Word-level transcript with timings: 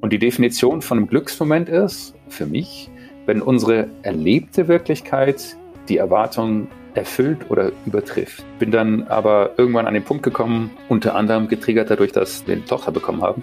Und 0.00 0.12
die 0.12 0.20
Definition 0.20 0.80
von 0.80 0.98
einem 0.98 1.08
Glücksmoment 1.08 1.68
ist, 1.68 2.14
für 2.28 2.46
mich, 2.46 2.88
wenn 3.26 3.42
unsere 3.42 3.88
erlebte 4.02 4.68
Wirklichkeit 4.68 5.56
die 5.88 5.96
Erwartungen 5.96 6.68
erfüllt 6.94 7.50
oder 7.50 7.72
übertrifft. 7.84 8.44
Bin 8.60 8.70
dann 8.70 9.08
aber 9.08 9.54
irgendwann 9.56 9.88
an 9.88 9.94
den 9.94 10.04
Punkt 10.04 10.22
gekommen, 10.22 10.70
unter 10.88 11.16
anderem 11.16 11.48
getriggert 11.48 11.90
dadurch, 11.90 12.12
dass 12.12 12.46
wir 12.46 12.54
eine 12.54 12.64
Tochter 12.64 12.92
bekommen 12.92 13.22
haben, 13.22 13.42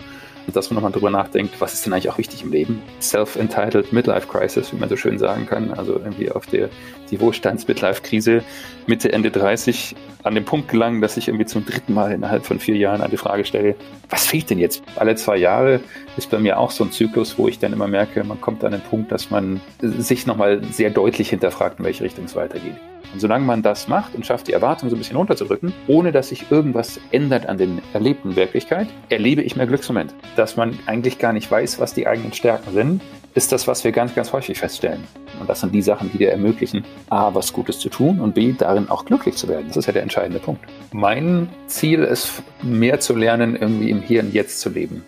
dass 0.53 0.69
man 0.69 0.75
nochmal 0.75 0.91
drüber 0.91 1.09
nachdenkt, 1.09 1.59
was 1.59 1.73
ist 1.73 1.85
denn 1.85 1.93
eigentlich 1.93 2.09
auch 2.09 2.17
wichtig 2.17 2.43
im 2.43 2.51
Leben? 2.51 2.81
Self-entitled 3.01 3.91
Midlife 3.93 4.27
Crisis, 4.27 4.71
wie 4.71 4.77
man 4.77 4.89
so 4.89 4.95
schön 4.95 5.17
sagen 5.17 5.45
kann. 5.45 5.73
Also 5.73 5.93
irgendwie 5.93 6.31
auf 6.31 6.45
der, 6.45 6.69
die 7.11 7.19
Wohlstands-Midlife-Krise 7.19 8.43
Mitte, 8.87 9.11
Ende 9.11 9.31
30 9.31 9.95
an 10.23 10.35
den 10.35 10.45
Punkt 10.45 10.69
gelangen, 10.69 11.01
dass 11.01 11.17
ich 11.17 11.27
irgendwie 11.27 11.45
zum 11.45 11.65
dritten 11.65 11.93
Mal 11.93 12.11
innerhalb 12.11 12.45
von 12.45 12.59
vier 12.59 12.75
Jahren 12.77 13.01
eine 13.01 13.17
Frage 13.17 13.45
stelle, 13.45 13.75
was 14.09 14.25
fehlt 14.27 14.49
denn 14.49 14.59
jetzt? 14.59 14.83
Alle 14.95 15.15
zwei 15.15 15.37
Jahre 15.37 15.79
ist 16.17 16.29
bei 16.29 16.39
mir 16.39 16.59
auch 16.59 16.71
so 16.71 16.83
ein 16.83 16.91
Zyklus, 16.91 17.37
wo 17.37 17.47
ich 17.47 17.59
dann 17.59 17.73
immer 17.73 17.87
merke, 17.87 18.23
man 18.23 18.41
kommt 18.41 18.63
an 18.63 18.71
den 18.71 18.81
Punkt, 18.81 19.11
dass 19.11 19.29
man 19.29 19.61
sich 19.81 20.25
nochmal 20.25 20.63
sehr 20.71 20.89
deutlich 20.89 21.29
hinterfragt, 21.29 21.79
in 21.79 21.85
welche 21.85 22.03
Richtung 22.03 22.25
es 22.25 22.35
weitergeht. 22.35 22.75
Und 23.15 23.21
solange 23.21 23.45
man 23.45 23.61
das 23.61 23.87
macht 23.87 24.13
und 24.13 24.25
schafft, 24.25 24.49
die 24.49 24.51
Erwartungen 24.51 24.89
so 24.89 24.97
ein 24.97 24.99
bisschen 24.99 25.15
runterzudrücken, 25.15 25.71
ohne 25.87 26.11
dass 26.11 26.27
sich 26.27 26.51
irgendwas 26.51 26.99
ändert 27.11 27.45
an 27.45 27.57
den 27.57 27.81
erlebten 27.93 28.35
Wirklichkeit, 28.35 28.89
erlebe 29.07 29.41
ich 29.41 29.55
mehr 29.55 29.67
Glücksmomente. 29.67 30.13
Dass 30.35 30.57
man 30.57 30.77
eigentlich 30.85 31.17
gar 31.17 31.31
nicht 31.31 31.49
weiß, 31.49 31.79
was 31.79 31.93
die 31.93 32.07
eigenen 32.07 32.33
Stärken 32.33 32.73
sind, 32.73 33.01
ist 33.33 33.53
das, 33.53 33.69
was 33.69 33.85
wir 33.85 33.93
ganz, 33.93 34.13
ganz 34.15 34.33
häufig 34.33 34.59
feststellen. 34.59 35.01
Und 35.39 35.49
das 35.49 35.61
sind 35.61 35.73
die 35.73 35.81
Sachen, 35.81 36.11
die 36.11 36.17
dir 36.17 36.31
ermöglichen, 36.31 36.83
A, 37.09 37.33
was 37.33 37.53
Gutes 37.53 37.79
zu 37.79 37.87
tun 37.87 38.19
und 38.19 38.35
B, 38.35 38.51
darin 38.51 38.89
auch 38.89 39.05
glücklich 39.05 39.37
zu 39.37 39.47
werden. 39.47 39.67
Das 39.69 39.77
ist 39.77 39.85
ja 39.85 39.93
der 39.93 40.03
entscheidende 40.03 40.39
Punkt. 40.39 40.65
Mein 40.91 41.47
Ziel 41.67 42.03
ist, 42.03 42.43
mehr 42.63 42.99
zu 42.99 43.15
lernen, 43.15 43.55
irgendwie 43.55 43.91
im 43.91 44.01
Hier 44.01 44.23
und 44.23 44.33
Jetzt 44.33 44.59
zu 44.59 44.69
leben. 44.69 45.05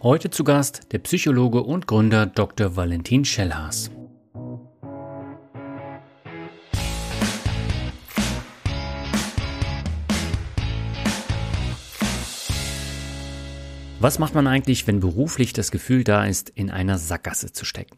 Heute 0.00 0.30
zu 0.30 0.44
Gast 0.44 0.92
der 0.92 0.98
Psychologe 0.98 1.64
und 1.64 1.88
Gründer 1.88 2.26
Dr. 2.26 2.76
Valentin 2.76 3.24
Schellhaas. 3.24 3.90
Was 14.00 14.20
macht 14.20 14.32
man 14.32 14.46
eigentlich, 14.46 14.86
wenn 14.86 15.00
beruflich 15.00 15.52
das 15.52 15.72
Gefühl 15.72 16.04
da 16.04 16.24
ist, 16.24 16.50
in 16.50 16.70
einer 16.70 16.98
Sackgasse 16.98 17.52
zu 17.52 17.64
stecken? 17.64 17.96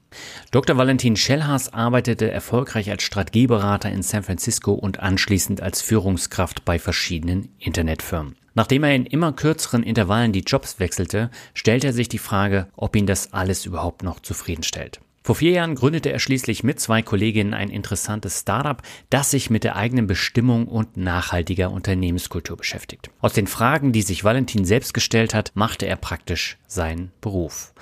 Dr. 0.50 0.78
Valentin 0.78 1.14
Schellhaas 1.14 1.74
arbeitete 1.74 2.30
erfolgreich 2.30 2.90
als 2.90 3.02
Strategieberater 3.02 3.90
in 3.90 4.02
San 4.02 4.22
Francisco 4.22 4.72
und 4.72 5.00
anschließend 5.00 5.60
als 5.60 5.82
Führungskraft 5.82 6.64
bei 6.64 6.78
verschiedenen 6.78 7.54
Internetfirmen. 7.58 8.36
Nachdem 8.54 8.84
er 8.84 8.94
in 8.94 9.04
immer 9.04 9.34
kürzeren 9.34 9.82
Intervallen 9.82 10.32
die 10.32 10.40
Jobs 10.40 10.80
wechselte, 10.80 11.30
stellte 11.52 11.88
er 11.88 11.92
sich 11.92 12.08
die 12.08 12.16
Frage, 12.16 12.68
ob 12.76 12.96
ihn 12.96 13.06
das 13.06 13.34
alles 13.34 13.66
überhaupt 13.66 14.02
noch 14.02 14.20
zufriedenstellt. 14.20 15.00
Vor 15.22 15.34
vier 15.34 15.50
Jahren 15.50 15.74
gründete 15.74 16.10
er 16.10 16.18
schließlich 16.18 16.64
mit 16.64 16.80
zwei 16.80 17.02
Kolleginnen 17.02 17.52
ein 17.52 17.68
interessantes 17.68 18.40
Startup, 18.40 18.80
das 19.10 19.30
sich 19.30 19.50
mit 19.50 19.64
der 19.64 19.76
eigenen 19.76 20.06
Bestimmung 20.06 20.66
und 20.66 20.96
nachhaltiger 20.96 21.70
Unternehmenskultur 21.70 22.56
beschäftigt. 22.56 23.10
Aus 23.20 23.34
den 23.34 23.46
Fragen, 23.46 23.92
die 23.92 24.00
sich 24.00 24.24
Valentin 24.24 24.64
selbst 24.64 24.94
gestellt 24.94 25.34
hat, 25.34 25.52
machte 25.54 25.84
er 25.86 25.96
praktisch 25.96 26.56
seinen 26.66 27.12
Beruf. 27.20 27.74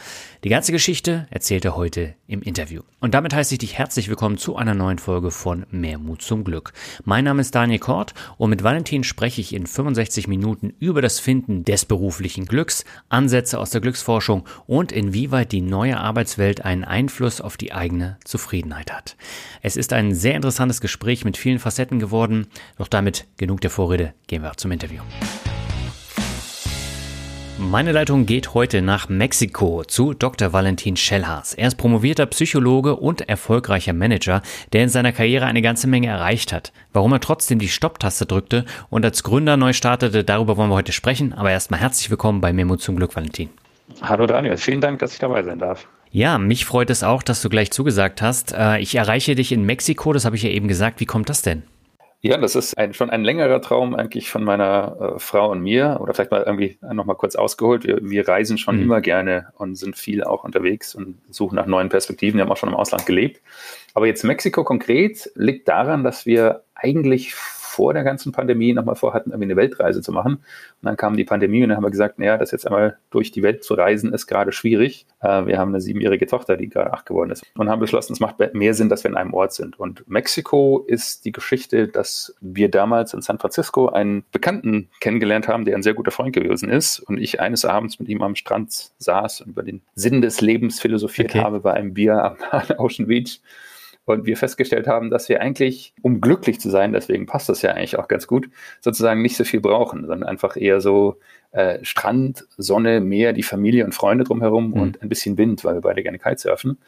Die 0.45 0.51
ganze 0.51 0.71
Geschichte 0.71 1.27
erzählt 1.31 1.65
er 1.65 1.75
heute 1.75 2.15
im 2.29 2.43
Interview. 2.43 2.83
Und 3.01 3.15
damit 3.15 3.35
heiße 3.35 3.55
ich 3.55 3.59
dich 3.59 3.77
herzlich 3.77 4.09
willkommen 4.09 4.39
zu 4.39 4.55
einer 4.55 4.75
neuen 4.75 4.99
Folge 4.99 5.33
von 5.33 5.67
Mehr 5.73 5.99
Mut 5.99 6.23
zum 6.23 6.45
Glück. 6.45 6.73
Mein 7.05 7.25
Name 7.25 7.41
ist 7.41 7.57
Daniel 7.57 7.81
Kort 7.81 8.15
und 8.37 8.51
mit 8.51 8.63
Valentin 8.63 9.03
spreche 9.03 9.41
ich 9.41 9.53
in 9.53 9.67
65 9.67 10.29
Minuten 10.29 10.75
über 10.79 11.03
das 11.03 11.19
Finden 11.19 11.65
des 11.65 11.87
beruflichen 11.87 12.45
Glücks, 12.45 12.85
Ansätze 13.09 13.59
aus 13.59 13.71
der 13.71 13.81
Glücksforschung 13.81 14.47
und 14.69 14.93
inwieweit 14.93 15.51
die 15.51 15.61
neue 15.61 15.99
Arbeitswelt 15.99 16.65
einen 16.65 16.85
Einfluss 16.85 17.41
auf 17.41 17.57
die 17.57 17.73
eigene 17.73 18.17
Zufriedenheit 18.25 18.93
hat. 18.93 19.17
Es 19.61 19.77
ist 19.77 19.93
ein 19.93 20.15
sehr 20.15 20.37
interessantes 20.37 20.81
Gespräch 20.81 21.25
mit 21.25 21.37
vielen 21.37 21.59
Facetten 21.59 21.99
geworden, 21.99 22.47
doch 22.77 22.87
damit 22.87 23.27
genug 23.39 23.61
der 23.61 23.71
Vorrede, 23.71 24.15
gehen 24.29 24.43
wir 24.43 24.57
zum 24.57 24.71
Interview. 24.71 25.03
Meine 27.61 27.91
Leitung 27.91 28.25
geht 28.25 28.55
heute 28.55 28.83
nach 28.83 29.09
Mexiko 29.09 29.83
zu 29.83 30.15
Dr. 30.15 30.53
Valentin 30.53 30.97
Schellhaas. 30.97 31.55
Er 31.55 31.67
ist 31.67 31.75
promovierter 31.75 32.25
Psychologe 32.27 32.95
und 32.95 33.29
erfolgreicher 33.29 33.93
Manager, 33.93 34.43
der 34.73 34.85
in 34.85 34.89
seiner 34.89 35.11
Karriere 35.11 35.47
eine 35.47 35.61
ganze 35.61 35.89
Menge 35.89 36.07
erreicht 36.07 36.53
hat. 36.53 36.73
Warum 36.93 37.13
er 37.13 37.19
trotzdem 37.19 37.59
die 37.59 37.67
Stopptaste 37.67 38.27
drückte 38.27 38.65
und 38.91 39.05
als 39.05 39.25
Gründer 39.25 39.57
neu 39.57 39.73
startete, 39.73 40.23
darüber 40.23 40.57
wollen 40.57 40.71
wir 40.71 40.77
heute 40.77 40.93
sprechen. 40.93 41.33
Aber 41.33 41.51
erstmal 41.51 41.81
herzlich 41.81 42.09
willkommen 42.11 42.41
bei 42.41 42.53
Memo 42.53 42.77
zum 42.77 42.95
Glück, 42.95 43.17
Valentin. 43.17 43.51
Hallo 44.03 44.27
Daniel, 44.27 44.57
vielen 44.57 44.81
Dank, 44.81 45.01
dass 45.01 45.15
ich 45.15 45.19
dabei 45.19 45.43
sein 45.43 45.59
darf. 45.59 45.89
Ja, 46.13 46.39
mich 46.39 46.65
freut 46.65 46.91
es 46.91 47.03
auch, 47.03 47.25
dass 47.25 47.43
du 47.43 47.49
gleich 47.49 47.73
zugesagt 47.73 48.23
hast. 48.23 48.53
Äh, 48.53 48.79
ich 48.79 48.95
erreiche 48.95 49.35
dich 49.35 49.51
in 49.51 49.65
Mexiko, 49.65 50.13
das 50.13 50.25
habe 50.25 50.37
ich 50.37 50.45
ja 50.45 50.51
eben 50.51 50.69
gesagt. 50.69 51.01
Wie 51.01 51.07
kommt 51.07 51.29
das 51.29 51.43
denn? 51.43 51.65
Ja, 52.21 52.37
das 52.37 52.57
ist 52.57 52.77
ein, 52.77 52.95
schon 52.95 53.11
ein 53.11 53.23
längerer 53.23 53.61
Traum 53.61 53.95
eigentlich 53.95 54.29
von 54.29 54.43
meiner 54.43 55.15
äh, 55.17 55.19
Frau 55.21 55.53
und 55.53 55.61
mir. 55.61 55.99
Oder 56.01 56.15
vielleicht 56.15 56.33
mal 56.33 56.43
irgendwie 56.43 56.77
nochmal 56.81 57.15
kurz 57.15 57.37
ausgeholt. 57.37 57.85
Wir, 57.85 57.99
wir 58.03 58.27
reisen 58.27 58.59
schon 58.59 58.77
mhm. 58.77 58.83
immer 58.83 59.01
gerne 59.01 59.53
und 59.57 59.77
sind 59.77 59.97
viel 59.97 60.25
auch 60.25 60.43
unterwegs 60.43 60.97
und 60.97 61.21
suchen 61.31 61.55
nach 61.55 61.67
neuen 61.67 61.91
Perspektiven. 61.91 62.39
Wir 62.39 62.45
haben 62.45 62.51
auch 62.51 62.57
schon 62.57 62.71
im 62.71 62.75
Ausland 62.75 63.07
gelebt. 63.07 63.41
Aber 63.95 64.09
jetzt 64.09 64.25
Mexiko 64.25 64.65
konkret 64.65 65.31
liegt 65.37 65.69
daran, 65.69 66.03
dass 66.03 66.27
wir 66.27 66.65
eigentlich 66.75 67.35
vor 67.79 67.95
der 67.95 68.03
ganzen 68.03 68.33
Pandemie 68.33 68.73
nochmal 68.73 68.97
vorhatten, 68.97 69.31
irgendwie 69.31 69.45
eine 69.45 69.55
Weltreise 69.57 70.03
zu 70.03 70.11
machen. 70.11 70.35
Und 70.35 70.43
dann 70.83 70.97
kam 70.97 71.17
die 71.17 71.23
Pandemie 71.23 71.63
und 71.63 71.69
dann 71.69 71.77
haben 71.77 71.85
wir 71.85 71.93
gesagt, 71.93 72.19
naja, 72.19 72.37
das 72.37 72.51
jetzt 72.51 72.67
einmal 72.67 72.99
durch 73.11 73.31
die 73.31 73.45
Welt 73.45 73.63
zu 73.63 73.75
reisen, 73.75 74.13
ist 74.13 74.27
gerade 74.27 74.51
schwierig. 74.51 75.07
Äh, 75.21 75.47
wir 75.47 75.59
haben 75.59 75.69
eine 75.69 75.81
siebenjährige 75.81 76.27
Tochter, 76.27 76.57
die 76.57 76.69
gerade 76.69 76.93
acht 76.93 77.07
geworden 77.07 77.31
ist. 77.31 77.47
Und 77.57 77.69
haben 77.69 77.79
beschlossen, 77.79 78.15
es 78.15 78.19
macht 78.19 78.35
mehr 78.53 78.75
Sinn, 78.75 78.89
dass 78.89 79.05
wir 79.05 79.13
in 79.13 79.17
einem 79.17 79.33
Ort 79.33 79.53
sind. 79.53 79.79
Und 79.79 80.03
Mexiko 80.09 80.85
ist 80.89 81.25
die 81.25 81.31
Geschichte, 81.31 81.87
dass 81.87 82.35
wir 82.41 82.69
damals 82.69 83.15
in 83.15 83.23
San 83.23 83.39
Francisco 83.39 83.91
einen 83.91 84.25
Bekannten 84.33 84.89
kennengelernt 84.99 85.47
haben, 85.47 85.65
der 85.65 85.77
ein 85.77 85.85
sehr 85.85 85.95
guter 85.95 86.11
Freund 86.11 86.35
gewesen 86.35 86.71
ist. 86.71 86.99
Und 86.99 87.19
ich 87.19 87.39
eines 87.39 87.65
Abends 87.65 88.01
mit 88.01 88.09
ihm 88.09 88.23
am 88.23 88.35
Strand 88.35 88.91
saß 88.99 89.43
und 89.43 89.51
über 89.51 89.63
den 89.63 89.83
Sinn 89.95 90.21
des 90.21 90.41
Lebens 90.41 90.81
philosophiert 90.81 91.31
okay. 91.31 91.45
habe 91.45 91.61
bei 91.61 91.75
einem 91.75 91.95
Bier 91.95 92.25
am 92.25 92.37
Ocean 92.79 93.07
Beach 93.07 93.41
und 94.09 94.27
wir 94.27 94.37
festgestellt 94.37 94.87
haben, 94.87 95.11
dass 95.11 95.29
wir 95.29 95.41
eigentlich, 95.41 95.95
um 96.03 96.21
glücklich 96.21 96.61
zu 96.61 96.71
sein, 96.71 96.93
deswegen 96.93 97.27
passt 97.27 97.49
das 97.49 97.63
ja 97.63 97.73
eigentlich 97.73 97.99
auch 97.99 98.09
ganz 98.09 98.27
gut, 98.27 98.49
sozusagen 98.81 99.23
nicht 99.23 99.37
so 99.37 99.45
viel 99.45 99.61
brauchen, 99.61 100.07
sondern 100.07 100.29
einfach 100.29 100.57
eher 100.57 100.81
so 100.81 101.19
äh, 101.53 101.79
Strand, 101.83 102.47
Sonne, 102.57 103.01
Meer, 103.01 103.33
die 103.33 103.43
Familie 103.43 103.85
und 103.85 103.95
Freunde 103.95 104.25
drumherum 104.25 104.71
mhm. 104.71 104.81
und 104.81 105.03
ein 105.03 105.09
bisschen 105.09 105.39
Wind, 105.39 105.65
weil 105.65 105.75
wir 105.75 105.81
beide 105.83 106.03
gerne 106.03 106.19
Kitesurfen. 106.19 106.79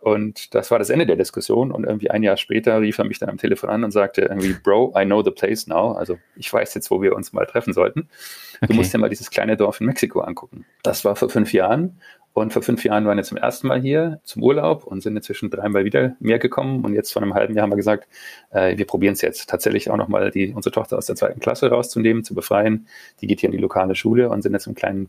Und 0.00 0.54
das 0.54 0.70
war 0.70 0.78
das 0.78 0.90
Ende 0.90 1.06
der 1.06 1.16
Diskussion. 1.16 1.72
Und 1.72 1.84
irgendwie 1.84 2.10
ein 2.10 2.22
Jahr 2.22 2.36
später 2.36 2.80
rief 2.80 2.98
er 2.98 3.04
mich 3.04 3.18
dann 3.18 3.30
am 3.30 3.38
Telefon 3.38 3.68
an 3.68 3.82
und 3.82 3.90
sagte 3.90 4.22
irgendwie, 4.22 4.52
Bro, 4.52 4.94
I 4.96 5.04
know 5.04 5.22
the 5.24 5.32
place 5.32 5.66
now. 5.66 5.92
Also 5.92 6.18
ich 6.36 6.52
weiß 6.52 6.74
jetzt, 6.74 6.90
wo 6.92 7.02
wir 7.02 7.16
uns 7.16 7.32
mal 7.32 7.46
treffen 7.46 7.72
sollten. 7.72 8.08
Du 8.60 8.66
okay. 8.66 8.74
musst 8.74 8.94
dir 8.94 8.98
mal 8.98 9.10
dieses 9.10 9.30
kleine 9.30 9.56
Dorf 9.56 9.80
in 9.80 9.86
Mexiko 9.86 10.20
angucken. 10.20 10.64
Das 10.84 11.04
war 11.04 11.16
vor 11.16 11.30
fünf 11.30 11.52
Jahren. 11.52 11.98
Und 12.40 12.52
vor 12.52 12.62
fünf 12.62 12.84
Jahren 12.84 13.04
waren 13.06 13.16
wir 13.16 13.24
zum 13.24 13.36
ersten 13.36 13.66
Mal 13.66 13.80
hier 13.80 14.20
zum 14.24 14.42
Urlaub 14.42 14.84
und 14.84 15.02
sind 15.02 15.16
inzwischen 15.16 15.50
dreimal 15.50 15.84
wieder 15.84 16.16
mehr 16.20 16.38
gekommen. 16.38 16.84
Und 16.84 16.94
jetzt 16.94 17.12
vor 17.12 17.22
einem 17.22 17.34
halben 17.34 17.54
Jahr 17.54 17.64
haben 17.64 17.72
wir 17.72 17.76
gesagt, 17.76 18.08
äh, 18.50 18.76
wir 18.76 18.86
probieren 18.86 19.14
es 19.14 19.22
jetzt 19.22 19.48
tatsächlich 19.48 19.90
auch 19.90 19.96
nochmal, 19.96 20.30
die, 20.30 20.52
unsere 20.54 20.72
Tochter 20.72 20.98
aus 20.98 21.06
der 21.06 21.16
zweiten 21.16 21.40
Klasse 21.40 21.68
rauszunehmen, 21.68 22.24
zu 22.24 22.34
befreien. 22.34 22.86
Die 23.20 23.26
geht 23.26 23.40
hier 23.40 23.48
in 23.48 23.56
die 23.56 23.62
lokale 23.62 23.94
Schule 23.94 24.30
und 24.30 24.42
sind 24.42 24.52
jetzt 24.52 24.66
im 24.66 24.74
kleinen 24.74 25.08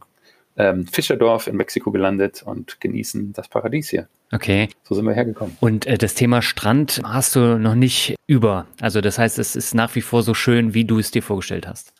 ähm, 0.57 0.87
Fischerdorf 0.87 1.47
in 1.47 1.55
Mexiko 1.55 1.91
gelandet 1.91 2.43
und 2.43 2.81
genießen 2.81 3.33
das 3.33 3.47
Paradies 3.47 3.89
hier. 3.89 4.07
Okay. 4.31 4.69
So 4.83 4.95
sind 4.95 5.05
wir 5.05 5.13
hergekommen. 5.13 5.57
Und 5.59 5.85
äh, 5.85 5.97
das 5.97 6.15
Thema 6.15 6.41
Strand 6.41 7.01
hast 7.03 7.35
du 7.35 7.57
noch 7.57 7.75
nicht 7.75 8.15
über. 8.27 8.67
Also 8.81 9.01
das 9.01 9.17
heißt, 9.17 9.39
es 9.39 9.55
ist 9.55 9.73
nach 9.73 9.95
wie 9.95 10.01
vor 10.01 10.23
so 10.23 10.33
schön, 10.33 10.73
wie 10.73 10.85
du 10.85 10.99
es 10.99 11.11
dir 11.11 11.23
vorgestellt 11.23 11.67
hast. 11.67 11.93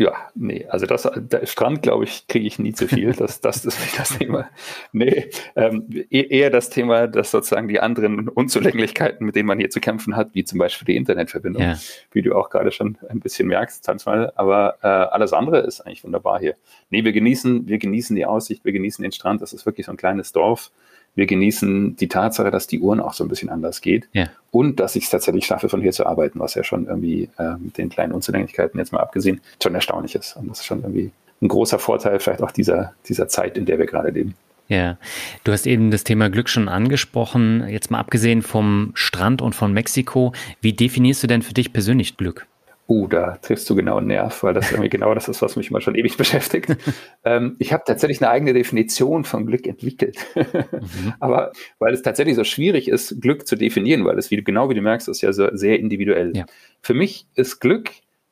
Ja, 0.00 0.12
nee, 0.36 0.64
also 0.68 0.86
das 0.86 1.10
der 1.16 1.44
Strand, 1.46 1.82
glaube 1.82 2.04
ich, 2.04 2.28
kriege 2.28 2.46
ich 2.46 2.60
nie 2.60 2.72
zu 2.72 2.86
viel. 2.86 3.12
Das, 3.18 3.40
das 3.40 3.64
ist 3.64 3.80
nicht 3.80 3.98
das 3.98 4.16
Thema. 4.16 4.48
Nee, 4.92 5.28
ähm, 5.56 5.86
e-, 5.90 6.28
eher 6.28 6.50
das 6.50 6.70
Thema, 6.70 7.08
dass 7.08 7.32
sozusagen 7.32 7.66
die 7.66 7.80
anderen 7.80 8.28
Unzulänglichkeiten, 8.28 9.26
mit 9.26 9.34
denen 9.34 9.48
man 9.48 9.58
hier 9.58 9.70
zu 9.70 9.80
kämpfen 9.80 10.14
hat, 10.14 10.34
wie 10.34 10.44
zum 10.44 10.60
Beispiel 10.60 10.86
die 10.86 10.96
Internetverbindung, 10.96 11.62
ja. 11.62 11.76
wie 12.12 12.22
du 12.22 12.36
auch 12.36 12.48
gerade 12.48 12.70
schon 12.70 12.96
ein 13.08 13.18
bisschen 13.18 13.48
merkst, 13.48 13.84
manchmal. 13.88 14.32
Aber 14.36 14.78
äh, 14.82 14.86
alles 14.86 15.32
andere 15.32 15.58
ist 15.58 15.80
eigentlich 15.80 16.04
wunderbar 16.04 16.38
hier. 16.38 16.54
Nee, 16.90 17.02
wir 17.02 17.12
genießen, 17.12 17.66
wir 17.66 17.78
genießen 17.78 18.14
die 18.14 18.24
Aussicht, 18.24 18.64
wir 18.64 18.72
genießen 18.72 19.02
den 19.02 19.10
Strand. 19.10 19.42
Das 19.42 19.52
ist 19.52 19.66
wirklich 19.66 19.86
so 19.86 19.92
ein 19.92 19.98
kleines 19.98 20.30
Dorf 20.30 20.70
wir 21.18 21.26
genießen 21.26 21.96
die 21.96 22.06
Tatsache, 22.06 22.52
dass 22.52 22.68
die 22.68 22.78
Uhren 22.78 23.00
auch 23.00 23.12
so 23.12 23.24
ein 23.24 23.28
bisschen 23.28 23.48
anders 23.48 23.80
geht 23.80 24.08
ja. 24.12 24.28
und 24.52 24.78
dass 24.78 24.94
ich 24.94 25.04
es 25.04 25.10
tatsächlich 25.10 25.46
schaffe, 25.46 25.68
von 25.68 25.82
hier 25.82 25.90
zu 25.90 26.06
arbeiten, 26.06 26.38
was 26.38 26.54
ja 26.54 26.62
schon 26.62 26.86
irgendwie 26.86 27.28
äh, 27.38 27.54
mit 27.58 27.76
den 27.76 27.88
kleinen 27.88 28.12
Unzulänglichkeiten 28.12 28.78
jetzt 28.78 28.92
mal 28.92 29.00
abgesehen 29.00 29.40
schon 29.60 29.74
erstaunlich 29.74 30.14
ist. 30.14 30.36
Und 30.36 30.48
das 30.48 30.60
ist 30.60 30.66
schon 30.66 30.82
irgendwie 30.82 31.10
ein 31.42 31.48
großer 31.48 31.80
Vorteil 31.80 32.20
vielleicht 32.20 32.40
auch 32.40 32.52
dieser, 32.52 32.94
dieser 33.08 33.26
Zeit, 33.26 33.58
in 33.58 33.66
der 33.66 33.80
wir 33.80 33.86
gerade 33.86 34.10
leben. 34.10 34.34
Ja, 34.68 34.96
du 35.42 35.50
hast 35.50 35.66
eben 35.66 35.90
das 35.90 36.04
Thema 36.04 36.30
Glück 36.30 36.48
schon 36.48 36.68
angesprochen. 36.68 37.66
Jetzt 37.68 37.90
mal 37.90 37.98
abgesehen 37.98 38.42
vom 38.42 38.92
Strand 38.94 39.42
und 39.42 39.56
von 39.56 39.72
Mexiko, 39.72 40.32
wie 40.60 40.72
definierst 40.72 41.24
du 41.24 41.26
denn 41.26 41.42
für 41.42 41.54
dich 41.54 41.72
persönlich 41.72 42.16
Glück? 42.16 42.46
Uh, 42.90 43.06
da 43.06 43.36
triffst 43.36 43.68
du 43.68 43.74
genau 43.74 43.98
einen 43.98 44.06
Nerv, 44.06 44.42
weil 44.42 44.54
das 44.54 44.70
irgendwie 44.70 44.88
genau 44.88 45.12
das 45.12 45.28
ist, 45.28 45.42
was 45.42 45.56
mich 45.56 45.70
mal 45.70 45.82
schon 45.82 45.94
ewig 45.94 46.16
beschäftigt. 46.16 46.74
ähm, 47.24 47.54
ich 47.58 47.74
habe 47.74 47.82
tatsächlich 47.86 48.22
eine 48.22 48.30
eigene 48.30 48.54
Definition 48.54 49.24
von 49.24 49.44
Glück 49.44 49.66
entwickelt. 49.66 50.16
mhm. 50.34 51.12
Aber 51.20 51.52
weil 51.78 51.92
es 51.92 52.00
tatsächlich 52.00 52.34
so 52.34 52.44
schwierig 52.44 52.88
ist, 52.88 53.20
Glück 53.20 53.46
zu 53.46 53.56
definieren, 53.56 54.06
weil 54.06 54.16
es, 54.16 54.30
wie, 54.30 54.42
genau 54.42 54.70
wie 54.70 54.74
du 54.74 54.80
merkst, 54.80 55.06
ist 55.08 55.20
ja 55.20 55.34
so 55.34 55.48
sehr 55.52 55.78
individuell. 55.78 56.34
Ja. 56.34 56.46
Für 56.80 56.94
mich 56.94 57.26
ist 57.34 57.60
Glück 57.60 57.90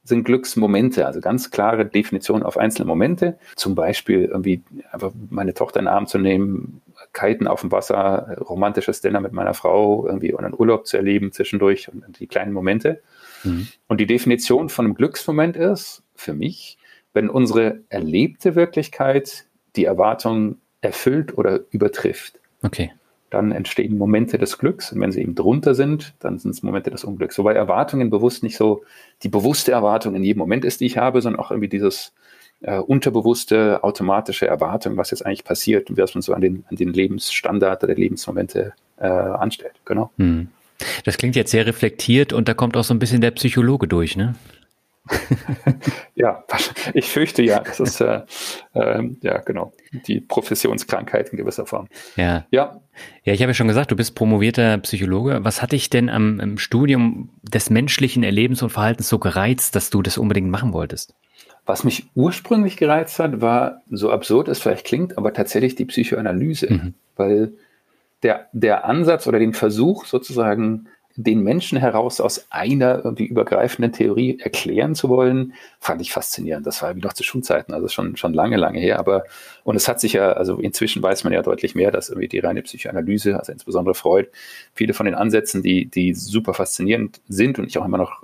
sind 0.09 0.25
Glücksmomente, 0.25 1.05
also 1.05 1.21
ganz 1.21 1.51
klare 1.51 1.85
Definition 1.85 2.45
auf 2.45 2.57
einzelne 2.57 2.87
Momente. 2.87 3.39
Zum 3.57 3.75
Beispiel 3.75 4.25
irgendwie 4.25 4.63
einfach 4.93 5.13
meine 5.31 5.53
Tochter 5.53 5.81
in 5.81 5.87
den 5.87 5.93
Arm 5.93 6.07
zu 6.07 6.19
nehmen, 6.19 6.81
kiten 7.13 7.49
auf 7.49 7.61
dem 7.61 7.73
Wasser, 7.73 8.37
romantisches 8.41 9.01
Dinner 9.01 9.21
mit 9.21 9.33
meiner 9.33 9.55
Frau, 9.55 10.07
irgendwie 10.07 10.33
und 10.33 10.45
einen 10.45 10.55
Urlaub 10.57 10.87
zu 10.87 10.97
erleben 10.97 11.33
zwischendurch 11.33 11.89
und 11.93 12.21
die 12.21 12.27
kleinen 12.27 12.53
Momente. 12.53 13.03
Mhm. 13.47 13.69
Und 13.89 14.01
die 14.01 14.07
Definition 14.07 14.69
von 14.69 14.85
einem 14.85 14.95
Glücksmoment 14.95 15.57
ist 15.57 16.03
für 16.15 16.35
mich, 16.35 16.79
wenn 17.13 17.31
unsere 17.31 17.81
erlebte 17.89 18.55
Wirklichkeit 18.55 19.47
die 19.77 19.85
Erwartung 19.85 20.57
erfüllt 20.81 21.37
oder 21.37 21.61
übertrifft. 21.71 22.39
Okay. 22.63 22.93
Dann 23.31 23.53
entstehen 23.53 23.99
Momente 23.99 24.39
des 24.39 24.59
Glücks 24.59 24.93
und 24.93 25.01
wenn 25.01 25.13
sie 25.13 25.21
eben 25.21 25.35
drunter 25.35 25.75
sind, 25.75 26.15
dann 26.21 26.39
sind 26.39 26.53
es 26.53 26.63
Momente 26.63 26.91
des 26.91 27.05
Unglücks. 27.05 27.39
Wobei 27.39 27.55
Erwartungen 27.55 28.09
bewusst 28.09 28.43
nicht 28.43 28.57
so 28.57 28.85
die 29.23 29.29
bewusste 29.29 29.73
Erwartung 29.73 30.15
in 30.15 30.23
jedem 30.23 30.39
Moment 30.39 30.65
ist, 30.65 30.81
die 30.81 30.87
ich 30.87 30.97
habe, 30.97 31.21
sondern 31.21 31.41
auch 31.41 31.51
irgendwie 31.51 31.69
dieses 31.69 32.13
äh, 32.61 32.79
unterbewusste, 32.79 33.83
automatische 33.83 34.47
Erwartung, 34.47 34.97
was 34.97 35.11
jetzt 35.11 35.27
eigentlich 35.27 35.45
passiert 35.45 35.91
und 35.91 35.99
was 35.99 36.15
man 36.15 36.23
so 36.23 36.35
an 36.35 36.41
den, 36.41 36.65
an 36.69 36.77
den 36.77 36.93
Lebensstandard 36.93 37.83
oder 37.83 37.95
Lebensmomente 37.95 38.75
äh, 38.99 39.07
anstellt. 39.07 39.75
Genau. 39.85 40.11
Hm. 40.19 40.49
Das 41.05 41.19
klingt 41.19 41.37
jetzt 41.37 41.51
sehr 41.51 41.67
reflektiert 41.67 42.33
und 42.33 42.49
da 42.49 42.55
kommt 42.55 42.77
auch 42.77 42.85
so 42.85 42.95
ein 42.95 42.99
bisschen 42.99 43.21
der 43.21 43.31
Psychologe 43.33 43.89
durch, 43.89 44.17
ne? 44.17 44.35
ja, 46.15 46.45
ich 46.95 47.09
fürchte 47.09 47.43
ja. 47.43 47.61
Das 47.61 47.81
ist 47.81 48.01
äh, 48.01 48.23
äh, 48.75 49.03
ja 49.23 49.39
genau 49.39 49.73
die 50.07 50.21
Professionskrankheit 50.21 51.31
in 51.31 51.39
gewisser 51.39 51.67
Form. 51.67 51.89
Ja. 52.17 52.47
Ja. 52.51 52.81
Ja, 53.25 53.33
ich 53.33 53.43
habe 53.43 53.51
ja 53.51 53.55
schon 53.55 53.69
gesagt, 53.69 53.91
du 53.91 53.97
bist 53.97 54.15
promovierter 54.15 54.79
Psychologe. 54.79 55.41
Was 55.43 55.63
hat 55.63 55.73
dich 55.73 55.91
denn 55.91 56.09
am, 56.09 56.59
Studium 56.59 57.31
des 57.43 57.71
menschlichen 57.71 58.23
Erlebens 58.23 58.63
und 58.63 58.71
Verhaltens 58.71 59.09
so 59.09 59.19
gereizt, 59.19 59.77
dass 59.77 59.91
du 59.91 60.03
das 60.03 60.19
unbedingt 60.19 60.51
machen 60.51 60.73
wolltest? 60.73 61.15
Was 61.67 61.85
mich 61.85 62.07
ursprünglich 62.15 62.77
gereizt 62.77 63.19
hat, 63.19 63.41
war, 63.41 63.83
so 63.91 64.11
absurd 64.11 64.49
es 64.49 64.61
vielleicht 64.61 64.87
klingt, 64.87 65.19
aber 65.19 65.33
tatsächlich 65.33 65.75
die 65.75 65.85
Psychoanalyse. 65.85 66.73
Mhm. 66.73 66.95
Weil 67.17 67.53
der, 68.23 68.49
der 68.53 68.85
Ansatz 68.85 69.27
oder 69.27 69.39
den 69.39 69.53
Versuch 69.53 70.07
sozusagen 70.07 70.89
den 71.17 71.43
Menschen 71.43 71.79
heraus 71.79 72.21
aus 72.21 72.47
einer 72.51 73.03
irgendwie 73.03 73.25
übergreifenden 73.25 73.93
Theorie 73.93 74.39
erklären 74.39 74.95
zu 74.95 75.09
wollen, 75.09 75.55
fand 75.81 76.03
ich 76.03 76.13
faszinierend. 76.13 76.67
Das 76.67 76.83
war 76.83 76.95
wie 76.95 77.01
noch 77.01 77.15
zu 77.15 77.25
Schulzeiten, 77.25 77.73
also 77.73 77.89
schon, 77.89 78.17
schon 78.17 78.35
lange, 78.35 78.57
lange 78.57 78.79
her. 78.79 78.99
Aber, 78.99 79.25
und 79.65 79.77
es 79.77 79.89
hat 79.89 79.99
sich 79.99 80.13
ja, 80.13 80.33
also 80.33 80.59
inzwischen 80.59 81.03
weiß 81.03 81.25
man 81.25 81.33
ja 81.33 81.41
deutlich 81.41 81.75
mehr, 81.75 81.91
dass 81.91 82.11
irgendwie 82.11 82.29
die 82.29 82.39
reine 82.39 82.63
Psychoanalyse, 82.63 83.39
also 83.39 83.51
insbesondere 83.51 83.95
Freud, 83.95 84.29
viele 84.75 84.93
von 84.93 85.07
den 85.07 85.15
Ansätzen, 85.15 85.63
die, 85.63 85.87
die 85.87 86.13
super 86.13 86.53
faszinierend 86.53 87.21
sind 87.29 87.59
und 87.59 87.67
ich 87.67 87.79
auch 87.79 87.87
immer 87.87 87.99
noch 87.99 88.23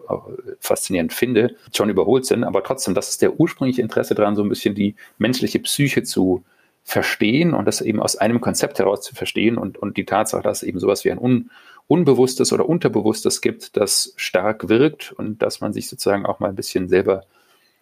faszinierend 0.60 1.14
finde, 1.14 1.56
schon 1.74 1.88
überholt 1.88 2.26
sind. 2.26 2.44
Aber 2.44 2.62
trotzdem, 2.62 2.94
das 2.94 3.08
ist 3.08 3.22
der 3.22 3.40
ursprüngliche 3.40 3.80
Interesse 3.80 4.14
daran, 4.14 4.36
so 4.36 4.42
ein 4.42 4.50
bisschen 4.50 4.74
die 4.74 4.96
menschliche 5.16 5.60
Psyche 5.60 6.02
zu 6.02 6.44
verstehen 6.84 7.54
und 7.54 7.66
das 7.66 7.80
eben 7.80 8.00
aus 8.00 8.16
einem 8.16 8.40
Konzept 8.40 8.78
heraus 8.78 9.02
zu 9.02 9.14
verstehen 9.14 9.56
und, 9.56 9.78
und 9.78 9.96
die 9.96 10.04
Tatsache, 10.04 10.42
dass 10.42 10.62
eben 10.62 10.78
sowas 10.80 11.04
wie 11.04 11.10
ein 11.10 11.18
un, 11.18 11.50
Unbewusstes 11.86 12.52
oder 12.52 12.68
Unterbewusstes 12.68 13.40
gibt, 13.40 13.76
das 13.76 14.14
stark 14.16 14.68
wirkt 14.68 15.12
und 15.12 15.42
dass 15.42 15.60
man 15.60 15.72
sich 15.72 15.88
sozusagen 15.88 16.26
auch 16.26 16.40
mal 16.40 16.48
ein 16.48 16.54
bisschen 16.54 16.88
selber 16.88 17.22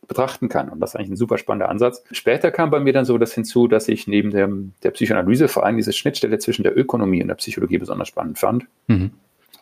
betrachten 0.08 0.48
kann. 0.48 0.68
Und 0.68 0.80
das 0.80 0.90
ist 0.90 0.96
eigentlich 0.96 1.10
ein 1.10 1.16
super 1.16 1.38
spannender 1.38 1.68
Ansatz. 1.68 2.02
Später 2.10 2.50
kam 2.50 2.70
bei 2.70 2.80
mir 2.80 2.92
dann 2.92 3.04
so 3.04 3.18
das 3.18 3.32
hinzu, 3.34 3.68
dass 3.68 3.88
ich 3.88 4.06
neben 4.06 4.30
dem, 4.30 4.72
der 4.82 4.90
Psychoanalyse 4.90 5.48
vor 5.48 5.64
allem 5.64 5.76
diese 5.76 5.92
Schnittstelle 5.92 6.38
zwischen 6.38 6.62
der 6.62 6.76
Ökonomie 6.76 7.22
und 7.22 7.28
der 7.28 7.36
Psychologie 7.36 7.78
besonders 7.78 8.08
spannend 8.08 8.38
fand. 8.38 8.66
Mhm 8.86 9.12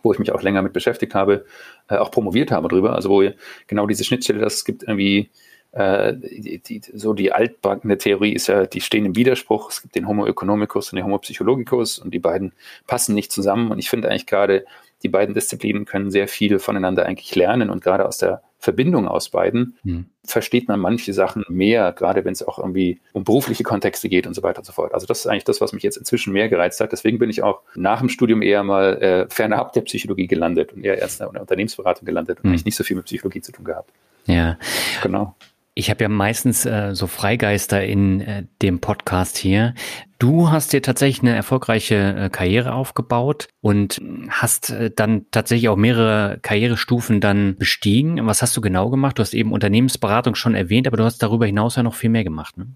wo 0.02 0.12
ich 0.12 0.20
mich 0.20 0.32
auch 0.32 0.42
länger 0.42 0.62
mit 0.62 0.72
beschäftigt 0.72 1.14
habe, 1.16 1.44
äh, 1.88 1.96
auch 1.96 2.12
promoviert 2.12 2.52
habe 2.52 2.68
drüber. 2.68 2.94
Also 2.94 3.10
wo 3.10 3.28
genau 3.66 3.86
diese 3.86 4.04
Schnittstelle, 4.04 4.38
das 4.38 4.64
gibt 4.64 4.84
irgendwie 4.84 5.28
äh, 5.72 6.14
die, 6.16 6.58
die, 6.58 6.80
so 6.94 7.12
die 7.12 7.32
altbackene 7.32 7.98
Theorie 7.98 8.32
ist 8.32 8.46
ja, 8.46 8.66
die 8.66 8.80
stehen 8.80 9.04
im 9.04 9.16
Widerspruch. 9.16 9.70
Es 9.70 9.82
gibt 9.82 9.94
den 9.94 10.08
Homo 10.08 10.26
economicus 10.26 10.92
und 10.92 10.96
den 10.96 11.04
Homo 11.04 11.18
psychologicus 11.18 11.98
und 11.98 12.12
die 12.12 12.18
beiden 12.18 12.52
passen 12.86 13.14
nicht 13.14 13.32
zusammen. 13.32 13.70
Und 13.70 13.78
ich 13.78 13.90
finde 13.90 14.08
eigentlich 14.08 14.26
gerade, 14.26 14.64
die 15.02 15.08
beiden 15.08 15.34
Disziplinen 15.34 15.84
können 15.84 16.10
sehr 16.10 16.26
viel 16.26 16.58
voneinander 16.58 17.06
eigentlich 17.06 17.34
lernen 17.34 17.70
und 17.70 17.82
gerade 17.84 18.06
aus 18.06 18.18
der 18.18 18.42
Verbindung 18.60 19.06
aus 19.06 19.28
beiden 19.28 19.78
mhm. 19.84 20.06
versteht 20.24 20.66
man 20.66 20.80
manche 20.80 21.12
Sachen 21.12 21.44
mehr, 21.48 21.92
gerade 21.92 22.24
wenn 22.24 22.32
es 22.32 22.42
auch 22.42 22.58
irgendwie 22.58 23.00
um 23.12 23.22
berufliche 23.22 23.62
Kontexte 23.62 24.08
geht 24.08 24.26
und 24.26 24.34
so 24.34 24.42
weiter 24.42 24.58
und 24.58 24.64
so 24.64 24.72
fort. 24.72 24.94
Also 24.94 25.06
das 25.06 25.20
ist 25.20 25.26
eigentlich 25.28 25.44
das, 25.44 25.60
was 25.60 25.72
mich 25.72 25.84
jetzt 25.84 25.96
inzwischen 25.96 26.32
mehr 26.32 26.48
gereizt 26.48 26.80
hat. 26.80 26.90
Deswegen 26.90 27.20
bin 27.20 27.30
ich 27.30 27.44
auch 27.44 27.60
nach 27.76 28.00
dem 28.00 28.08
Studium 28.08 28.42
eher 28.42 28.64
mal 28.64 29.00
äh, 29.00 29.26
fernab 29.32 29.74
der 29.74 29.82
Psychologie 29.82 30.26
gelandet 30.26 30.72
und 30.72 30.84
eher 30.84 30.98
erst 30.98 31.20
in 31.20 31.30
der 31.30 31.40
Unternehmensberatung 31.40 32.04
gelandet 32.04 32.38
und 32.38 32.46
mhm. 32.46 32.50
eigentlich 32.50 32.64
nicht 32.64 32.76
so 32.76 32.82
viel 32.82 32.96
mit 32.96 33.04
Psychologie 33.04 33.42
zu 33.42 33.52
tun 33.52 33.64
gehabt. 33.64 33.92
Ja. 34.26 34.58
Genau. 35.02 35.36
Ich 35.78 35.90
habe 35.90 36.02
ja 36.02 36.08
meistens 36.08 36.66
äh, 36.66 36.92
so 36.92 37.06
Freigeister 37.06 37.84
in 37.84 38.20
äh, 38.20 38.42
dem 38.62 38.80
Podcast 38.80 39.36
hier. 39.36 39.74
Du 40.18 40.50
hast 40.50 40.72
dir 40.72 40.82
tatsächlich 40.82 41.22
eine 41.22 41.36
erfolgreiche 41.36 41.94
äh, 41.94 42.30
Karriere 42.30 42.72
aufgebaut 42.72 43.46
und 43.60 44.02
hast 44.28 44.70
äh, 44.70 44.90
dann 44.90 45.26
tatsächlich 45.30 45.68
auch 45.68 45.76
mehrere 45.76 46.40
Karrierestufen 46.42 47.20
dann 47.20 47.54
bestiegen. 47.58 48.26
Was 48.26 48.42
hast 48.42 48.56
du 48.56 48.60
genau 48.60 48.90
gemacht? 48.90 49.18
Du 49.18 49.22
hast 49.22 49.34
eben 49.34 49.52
Unternehmensberatung 49.52 50.34
schon 50.34 50.56
erwähnt, 50.56 50.88
aber 50.88 50.96
du 50.96 51.04
hast 51.04 51.22
darüber 51.22 51.46
hinaus 51.46 51.76
ja 51.76 51.84
noch 51.84 51.94
viel 51.94 52.10
mehr 52.10 52.24
gemacht. 52.24 52.58
Ne? 52.58 52.74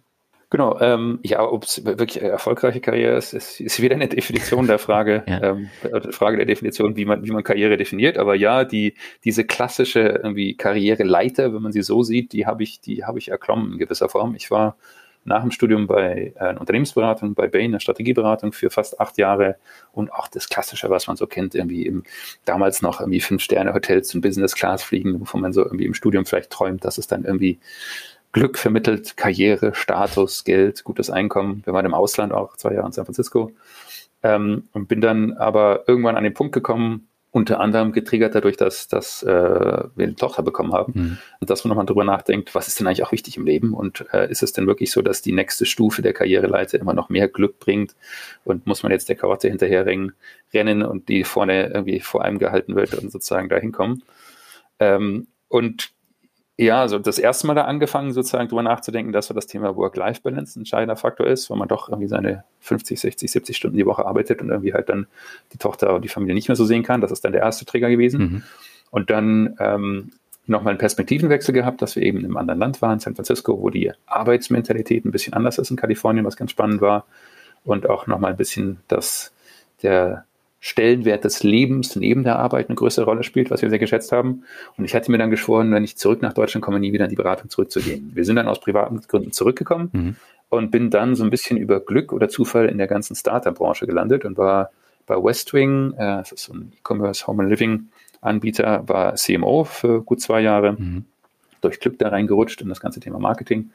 Genau, 0.53 0.79
ähm, 0.81 1.19
ja, 1.23 1.43
ob 1.43 1.65
es 1.65 1.83
wirklich 1.83 2.21
erfolgreiche 2.21 2.83
Karriere 2.83 3.17
ist, 3.17 3.33
ist, 3.33 3.59
ist 3.59 3.81
wieder 3.81 3.95
eine 3.95 4.07
Definition 4.07 4.67
der 4.67 4.79
Frage, 4.79 5.25
ja. 5.27 5.43
ähm, 5.43 5.71
Frage 6.11 6.37
der 6.37 6.45
Definition, 6.45 6.95
wie 6.95 7.07
man, 7.07 7.25
wie 7.25 7.31
man 7.31 7.43
Karriere 7.43 7.79
definiert. 7.79 8.19
Aber 8.19 8.35
ja, 8.35 8.67
die, 8.67 8.93
diese 9.25 9.45
klassische 9.45 10.01
irgendwie 10.01 10.55
Karriereleiter, 10.55 11.55
wenn 11.55 11.63
man 11.63 11.73
sie 11.73 11.81
so 11.81 12.03
sieht, 12.03 12.35
die 12.35 12.45
habe 12.45 12.65
ich, 12.65 12.83
die 12.83 13.07
habe 13.07 13.19
ich 13.19 13.29
erklommen 13.29 13.73
in 13.73 13.79
gewisser 13.79 14.11
Form. 14.11 14.35
Ich 14.35 14.51
war 14.51 14.77
nach 15.25 15.41
dem 15.41 15.53
Studium 15.53 15.87
bei 15.87 16.35
äh, 16.39 16.55
Unternehmensberatung, 16.55 17.33
bei 17.35 17.49
Bain, 17.49 17.73
der 17.73 17.81
Strategieberatung 17.81 18.53
für 18.53 18.69
fast 18.69 19.01
acht 19.01 19.17
Jahre 19.17 19.57
und 19.93 20.13
auch 20.13 20.29
das 20.29 20.51
Klassische, 20.51 20.91
was 20.91 21.07
man 21.07 21.17
so 21.17 21.27
kennt, 21.27 21.55
irgendwie 21.55 21.87
im, 21.87 22.03
damals 22.45 22.83
noch 22.83 23.01
irgendwie 23.01 23.21
Fünf-Sterne-Hotels 23.21 24.15
und 24.15 24.21
Business-Class 24.21 24.83
fliegen, 24.83 25.19
wovon 25.19 25.41
man 25.41 25.55
so 25.55 25.65
irgendwie 25.65 25.87
im 25.87 25.95
Studium 25.95 26.27
vielleicht 26.27 26.51
träumt, 26.51 26.85
dass 26.85 26.99
es 26.99 27.07
dann 27.07 27.25
irgendwie 27.25 27.59
Glück 28.33 28.59
vermittelt, 28.59 29.17
Karriere, 29.17 29.75
Status, 29.75 30.45
Geld, 30.45 30.85
gutes 30.85 31.11
Einkommen. 31.11 31.63
Wir 31.65 31.73
waren 31.73 31.87
im 31.87 31.95
Ausland 31.95 32.33
auch 32.33 32.57
zwei 32.57 32.75
Jahre 32.75 32.87
in 32.87 32.93
San 32.93 33.05
Francisco. 33.05 33.53
Ähm, 34.23 34.69
und 34.73 34.89
bin 34.89 35.01
dann 35.01 35.33
aber 35.35 35.85
irgendwann 35.87 36.17
an 36.17 36.25
den 36.25 36.35
Punkt 36.35 36.55
gekommen, 36.55 37.09
unter 37.33 37.61
anderem 37.61 37.93
getriggert 37.93 38.35
dadurch, 38.35 38.59
dass, 38.59 38.89
dass 38.89 39.23
äh, 39.23 39.29
wir 39.29 40.07
eine 40.07 40.15
Tochter 40.17 40.43
bekommen 40.43 40.75
haben. 40.75 40.93
Mhm. 40.95 41.19
Und 41.41 41.51
dass 41.51 41.65
man 41.65 41.71
nochmal 41.71 41.87
drüber 41.87 42.05
nachdenkt, 42.05 42.55
was 42.55 42.69
ist 42.69 42.79
denn 42.79 42.87
eigentlich 42.87 43.05
auch 43.05 43.13
wichtig 43.13 43.39
im 43.39 43.47
Leben? 43.47 43.73
Und 43.73 44.05
äh, 44.13 44.31
ist 44.31 44.43
es 44.43 44.53
denn 44.53 44.67
wirklich 44.67 44.93
so, 44.93 45.01
dass 45.01 45.23
die 45.23 45.33
nächste 45.33 45.65
Stufe 45.65 46.03
der 46.03 46.13
Karriereleiter 46.13 46.79
immer 46.79 46.93
noch 46.93 47.09
mehr 47.09 47.29
Glück 47.29 47.59
bringt? 47.59 47.97
Und 48.45 48.67
muss 48.67 48.83
man 48.83 48.93
jetzt 48.93 49.09
der 49.09 49.17
Karotte 49.17 49.49
hinterher 49.49 49.87
rennen 49.87 50.83
und 50.83 51.09
die 51.09 51.25
vorne 51.25 51.69
irgendwie 51.69 52.01
vor 52.01 52.23
einem 52.23 52.39
gehalten 52.39 52.77
wird 52.77 52.95
und 52.95 53.11
sozusagen 53.11 53.49
da 53.49 53.57
hinkommen? 53.57 54.05
Ähm, 54.79 55.27
und 55.49 55.91
ja, 56.59 56.81
also 56.81 56.99
das 56.99 57.19
erste 57.19 57.47
Mal 57.47 57.55
da 57.55 57.65
angefangen, 57.65 58.13
sozusagen 58.13 58.49
drüber 58.49 58.63
nachzudenken, 58.63 59.13
dass 59.13 59.27
so 59.27 59.35
das 59.35 59.47
Thema 59.47 59.75
Work-Life-Balance 59.75 60.59
ein 60.59 60.63
entscheidender 60.63 60.97
Faktor 60.97 61.27
ist, 61.27 61.49
weil 61.49 61.57
man 61.57 61.69
doch 61.69 61.89
irgendwie 61.89 62.09
seine 62.09 62.45
50, 62.61 63.01
60, 63.01 63.31
70 63.31 63.57
Stunden 63.57 63.77
die 63.77 63.87
Woche 63.87 64.05
arbeitet 64.05 64.43
und 64.43 64.51
irgendwie 64.51 64.75
halt 64.75 64.89
dann 64.89 65.07
die 65.53 65.59
Tochter 65.59 65.95
und 65.95 66.03
die 66.03 66.09
Familie 66.09 66.35
nicht 66.35 66.49
mehr 66.49 66.57
so 66.57 66.65
sehen 66.65 66.83
kann. 66.83 67.01
Das 67.01 67.11
ist 67.11 67.25
dann 67.25 67.33
der 67.33 67.41
erste 67.41 67.65
Trigger 67.65 67.89
gewesen. 67.89 68.21
Mhm. 68.21 68.43
Und 68.91 69.09
dann 69.09 69.57
ähm, 69.61 70.13
nochmal 70.47 70.73
einen 70.73 70.79
Perspektivenwechsel 70.79 71.55
gehabt, 71.55 71.81
dass 71.81 71.97
wir 71.97 72.03
eben 72.03 72.25
im 72.25 72.37
anderen 72.37 72.61
Land 72.61 72.83
waren, 72.83 73.01
San 73.01 73.15
Francisco, 73.15 73.59
wo 73.61 73.71
die 73.71 73.93
Arbeitsmentalität 74.05 75.07
ein 75.07 75.11
bisschen 75.11 75.33
anders 75.33 75.57
ist 75.57 75.71
in 75.71 75.77
Kalifornien, 75.77 76.27
was 76.27 76.37
ganz 76.37 76.51
spannend 76.51 76.83
war. 76.83 77.07
Und 77.65 77.89
auch 77.89 78.07
nochmal 78.07 78.33
ein 78.33 78.37
bisschen 78.37 78.81
das, 78.89 79.33
der, 79.83 80.27
Stellenwert 80.65 81.25
des 81.25 81.43
Lebens 81.43 81.97
neben 81.97 82.23
der 82.23 82.39
Arbeit 82.39 82.69
eine 82.69 82.77
größere 82.77 83.05
Rolle 83.05 83.25
spielt, 83.25 83.51
was 83.51 83.63
wir 83.63 83.69
sehr 83.69 83.81
geschätzt 83.81 84.13
haben. 84.13 84.45
Und 84.79 84.85
ich 84.85 84.95
hatte 84.95 85.11
mir 85.11 85.19
dann 85.19 85.33
geschworen, 85.33 85.73
wenn 85.73 85.83
ich 85.83 85.97
zurück 85.97 86.23
nach 86.23 86.35
Deutschland 86.35 86.65
komme, 86.65 86.79
nie 86.79 86.93
wieder 86.93 87.07
in 87.07 87.11
die 87.11 87.17
Beratung 87.17 87.51
zurückzugehen. 87.51 88.13
Wir 88.15 88.25
sind 88.25 88.37
dann 88.37 88.47
aus 88.47 88.61
privaten 88.61 89.01
Gründen 89.01 89.33
zurückgekommen 89.33 89.91
mhm. 89.93 90.17
und 90.51 90.71
bin 90.71 90.89
dann 90.89 91.17
so 91.17 91.25
ein 91.25 91.31
bisschen 91.31 91.57
über 91.57 91.81
Glück 91.81 92.13
oder 92.13 92.29
Zufall 92.29 92.69
in 92.69 92.79
der 92.79 92.87
ganzen 92.87 93.17
Startup-Branche 93.17 93.89
gelandet 93.89 94.25
und 94.25 94.39
war 94.39 94.71
bei 95.07 95.17
Westwing, 95.17 95.95
äh, 95.95 96.19
das 96.19 96.31
ist 96.31 96.45
so 96.45 96.53
ein 96.53 96.73
E-Commerce 96.79 97.27
Home 97.27 97.43
and 97.43 97.51
Living 97.51 97.89
Anbieter, 98.21 98.89
war 98.89 99.17
CMO 99.17 99.65
für 99.65 100.01
gut 100.03 100.21
zwei 100.21 100.43
Jahre, 100.43 100.75
mhm. 100.75 101.07
durch 101.61 101.81
Glück 101.81 101.99
da 101.99 102.11
reingerutscht 102.11 102.61
in 102.61 102.69
das 102.69 102.79
ganze 102.79 103.01
Thema 103.01 103.19
Marketing 103.19 103.73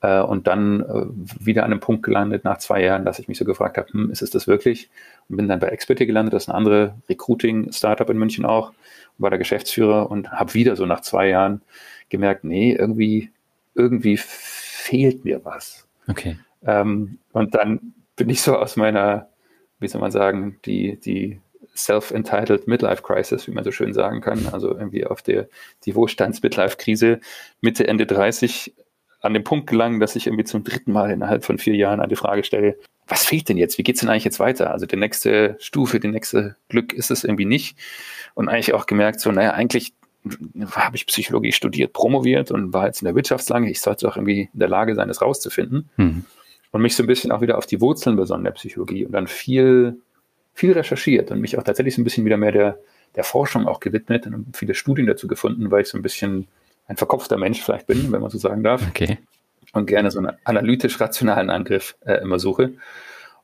Äh, 0.00 0.20
und 0.20 0.46
dann 0.46 0.80
äh, 0.80 1.06
wieder 1.44 1.64
an 1.64 1.72
einem 1.72 1.80
Punkt 1.80 2.04
gelandet 2.04 2.44
nach 2.44 2.58
zwei 2.58 2.82
Jahren, 2.82 3.04
dass 3.04 3.18
ich 3.18 3.28
mich 3.28 3.38
so 3.38 3.44
gefragt 3.44 3.78
habe, 3.78 3.92
hm, 3.92 4.10
ist 4.10 4.22
es 4.22 4.30
das 4.30 4.46
wirklich? 4.46 4.90
Und 5.28 5.36
bin 5.36 5.48
dann 5.48 5.58
bei 5.58 5.68
Experty 5.68 6.06
gelandet, 6.06 6.34
das 6.34 6.44
ist 6.44 6.48
eine 6.48 6.58
andere 6.58 6.94
Recruiting-Startup 7.08 8.08
in 8.08 8.18
München 8.18 8.44
auch, 8.44 8.72
war 9.18 9.30
der 9.30 9.38
Geschäftsführer 9.38 10.10
und 10.10 10.30
habe 10.30 10.54
wieder 10.54 10.76
so 10.76 10.86
nach 10.86 11.00
zwei 11.00 11.28
Jahren 11.28 11.62
gemerkt, 12.10 12.44
nee, 12.44 12.72
irgendwie, 12.72 13.30
irgendwie 13.74 14.16
fehlt 14.16 15.24
mir 15.24 15.44
was. 15.44 15.86
Okay. 16.06 16.38
Ähm, 16.64 17.18
und 17.32 17.54
dann 17.54 17.94
bin 18.16 18.30
ich 18.30 18.42
so 18.42 18.56
aus 18.56 18.76
meiner, 18.76 19.28
wie 19.80 19.88
soll 19.88 20.00
man 20.00 20.12
sagen, 20.12 20.58
die, 20.64 20.98
die 21.00 21.40
self-entitled 21.76 22.66
Midlife 22.66 23.02
Crisis, 23.02 23.46
wie 23.46 23.52
man 23.52 23.64
so 23.64 23.70
schön 23.70 23.92
sagen 23.92 24.20
kann, 24.20 24.46
also 24.52 24.68
irgendwie 24.68 25.06
auf 25.06 25.22
der 25.22 25.48
die 25.84 25.94
Wohlstands-Midlife-Krise 25.94 27.20
Mitte, 27.60 27.86
Ende 27.86 28.06
30 28.06 28.74
an 29.20 29.34
den 29.34 29.44
Punkt 29.44 29.68
gelangen, 29.68 30.00
dass 30.00 30.16
ich 30.16 30.26
irgendwie 30.26 30.44
zum 30.44 30.64
dritten 30.64 30.92
Mal 30.92 31.10
innerhalb 31.10 31.44
von 31.44 31.58
vier 31.58 31.74
Jahren 31.74 32.00
eine 32.00 32.16
Frage 32.16 32.44
stelle, 32.44 32.76
was 33.06 33.24
fehlt 33.24 33.48
denn 33.48 33.56
jetzt? 33.56 33.78
Wie 33.78 33.82
geht's 33.82 34.00
denn 34.00 34.08
eigentlich 34.08 34.24
jetzt 34.24 34.38
weiter? 34.38 34.70
Also 34.70 34.86
die 34.86 34.96
nächste 34.96 35.56
Stufe, 35.60 35.98
die 35.98 36.08
nächste 36.08 36.56
Glück 36.68 36.92
ist 36.92 37.10
es 37.10 37.24
irgendwie 37.24 37.46
nicht. 37.46 37.78
Und 38.34 38.48
eigentlich 38.48 38.74
auch 38.74 38.86
gemerkt, 38.86 39.20
so, 39.20 39.32
naja, 39.32 39.52
eigentlich 39.52 39.94
habe 40.72 40.96
ich 40.96 41.06
Psychologie 41.06 41.52
studiert, 41.52 41.92
promoviert 41.92 42.50
und 42.50 42.72
war 42.72 42.86
jetzt 42.86 43.00
in 43.00 43.06
der 43.06 43.14
Wirtschaftslange. 43.14 43.70
Ich 43.70 43.80
sollte 43.80 44.06
auch 44.08 44.16
irgendwie 44.16 44.50
in 44.52 44.58
der 44.58 44.68
Lage 44.68 44.94
sein, 44.94 45.08
es 45.08 45.22
rauszufinden. 45.22 45.88
Mhm. 45.96 46.24
Und 46.70 46.82
mich 46.82 46.94
so 46.94 47.02
ein 47.02 47.06
bisschen 47.06 47.32
auch 47.32 47.40
wieder 47.40 47.56
auf 47.56 47.64
die 47.64 47.80
Wurzeln 47.80 48.16
besonnen 48.16 48.44
der 48.44 48.50
Psychologie 48.52 49.06
und 49.06 49.12
dann 49.12 49.26
viel, 49.26 50.02
viel 50.52 50.72
recherchiert 50.72 51.30
und 51.30 51.40
mich 51.40 51.56
auch 51.56 51.62
tatsächlich 51.62 51.94
so 51.94 52.02
ein 52.02 52.04
bisschen 52.04 52.26
wieder 52.26 52.36
mehr 52.36 52.52
der, 52.52 52.78
der 53.16 53.24
Forschung 53.24 53.66
auch 53.66 53.80
gewidmet 53.80 54.26
und 54.26 54.54
viele 54.54 54.74
Studien 54.74 55.06
dazu 55.06 55.28
gefunden, 55.28 55.70
weil 55.70 55.82
ich 55.82 55.88
so 55.88 55.96
ein 55.96 56.02
bisschen 56.02 56.46
ein 56.88 56.96
verkopfter 56.96 57.36
Mensch 57.36 57.62
vielleicht 57.62 57.86
bin, 57.86 58.10
wenn 58.10 58.20
man 58.20 58.30
so 58.30 58.38
sagen 58.38 58.64
darf. 58.64 58.82
Okay. 58.88 59.18
Und 59.72 59.86
gerne 59.86 60.10
so 60.10 60.18
einen 60.18 60.32
analytisch-rationalen 60.44 61.50
Angriff 61.50 61.96
äh, 62.04 62.14
immer 62.14 62.38
suche. 62.38 62.72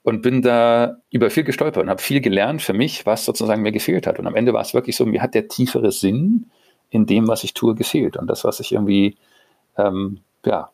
Und 0.02 0.22
bin 0.22 0.42
da 0.42 0.96
über 1.10 1.30
viel 1.30 1.44
gestolpert 1.44 1.82
und 1.82 1.90
habe 1.90 2.02
viel 2.02 2.20
gelernt 2.20 2.62
für 2.62 2.72
mich, 2.72 3.06
was 3.06 3.24
sozusagen 3.24 3.62
mir 3.62 3.72
gefehlt 3.72 4.06
hat. 4.06 4.18
Und 4.18 4.26
am 4.26 4.34
Ende 4.34 4.52
war 4.52 4.62
es 4.62 4.74
wirklich 4.74 4.96
so, 4.96 5.06
mir 5.06 5.22
hat 5.22 5.34
der 5.34 5.48
tiefere 5.48 5.92
Sinn 5.92 6.50
in 6.90 7.06
dem, 7.06 7.28
was 7.28 7.44
ich 7.44 7.54
tue, 7.54 7.74
gefehlt. 7.74 8.16
Und 8.16 8.26
das, 8.26 8.44
was 8.44 8.60
ich 8.60 8.72
irgendwie 8.72 9.16
ähm, 9.78 10.20
ja, 10.44 10.70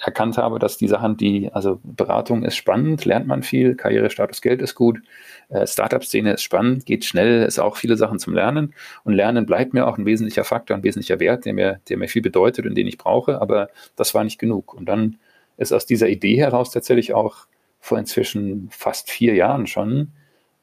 erkannt 0.00 0.38
habe, 0.38 0.58
dass 0.58 0.76
die 0.76 0.88
Sachen, 0.88 1.16
die, 1.16 1.50
also 1.52 1.80
Beratung 1.82 2.44
ist 2.44 2.56
spannend, 2.56 3.04
lernt 3.04 3.26
man 3.26 3.42
viel, 3.42 3.74
Karriere, 3.74 4.10
Status, 4.10 4.40
Geld 4.40 4.62
ist 4.62 4.74
gut, 4.74 5.00
äh, 5.48 5.66
Startup-Szene 5.66 6.34
ist 6.34 6.42
spannend, 6.42 6.86
geht 6.86 7.04
schnell, 7.04 7.42
ist 7.42 7.58
auch 7.58 7.76
viele 7.76 7.96
Sachen 7.96 8.18
zum 8.18 8.34
Lernen 8.34 8.74
und 9.04 9.14
Lernen 9.14 9.46
bleibt 9.46 9.74
mir 9.74 9.86
auch 9.86 9.98
ein 9.98 10.06
wesentlicher 10.06 10.44
Faktor, 10.44 10.76
ein 10.76 10.82
wesentlicher 10.82 11.20
Wert, 11.20 11.44
der 11.44 11.54
mir, 11.54 11.80
der 11.88 11.98
mir 11.98 12.08
viel 12.08 12.22
bedeutet 12.22 12.66
und 12.66 12.74
den 12.74 12.86
ich 12.86 12.98
brauche, 12.98 13.40
aber 13.40 13.68
das 13.96 14.14
war 14.14 14.24
nicht 14.24 14.38
genug. 14.38 14.74
Und 14.74 14.86
dann 14.86 15.18
ist 15.56 15.72
aus 15.72 15.86
dieser 15.86 16.08
Idee 16.08 16.36
heraus 16.36 16.70
tatsächlich 16.70 17.14
auch 17.14 17.46
vor 17.80 17.98
inzwischen 17.98 18.68
fast 18.70 19.10
vier 19.10 19.34
Jahren 19.34 19.66
schon 19.66 20.12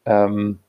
ähm, 0.05 0.59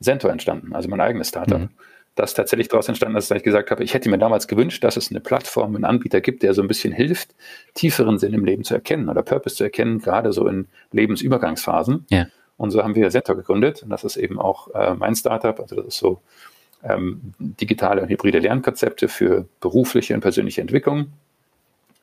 Cento 0.00 0.28
entstanden, 0.28 0.74
also 0.74 0.88
mein 0.88 1.00
eigenes 1.00 1.28
Startup. 1.28 1.60
Mhm 1.60 1.70
das 2.16 2.34
tatsächlich 2.34 2.68
daraus 2.68 2.88
entstanden 2.88 3.16
ist, 3.16 3.30
dass 3.30 3.36
ich 3.36 3.44
gesagt 3.44 3.70
habe, 3.70 3.84
ich 3.84 3.94
hätte 3.94 4.08
mir 4.08 4.18
damals 4.18 4.48
gewünscht, 4.48 4.82
dass 4.82 4.96
es 4.96 5.10
eine 5.10 5.20
Plattform, 5.20 5.76
einen 5.76 5.84
Anbieter 5.84 6.20
gibt, 6.20 6.42
der 6.42 6.54
so 6.54 6.62
ein 6.62 6.68
bisschen 6.68 6.92
hilft, 6.92 7.34
tieferen 7.74 8.18
Sinn 8.18 8.32
im 8.32 8.44
Leben 8.44 8.64
zu 8.64 8.74
erkennen 8.74 9.08
oder 9.08 9.22
Purpose 9.22 9.54
zu 9.54 9.64
erkennen, 9.64 10.00
gerade 10.00 10.32
so 10.32 10.48
in 10.48 10.66
Lebensübergangsphasen. 10.92 12.06
Ja. 12.08 12.26
Und 12.56 12.70
so 12.70 12.82
haben 12.82 12.94
wir 12.94 13.10
Setter 13.10 13.34
gegründet. 13.34 13.82
Und 13.82 13.90
das 13.90 14.02
ist 14.02 14.16
eben 14.16 14.40
auch 14.40 14.74
äh, 14.74 14.94
mein 14.94 15.14
Startup. 15.14 15.60
Also 15.60 15.76
das 15.76 15.86
ist 15.86 15.98
so 15.98 16.22
ähm, 16.82 17.34
digitale 17.38 18.00
und 18.00 18.08
hybride 18.08 18.38
Lernkonzepte 18.38 19.08
für 19.08 19.46
berufliche 19.60 20.14
und 20.14 20.22
persönliche 20.22 20.62
Entwicklung. 20.62 21.12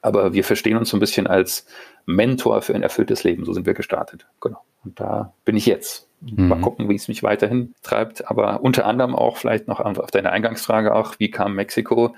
Aber 0.03 0.33
wir 0.33 0.43
verstehen 0.43 0.77
uns 0.77 0.89
so 0.89 0.97
ein 0.97 0.99
bisschen 0.99 1.25
als 1.25 1.65
Mentor 2.05 2.61
für 2.61 2.75
ein 2.75 2.83
erfülltes 2.83 3.23
Leben. 3.23 3.45
So 3.45 3.53
sind 3.53 3.65
wir 3.65 3.73
gestartet. 3.73 4.27
Genau. 4.41 4.61
Und 4.83 4.99
da 4.99 5.33
bin 5.43 5.55
ich 5.55 5.65
jetzt. 5.65 6.07
Mhm. 6.23 6.47
Mal 6.47 6.61
gucken, 6.61 6.89
wie 6.89 6.95
es 6.95 7.07
mich 7.07 7.23
weiterhin 7.23 7.73
treibt. 7.81 8.29
Aber 8.29 8.61
unter 8.61 8.85
anderem 8.85 9.15
auch 9.15 9.37
vielleicht 9.37 9.67
noch 9.67 9.79
auf 9.79 10.11
deine 10.11 10.31
Eingangsfrage 10.31 10.93
auch, 10.95 11.15
wie 11.19 11.29
kam 11.29 11.55
Mexiko? 11.55 12.15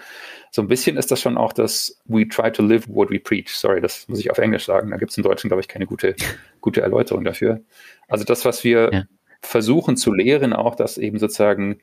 So 0.51 0.62
ein 0.62 0.67
bisschen 0.67 0.97
ist 0.97 1.12
das 1.12 1.21
schon 1.21 1.38
auch 1.38 1.53
das 1.53 2.01
We 2.05 2.27
try 2.27 2.51
to 2.51 2.63
live 2.63 2.88
what 2.88 3.09
we 3.09 3.19
preach. 3.19 3.50
Sorry, 3.50 3.81
das 3.81 4.07
muss 4.07 4.19
ich 4.19 4.31
auf 4.31 4.38
Englisch 4.38 4.65
sagen. 4.65 4.91
Da 4.91 4.97
gibt 4.97 5.12
es 5.12 5.17
im 5.17 5.24
Deutschen, 5.24 5.50
glaube 5.50 5.62
ich, 5.62 5.67
keine 5.67 5.85
gute, 5.88 6.15
gute 6.62 6.81
Erläuterung 6.81 7.24
dafür. 7.24 7.62
Also 8.07 8.24
das, 8.24 8.45
was 8.45 8.63
wir 8.63 8.89
ja. 8.93 9.03
versuchen 9.41 9.97
zu 9.97 10.13
lehren, 10.13 10.53
auch, 10.53 10.75
dass 10.75 10.97
eben 10.97 11.17
sozusagen 11.17 11.79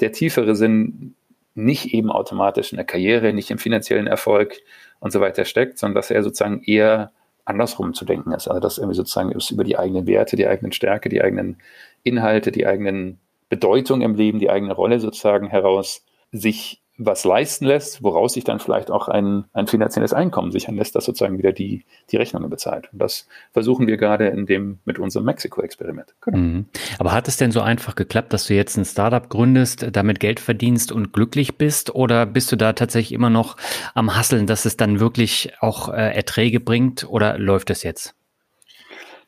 der 0.00 0.12
tiefere 0.12 0.54
Sinn 0.54 1.14
nicht 1.54 1.92
eben 1.92 2.10
automatisch 2.10 2.72
in 2.72 2.76
der 2.76 2.86
Karriere, 2.86 3.32
nicht 3.32 3.50
im 3.50 3.58
finanziellen 3.58 4.06
Erfolg 4.06 4.58
und 5.00 5.12
so 5.12 5.20
weiter 5.20 5.44
steckt, 5.44 5.78
sondern 5.78 5.96
dass 5.96 6.10
er 6.10 6.22
sozusagen 6.22 6.62
eher 6.62 7.12
andersrum 7.44 7.94
zu 7.94 8.04
denken 8.04 8.32
ist. 8.32 8.48
Also 8.48 8.60
dass 8.60 8.78
irgendwie 8.78 8.96
sozusagen 8.96 9.32
es 9.32 9.50
über 9.50 9.64
die 9.64 9.78
eigenen 9.78 10.06
Werte, 10.06 10.36
die 10.36 10.46
eigenen 10.46 10.72
Stärke, 10.72 11.08
die 11.08 11.22
eigenen 11.22 11.58
Inhalte, 12.02 12.52
die 12.52 12.66
eigenen 12.66 13.18
Bedeutung 13.48 14.02
im 14.02 14.14
Leben, 14.14 14.38
die 14.38 14.50
eigene 14.50 14.72
Rolle 14.72 15.00
sozusagen 15.00 15.48
heraus 15.48 16.04
sich 16.30 16.81
was 17.06 17.24
leisten 17.24 17.66
lässt, 17.66 18.02
woraus 18.02 18.34
sich 18.34 18.44
dann 18.44 18.58
vielleicht 18.58 18.90
auch 18.90 19.08
ein, 19.08 19.44
ein 19.52 19.66
finanzielles 19.66 20.12
Einkommen 20.12 20.52
sichern 20.52 20.76
lässt, 20.76 20.94
das 20.94 21.04
sozusagen 21.04 21.38
wieder 21.38 21.52
die, 21.52 21.84
die 22.10 22.16
Rechnungen 22.16 22.50
bezahlt. 22.50 22.88
Und 22.92 22.98
das 22.98 23.28
versuchen 23.52 23.86
wir 23.86 23.96
gerade 23.96 24.28
in 24.28 24.46
dem, 24.46 24.78
mit 24.84 24.98
unserem 24.98 25.26
Mexiko-Experiment. 25.26 26.14
Genau. 26.20 26.38
Mhm. 26.38 26.66
Aber 26.98 27.12
hat 27.12 27.28
es 27.28 27.36
denn 27.36 27.52
so 27.52 27.60
einfach 27.60 27.94
geklappt, 27.94 28.32
dass 28.32 28.46
du 28.46 28.54
jetzt 28.54 28.76
ein 28.76 28.84
Startup 28.84 29.28
gründest, 29.28 29.86
damit 29.92 30.20
Geld 30.20 30.40
verdienst 30.40 30.92
und 30.92 31.12
glücklich 31.12 31.56
bist? 31.56 31.94
Oder 31.94 32.26
bist 32.26 32.52
du 32.52 32.56
da 32.56 32.72
tatsächlich 32.72 33.12
immer 33.12 33.30
noch 33.30 33.56
am 33.94 34.16
Hasseln, 34.16 34.46
dass 34.46 34.64
es 34.64 34.76
dann 34.76 35.00
wirklich 35.00 35.52
auch 35.60 35.88
äh, 35.88 36.14
Erträge 36.14 36.60
bringt? 36.60 37.08
Oder 37.08 37.38
läuft 37.38 37.70
es 37.70 37.82
jetzt? 37.82 38.14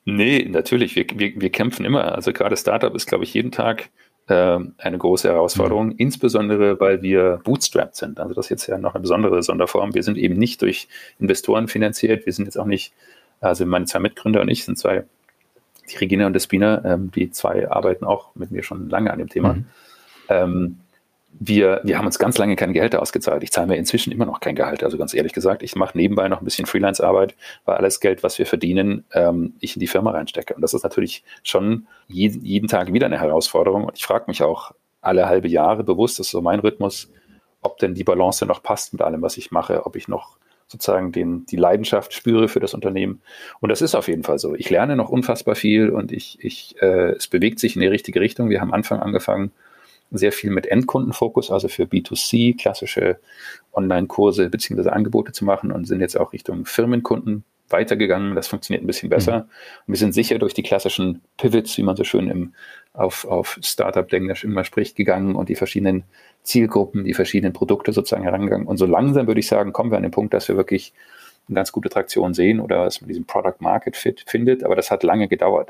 Nee, 0.05 0.47
natürlich. 0.49 0.97
Wir, 0.97 1.07
wir, 1.15 1.33
wir 1.41 1.51
kämpfen 1.51 1.85
immer. 1.85 2.15
Also 2.15 2.33
gerade 2.33 2.57
Startup 2.57 2.95
ist, 2.95 3.07
glaube 3.07 3.25
ich, 3.25 3.33
jeden 3.33 3.53
Tag 3.53 3.91
eine 4.27 4.99
große 4.99 5.29
Herausforderung, 5.29 5.89
mhm. 5.89 5.95
insbesondere 5.99 6.81
weil 6.81 7.03
wir 7.03 7.41
bootstrapped 7.45 7.95
sind. 7.95 8.21
Also 8.21 8.33
das 8.35 8.47
ist 8.47 8.51
jetzt 8.51 8.67
ja 8.69 8.79
noch 8.79 8.95
eine 8.95 9.03
besondere 9.03 9.43
Sonderform. 9.43 9.95
Wir 9.95 10.03
sind 10.03 10.17
eben 10.17 10.37
nicht 10.37 10.63
durch 10.63 10.89
Investoren 11.19 11.69
finanziert. 11.69 12.25
Wir 12.25 12.33
sind 12.33 12.47
jetzt 12.47 12.57
auch 12.57 12.65
nicht, 12.65 12.95
also 13.41 13.67
meine 13.67 13.85
zwei 13.85 13.99
Mitgründer 13.99 14.41
und 14.41 14.49
ich 14.49 14.65
sind 14.65 14.79
zwei, 14.79 15.05
die 15.91 15.97
Regina 15.97 16.27
und 16.27 16.33
Despina, 16.33 16.83
ähm, 16.87 17.11
die 17.11 17.31
zwei 17.33 17.71
arbeiten 17.71 18.07
auch 18.07 18.35
mit 18.35 18.51
mir 18.51 18.63
schon 18.63 18.89
lange 18.89 19.13
an 19.13 19.19
dem 19.19 19.29
Thema. 19.29 19.55
Mhm. 19.55 19.67
Ähm, 20.31 20.79
wir, 21.41 21.81
wir 21.83 21.99
haben 21.99 22.07
uns 22.07 22.19
ganz 22.19 22.39
lange 22.39 22.57
kein 22.57 22.73
Gehälter 22.73 23.03
ausgezahlt. 23.03 23.43
Ich 23.43 23.51
zahle 23.51 23.67
mir 23.67 23.77
inzwischen 23.77 24.13
immer 24.13 24.27
noch 24.27 24.41
kein 24.41 24.55
Gehalt. 24.55 24.85
Also 24.85 24.99
ganz 24.99 25.15
ehrlich 25.15 25.33
gesagt, 25.33 25.63
ich 25.63 25.75
mache 25.75 25.97
nebenbei 25.97 26.29
noch 26.29 26.41
ein 26.41 26.45
bisschen 26.45 26.67
Freelance-Arbeit, 26.67 27.35
weil 27.65 27.77
alles 27.77 28.01
Geld, 28.01 28.23
was 28.23 28.39
wir 28.39 28.47
verdienen, 28.47 29.05
ähm, 29.13 29.55
ich 29.61 29.75
in 29.75 29.81
die 29.81 29.87
Firma 29.87 30.13
reinstecke. 30.13 30.55
Und 30.55 30.63
das 30.63 30.75
ist 30.75 30.85
natürlich 30.85 31.25
schon 31.43 31.87
jeden, 32.07 32.45
jeden 32.45 32.69
Tag 32.69 32.93
wieder 32.93 33.07
eine 33.07 33.21
Herausforderung. 33.21 33.85
Und 33.85 33.97
ich 33.99 34.05
frage 34.05 34.25
mich 34.29 34.43
auch 34.43 34.73
alle 35.01 35.27
halbe 35.27 35.49
Jahre 35.49 35.85
bewusst, 35.85 36.19
das 36.19 36.27
ist 36.27 36.33
so 36.33 36.41
mein 36.41 36.61
Rhythmus, 36.61 37.11
ob 37.61 37.79
denn 37.79 37.95
die 37.95 38.05
Balance 38.05 38.47
noch 38.47 38.63
passt 38.63 38.93
mit 38.93 39.03
allem, 39.03 39.23
was 39.23 39.37
ich 39.37 39.51
mache, 39.51 39.87
ob 39.87 39.97
ich 39.97 40.09
noch 40.09 40.39
sozusagen 40.67 41.13
den, 41.13 41.45
die 41.47 41.57
Leidenschaft 41.57 42.15
spüre 42.15 42.49
für 42.49 42.61
das 42.61 42.75
Unternehmen. 42.75 43.21
Und 43.61 43.69
das 43.69 43.83
ist 43.83 43.95
auf 43.95 44.09
jeden 44.09 44.23
Fall 44.23 44.39
so. 44.39 44.55
Ich 44.55 44.71
lerne 44.71 44.97
noch 44.97 45.11
unfassbar 45.11 45.57
viel 45.57 45.91
und 45.91 46.11
ich, 46.11 46.39
ich, 46.41 46.77
äh, 46.81 47.11
es 47.13 47.29
bewegt 47.29 47.59
sich 47.59 47.77
in 47.77 47.83
die 47.83 47.89
richtige 47.89 48.21
Richtung. 48.21 48.49
Wir 48.49 48.61
haben 48.61 48.69
am 48.69 48.75
Anfang 48.75 49.01
angefangen, 49.01 49.53
sehr 50.11 50.33
viel 50.33 50.51
mit 50.51 50.67
Endkundenfokus, 50.67 51.51
also 51.51 51.69
für 51.69 51.85
B2C, 51.85 52.57
klassische 52.57 53.19
Online-Kurse 53.73 54.49
bzw. 54.49 54.91
Angebote 54.91 55.33
zu 55.33 55.45
machen 55.45 55.73
und 55.73 55.87
sind 55.87 56.01
jetzt 56.01 56.17
auch 56.19 56.33
Richtung 56.33 56.67
Firmenkunden 56.67 57.45
weitergegangen. 57.69 58.35
Das 58.35 58.47
funktioniert 58.47 58.85
ein 58.85 58.87
bisschen 58.87 59.09
besser. 59.09 59.49
Mhm. 59.87 59.93
Wir 59.93 59.97
sind 59.97 60.15
sicher 60.15 60.39
durch 60.39 60.55
die 60.55 60.63
klassischen 60.63 61.23
Pivots, 61.37 61.77
wie 61.79 61.83
man 61.83 61.97
so 61.97 62.05
schön 62.05 62.29
im, 62.29 62.55
auf, 62.93 63.25
auf 63.25 63.59
Startup-Englisch 63.63 64.45
immer 64.45 64.65
spricht, 64.65 64.97
gegangen 64.97 65.35
und 65.35 65.49
die 65.49 65.57
verschiedenen 65.57 66.05
Zielgruppen, 66.43 67.05
die 67.05 67.15
verschiedenen 67.15 67.53
Produkte 67.53 67.93
sozusagen 67.93 68.25
herangegangen. 68.25 68.67
Und 68.67 68.77
so 68.77 68.87
langsam 68.87 69.27
würde 69.27 69.41
ich 69.41 69.49
sagen, 69.49 69.73
kommen 69.73 69.91
wir 69.91 69.97
an 69.97 70.03
den 70.03 70.13
Punkt, 70.13 70.35
dass 70.35 70.49
wir 70.49 70.57
wirklich 70.57 70.93
eine 71.49 71.57
ganz 71.57 71.73
gute 71.73 71.89
Traktion 71.89 72.33
sehen 72.35 72.61
oder 72.61 72.85
dass 72.85 73.01
man 73.01 73.09
diesen 73.09 73.27
Product 73.27 73.57
Market 73.61 73.97
Fit 73.97 74.25
findet. 74.27 74.65
Aber 74.65 74.77
das 74.77 74.91
hat 74.91 75.03
lange 75.03 75.29
gedauert. 75.29 75.69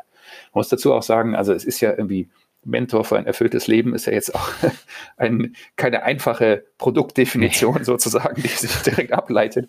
Man 0.52 0.60
muss 0.60 0.68
dazu 0.68 0.92
auch 0.92 1.02
sagen, 1.02 1.34
also 1.34 1.52
es 1.52 1.64
ist 1.64 1.80
ja 1.80 1.90
irgendwie 1.90 2.28
Mentor 2.64 3.04
für 3.04 3.16
ein 3.16 3.26
erfülltes 3.26 3.66
Leben 3.66 3.94
ist 3.94 4.06
ja 4.06 4.12
jetzt 4.12 4.34
auch 4.34 4.48
ein, 5.16 5.54
keine 5.76 6.02
einfache 6.02 6.64
Produktdefinition 6.78 7.76
nee. 7.78 7.84
sozusagen, 7.84 8.42
die 8.42 8.48
sich 8.48 8.74
direkt 8.82 9.12
ableitet. 9.12 9.68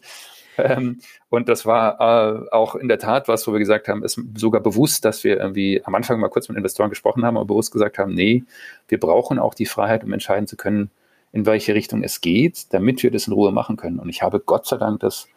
Ähm, 0.58 1.00
und 1.30 1.50
das 1.50 1.66
war 1.66 2.00
äh, 2.00 2.50
auch 2.52 2.76
in 2.76 2.88
der 2.88 3.00
Tat 3.00 3.28
was, 3.28 3.48
wo 3.48 3.52
wir 3.52 3.60
gesagt 3.60 3.88
haben, 3.88 4.04
ist 4.04 4.20
sogar 4.36 4.62
bewusst, 4.62 5.06
dass 5.06 5.24
wir 5.24 5.38
irgendwie 5.38 5.82
am 5.84 5.96
Anfang 5.96 6.20
mal 6.20 6.30
kurz 6.30 6.48
mit 6.48 6.58
Investoren 6.58 6.90
gesprochen 6.90 7.26
haben, 7.26 7.38
aber 7.38 7.46
bewusst 7.46 7.72
gesagt 7.72 7.98
haben, 7.98 8.14
nee, 8.14 8.44
wir 8.88 9.00
brauchen 9.00 9.40
auch 9.40 9.54
die 9.54 9.66
Freiheit, 9.66 10.04
um 10.04 10.14
entscheiden 10.14 10.48
zu 10.48 10.56
können, 10.56 10.90
in 11.32 11.46
welche 11.46 11.76
Richtung 11.76 12.04
es 12.04 12.22
geht, 12.22 12.74
damit 12.74 13.04
wir 13.04 13.12
das 13.12 13.28
in 13.28 13.34
Ruhe 13.34 13.52
machen 13.52 13.76
können. 13.76 14.00
Und 14.00 14.10
ich 14.10 14.22
habe 14.22 14.40
Gott 14.40 14.66
sei 14.66 14.78
Dank 14.78 15.02
das, 15.02 15.28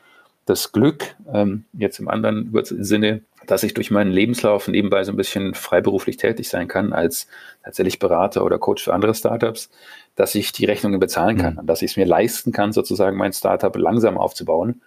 das 0.46 0.72
Glück, 0.72 1.16
ähm, 1.32 1.64
jetzt 1.72 1.98
im 1.98 2.08
anderen 2.08 2.52
Sinne, 2.64 3.22
dass 3.50 3.62
ich 3.64 3.74
durch 3.74 3.90
meinen 3.90 4.12
Lebenslauf 4.12 4.68
nebenbei 4.68 5.02
so 5.04 5.12
ein 5.12 5.16
bisschen 5.16 5.54
freiberuflich 5.54 6.16
tätig 6.16 6.48
sein 6.48 6.68
kann 6.68 6.92
als 6.92 7.26
tatsächlich 7.64 7.98
Berater 7.98 8.44
oder 8.44 8.58
Coach 8.58 8.84
für 8.84 8.94
andere 8.94 9.14
Startups, 9.14 9.70
dass 10.14 10.34
ich 10.34 10.52
die 10.52 10.64
Rechnungen 10.64 11.00
bezahlen 11.00 11.36
kann 11.36 11.54
mhm. 11.54 11.60
und 11.60 11.66
dass 11.66 11.82
ich 11.82 11.92
es 11.92 11.96
mir 11.96 12.06
leisten 12.06 12.52
kann, 12.52 12.72
sozusagen 12.72 13.16
mein 13.16 13.32
Startup 13.32 13.74
langsam 13.76 14.16
aufzubauen 14.16 14.80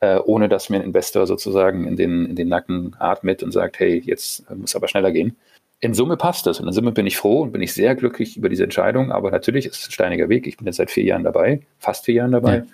äh, 0.00 0.18
ohne 0.18 0.48
dass 0.48 0.70
mir 0.70 0.76
ein 0.76 0.82
Investor 0.82 1.26
sozusagen 1.26 1.86
in 1.86 1.96
den, 1.96 2.26
in 2.26 2.36
den 2.36 2.48
Nacken 2.48 2.96
atmet 2.98 3.42
und 3.42 3.52
sagt, 3.52 3.78
hey, 3.78 4.02
jetzt 4.04 4.50
muss 4.50 4.74
aber 4.74 4.88
schneller 4.88 5.12
gehen. 5.12 5.36
In 5.80 5.94
Summe 5.94 6.16
passt 6.16 6.46
das 6.46 6.60
und 6.60 6.66
in 6.66 6.72
Summe 6.72 6.92
bin 6.92 7.06
ich 7.06 7.16
froh 7.16 7.42
und 7.42 7.52
bin 7.52 7.62
ich 7.62 7.72
sehr 7.72 7.94
glücklich 7.94 8.36
über 8.36 8.48
diese 8.48 8.64
Entscheidung, 8.64 9.12
aber 9.12 9.30
natürlich 9.30 9.66
ist 9.66 9.76
es 9.76 9.88
ein 9.88 9.92
steiniger 9.92 10.28
Weg. 10.28 10.46
Ich 10.46 10.56
bin 10.56 10.66
jetzt 10.66 10.76
seit 10.76 10.90
vier 10.90 11.04
Jahren 11.04 11.24
dabei, 11.24 11.60
fast 11.78 12.04
vier 12.04 12.16
Jahren 12.16 12.32
dabei. 12.32 12.56
Ja. 12.56 12.64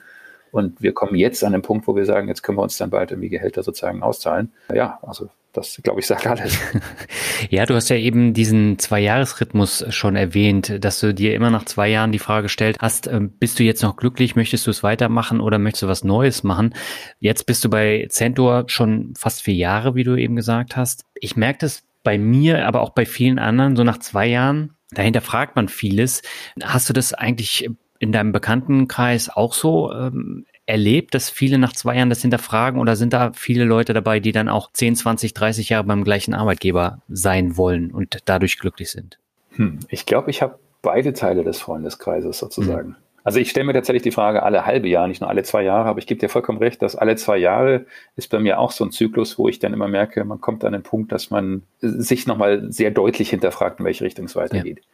Und 0.52 0.80
wir 0.80 0.92
kommen 0.92 1.16
jetzt 1.16 1.44
an 1.44 1.52
den 1.52 1.62
Punkt, 1.62 1.86
wo 1.86 1.96
wir 1.96 2.04
sagen, 2.04 2.28
jetzt 2.28 2.42
können 2.42 2.58
wir 2.58 2.62
uns 2.62 2.78
dann 2.78 2.90
bald 2.90 3.10
irgendwie 3.10 3.28
Gehälter 3.28 3.62
sozusagen 3.62 4.02
auszahlen. 4.02 4.52
Ja, 4.72 4.98
also 5.02 5.28
das, 5.56 5.80
glaube 5.82 6.00
ich, 6.00 6.06
sagt 6.06 6.26
alles. 6.26 6.58
Ja, 7.50 7.66
du 7.66 7.74
hast 7.74 7.90
ja 7.90 7.96
eben 7.96 8.32
diesen 8.32 8.78
Zwei-Jahres-Rhythmus 8.78 9.84
schon 9.90 10.16
erwähnt, 10.16 10.82
dass 10.84 11.00
du 11.00 11.12
dir 11.12 11.34
immer 11.34 11.50
nach 11.50 11.66
zwei 11.66 11.88
Jahren 11.88 12.10
die 12.10 12.18
Frage 12.18 12.48
stellt 12.48 12.78
hast, 12.80 13.06
ähm, 13.06 13.30
bist 13.30 13.58
du 13.58 13.62
jetzt 13.62 13.82
noch 13.82 13.96
glücklich, 13.96 14.36
möchtest 14.36 14.66
du 14.66 14.70
es 14.70 14.82
weitermachen 14.82 15.40
oder 15.40 15.58
möchtest 15.58 15.82
du 15.82 15.86
was 15.86 16.02
Neues 16.02 16.42
machen? 16.44 16.74
Jetzt 17.20 17.44
bist 17.44 17.64
du 17.64 17.68
bei 17.68 18.06
Centor 18.08 18.64
schon 18.68 19.14
fast 19.16 19.42
vier 19.42 19.54
Jahre, 19.54 19.94
wie 19.94 20.04
du 20.04 20.16
eben 20.16 20.34
gesagt 20.34 20.76
hast. 20.76 21.04
Ich 21.14 21.36
merke 21.36 21.58
das 21.60 21.82
bei 22.02 22.18
mir, 22.18 22.66
aber 22.66 22.80
auch 22.80 22.90
bei 22.90 23.04
vielen 23.04 23.38
anderen, 23.38 23.76
so 23.76 23.84
nach 23.84 23.98
zwei 23.98 24.26
Jahren, 24.26 24.72
dahinter 24.92 25.20
fragt 25.20 25.56
man 25.56 25.68
vieles. 25.68 26.22
Hast 26.62 26.88
du 26.88 26.92
das 26.92 27.12
eigentlich 27.12 27.68
in 27.98 28.12
deinem 28.12 28.32
Bekanntenkreis 28.32 29.28
auch 29.28 29.52
so 29.52 29.92
ähm, 29.92 30.46
erlebt, 30.66 31.14
dass 31.14 31.30
viele 31.30 31.58
nach 31.58 31.72
zwei 31.72 31.96
Jahren 31.96 32.10
das 32.10 32.22
hinterfragen 32.22 32.80
oder 32.80 32.96
sind 32.96 33.12
da 33.12 33.32
viele 33.32 33.64
Leute 33.64 33.94
dabei, 33.94 34.20
die 34.20 34.32
dann 34.32 34.48
auch 34.48 34.72
10, 34.72 34.96
20, 34.96 35.32
30 35.32 35.68
Jahre 35.68 35.84
beim 35.84 36.04
gleichen 36.04 36.34
Arbeitgeber 36.34 37.02
sein 37.08 37.56
wollen 37.56 37.92
und 37.92 38.18
dadurch 38.24 38.58
glücklich 38.58 38.90
sind? 38.90 39.18
Hm, 39.50 39.80
ich 39.88 40.06
glaube, 40.06 40.30
ich 40.30 40.42
habe 40.42 40.58
beide 40.82 41.12
Teile 41.12 41.44
des 41.44 41.60
Freundeskreises 41.60 42.38
sozusagen. 42.38 42.88
Hm. 42.88 42.96
Also 43.26 43.40
ich 43.40 43.50
stelle 43.50 43.66
mir 43.66 43.72
tatsächlich 43.72 44.04
die 44.04 44.12
Frage 44.12 44.44
alle 44.44 44.66
halbe 44.66 44.86
Jahr, 44.86 45.08
nicht 45.08 45.20
nur 45.20 45.28
alle 45.28 45.42
zwei 45.42 45.64
Jahre, 45.64 45.88
aber 45.88 45.98
ich 45.98 46.06
gebe 46.06 46.20
dir 46.20 46.28
vollkommen 46.28 46.58
recht, 46.58 46.80
dass 46.80 46.94
alle 46.94 47.16
zwei 47.16 47.36
Jahre 47.36 47.84
ist 48.14 48.30
bei 48.30 48.38
mir 48.38 48.60
auch 48.60 48.70
so 48.70 48.84
ein 48.84 48.92
Zyklus, 48.92 49.36
wo 49.36 49.48
ich 49.48 49.58
dann 49.58 49.72
immer 49.72 49.88
merke, 49.88 50.24
man 50.24 50.40
kommt 50.40 50.64
an 50.64 50.74
den 50.74 50.84
Punkt, 50.84 51.10
dass 51.10 51.28
man 51.28 51.62
sich 51.80 52.28
nochmal 52.28 52.70
sehr 52.70 52.92
deutlich 52.92 53.30
hinterfragt, 53.30 53.80
in 53.80 53.84
welche 53.84 54.04
Richtung 54.04 54.26
es 54.26 54.36
weitergeht. 54.36 54.78
Ja. 54.78 54.84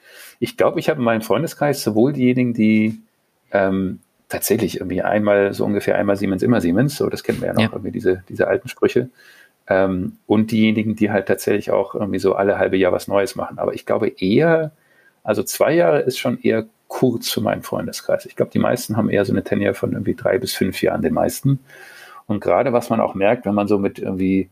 Ich 0.40 0.56
glaube, 0.56 0.80
ich 0.80 0.88
habe 0.88 1.00
in 1.00 1.04
meinem 1.04 1.20
Freundeskreis 1.20 1.82
sowohl 1.82 2.14
diejenigen, 2.14 2.54
die 2.54 3.02
ähm, 3.50 3.98
tatsächlich 4.30 4.78
irgendwie 4.78 5.02
einmal, 5.02 5.52
so 5.52 5.66
ungefähr 5.66 5.98
einmal 5.98 6.16
Siemens, 6.16 6.42
immer 6.42 6.62
Siemens, 6.62 6.96
so 6.96 7.10
das 7.10 7.24
kennen 7.24 7.42
wir 7.42 7.48
ja 7.48 7.52
noch, 7.52 7.60
ja. 7.60 7.68
irgendwie 7.70 7.92
diese, 7.92 8.24
diese 8.30 8.48
alten 8.48 8.68
Sprüche. 8.68 9.10
Ähm, 9.68 10.16
und 10.26 10.52
diejenigen, 10.52 10.96
die 10.96 11.10
halt 11.10 11.26
tatsächlich 11.26 11.70
auch 11.70 11.94
irgendwie 11.94 12.18
so 12.18 12.34
alle 12.34 12.56
halbe 12.56 12.78
Jahr 12.78 12.92
was 12.92 13.08
Neues 13.08 13.36
machen. 13.36 13.58
Aber 13.58 13.74
ich 13.74 13.84
glaube 13.84 14.08
eher, 14.08 14.72
also 15.22 15.42
zwei 15.42 15.74
Jahre 15.74 16.00
ist 16.00 16.18
schon 16.18 16.40
eher 16.40 16.64
kurz 16.92 17.30
für 17.30 17.40
meinen 17.40 17.62
Freundeskreis. 17.62 18.26
Ich 18.26 18.36
glaube, 18.36 18.50
die 18.52 18.58
meisten 18.58 18.98
haben 18.98 19.08
eher 19.08 19.24
so 19.24 19.32
eine 19.32 19.42
Tenure 19.42 19.72
von 19.72 19.92
irgendwie 19.92 20.14
drei 20.14 20.36
bis 20.36 20.52
fünf 20.52 20.82
Jahren, 20.82 21.00
den 21.00 21.14
meisten. 21.14 21.58
Und 22.26 22.40
gerade 22.40 22.74
was 22.74 22.90
man 22.90 23.00
auch 23.00 23.14
merkt, 23.14 23.46
wenn 23.46 23.54
man 23.54 23.66
so 23.66 23.78
mit 23.78 23.98
irgendwie 23.98 24.50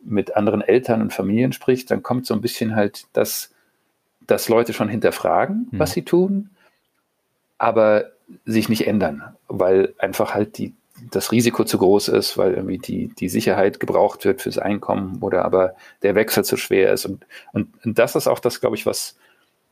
mit 0.00 0.36
anderen 0.36 0.62
Eltern 0.62 1.00
und 1.00 1.12
Familien 1.12 1.52
spricht, 1.52 1.92
dann 1.92 2.02
kommt 2.02 2.26
so 2.26 2.34
ein 2.34 2.40
bisschen 2.40 2.74
halt 2.74 3.06
das, 3.12 3.54
dass 4.26 4.48
Leute 4.48 4.72
schon 4.72 4.88
hinterfragen, 4.88 5.68
mhm. 5.70 5.78
was 5.78 5.92
sie 5.92 6.02
tun, 6.02 6.50
aber 7.56 8.06
sich 8.44 8.68
nicht 8.68 8.88
ändern, 8.88 9.22
weil 9.46 9.94
einfach 9.98 10.34
halt 10.34 10.58
die, 10.58 10.74
das 11.12 11.30
Risiko 11.30 11.62
zu 11.62 11.78
groß 11.78 12.08
ist, 12.08 12.36
weil 12.36 12.54
irgendwie 12.54 12.78
die, 12.78 13.14
die 13.14 13.28
Sicherheit 13.28 13.78
gebraucht 13.78 14.24
wird 14.24 14.42
fürs 14.42 14.58
Einkommen 14.58 15.18
oder 15.20 15.44
aber 15.44 15.76
der 16.02 16.16
Wechsel 16.16 16.44
zu 16.44 16.56
schwer 16.56 16.92
ist. 16.92 17.06
Und, 17.06 17.24
und, 17.52 17.68
und 17.84 17.96
das 17.96 18.16
ist 18.16 18.26
auch 18.26 18.40
das, 18.40 18.60
glaube 18.60 18.74
ich, 18.74 18.86
was, 18.86 19.16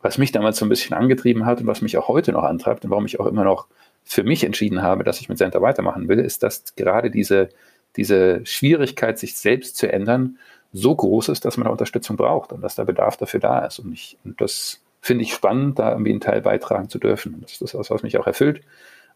was 0.05 0.19
mich 0.19 0.33
damals 0.33 0.59
so 0.59 0.67
ein 0.67 0.69
bisschen 0.69 0.95
angetrieben 0.95 1.47
hat 1.47 1.63
und 1.63 1.67
was 1.67 1.81
mich 1.81 1.97
auch 1.97 2.09
heute 2.09 2.31
noch 2.31 2.43
antreibt 2.43 2.85
und 2.85 2.91
warum 2.91 3.07
ich 3.07 3.19
auch 3.21 3.27
immer 3.27 3.43
noch 3.43 3.69
für 4.05 4.23
mich 4.23 4.45
entschieden 4.45 4.83
habe, 4.83 5.03
dass 5.03 5.19
ich 5.19 5.31
mit 5.31 5.39
Center 5.39 5.63
weitermachen 5.63 6.09
will, 6.09 6.19
ist, 6.19 6.43
dass 6.43 6.77
gerade 6.77 7.11
diese, 7.11 7.49
diese 7.97 8.45
Schwierigkeit, 8.45 9.19
sich 9.19 9.35
selbst 9.35 9.79
zu 9.79 9.91
ändern, 9.91 10.37
so 10.75 10.95
groß 10.95 11.31
ist, 11.31 11.47
dass 11.47 11.57
man 11.57 11.69
Unterstützung 11.69 12.19
braucht 12.19 12.53
und 12.53 12.61
dass 12.61 12.75
der 12.75 12.85
Bedarf 12.85 13.17
dafür 13.17 13.41
da 13.41 13.65
ist. 13.65 13.79
Und, 13.79 13.95
ich, 13.95 14.19
und 14.25 14.43
das 14.43 14.83
finde 15.01 15.25
ich 15.25 15.33
spannend, 15.33 15.79
da 15.79 15.93
irgendwie 15.93 16.11
einen 16.11 16.21
Teil 16.21 16.43
beitragen 16.43 16.91
zu 16.91 16.99
dürfen. 16.99 17.37
Und 17.37 17.45
das 17.45 17.63
ist 17.63 17.73
das, 17.73 17.91
was 17.91 18.03
mich 18.03 18.19
auch 18.19 18.27
erfüllt. 18.27 18.61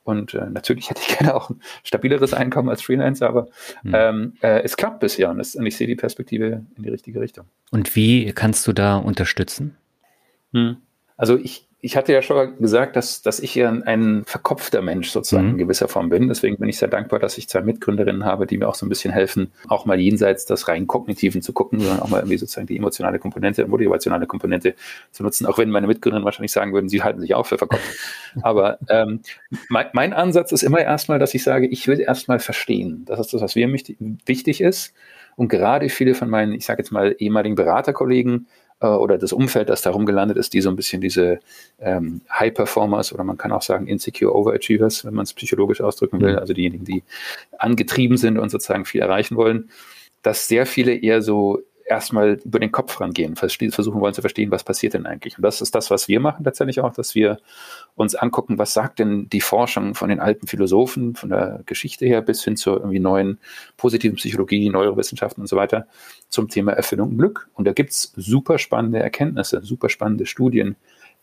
Und 0.04 0.32
äh, 0.32 0.48
natürlich 0.48 0.88
hätte 0.88 1.02
ich 1.06 1.08
gerne 1.18 1.34
auch 1.34 1.50
ein 1.50 1.60
stabileres 1.84 2.32
Einkommen 2.32 2.70
als 2.70 2.80
Freelancer, 2.80 3.28
aber 3.28 3.48
mhm. 3.82 3.92
ähm, 3.94 4.32
äh, 4.40 4.62
es 4.62 4.78
klappt 4.78 5.00
bisher 5.00 5.28
und, 5.28 5.38
es, 5.38 5.54
und 5.54 5.66
ich 5.66 5.76
sehe 5.76 5.86
die 5.86 5.96
Perspektive 5.96 6.64
in 6.78 6.82
die 6.82 6.88
richtige 6.88 7.20
Richtung. 7.20 7.44
Und 7.72 7.94
wie 7.94 8.32
kannst 8.32 8.66
du 8.66 8.72
da 8.72 8.96
unterstützen? 8.96 9.76
Hm. 10.52 10.78
Also 11.16 11.36
ich, 11.36 11.68
ich 11.80 11.96
hatte 11.96 12.12
ja 12.12 12.22
schon 12.22 12.56
gesagt, 12.58 12.96
dass, 12.96 13.22
dass 13.22 13.38
ich 13.38 13.54
ja 13.54 13.68
ein, 13.68 13.84
ein 13.84 14.24
verkopfter 14.24 14.82
Mensch 14.82 15.10
sozusagen 15.10 15.46
mhm. 15.46 15.52
in 15.52 15.58
gewisser 15.58 15.86
Form 15.86 16.08
bin. 16.08 16.26
Deswegen 16.26 16.56
bin 16.56 16.68
ich 16.68 16.78
sehr 16.78 16.88
dankbar, 16.88 17.20
dass 17.20 17.38
ich 17.38 17.48
zwei 17.48 17.60
Mitgründerinnen 17.60 18.24
habe, 18.24 18.46
die 18.46 18.58
mir 18.58 18.68
auch 18.68 18.74
so 18.74 18.84
ein 18.84 18.88
bisschen 18.88 19.12
helfen, 19.12 19.52
auch 19.68 19.84
mal 19.84 20.00
jenseits 20.00 20.44
des 20.44 20.66
rein 20.66 20.88
kognitiven 20.88 21.40
zu 21.40 21.52
gucken, 21.52 21.78
sondern 21.78 22.00
auch 22.00 22.08
mal 22.08 22.18
irgendwie 22.18 22.36
sozusagen 22.36 22.66
die 22.66 22.76
emotionale 22.76 23.20
Komponente, 23.20 23.66
motivationale 23.68 24.26
Komponente 24.26 24.74
zu 25.12 25.22
nutzen, 25.22 25.46
auch 25.46 25.58
wenn 25.58 25.70
meine 25.70 25.86
Mitgründerinnen 25.86 26.24
wahrscheinlich 26.24 26.52
sagen 26.52 26.72
würden, 26.72 26.88
sie 26.88 27.02
halten 27.02 27.20
sich 27.20 27.34
auch 27.34 27.46
für 27.46 27.58
verkopft. 27.58 27.84
Aber 28.42 28.78
ähm, 28.88 29.20
mein, 29.68 29.86
mein 29.92 30.12
Ansatz 30.12 30.50
ist 30.50 30.64
immer 30.64 30.80
erstmal, 30.80 31.20
dass 31.20 31.32
ich 31.34 31.44
sage, 31.44 31.68
ich 31.68 31.86
will 31.86 32.00
erstmal 32.00 32.40
verstehen. 32.40 33.04
Das 33.06 33.20
ist 33.20 33.32
das, 33.34 33.40
was 33.40 33.54
mir 33.54 33.68
wichtig 33.72 34.60
ist. 34.60 34.94
Und 35.36 35.48
gerade 35.48 35.88
viele 35.88 36.14
von 36.14 36.28
meinen, 36.28 36.54
ich 36.54 36.66
sage 36.66 36.82
jetzt 36.82 36.90
mal, 36.90 37.14
ehemaligen 37.18 37.54
Beraterkollegen 37.54 38.48
oder 38.86 39.18
das 39.18 39.32
Umfeld, 39.32 39.68
das 39.68 39.82
darum 39.82 40.06
gelandet 40.06 40.36
ist, 40.36 40.54
die 40.54 40.60
so 40.60 40.70
ein 40.70 40.76
bisschen 40.76 41.00
diese 41.00 41.40
ähm, 41.80 42.20
High 42.30 42.54
Performers 42.54 43.12
oder 43.12 43.24
man 43.24 43.36
kann 43.36 43.52
auch 43.52 43.62
sagen 43.62 43.86
Insecure 43.86 44.34
Overachievers, 44.34 45.04
wenn 45.04 45.14
man 45.14 45.24
es 45.24 45.32
psychologisch 45.32 45.80
ausdrücken 45.80 46.20
will, 46.20 46.32
mhm. 46.32 46.38
also 46.38 46.52
diejenigen, 46.52 46.84
die 46.84 47.02
angetrieben 47.58 48.16
sind 48.16 48.38
und 48.38 48.50
sozusagen 48.50 48.84
viel 48.84 49.00
erreichen 49.00 49.36
wollen, 49.36 49.70
dass 50.22 50.48
sehr 50.48 50.66
viele 50.66 50.94
eher 50.94 51.22
so 51.22 51.60
erstmal 51.88 52.40
über 52.44 52.58
den 52.58 52.72
Kopf 52.72 53.00
rangehen, 53.00 53.36
versuchen 53.36 54.00
wollen 54.00 54.14
zu 54.14 54.20
verstehen, 54.20 54.50
was 54.50 54.64
passiert 54.64 54.94
denn 54.94 55.06
eigentlich. 55.06 55.38
Und 55.38 55.42
das 55.42 55.60
ist 55.60 55.74
das, 55.74 55.90
was 55.90 56.08
wir 56.08 56.20
machen 56.20 56.44
tatsächlich 56.44 56.80
auch, 56.80 56.92
dass 56.92 57.14
wir 57.14 57.38
uns 57.94 58.14
angucken, 58.14 58.58
was 58.58 58.74
sagt 58.74 58.98
denn 58.98 59.28
die 59.30 59.40
Forschung 59.40 59.94
von 59.94 60.08
den 60.08 60.20
alten 60.20 60.46
Philosophen, 60.46 61.14
von 61.14 61.30
der 61.30 61.62
Geschichte 61.66 62.06
her 62.06 62.22
bis 62.22 62.44
hin 62.44 62.56
zur 62.56 62.78
irgendwie 62.78 63.00
neuen 63.00 63.38
positiven 63.76 64.16
Psychologie, 64.16 64.68
Neurowissenschaften 64.68 65.42
und 65.42 65.48
so 65.48 65.56
weiter 65.56 65.86
zum 66.28 66.48
Thema 66.48 66.72
Erfüllung 66.72 67.10
und 67.10 67.18
Glück. 67.18 67.48
Und 67.54 67.66
da 67.66 67.72
gibt's 67.72 68.12
super 68.16 68.58
spannende 68.58 69.00
Erkenntnisse, 69.00 69.60
super 69.62 69.88
spannende 69.88 70.26
Studien, 70.26 70.76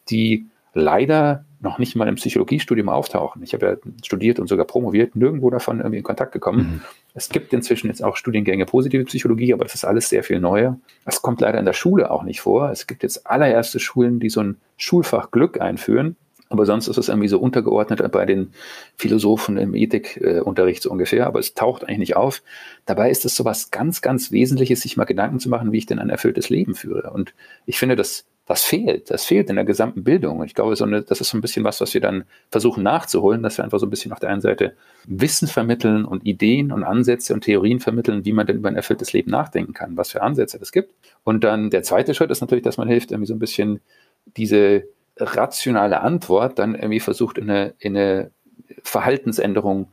die 0.10 0.48
leider 0.76 1.46
noch 1.62 1.80
nicht 1.80 1.96
mal 1.96 2.08
im 2.08 2.16
Psychologiestudium 2.16 2.90
auftauchen. 2.90 3.42
Ich 3.42 3.54
habe 3.54 3.66
ja 3.66 3.92
studiert 4.04 4.40
und 4.40 4.48
sogar 4.48 4.66
promoviert, 4.66 5.16
nirgendwo 5.16 5.50
davon 5.50 5.80
irgendwie 5.80 5.98
in 5.98 6.04
Kontakt 6.04 6.32
gekommen. 6.32 6.60
Mhm. 6.60 6.82
Es 7.16 7.30
gibt 7.30 7.54
inzwischen 7.54 7.88
jetzt 7.88 8.04
auch 8.04 8.18
Studiengänge 8.18 8.66
positive 8.66 9.06
Psychologie, 9.06 9.54
aber 9.54 9.64
das 9.64 9.74
ist 9.74 9.86
alles 9.86 10.10
sehr 10.10 10.24
viel 10.24 10.40
neuer. 10.40 10.78
Das 11.06 11.22
kommt 11.24 11.42
leider 11.42 11.58
in 11.58 11.66
der 11.66 11.74
Schule 11.74 12.12
auch 12.12 12.24
nicht 12.24 12.42
vor. 12.42 12.70
Es 12.70 12.86
gibt 12.86 13.02
jetzt 13.02 13.26
allererste 13.26 13.80
Schulen, 13.80 14.20
die 14.20 14.30
so 14.30 14.42
ein 14.42 14.58
Schulfach 14.78 15.32
Glück 15.32 15.60
einführen. 15.60 16.18
Aber 16.50 16.68
sonst 16.68 16.88
ist 16.88 16.98
es 16.98 17.10
irgendwie 17.10 17.28
so 17.28 17.40
untergeordnet 17.40 18.12
bei 18.12 18.26
den 18.26 18.52
Philosophen 18.98 19.58
im 19.58 19.74
Ethikunterricht 19.74 20.84
so 20.84 20.92
ungefähr. 20.92 21.26
Aber 21.26 21.40
es 21.40 21.56
taucht 21.56 21.84
eigentlich 21.84 21.98
nicht 21.98 22.16
auf. 22.16 22.44
Dabei 22.86 23.10
ist 23.10 23.26
es 23.26 23.36
so 23.36 23.46
was 23.46 23.72
ganz, 23.72 24.02
ganz 24.02 24.32
Wesentliches, 24.32 24.82
sich 24.82 24.96
mal 24.96 25.06
Gedanken 25.06 25.40
zu 25.40 25.50
machen, 25.50 25.72
wie 25.72 25.80
ich 25.80 25.88
denn 25.88 25.98
ein 25.98 26.12
erfülltes 26.12 26.50
Leben 26.50 26.76
führe. 26.76 27.10
Und 27.12 27.34
ich 27.66 27.80
finde, 27.80 27.96
das 27.96 28.26
das 28.46 28.64
fehlt. 28.64 29.10
Das 29.10 29.26
fehlt 29.26 29.50
in 29.50 29.56
der 29.56 29.66
gesamten 29.66 30.04
Bildung. 30.04 30.44
Ich 30.44 30.54
glaube, 30.54 30.76
so 30.76 30.86
eine, 30.86 31.02
das 31.02 31.20
ist 31.20 31.30
so 31.30 31.38
ein 31.38 31.42
bisschen 31.42 31.64
was, 31.64 31.82
was 31.82 31.94
wir 31.94 32.02
dann 32.02 32.26
versuchen 32.52 32.84
nachzuholen, 32.84 33.42
dass 33.42 33.58
wir 33.58 33.64
einfach 33.64 33.80
so 33.80 33.88
ein 33.88 33.90
bisschen 33.90 34.12
auf 34.12 34.20
der 34.20 34.30
einen 34.30 34.42
Seite 34.42 34.76
Wissen 35.06 35.48
vermitteln 35.48 36.06
und 36.06 36.26
Ideen 36.26 36.72
und 36.72 36.84
Ansätze 36.84 37.34
und 37.34 37.42
Theorien 37.42 37.80
vermitteln, 37.80 38.24
wie 38.24 38.34
man 38.34 38.46
denn 38.46 38.58
über 38.58 38.70
ein 38.70 38.76
erfülltes 38.76 39.14
Leben 39.14 39.32
nachdenken 39.32 39.74
kann, 39.74 39.98
was 39.98 40.12
für 40.12 40.22
Ansätze 40.22 40.60
es 40.62 40.72
gibt. 40.72 40.94
Und 41.24 41.44
dann 41.44 41.72
der 41.72 41.82
zweite 41.82 42.14
Schritt 42.14 42.30
ist 42.30 42.42
natürlich, 42.42 42.64
dass 42.64 42.78
man 42.78 42.88
hilft, 42.88 43.12
irgendwie 43.12 43.28
so 43.28 43.34
ein 43.34 43.40
bisschen 43.40 43.82
diese 44.38 44.84
rationale 45.18 46.02
Antwort 46.02 46.60
dann 46.60 46.76
irgendwie 46.76 47.00
versucht, 47.00 47.40
in 47.40 47.50
eine, 47.50 47.74
in 47.80 47.98
eine 47.98 48.32
Verhaltensänderung 48.84 49.88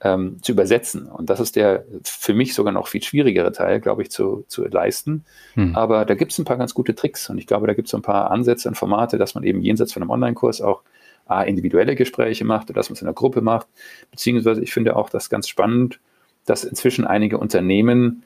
ähm, 0.00 0.38
zu 0.42 0.52
übersetzen. 0.52 1.06
Und 1.06 1.30
das 1.30 1.40
ist 1.40 1.56
der 1.56 1.84
für 2.04 2.34
mich 2.34 2.54
sogar 2.54 2.72
noch 2.72 2.88
viel 2.88 3.02
schwierigere 3.02 3.52
Teil, 3.52 3.80
glaube 3.80 4.02
ich, 4.02 4.10
zu, 4.10 4.44
zu 4.48 4.64
leisten. 4.66 5.24
Hm. 5.54 5.74
Aber 5.74 6.04
da 6.04 6.14
gibt 6.14 6.32
es 6.32 6.38
ein 6.38 6.44
paar 6.44 6.56
ganz 6.56 6.74
gute 6.74 6.94
Tricks 6.94 7.28
und 7.30 7.38
ich 7.38 7.46
glaube, 7.46 7.66
da 7.66 7.74
gibt 7.74 7.88
es 7.88 7.92
so 7.92 7.98
ein 7.98 8.02
paar 8.02 8.30
Ansätze 8.30 8.68
und 8.68 8.76
Formate, 8.76 9.18
dass 9.18 9.34
man 9.34 9.44
eben 9.44 9.60
jenseits 9.60 9.92
von 9.92 10.02
einem 10.02 10.10
Online-Kurs 10.10 10.60
auch 10.60 10.82
A, 11.26 11.42
individuelle 11.42 11.94
Gespräche 11.94 12.44
macht 12.44 12.70
oder 12.70 12.78
dass 12.78 12.88
man 12.88 12.94
es 12.94 13.02
in 13.02 13.08
einer 13.08 13.14
Gruppe 13.14 13.42
macht. 13.42 13.66
Beziehungsweise 14.10 14.62
ich 14.62 14.72
finde 14.72 14.96
auch 14.96 15.10
das 15.10 15.28
ganz 15.28 15.48
spannend, 15.48 16.00
dass 16.46 16.64
inzwischen 16.64 17.06
einige 17.06 17.36
Unternehmen 17.38 18.22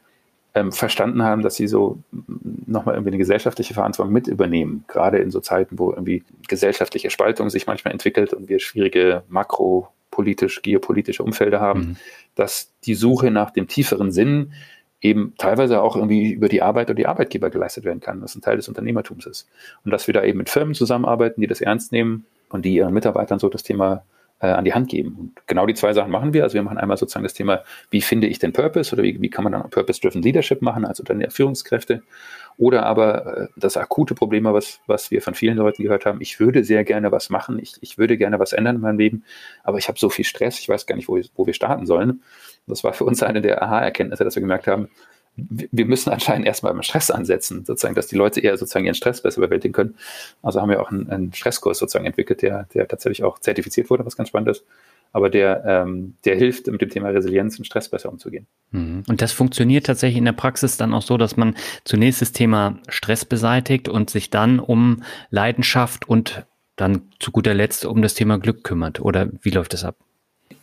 ähm, 0.55 0.71
verstanden 0.71 1.23
haben, 1.23 1.43
dass 1.43 1.57
sie 1.57 1.67
so 1.67 1.99
nochmal 2.67 2.95
irgendwie 2.95 3.11
eine 3.11 3.19
gesellschaftliche 3.19 3.75
Verantwortung 3.75 4.13
mit 4.13 4.29
übernehmen, 4.29 4.85
gerade 4.87 5.19
in 5.19 5.31
so 5.31 5.41
Zeiten, 5.41 5.79
wo 5.79 5.91
irgendwie 5.91 6.23
gesellschaftliche 6.47 7.11
Spaltung 7.11 7.49
sich 7.51 7.67
manchmal 7.67 7.93
entwickelt 7.93 8.35
und 8.35 8.49
wir 8.49 8.61
schwierige 8.61 9.23
Makro- 9.29 9.89
politisch, 10.13 10.63
geopolitische 10.63 11.25
Umfelder 11.25 11.61
haben, 11.61 11.81
mhm. 11.81 11.97
dass 12.37 12.71
die 12.85 12.95
Suche 12.95 13.33
nach 13.33 13.51
dem 13.51 13.67
tieferen 13.67 14.13
Sinn 14.13 14.53
eben 15.01 15.35
teilweise 15.37 15.83
auch 15.83 15.97
irgendwie 15.97 16.31
über 16.31 16.49
die 16.49 16.63
Arbeit 16.63 16.87
oder 16.87 16.95
die 16.95 17.09
Arbeitgeber 17.09 17.51
geleistet 17.51 17.85
werden 17.85 17.99
kann, 17.99 18.23
was 18.23 18.37
ein 18.37 18.41
Teil 18.41 18.57
des 18.57 18.69
Unternehmertums 18.69 19.27
ist. 19.27 19.49
Und 19.85 19.91
dass 19.91 20.07
wir 20.07 20.15
da 20.15 20.23
eben 20.23 20.39
mit 20.39 20.49
Firmen 20.49 20.75
zusammenarbeiten, 20.75 21.41
die 21.41 21.49
das 21.49 21.61
ernst 21.61 21.91
nehmen 21.91 22.25
und 22.51 22.65
die 22.65 22.75
ihren 22.75 22.95
Mitarbeitern 22.95 23.41
so 23.41 23.49
das 23.49 23.65
Thema 23.65 24.05
äh, 24.43 24.49
an 24.49 24.65
die 24.65 24.75
Hand 24.75 24.91
geben. 24.91 25.17
Und 25.19 25.47
genau 25.47 25.67
die 25.67 25.75
zwei 25.75 25.93
Sachen 25.93 26.11
machen 26.11 26.35
wir. 26.35 26.43
Also 26.43 26.55
wir 26.55 26.63
machen 26.63 26.77
einmal 26.77 26.97
sozusagen 26.97 27.23
das 27.23 27.33
Thema, 27.33 27.63
wie 27.91 28.03
finde 28.03 28.27
ich 28.27 28.39
den 28.41 28.53
Purpose 28.53 28.93
oder 28.93 29.05
wie, 29.05 29.23
wie 29.23 29.31
kann 29.31 29.45
man 29.45 29.53
dann 29.53 29.71
Purpose-Driven 29.71 30.21
Leadership 30.21 30.61
machen, 30.61 30.85
also 30.85 31.03
dann 31.05 31.25
Führungskräfte. 31.31 32.03
Oder 32.59 32.85
aber 32.85 33.37
äh, 33.39 33.49
das 33.57 33.77
akute 33.77 34.15
Problem, 34.15 34.45
was, 34.45 34.81
was 34.87 35.11
wir 35.11 35.23
von 35.23 35.35
vielen 35.35 35.57
Leuten 35.57 35.85
gehört 35.85 36.05
haben, 36.05 36.21
ich 36.21 36.41
würde 36.41 36.65
sehr 36.65 36.85
gerne 36.85 37.13
was 37.13 37.31
machen, 37.31 37.59
ich, 37.59 37.77
ich 37.81 37.97
würde 37.97 38.19
gerne 38.19 38.39
was 38.39 38.53
ändern 38.53 38.77
in 38.77 38.83
meinem 38.83 38.99
Leben, 38.99 39.25
aber 39.63 39.79
ich 39.79 39.89
habe 39.89 39.99
so 39.99 40.11
viel 40.11 40.25
Stress, 40.25 40.59
ich 40.59 40.69
weiß 40.69 40.87
gar 40.87 40.97
nicht, 40.97 41.09
wo, 41.09 41.19
wo 41.35 41.47
wir 41.47 41.55
starten 41.55 41.87
sollen. 41.87 42.23
Das 42.67 42.85
war 42.85 42.93
für 42.93 43.05
uns 43.05 43.23
eine 43.23 43.41
der 43.41 43.63
Aha-Erkenntnisse, 43.63 44.25
dass 44.25 44.35
wir 44.35 44.43
gemerkt 44.43 44.67
haben, 44.67 44.89
wir 45.37 45.87
müssen 45.87 46.11
anscheinend 46.11 46.47
erstmal 46.47 46.73
beim 46.73 46.83
Stress 46.83 47.11
ansetzen, 47.11 47.65
sozusagen, 47.65 47.95
dass 47.95 48.07
die 48.07 48.17
Leute 48.17 48.41
eher 48.41 48.57
sozusagen 48.57 48.85
ihren 48.85 48.95
Stress 48.95 49.23
besser 49.23 49.41
bewältigen 49.41 49.73
können. 49.73 49.97
Also 50.43 50.61
haben 50.61 50.69
wir 50.69 50.81
auch 50.81 50.91
einen, 50.91 51.09
einen 51.11 51.33
Stresskurs 51.33 51.79
sozusagen 51.79 52.05
entwickelt, 52.05 52.43
der, 52.43 52.65
der 52.75 52.87
tatsächlich 52.87 53.25
auch 53.25 53.39
zertifiziert 53.39 53.89
wurde, 53.89 54.05
was 54.05 54.17
ganz 54.17 54.29
spannend 54.29 54.51
ist. 54.51 54.65
Aber 55.15 55.29
der, 55.29 55.65
ähm, 55.67 56.15
der 56.25 56.37
hilft, 56.37 56.67
mit 56.69 56.81
dem 56.81 56.89
Thema 56.89 57.11
Resilienz 57.11 57.59
und 57.59 57.65
Stress 57.67 57.89
besser 57.89 58.11
umzugehen. 58.11 58.47
Mhm. 58.71 59.05
Und 59.09 59.21
das 59.21 59.33
funktioniert 59.33 59.87
tatsächlich 59.87 60.19
in 60.19 60.25
der 60.25 60.33
Praxis 60.33 60.77
dann 60.77 60.95
auch 60.95 61.03
so, 61.03 61.19
dass 61.19 61.37
man 61.37 61.55
zunächst 61.85 62.23
das 62.23 62.33
Thema 62.33 62.79
Stress 62.89 63.25
beseitigt 63.25 63.89
und 63.89 64.11
sich 64.11 64.31
dann 64.31 64.59
um 64.59 65.03
Leidenschaft 65.31 66.09
und 66.09 66.47
dann 66.77 67.03
zu 67.21 67.31
guter 67.31 67.53
Letzt 67.53 67.85
um 67.85 68.01
das 68.01 68.15
Thema 68.15 68.39
Glück 68.39 68.65
kümmert. 68.65 69.01
Oder 69.01 69.29
wie 69.43 69.51
läuft 69.51 69.75
das 69.75 69.85
ab? 69.85 69.97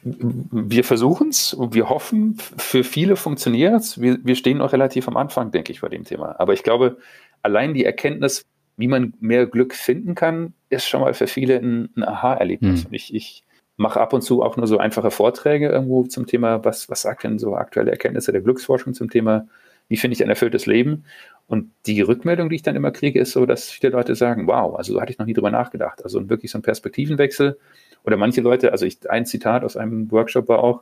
Wir 0.03 0.83
versuchen 0.83 1.29
es 1.29 1.53
und 1.53 1.73
wir 1.73 1.89
hoffen, 1.89 2.37
für 2.57 2.83
viele 2.83 3.15
funktioniert 3.15 3.81
es. 3.81 4.01
Wir, 4.01 4.17
wir 4.23 4.35
stehen 4.35 4.59
noch 4.59 4.73
relativ 4.73 5.07
am 5.07 5.17
Anfang, 5.17 5.51
denke 5.51 5.71
ich, 5.71 5.81
bei 5.81 5.89
dem 5.89 6.03
Thema. 6.03 6.39
Aber 6.39 6.53
ich 6.53 6.63
glaube, 6.63 6.97
allein 7.41 7.73
die 7.73 7.85
Erkenntnis, 7.85 8.45
wie 8.77 8.87
man 8.87 9.13
mehr 9.19 9.45
Glück 9.45 9.75
finden 9.75 10.15
kann, 10.15 10.53
ist 10.69 10.87
schon 10.87 11.01
mal 11.01 11.13
für 11.13 11.27
viele 11.27 11.57
ein, 11.57 11.89
ein 11.95 12.03
Aha-Erlebnis. 12.03 12.87
Mhm. 12.87 12.93
Ich, 12.93 13.13
ich 13.13 13.43
mache 13.77 13.99
ab 14.01 14.13
und 14.13 14.21
zu 14.21 14.43
auch 14.43 14.57
nur 14.57 14.67
so 14.67 14.77
einfache 14.77 15.11
Vorträge 15.11 15.69
irgendwo 15.69 16.03
zum 16.03 16.27
Thema, 16.27 16.63
was, 16.65 16.89
was 16.89 17.01
sagt 17.01 17.23
denn 17.23 17.39
so 17.39 17.55
aktuelle 17.55 17.91
Erkenntnisse 17.91 18.31
der 18.31 18.41
Glücksforschung 18.41 18.93
zum 18.93 19.09
Thema, 19.09 19.47
wie 19.87 19.97
finde 19.97 20.13
ich 20.13 20.23
ein 20.23 20.29
erfülltes 20.29 20.65
Leben? 20.65 21.05
Und 21.47 21.71
die 21.87 22.01
Rückmeldung, 22.01 22.49
die 22.49 22.57
ich 22.57 22.61
dann 22.61 22.75
immer 22.75 22.91
kriege, 22.91 23.19
ist 23.19 23.31
so, 23.31 23.45
dass 23.45 23.69
viele 23.69 23.91
Leute 23.91 24.15
sagen, 24.15 24.47
wow, 24.47 24.75
also 24.75 24.93
so 24.93 25.01
hatte 25.01 25.11
ich 25.11 25.17
noch 25.17 25.25
nie 25.25 25.33
drüber 25.33 25.49
nachgedacht. 25.49 26.03
Also 26.03 26.29
wirklich 26.29 26.51
so 26.51 26.59
ein 26.59 26.61
Perspektivenwechsel 26.61 27.57
oder 28.03 28.17
manche 28.17 28.41
Leute, 28.41 28.71
also 28.71 28.85
ich, 28.85 29.09
ein 29.09 29.25
Zitat 29.25 29.63
aus 29.63 29.77
einem 29.77 30.11
Workshop 30.11 30.47
war 30.47 30.63
auch, 30.63 30.81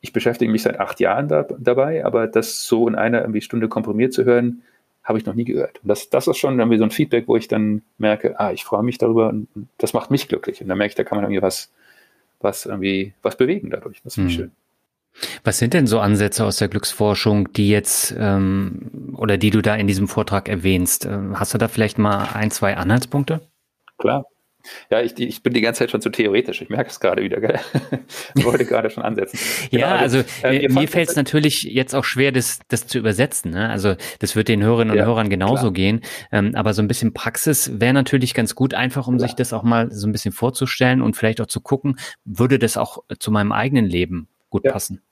ich 0.00 0.12
beschäftige 0.12 0.50
mich 0.50 0.62
seit 0.62 0.80
acht 0.80 0.98
Jahren 1.00 1.28
da, 1.28 1.46
dabei, 1.58 2.04
aber 2.04 2.26
das 2.26 2.64
so 2.64 2.88
in 2.88 2.94
einer 2.94 3.20
irgendwie 3.20 3.40
Stunde 3.40 3.68
komprimiert 3.68 4.12
zu 4.12 4.24
hören, 4.24 4.62
habe 5.04 5.18
ich 5.18 5.26
noch 5.26 5.34
nie 5.34 5.44
gehört. 5.44 5.80
Und 5.82 5.88
das, 5.88 6.10
das 6.10 6.26
ist 6.26 6.38
schon 6.38 6.58
irgendwie 6.58 6.78
so 6.78 6.84
ein 6.84 6.90
Feedback, 6.90 7.28
wo 7.28 7.36
ich 7.36 7.48
dann 7.48 7.82
merke, 7.98 8.38
ah, 8.38 8.52
ich 8.52 8.64
freue 8.64 8.82
mich 8.82 8.98
darüber 8.98 9.28
und 9.28 9.48
das 9.78 9.92
macht 9.92 10.10
mich 10.10 10.28
glücklich. 10.28 10.60
Und 10.60 10.68
dann 10.68 10.78
merke 10.78 10.90
ich, 10.90 10.94
da 10.96 11.04
kann 11.04 11.18
man 11.18 11.24
irgendwie 11.24 11.42
was, 11.42 11.70
was 12.40 12.66
irgendwie, 12.66 13.14
was 13.22 13.36
bewegen 13.36 13.70
dadurch. 13.70 14.00
Das 14.04 14.14
finde 14.14 14.30
ich 14.30 14.38
hm. 14.38 14.44
schön. 14.44 14.52
Was 15.44 15.58
sind 15.58 15.74
denn 15.74 15.86
so 15.86 16.00
Ansätze 16.00 16.44
aus 16.44 16.56
der 16.56 16.68
Glücksforschung, 16.68 17.52
die 17.52 17.68
jetzt 17.68 18.14
ähm, 18.18 19.14
oder 19.16 19.36
die 19.36 19.50
du 19.50 19.60
da 19.60 19.76
in 19.76 19.86
diesem 19.86 20.08
Vortrag 20.08 20.48
erwähnst? 20.48 21.04
Ähm, 21.04 21.38
hast 21.38 21.52
du 21.52 21.58
da 21.58 21.68
vielleicht 21.68 21.98
mal 21.98 22.28
ein, 22.32 22.50
zwei 22.50 22.76
Anhaltspunkte? 22.76 23.42
Klar. 23.98 24.24
Ja, 24.90 25.00
ich, 25.00 25.18
ich 25.18 25.42
bin 25.42 25.52
die 25.52 25.60
ganze 25.60 25.80
Zeit 25.80 25.90
schon 25.90 26.00
zu 26.00 26.10
theoretisch. 26.10 26.62
Ich 26.62 26.68
merke 26.68 26.90
es 26.90 27.00
gerade 27.00 27.22
wieder. 27.22 27.40
Gell? 27.40 27.58
Ich 28.34 28.44
wollte 28.44 28.64
gerade 28.64 28.90
schon 28.90 29.02
ansetzen. 29.02 29.38
Genau, 29.70 29.86
ja, 29.86 29.96
also, 29.96 30.18
also 30.42 30.46
äh, 30.46 30.68
mir 30.68 30.88
fällt 30.88 31.10
es 31.10 31.16
natürlich 31.16 31.62
jetzt 31.62 31.94
auch 31.94 32.04
schwer, 32.04 32.32
das, 32.32 32.60
das 32.68 32.86
zu 32.86 32.98
übersetzen. 32.98 33.50
Ne? 33.50 33.68
Also 33.68 33.94
das 34.18 34.36
wird 34.36 34.48
den 34.48 34.62
Hörerinnen 34.62 34.92
und 34.92 34.98
ja, 34.98 35.04
Hörern 35.04 35.28
genauso 35.30 35.62
klar. 35.62 35.72
gehen. 35.72 36.00
Ähm, 36.30 36.54
aber 36.54 36.74
so 36.74 36.82
ein 36.82 36.88
bisschen 36.88 37.12
Praxis 37.12 37.70
wäre 37.80 37.92
natürlich 37.92 38.34
ganz 38.34 38.54
gut, 38.54 38.74
einfach 38.74 39.06
um 39.06 39.16
klar. 39.16 39.28
sich 39.28 39.36
das 39.36 39.52
auch 39.52 39.62
mal 39.62 39.90
so 39.92 40.06
ein 40.06 40.12
bisschen 40.12 40.32
vorzustellen 40.32 41.02
und 41.02 41.16
vielleicht 41.16 41.40
auch 41.40 41.46
zu 41.46 41.60
gucken, 41.60 41.98
würde 42.24 42.58
das 42.58 42.76
auch 42.76 42.98
zu 43.18 43.30
meinem 43.30 43.52
eigenen 43.52 43.86
Leben 43.86 44.28
gut 44.50 44.64
ja. 44.64 44.72
passen. 44.72 45.02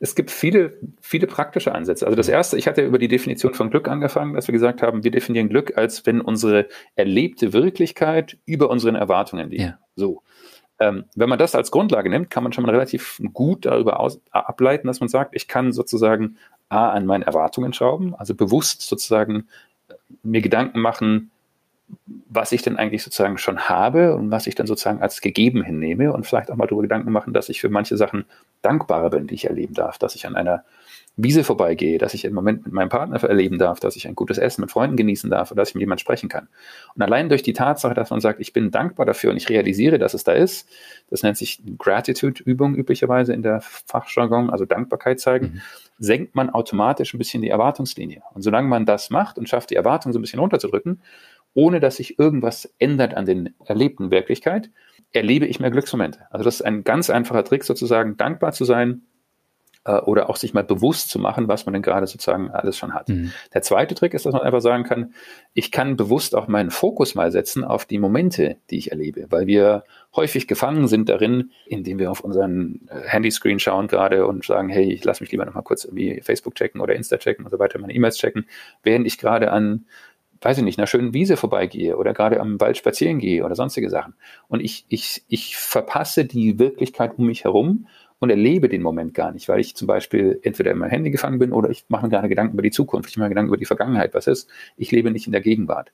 Es 0.00 0.14
gibt 0.14 0.30
viele, 0.30 0.78
viele 1.00 1.26
praktische 1.26 1.74
Ansätze. 1.74 2.06
Also 2.06 2.16
das 2.16 2.28
erste, 2.28 2.56
ich 2.56 2.66
hatte 2.66 2.84
über 2.84 2.98
die 2.98 3.08
Definition 3.08 3.54
von 3.54 3.70
Glück 3.70 3.88
angefangen, 3.88 4.34
dass 4.34 4.48
wir 4.48 4.52
gesagt 4.52 4.82
haben, 4.82 5.04
wir 5.04 5.10
definieren 5.10 5.48
Glück 5.48 5.76
als 5.76 6.06
wenn 6.06 6.20
unsere 6.20 6.68
erlebte 6.94 7.52
Wirklichkeit 7.52 8.38
über 8.46 8.70
unseren 8.70 8.94
Erwartungen 8.94 9.50
liegt. 9.50 9.62
Ja. 9.62 9.78
So. 9.96 10.22
Ähm, 10.80 11.06
wenn 11.16 11.28
man 11.28 11.40
das 11.40 11.56
als 11.56 11.72
Grundlage 11.72 12.08
nimmt, 12.08 12.30
kann 12.30 12.44
man 12.44 12.52
schon 12.52 12.64
mal 12.64 12.70
relativ 12.70 13.20
gut 13.32 13.66
darüber 13.66 13.98
aus, 13.98 14.20
ableiten, 14.30 14.86
dass 14.86 15.00
man 15.00 15.08
sagt, 15.08 15.34
ich 15.34 15.48
kann 15.48 15.72
sozusagen 15.72 16.36
A 16.68 16.90
an 16.90 17.04
meinen 17.04 17.22
Erwartungen 17.22 17.72
schrauben, 17.72 18.14
also 18.14 18.34
bewusst 18.34 18.82
sozusagen 18.82 19.48
äh, 19.88 19.94
mir 20.22 20.40
Gedanken 20.40 20.80
machen, 20.80 21.30
was 22.28 22.52
ich 22.52 22.62
denn 22.62 22.76
eigentlich 22.76 23.02
sozusagen 23.02 23.38
schon 23.38 23.68
habe 23.68 24.14
und 24.14 24.30
was 24.30 24.46
ich 24.46 24.54
dann 24.54 24.66
sozusagen 24.66 25.00
als 25.00 25.20
gegeben 25.20 25.62
hinnehme 25.62 26.12
und 26.12 26.26
vielleicht 26.26 26.50
auch 26.50 26.56
mal 26.56 26.66
darüber 26.66 26.82
Gedanken 26.82 27.10
machen, 27.10 27.32
dass 27.32 27.48
ich 27.48 27.60
für 27.60 27.70
manche 27.70 27.96
Sachen 27.96 28.26
dankbarer 28.62 29.10
bin, 29.10 29.26
die 29.26 29.34
ich 29.34 29.46
erleben 29.46 29.74
darf, 29.74 29.98
dass 29.98 30.14
ich 30.14 30.26
an 30.26 30.36
einer 30.36 30.64
Wiese 31.20 31.42
vorbeigehe, 31.42 31.98
dass 31.98 32.14
ich 32.14 32.24
im 32.24 32.32
Moment 32.32 32.64
mit 32.64 32.72
meinem 32.72 32.90
Partner 32.90 33.20
erleben 33.24 33.58
darf, 33.58 33.80
dass 33.80 33.96
ich 33.96 34.06
ein 34.06 34.14
gutes 34.14 34.38
Essen 34.38 34.60
mit 34.60 34.70
Freunden 34.70 34.96
genießen 34.96 35.28
darf 35.28 35.50
und 35.50 35.56
dass 35.56 35.70
ich 35.70 35.74
mit 35.74 35.80
jemandem 35.80 36.02
sprechen 36.02 36.28
kann. 36.28 36.46
Und 36.94 37.02
allein 37.02 37.28
durch 37.28 37.42
die 37.42 37.54
Tatsache, 37.54 37.92
dass 37.94 38.10
man 38.10 38.20
sagt, 38.20 38.40
ich 38.40 38.52
bin 38.52 38.70
dankbar 38.70 39.04
dafür 39.04 39.32
und 39.32 39.36
ich 39.36 39.48
realisiere, 39.48 39.98
dass 39.98 40.14
es 40.14 40.22
da 40.22 40.32
ist, 40.32 40.68
das 41.10 41.24
nennt 41.24 41.36
sich 41.36 41.60
Gratitude-Übung 41.76 42.76
üblicherweise 42.76 43.32
in 43.32 43.42
der 43.42 43.60
Fachjargon, 43.60 44.48
also 44.48 44.64
Dankbarkeit 44.64 45.18
zeigen, 45.18 45.46
mhm. 45.46 45.60
senkt 45.98 46.36
man 46.36 46.50
automatisch 46.50 47.12
ein 47.14 47.18
bisschen 47.18 47.42
die 47.42 47.50
Erwartungslinie. 47.50 48.22
Und 48.34 48.42
solange 48.42 48.68
man 48.68 48.86
das 48.86 49.10
macht 49.10 49.38
und 49.38 49.48
schafft, 49.48 49.70
die 49.70 49.76
Erwartung 49.76 50.12
so 50.12 50.20
ein 50.20 50.22
bisschen 50.22 50.38
runterzudrücken, 50.38 51.00
ohne 51.58 51.80
dass 51.80 51.96
sich 51.96 52.20
irgendwas 52.20 52.72
ändert 52.78 53.14
an 53.14 53.26
den 53.26 53.52
erlebten 53.64 54.12
Wirklichkeit, 54.12 54.70
erlebe 55.12 55.44
ich 55.44 55.58
mehr 55.58 55.72
Glücksmomente. 55.72 56.20
Also 56.30 56.44
das 56.44 56.60
ist 56.60 56.62
ein 56.62 56.84
ganz 56.84 57.10
einfacher 57.10 57.42
Trick, 57.42 57.64
sozusagen 57.64 58.16
dankbar 58.16 58.52
zu 58.52 58.64
sein 58.64 59.02
äh, 59.84 59.94
oder 59.94 60.30
auch 60.30 60.36
sich 60.36 60.54
mal 60.54 60.62
bewusst 60.62 61.10
zu 61.10 61.18
machen, 61.18 61.48
was 61.48 61.66
man 61.66 61.72
denn 61.72 61.82
gerade 61.82 62.06
sozusagen 62.06 62.52
alles 62.52 62.78
schon 62.78 62.94
hat. 62.94 63.08
Mhm. 63.08 63.32
Der 63.54 63.62
zweite 63.62 63.96
Trick 63.96 64.14
ist, 64.14 64.24
dass 64.24 64.34
man 64.34 64.42
einfach 64.42 64.60
sagen 64.60 64.84
kann, 64.84 65.14
ich 65.52 65.72
kann 65.72 65.96
bewusst 65.96 66.36
auch 66.36 66.46
meinen 66.46 66.70
Fokus 66.70 67.16
mal 67.16 67.32
setzen 67.32 67.64
auf 67.64 67.86
die 67.86 67.98
Momente, 67.98 68.58
die 68.70 68.78
ich 68.78 68.92
erlebe, 68.92 69.26
weil 69.30 69.48
wir 69.48 69.82
häufig 70.14 70.46
gefangen 70.46 70.86
sind 70.86 71.08
darin, 71.08 71.50
indem 71.66 71.98
wir 71.98 72.12
auf 72.12 72.20
unseren 72.20 72.88
äh, 72.88 73.00
Handyscreen 73.08 73.58
schauen 73.58 73.88
gerade 73.88 74.28
und 74.28 74.44
sagen, 74.44 74.68
hey, 74.68 74.92
ich 74.92 75.02
lasse 75.02 75.24
mich 75.24 75.32
lieber 75.32 75.44
noch 75.44 75.54
mal 75.54 75.62
kurz 75.62 75.84
irgendwie 75.84 76.20
Facebook 76.22 76.54
checken 76.54 76.80
oder 76.80 76.94
Insta 76.94 77.16
checken 77.16 77.44
und 77.44 77.50
so 77.50 77.58
weiter, 77.58 77.80
meine 77.80 77.94
E-Mails 77.94 78.16
checken, 78.16 78.46
während 78.84 79.08
ich 79.08 79.18
gerade 79.18 79.50
an 79.50 79.86
weiß 80.40 80.58
ich 80.58 80.64
nicht, 80.64 80.78
einer 80.78 80.86
schönen 80.86 81.14
Wiese 81.14 81.36
vorbeigehe 81.36 81.96
oder 81.96 82.12
gerade 82.12 82.40
am 82.40 82.60
Wald 82.60 82.76
spazieren 82.76 83.18
gehe 83.18 83.44
oder 83.44 83.54
sonstige 83.54 83.90
Sachen. 83.90 84.14
Und 84.48 84.60
ich, 84.60 84.84
ich, 84.88 85.22
ich 85.28 85.56
verpasse 85.56 86.24
die 86.24 86.58
Wirklichkeit 86.58 87.18
um 87.18 87.26
mich 87.26 87.44
herum 87.44 87.86
und 88.20 88.30
erlebe 88.30 88.68
den 88.68 88.82
Moment 88.82 89.14
gar 89.14 89.32
nicht, 89.32 89.48
weil 89.48 89.60
ich 89.60 89.74
zum 89.74 89.86
Beispiel 89.86 90.40
entweder 90.42 90.72
in 90.72 90.78
mein 90.78 90.90
Handy 90.90 91.10
gefangen 91.10 91.38
bin 91.38 91.52
oder 91.52 91.70
ich 91.70 91.84
mache 91.88 92.04
mir 92.04 92.10
gerade 92.10 92.28
Gedanken 92.28 92.54
über 92.54 92.62
die 92.62 92.70
Zukunft, 92.70 93.10
ich 93.10 93.16
mache 93.16 93.26
mir 93.26 93.30
Gedanken 93.30 93.48
über 93.48 93.56
die 93.56 93.64
Vergangenheit, 93.64 94.14
was 94.14 94.26
ist. 94.26 94.48
Ich 94.76 94.90
lebe 94.90 95.10
nicht 95.10 95.26
in 95.26 95.32
der 95.32 95.40
Gegenwart. 95.40 95.92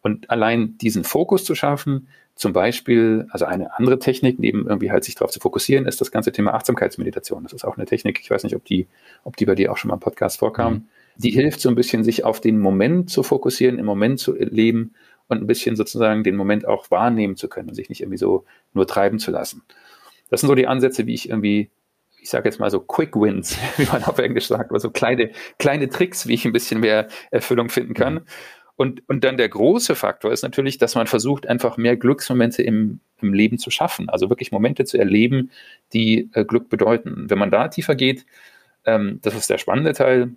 Und 0.00 0.30
allein 0.30 0.78
diesen 0.78 1.02
Fokus 1.02 1.44
zu 1.44 1.54
schaffen, 1.56 2.08
zum 2.36 2.52
Beispiel, 2.52 3.26
also 3.30 3.46
eine 3.46 3.76
andere 3.76 3.98
Technik, 3.98 4.38
neben 4.38 4.68
irgendwie 4.68 4.92
halt 4.92 5.02
sich 5.02 5.16
darauf 5.16 5.32
zu 5.32 5.40
fokussieren, 5.40 5.86
ist 5.86 6.00
das 6.00 6.12
ganze 6.12 6.30
Thema 6.30 6.54
Achtsamkeitsmeditation. 6.54 7.42
Das 7.42 7.52
ist 7.52 7.64
auch 7.64 7.76
eine 7.76 7.84
Technik, 7.84 8.20
ich 8.20 8.30
weiß 8.30 8.44
nicht, 8.44 8.54
ob 8.54 8.64
die, 8.64 8.86
ob 9.24 9.36
die 9.36 9.44
bei 9.44 9.56
dir 9.56 9.72
auch 9.72 9.76
schon 9.76 9.88
mal 9.88 9.94
im 9.94 10.00
Podcast 10.00 10.38
vorkam. 10.38 10.72
Mhm 10.72 10.88
die 11.18 11.30
hilft 11.30 11.60
so 11.60 11.68
ein 11.68 11.74
bisschen, 11.74 12.04
sich 12.04 12.24
auf 12.24 12.40
den 12.40 12.58
Moment 12.58 13.10
zu 13.10 13.22
fokussieren, 13.22 13.78
im 13.78 13.84
Moment 13.84 14.20
zu 14.20 14.34
leben 14.34 14.94
und 15.26 15.42
ein 15.42 15.46
bisschen 15.46 15.76
sozusagen 15.76 16.24
den 16.24 16.36
Moment 16.36 16.66
auch 16.66 16.90
wahrnehmen 16.90 17.36
zu 17.36 17.48
können 17.48 17.68
und 17.68 17.74
sich 17.74 17.88
nicht 17.88 18.00
irgendwie 18.00 18.18
so 18.18 18.44
nur 18.72 18.86
treiben 18.86 19.18
zu 19.18 19.30
lassen. 19.30 19.62
Das 20.30 20.40
sind 20.40 20.48
so 20.48 20.54
die 20.54 20.68
Ansätze, 20.68 21.06
wie 21.06 21.14
ich 21.14 21.28
irgendwie, 21.28 21.70
ich 22.20 22.30
sage 22.30 22.48
jetzt 22.48 22.60
mal 22.60 22.70
so 22.70 22.80
Quick 22.80 23.16
Wins, 23.16 23.58
wie 23.76 23.86
man 23.86 24.04
auf 24.04 24.18
Englisch 24.18 24.46
sagt, 24.46 24.70
oder 24.70 24.80
so 24.80 24.90
kleine, 24.90 25.30
kleine 25.58 25.88
Tricks, 25.88 26.28
wie 26.28 26.34
ich 26.34 26.44
ein 26.44 26.52
bisschen 26.52 26.80
mehr 26.80 27.08
Erfüllung 27.30 27.68
finden 27.68 27.94
kann. 27.94 28.14
Mhm. 28.14 28.24
Und, 28.76 29.08
und 29.08 29.24
dann 29.24 29.36
der 29.36 29.48
große 29.48 29.96
Faktor 29.96 30.30
ist 30.30 30.42
natürlich, 30.42 30.78
dass 30.78 30.94
man 30.94 31.08
versucht, 31.08 31.48
einfach 31.48 31.76
mehr 31.76 31.96
Glücksmomente 31.96 32.62
im, 32.62 33.00
im 33.20 33.34
Leben 33.34 33.58
zu 33.58 33.70
schaffen. 33.70 34.08
Also 34.08 34.30
wirklich 34.30 34.52
Momente 34.52 34.84
zu 34.84 34.98
erleben, 34.98 35.50
die 35.92 36.30
äh, 36.32 36.44
Glück 36.44 36.68
bedeuten. 36.68 37.28
Wenn 37.28 37.38
man 37.38 37.50
da 37.50 37.66
tiefer 37.66 37.96
geht, 37.96 38.24
ähm, 38.84 39.18
das 39.22 39.34
ist 39.34 39.50
der 39.50 39.58
spannende 39.58 39.94
Teil, 39.94 40.36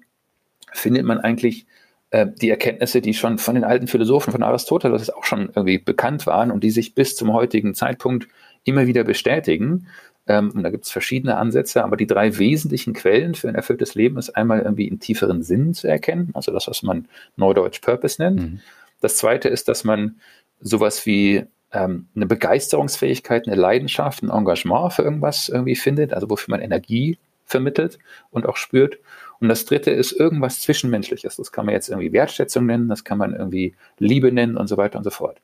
findet 0.71 1.05
man 1.05 1.19
eigentlich 1.19 1.65
äh, 2.11 2.27
die 2.41 2.49
Erkenntnisse, 2.49 3.01
die 3.01 3.13
schon 3.13 3.37
von 3.37 3.55
den 3.55 3.63
alten 3.63 3.87
Philosophen, 3.87 4.31
von 4.31 4.43
Aristoteles 4.43 5.09
auch 5.09 5.23
schon 5.23 5.49
irgendwie 5.55 5.77
bekannt 5.77 6.25
waren 6.27 6.51
und 6.51 6.63
die 6.63 6.71
sich 6.71 6.93
bis 6.93 7.15
zum 7.15 7.33
heutigen 7.33 7.73
Zeitpunkt 7.73 8.27
immer 8.63 8.87
wieder 8.87 9.03
bestätigen. 9.03 9.87
Ähm, 10.27 10.51
und 10.51 10.63
da 10.63 10.69
gibt 10.69 10.85
es 10.85 10.91
verschiedene 10.91 11.37
Ansätze, 11.37 11.83
aber 11.83 11.97
die 11.97 12.07
drei 12.07 12.37
wesentlichen 12.37 12.93
Quellen 12.93 13.33
für 13.33 13.47
ein 13.47 13.55
erfülltes 13.55 13.95
Leben 13.95 14.17
ist 14.17 14.29
einmal 14.31 14.59
irgendwie 14.59 14.89
einen 14.89 14.99
tieferen 14.99 15.41
Sinn 15.41 15.73
zu 15.73 15.87
erkennen, 15.87 16.31
also 16.33 16.51
das, 16.51 16.67
was 16.67 16.83
man 16.83 17.07
Neudeutsch 17.37 17.81
Purpose 17.81 18.21
nennt. 18.21 18.41
Mhm. 18.41 18.59
Das 18.99 19.17
zweite 19.17 19.49
ist, 19.49 19.67
dass 19.67 19.83
man 19.83 20.19
sowas 20.59 21.05
wie 21.05 21.45
ähm, 21.71 22.07
eine 22.15 22.27
Begeisterungsfähigkeit, 22.27 23.47
eine 23.47 23.55
Leidenschaft, 23.55 24.21
ein 24.21 24.29
Engagement 24.29 24.93
für 24.93 25.01
irgendwas 25.01 25.49
irgendwie 25.49 25.75
findet, 25.75 26.13
also 26.13 26.29
wofür 26.29 26.51
man 26.51 26.61
Energie 26.61 27.17
vermittelt 27.45 27.97
und 28.29 28.45
auch 28.45 28.57
spürt. 28.57 28.99
Und 29.41 29.49
das 29.49 29.65
dritte 29.65 29.91
ist 29.91 30.11
irgendwas 30.13 30.61
Zwischenmenschliches. 30.61 31.35
Das 31.35 31.51
kann 31.51 31.65
man 31.65 31.73
jetzt 31.73 31.89
irgendwie 31.89 32.13
Wertschätzung 32.13 32.65
nennen, 32.67 32.87
das 32.87 33.03
kann 33.03 33.17
man 33.17 33.33
irgendwie 33.33 33.75
Liebe 33.97 34.31
nennen 34.31 34.55
und 34.55 34.67
so 34.67 34.77
weiter 34.77 34.99
und 34.99 35.03
so 35.03 35.09
fort. 35.09 35.41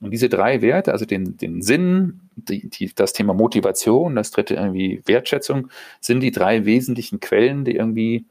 Und 0.00 0.12
diese 0.12 0.28
drei 0.28 0.62
Werte, 0.62 0.92
also 0.92 1.04
den, 1.04 1.36
den 1.36 1.62
Sinn, 1.62 2.20
die, 2.36 2.68
die, 2.68 2.94
das 2.94 3.12
Thema 3.12 3.34
Motivation, 3.34 4.14
das 4.14 4.30
dritte 4.30 4.54
irgendwie 4.54 5.02
Wertschätzung, 5.06 5.68
sind 6.00 6.20
die 6.20 6.30
drei 6.30 6.64
wesentlichen 6.64 7.20
Quellen, 7.20 7.64
die 7.64 7.76
irgendwie 7.76 8.26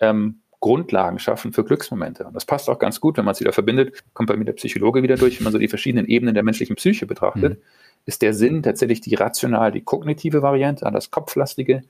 ähm, 0.00 0.40
Grundlagen 0.60 1.18
schaffen 1.18 1.52
für 1.52 1.64
Glücksmomente. 1.64 2.24
Und 2.24 2.34
das 2.34 2.46
passt 2.46 2.70
auch 2.70 2.78
ganz 2.78 3.00
gut, 3.00 3.18
wenn 3.18 3.26
man 3.26 3.32
es 3.32 3.40
wieder 3.40 3.52
verbindet, 3.52 4.02
kommt 4.14 4.28
bei 4.28 4.36
mir 4.36 4.46
der 4.46 4.54
Psychologe 4.54 5.02
wieder 5.02 5.16
durch, 5.16 5.38
wenn 5.38 5.44
man 5.44 5.52
so 5.52 5.58
die 5.58 5.68
verschiedenen 5.68 6.06
Ebenen 6.06 6.34
der 6.34 6.42
menschlichen 6.42 6.76
Psyche 6.76 7.06
betrachtet, 7.06 7.58
mhm. 7.58 7.62
ist 8.06 8.22
der 8.22 8.32
Sinn 8.32 8.62
tatsächlich 8.62 9.02
die 9.02 9.14
rational, 9.14 9.72
die 9.72 9.82
kognitive 9.82 10.40
Variante, 10.40 10.88
das 10.90 11.10
Kopflastige. 11.10 11.84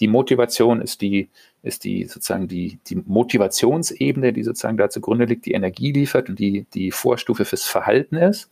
Die 0.00 0.08
Motivation 0.08 0.80
ist 0.80 1.02
die, 1.02 1.28
ist 1.62 1.84
die 1.84 2.04
sozusagen 2.04 2.48
die, 2.48 2.78
die 2.86 3.02
Motivationsebene, 3.06 4.32
die 4.32 4.42
sozusagen 4.42 4.78
da 4.78 4.88
zugrunde 4.88 5.26
liegt, 5.26 5.46
die 5.46 5.52
Energie 5.52 5.92
liefert 5.92 6.28
und 6.28 6.38
die, 6.38 6.66
die 6.72 6.90
Vorstufe 6.90 7.44
fürs 7.44 7.64
Verhalten 7.64 8.16
ist. 8.16 8.50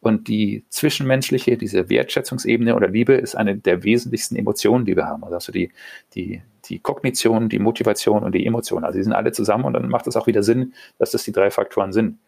Und 0.00 0.28
die 0.28 0.64
zwischenmenschliche, 0.68 1.56
diese 1.56 1.88
Wertschätzungsebene 1.88 2.76
oder 2.76 2.88
Liebe 2.88 3.14
ist 3.14 3.34
eine 3.34 3.56
der 3.56 3.82
wesentlichsten 3.82 4.36
Emotionen, 4.36 4.84
die 4.84 4.94
wir 4.94 5.06
haben. 5.06 5.24
Also 5.24 5.50
die, 5.50 5.72
die, 6.14 6.40
die 6.66 6.78
Kognition, 6.78 7.48
die 7.48 7.58
Motivation 7.58 8.22
und 8.22 8.32
die 8.34 8.46
Emotion. 8.46 8.84
Also 8.84 8.98
die 8.98 9.02
sind 9.02 9.12
alle 9.12 9.32
zusammen 9.32 9.64
und 9.64 9.72
dann 9.72 9.88
macht 9.88 10.06
es 10.06 10.16
auch 10.16 10.28
wieder 10.28 10.44
Sinn, 10.44 10.72
dass 10.98 11.10
das 11.10 11.24
die 11.24 11.32
drei 11.32 11.50
Faktoren 11.50 11.92
sind. 11.92 12.18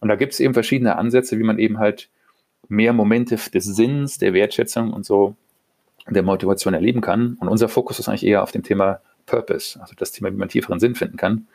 Und 0.00 0.08
da 0.08 0.16
gibt 0.16 0.34
es 0.34 0.40
eben 0.40 0.52
verschiedene 0.52 0.96
Ansätze, 0.96 1.38
wie 1.38 1.44
man 1.44 1.58
eben 1.58 1.78
halt 1.78 2.10
mehr 2.68 2.92
Momente 2.92 3.36
des 3.36 3.64
Sinns, 3.64 4.18
der 4.18 4.34
Wertschätzung 4.34 4.92
und 4.92 5.06
so 5.06 5.34
der 6.08 6.22
Motivation 6.22 6.74
erleben 6.74 7.00
kann. 7.00 7.36
Und 7.40 7.48
unser 7.48 7.68
Fokus 7.68 7.98
ist 7.98 8.08
eigentlich 8.08 8.26
eher 8.26 8.42
auf 8.42 8.52
dem 8.52 8.62
Thema 8.62 9.00
Purpose, 9.26 9.80
also 9.80 9.94
das 9.96 10.12
Thema, 10.12 10.30
wie 10.30 10.36
man 10.36 10.48
tieferen 10.48 10.80
Sinn 10.80 10.94
finden 10.94 11.16
kann. 11.16 11.46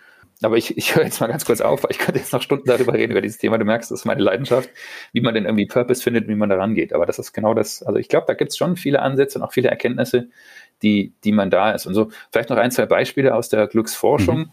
Aber 0.41 0.55
ich, 0.55 0.77
ich 0.77 0.95
höre 0.95 1.03
jetzt 1.03 1.19
mal 1.19 1.27
ganz 1.27 1.45
kurz 1.45 1.61
auf, 1.61 1.83
weil 1.83 1.91
ich 1.91 1.99
könnte 1.99 2.19
jetzt 2.19 2.33
noch 2.33 2.41
Stunden 2.41 2.65
darüber 2.65 2.93
reden, 2.93 3.11
über 3.11 3.21
dieses 3.21 3.37
Thema. 3.37 3.57
Du 3.57 3.65
merkst, 3.65 3.91
das 3.91 3.99
ist 3.99 4.05
meine 4.05 4.21
Leidenschaft, 4.21 4.69
wie 5.11 5.21
man 5.21 5.33
denn 5.33 5.45
irgendwie 5.45 5.65
Purpose 5.65 6.01
findet, 6.01 6.27
wie 6.27 6.35
man 6.35 6.49
da 6.49 6.55
rangeht. 6.55 6.93
Aber 6.93 7.05
das 7.05 7.19
ist 7.19 7.33
genau 7.33 7.53
das, 7.53 7.83
also 7.83 7.99
ich 7.99 8.07
glaube, 8.07 8.25
da 8.27 8.33
gibt 8.33 8.51
es 8.51 8.57
schon 8.57 8.77
viele 8.77 9.01
Ansätze 9.01 9.39
und 9.39 9.45
auch 9.45 9.53
viele 9.53 9.69
Erkenntnisse, 9.69 10.29
die, 10.81 11.13
die 11.23 11.31
man 11.31 11.49
da 11.49 11.71
ist. 11.71 11.85
Und 11.85 11.93
so, 11.93 12.09
vielleicht 12.31 12.49
noch 12.49 12.57
ein, 12.57 12.71
zwei 12.71 12.85
Beispiele 12.85 13.35
aus 13.35 13.49
der 13.49 13.67
Glücksforschung. 13.67 14.39
Mhm. 14.39 14.51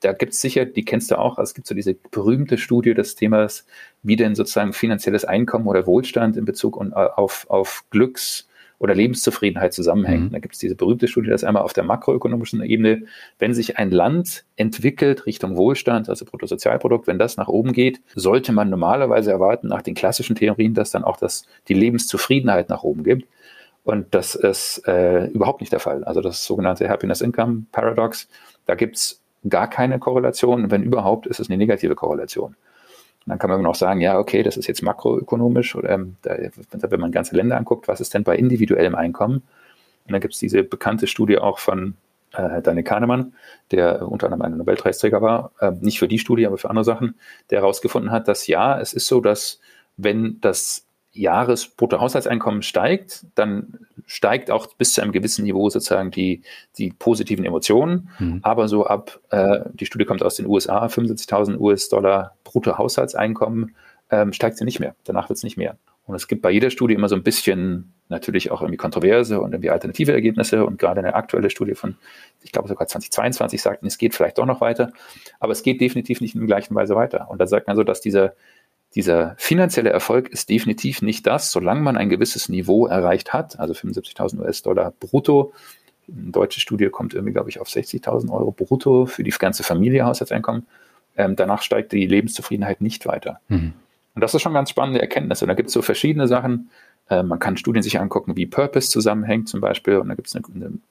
Da 0.00 0.12
gibt 0.12 0.32
es 0.32 0.40
sicher, 0.40 0.64
die 0.64 0.84
kennst 0.84 1.10
du 1.10 1.18
auch, 1.18 1.38
also 1.38 1.50
es 1.50 1.54
gibt 1.54 1.66
so 1.66 1.74
diese 1.74 1.94
berühmte 1.94 2.58
Studie 2.58 2.92
des 2.92 3.14
Themas, 3.14 3.66
wie 4.02 4.16
denn 4.16 4.34
sozusagen 4.34 4.72
finanzielles 4.74 5.24
Einkommen 5.24 5.66
oder 5.66 5.86
Wohlstand 5.86 6.36
in 6.36 6.44
Bezug 6.44 6.76
auf, 6.76 7.46
auf 7.48 7.84
Glücks, 7.90 8.45
oder 8.78 8.94
Lebenszufriedenheit 8.94 9.72
zusammenhängt. 9.72 10.24
Mhm. 10.24 10.32
Da 10.32 10.38
gibt 10.38 10.54
es 10.54 10.60
diese 10.60 10.74
berühmte 10.74 11.08
Studie, 11.08 11.30
das 11.30 11.44
einmal 11.44 11.62
auf 11.62 11.72
der 11.72 11.84
makroökonomischen 11.84 12.62
Ebene, 12.62 13.04
wenn 13.38 13.54
sich 13.54 13.78
ein 13.78 13.90
Land 13.90 14.44
entwickelt 14.56 15.26
Richtung 15.26 15.56
Wohlstand, 15.56 16.08
also 16.08 16.24
Bruttosozialprodukt, 16.24 17.06
wenn 17.06 17.18
das 17.18 17.36
nach 17.36 17.48
oben 17.48 17.72
geht, 17.72 18.00
sollte 18.14 18.52
man 18.52 18.68
normalerweise 18.68 19.30
erwarten, 19.30 19.68
nach 19.68 19.82
den 19.82 19.94
klassischen 19.94 20.36
Theorien, 20.36 20.74
dass 20.74 20.90
dann 20.90 21.04
auch 21.04 21.16
das, 21.16 21.46
die 21.68 21.74
Lebenszufriedenheit 21.74 22.68
nach 22.68 22.82
oben 22.82 23.02
gibt. 23.02 23.26
Und 23.84 24.14
das 24.14 24.34
ist 24.34 24.82
äh, 24.88 25.26
überhaupt 25.26 25.60
nicht 25.60 25.72
der 25.72 25.80
Fall. 25.80 26.02
Also 26.04 26.20
das 26.20 26.44
sogenannte 26.44 26.88
Happiness 26.88 27.20
Income 27.20 27.66
Paradox, 27.70 28.28
da 28.66 28.74
gibt 28.74 28.96
es 28.96 29.22
gar 29.48 29.70
keine 29.70 29.98
Korrelation. 29.98 30.70
Wenn 30.70 30.82
überhaupt, 30.82 31.26
ist 31.26 31.38
es 31.38 31.48
eine 31.48 31.56
negative 31.56 31.94
Korrelation. 31.94 32.56
Und 33.26 33.30
dann 33.30 33.38
kann 33.40 33.50
man 33.50 33.58
immer 33.58 33.68
noch 33.68 33.74
sagen, 33.74 34.00
ja, 34.00 34.18
okay, 34.18 34.44
das 34.44 34.56
ist 34.56 34.68
jetzt 34.68 34.82
makroökonomisch 34.82 35.74
oder 35.74 35.90
ähm, 35.90 36.16
da, 36.22 36.36
wenn 36.90 37.00
man 37.00 37.10
ganze 37.10 37.34
Länder 37.34 37.56
anguckt, 37.56 37.88
was 37.88 38.00
ist 38.00 38.14
denn 38.14 38.22
bei 38.22 38.36
individuellem 38.36 38.94
Einkommen? 38.94 39.42
Und 40.06 40.12
dann 40.12 40.20
gibt 40.20 40.34
es 40.34 40.40
diese 40.40 40.62
bekannte 40.62 41.08
Studie 41.08 41.38
auch 41.38 41.58
von 41.58 41.94
äh, 42.34 42.62
Daniel 42.62 42.84
Kahnemann, 42.84 43.34
der 43.72 44.06
unter 44.08 44.26
anderem 44.26 44.42
ein 44.42 44.56
Nobelpreisträger 44.56 45.20
war, 45.22 45.50
äh, 45.60 45.72
nicht 45.80 45.98
für 45.98 46.06
die 46.06 46.20
Studie, 46.20 46.46
aber 46.46 46.56
für 46.56 46.70
andere 46.70 46.84
Sachen, 46.84 47.16
der 47.50 47.60
herausgefunden 47.60 48.12
hat, 48.12 48.28
dass 48.28 48.46
ja, 48.46 48.80
es 48.80 48.92
ist 48.92 49.08
so, 49.08 49.20
dass 49.20 49.60
wenn 49.96 50.38
das 50.40 50.85
Jahresbruttohaushaltseinkommen 51.20 52.62
steigt, 52.62 53.26
dann 53.34 53.78
steigt 54.06 54.50
auch 54.50 54.66
bis 54.74 54.92
zu 54.92 55.02
einem 55.02 55.12
gewissen 55.12 55.44
Niveau 55.44 55.68
sozusagen 55.68 56.10
die, 56.10 56.42
die 56.78 56.90
positiven 56.90 57.44
Emotionen. 57.44 58.08
Mhm. 58.18 58.40
Aber 58.42 58.68
so 58.68 58.86
ab, 58.86 59.20
äh, 59.30 59.60
die 59.74 59.86
Studie 59.86 60.04
kommt 60.04 60.22
aus 60.22 60.36
den 60.36 60.46
USA, 60.46 60.86
75.000 60.86 61.58
US-Dollar 61.58 62.36
Bruttohaushaltseinkommen, 62.44 63.74
ähm, 64.10 64.32
steigt 64.32 64.56
sie 64.56 64.64
nicht 64.64 64.80
mehr. 64.80 64.94
Danach 65.04 65.28
wird 65.28 65.38
es 65.38 65.42
nicht 65.42 65.56
mehr. 65.56 65.76
Und 66.06 66.14
es 66.14 66.28
gibt 66.28 66.40
bei 66.40 66.50
jeder 66.50 66.70
Studie 66.70 66.94
immer 66.94 67.08
so 67.08 67.16
ein 67.16 67.24
bisschen 67.24 67.92
natürlich 68.08 68.52
auch 68.52 68.62
irgendwie 68.62 68.76
kontroverse 68.76 69.40
und 69.40 69.52
irgendwie 69.52 69.70
alternative 69.70 70.12
Ergebnisse. 70.12 70.64
Und 70.64 70.78
gerade 70.78 71.00
eine 71.00 71.14
aktuelle 71.14 71.50
Studie 71.50 71.74
von, 71.74 71.96
ich 72.42 72.52
glaube 72.52 72.68
sogar 72.68 72.86
2022 72.86 73.60
sagt, 73.60 73.84
es 73.84 73.98
geht 73.98 74.14
vielleicht 74.14 74.38
doch 74.38 74.46
noch 74.46 74.60
weiter. 74.60 74.92
Aber 75.40 75.50
es 75.50 75.64
geht 75.64 75.80
definitiv 75.80 76.20
nicht 76.20 76.36
in 76.36 76.42
der 76.42 76.46
gleichen 76.46 76.76
Weise 76.76 76.94
weiter. 76.94 77.28
Und 77.28 77.40
da 77.40 77.48
sagt 77.48 77.66
man 77.66 77.76
so, 77.76 77.82
dass 77.82 78.00
dieser 78.00 78.34
dieser 78.96 79.34
finanzielle 79.36 79.90
Erfolg 79.90 80.30
ist 80.30 80.48
definitiv 80.48 81.02
nicht 81.02 81.26
das, 81.26 81.52
solange 81.52 81.82
man 81.82 81.98
ein 81.98 82.08
gewisses 82.08 82.48
Niveau 82.48 82.86
erreicht 82.86 83.34
hat, 83.34 83.60
also 83.60 83.74
75.000 83.74 84.40
US-Dollar 84.40 84.94
brutto. 84.98 85.52
Eine 86.08 86.32
deutsche 86.32 86.60
Studie 86.60 86.88
kommt 86.88 87.12
irgendwie, 87.12 87.34
glaube 87.34 87.50
ich, 87.50 87.60
auf 87.60 87.68
60.000 87.68 88.32
Euro 88.32 88.52
brutto 88.52 89.04
für 89.04 89.22
die 89.22 89.30
ganze 89.30 89.64
Familie 89.64 90.06
Haushaltseinkommen. 90.06 90.66
Ähm, 91.14 91.36
danach 91.36 91.60
steigt 91.60 91.92
die 91.92 92.06
Lebenszufriedenheit 92.06 92.80
nicht 92.80 93.04
weiter. 93.04 93.40
Mhm. 93.48 93.74
Und 94.14 94.22
das 94.22 94.32
ist 94.32 94.40
schon 94.40 94.54
ganz 94.54 94.70
spannende 94.70 95.02
Erkenntnis. 95.02 95.42
Und 95.42 95.48
da 95.48 95.54
gibt 95.54 95.66
es 95.68 95.74
so 95.74 95.82
verschiedene 95.82 96.26
Sachen. 96.26 96.70
Äh, 97.10 97.22
man 97.22 97.38
kann 97.38 97.58
Studien 97.58 97.82
sich 97.82 98.00
angucken, 98.00 98.34
wie 98.34 98.46
Purpose 98.46 98.88
zusammenhängt 98.90 99.50
zum 99.50 99.60
Beispiel. 99.60 99.98
Und 99.98 100.08
da 100.08 100.14
gibt 100.14 100.28
es 100.28 100.36
eine, 100.36 100.44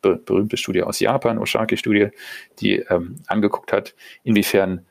eine, 0.04 0.16
berühmte 0.18 0.58
Studie 0.58 0.84
aus 0.84 1.00
Japan, 1.00 1.40
Oshaki-Studie, 1.40 2.10
die 2.60 2.76
ähm, 2.90 3.16
angeguckt 3.26 3.74
hat, 3.74 3.96
inwiefern 4.24 4.86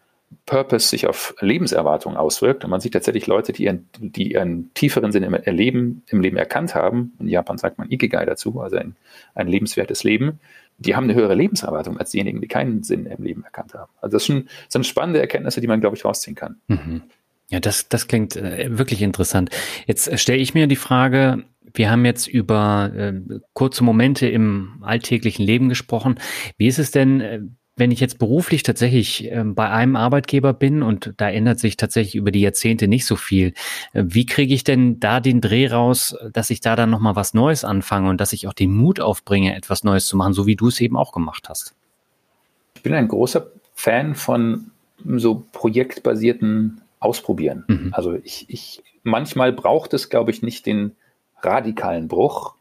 Purpose 0.46 0.88
sich 0.88 1.06
auf 1.06 1.34
Lebenserwartung 1.40 2.16
auswirkt. 2.16 2.64
Und 2.64 2.70
man 2.70 2.80
sieht 2.80 2.92
tatsächlich 2.92 3.26
Leute, 3.26 3.52
die 3.52 3.64
ihren, 3.64 3.88
die 3.98 4.32
ihren 4.32 4.72
tieferen 4.74 5.12
Sinn 5.12 5.22
im 5.22 5.34
Leben, 5.56 6.02
im 6.08 6.20
Leben 6.20 6.36
erkannt 6.36 6.74
haben. 6.74 7.12
In 7.18 7.28
Japan 7.28 7.58
sagt 7.58 7.78
man 7.78 7.90
Ikigai 7.90 8.24
dazu, 8.24 8.60
also 8.60 8.76
ein, 8.76 8.96
ein 9.34 9.48
lebenswertes 9.48 10.04
Leben. 10.04 10.40
Die 10.78 10.96
haben 10.96 11.04
eine 11.04 11.14
höhere 11.14 11.34
Lebenserwartung 11.34 11.98
als 11.98 12.10
diejenigen, 12.10 12.40
die 12.40 12.48
keinen 12.48 12.82
Sinn 12.82 13.06
im 13.06 13.22
Leben 13.22 13.44
erkannt 13.44 13.74
haben. 13.74 13.92
Also 14.00 14.16
das 14.16 14.24
sind, 14.24 14.48
sind 14.68 14.86
spannende 14.86 15.20
Erkenntnisse, 15.20 15.60
die 15.60 15.68
man, 15.68 15.80
glaube 15.80 15.96
ich, 15.96 16.04
rausziehen 16.04 16.34
kann. 16.34 16.56
Mhm. 16.66 17.02
Ja, 17.50 17.60
das, 17.60 17.88
das 17.88 18.08
klingt 18.08 18.36
äh, 18.36 18.76
wirklich 18.76 19.02
interessant. 19.02 19.50
Jetzt 19.86 20.18
stelle 20.18 20.38
ich 20.38 20.54
mir 20.54 20.66
die 20.66 20.76
Frage, 20.76 21.44
wir 21.74 21.90
haben 21.90 22.04
jetzt 22.04 22.26
über 22.26 22.90
äh, 22.94 23.12
kurze 23.52 23.84
Momente 23.84 24.28
im 24.28 24.78
alltäglichen 24.82 25.44
Leben 25.44 25.68
gesprochen. 25.68 26.20
Wie 26.56 26.68
ist 26.68 26.78
es 26.78 26.90
denn, 26.90 27.20
äh, 27.20 27.40
wenn 27.76 27.90
ich 27.90 28.00
jetzt 28.00 28.18
beruflich 28.18 28.62
tatsächlich 28.62 29.30
äh, 29.30 29.42
bei 29.44 29.68
einem 29.68 29.96
Arbeitgeber 29.96 30.52
bin 30.52 30.82
und 30.82 31.14
da 31.16 31.28
ändert 31.28 31.58
sich 31.58 31.76
tatsächlich 31.76 32.14
über 32.14 32.30
die 32.30 32.40
Jahrzehnte 32.40 32.88
nicht 32.88 33.06
so 33.06 33.16
viel, 33.16 33.54
äh, 33.92 34.04
wie 34.06 34.26
kriege 34.26 34.54
ich 34.54 34.64
denn 34.64 35.00
da 35.00 35.20
den 35.20 35.40
Dreh 35.40 35.68
raus, 35.68 36.16
dass 36.32 36.50
ich 36.50 36.60
da 36.60 36.76
dann 36.76 36.90
nochmal 36.90 37.16
was 37.16 37.34
Neues 37.34 37.64
anfange 37.64 38.08
und 38.10 38.20
dass 38.20 38.32
ich 38.32 38.46
auch 38.46 38.52
den 38.52 38.72
Mut 38.72 39.00
aufbringe, 39.00 39.56
etwas 39.56 39.84
Neues 39.84 40.06
zu 40.06 40.16
machen, 40.16 40.34
so 40.34 40.46
wie 40.46 40.56
du 40.56 40.68
es 40.68 40.80
eben 40.80 40.96
auch 40.96 41.12
gemacht 41.12 41.48
hast? 41.48 41.74
Ich 42.76 42.82
bin 42.82 42.94
ein 42.94 43.08
großer 43.08 43.46
Fan 43.74 44.14
von 44.14 44.70
so 45.04 45.44
projektbasierten 45.52 46.80
Ausprobieren. 47.00 47.64
Mhm. 47.66 47.90
Also 47.92 48.14
ich, 48.14 48.46
ich, 48.48 48.82
manchmal 49.02 49.52
braucht 49.52 49.92
es, 49.92 50.08
glaube 50.08 50.30
ich, 50.30 50.40
nicht 50.40 50.64
den 50.64 50.92
radikalen 51.42 52.08
Bruch, 52.08 52.54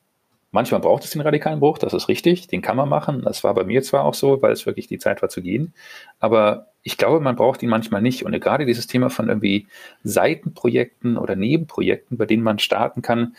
Manchmal 0.54 0.82
braucht 0.82 1.04
es 1.04 1.10
den 1.10 1.22
radikalen 1.22 1.60
Bruch, 1.60 1.80
das 1.80 1.96
ist 1.96 2.08
richtig, 2.08 2.46
den 2.46 2.62
kann 2.62 2.78
man 2.78 2.88
machen. 2.88 3.24
Das 3.26 3.44
war 3.44 3.56
bei 3.56 3.64
mir 3.64 3.82
zwar 3.82 4.06
auch 4.06 4.14
so, 4.14 4.40
weil 4.44 4.52
es 4.52 4.68
wirklich 4.68 4.86
die 4.86 5.00
Zeit 5.00 5.24
war 5.24 5.30
zu 5.30 5.42
gehen. 5.42 5.74
Aber 6.20 6.68
ich 6.84 7.00
glaube, 7.00 7.22
man 7.22 7.36
braucht 7.36 7.64
ihn 7.64 7.72
manchmal 7.72 8.04
nicht. 8.04 8.24
Und 8.24 8.40
gerade 8.40 8.68
dieses 8.68 8.86
Thema 8.86 9.10
von 9.10 9.30
irgendwie 9.30 9.66
Seitenprojekten 10.04 11.18
oder 11.18 11.36
Nebenprojekten, 11.36 12.20
bei 12.20 12.28
denen 12.28 12.44
man 12.44 12.60
starten 12.60 13.02
kann, 13.02 13.36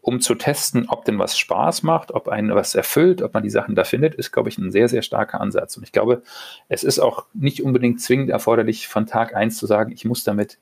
um 0.00 0.20
zu 0.20 0.36
testen, 0.36 0.88
ob 0.88 1.04
denn 1.04 1.18
was 1.18 1.36
Spaß 1.36 1.82
macht, 1.82 2.12
ob 2.12 2.28
einen 2.28 2.54
was 2.54 2.76
erfüllt, 2.76 3.20
ob 3.20 3.34
man 3.34 3.42
die 3.42 3.50
Sachen 3.50 3.74
da 3.74 3.82
findet, 3.82 4.14
ist, 4.14 4.30
glaube 4.30 4.48
ich, 4.48 4.56
ein 4.56 4.70
sehr, 4.70 4.88
sehr 4.88 5.02
starker 5.02 5.40
Ansatz. 5.40 5.76
Und 5.76 5.82
ich 5.82 5.90
glaube, 5.90 6.22
es 6.68 6.84
ist 6.84 7.00
auch 7.00 7.26
nicht 7.34 7.64
unbedingt 7.64 8.00
zwingend 8.00 8.30
erforderlich, 8.30 8.86
von 8.86 9.06
Tag 9.06 9.34
eins 9.34 9.58
zu 9.58 9.66
sagen, 9.66 9.90
ich 9.90 10.04
muss 10.04 10.22
damit 10.22 10.58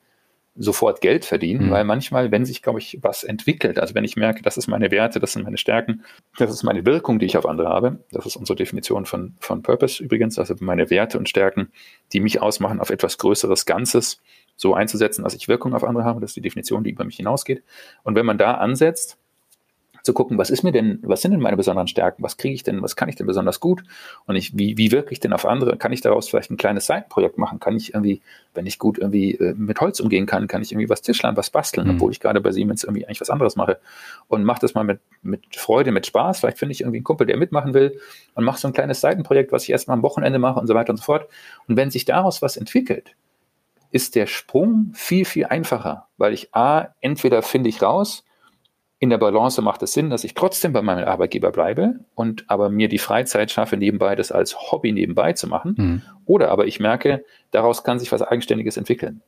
sofort 0.54 1.00
Geld 1.00 1.24
verdienen, 1.24 1.66
mhm. 1.66 1.70
weil 1.70 1.84
manchmal, 1.84 2.30
wenn 2.30 2.44
sich, 2.44 2.62
glaube 2.62 2.78
ich, 2.78 2.98
was 3.00 3.24
entwickelt, 3.24 3.78
also 3.78 3.94
wenn 3.94 4.04
ich 4.04 4.16
merke, 4.16 4.42
das 4.42 4.58
ist 4.58 4.66
meine 4.66 4.90
Werte, 4.90 5.18
das 5.18 5.32
sind 5.32 5.44
meine 5.44 5.56
Stärken, 5.56 6.04
das 6.36 6.50
ist 6.50 6.62
meine 6.62 6.84
Wirkung, 6.84 7.18
die 7.18 7.26
ich 7.26 7.38
auf 7.38 7.46
andere 7.46 7.68
habe, 7.68 8.04
das 8.10 8.26
ist 8.26 8.36
unsere 8.36 8.56
Definition 8.56 9.06
von, 9.06 9.34
von 9.40 9.62
Purpose 9.62 10.02
übrigens, 10.02 10.38
also 10.38 10.54
meine 10.60 10.90
Werte 10.90 11.18
und 11.18 11.28
Stärken, 11.28 11.72
die 12.12 12.20
mich 12.20 12.42
ausmachen, 12.42 12.80
auf 12.80 12.90
etwas 12.90 13.16
Größeres 13.16 13.64
Ganzes 13.64 14.20
so 14.56 14.74
einzusetzen, 14.74 15.24
dass 15.24 15.34
ich 15.34 15.48
Wirkung 15.48 15.74
auf 15.74 15.84
andere 15.84 16.04
habe, 16.04 16.20
das 16.20 16.30
ist 16.30 16.36
die 16.36 16.42
Definition, 16.42 16.84
die 16.84 16.90
über 16.90 17.04
mich 17.04 17.16
hinausgeht. 17.16 17.62
Und 18.02 18.14
wenn 18.14 18.26
man 18.26 18.36
da 18.36 18.52
ansetzt, 18.54 19.18
zu 20.02 20.12
gucken, 20.12 20.36
was 20.36 20.50
ist 20.50 20.64
mir 20.64 20.72
denn, 20.72 20.98
was 21.02 21.22
sind 21.22 21.30
denn 21.30 21.40
meine 21.40 21.56
besonderen 21.56 21.86
Stärken, 21.86 22.22
was 22.22 22.36
kriege 22.36 22.54
ich 22.54 22.62
denn, 22.62 22.82
was 22.82 22.96
kann 22.96 23.08
ich 23.08 23.16
denn 23.16 23.26
besonders 23.26 23.60
gut? 23.60 23.84
Und 24.26 24.36
ich, 24.36 24.56
wie, 24.58 24.76
wie 24.76 24.90
wirke 24.90 25.12
ich 25.12 25.20
denn 25.20 25.32
auf 25.32 25.46
andere, 25.46 25.76
kann 25.76 25.92
ich 25.92 26.00
daraus 26.00 26.28
vielleicht 26.28 26.50
ein 26.50 26.56
kleines 26.56 26.86
Seitenprojekt 26.86 27.38
machen, 27.38 27.60
kann 27.60 27.76
ich 27.76 27.94
irgendwie, 27.94 28.20
wenn 28.52 28.66
ich 28.66 28.78
gut 28.78 28.98
irgendwie 28.98 29.34
äh, 29.36 29.54
mit 29.56 29.80
Holz 29.80 30.00
umgehen 30.00 30.26
kann, 30.26 30.48
kann 30.48 30.60
ich 30.60 30.72
irgendwie 30.72 30.88
was 30.88 31.02
tischlern, 31.02 31.36
was 31.36 31.50
basteln, 31.50 31.86
mhm. 31.86 31.94
obwohl 31.94 32.10
ich 32.10 32.20
gerade 32.20 32.40
bei 32.40 32.50
Siemens 32.50 32.82
irgendwie 32.82 33.06
eigentlich 33.06 33.20
was 33.20 33.30
anderes 33.30 33.54
mache. 33.54 33.78
Und 34.26 34.44
mache 34.44 34.60
das 34.60 34.74
mal 34.74 34.84
mit, 34.84 35.00
mit 35.22 35.56
Freude, 35.56 35.92
mit 35.92 36.06
Spaß, 36.06 36.40
vielleicht 36.40 36.58
finde 36.58 36.72
ich 36.72 36.80
irgendwie 36.80 36.98
einen 36.98 37.04
Kumpel, 37.04 37.26
der 37.26 37.36
mitmachen 37.36 37.72
will 37.72 37.98
und 38.34 38.44
mache 38.44 38.58
so 38.58 38.66
ein 38.66 38.74
kleines 38.74 39.00
Seitenprojekt, 39.00 39.52
was 39.52 39.64
ich 39.64 39.70
erstmal 39.70 39.96
am 39.96 40.02
Wochenende 40.02 40.38
mache 40.38 40.58
und 40.58 40.66
so 40.66 40.74
weiter 40.74 40.90
und 40.90 40.96
so 40.96 41.04
fort. 41.04 41.28
Und 41.68 41.76
wenn 41.76 41.90
sich 41.90 42.04
daraus 42.04 42.42
was 42.42 42.56
entwickelt, 42.56 43.14
ist 43.92 44.16
der 44.16 44.26
Sprung 44.26 44.90
viel, 44.94 45.24
viel 45.24 45.44
einfacher, 45.44 46.08
weil 46.16 46.32
ich 46.32 46.54
A, 46.54 46.88
entweder 47.00 47.42
finde 47.42 47.68
ich 47.68 47.82
raus, 47.82 48.24
in 49.02 49.10
der 49.10 49.18
Balance 49.18 49.60
macht 49.62 49.82
es 49.82 49.94
Sinn, 49.94 50.10
dass 50.10 50.22
ich 50.22 50.34
trotzdem 50.34 50.72
bei 50.72 50.80
meinem 50.80 51.08
Arbeitgeber 51.08 51.50
bleibe 51.50 51.96
und 52.14 52.44
aber 52.46 52.70
mir 52.70 52.86
die 52.86 52.98
Freizeit 52.98 53.50
schaffe, 53.50 53.76
nebenbei 53.76 54.14
das 54.14 54.30
als 54.30 54.70
Hobby 54.70 54.92
nebenbei 54.92 55.32
zu 55.32 55.48
machen. 55.48 55.74
Mhm. 55.76 56.02
Oder 56.24 56.52
aber 56.52 56.68
ich 56.68 56.78
merke, 56.78 57.24
daraus 57.50 57.82
kann 57.82 57.98
sich 57.98 58.12
was 58.12 58.22
Eigenständiges 58.22 58.76
entwickeln. 58.76 59.20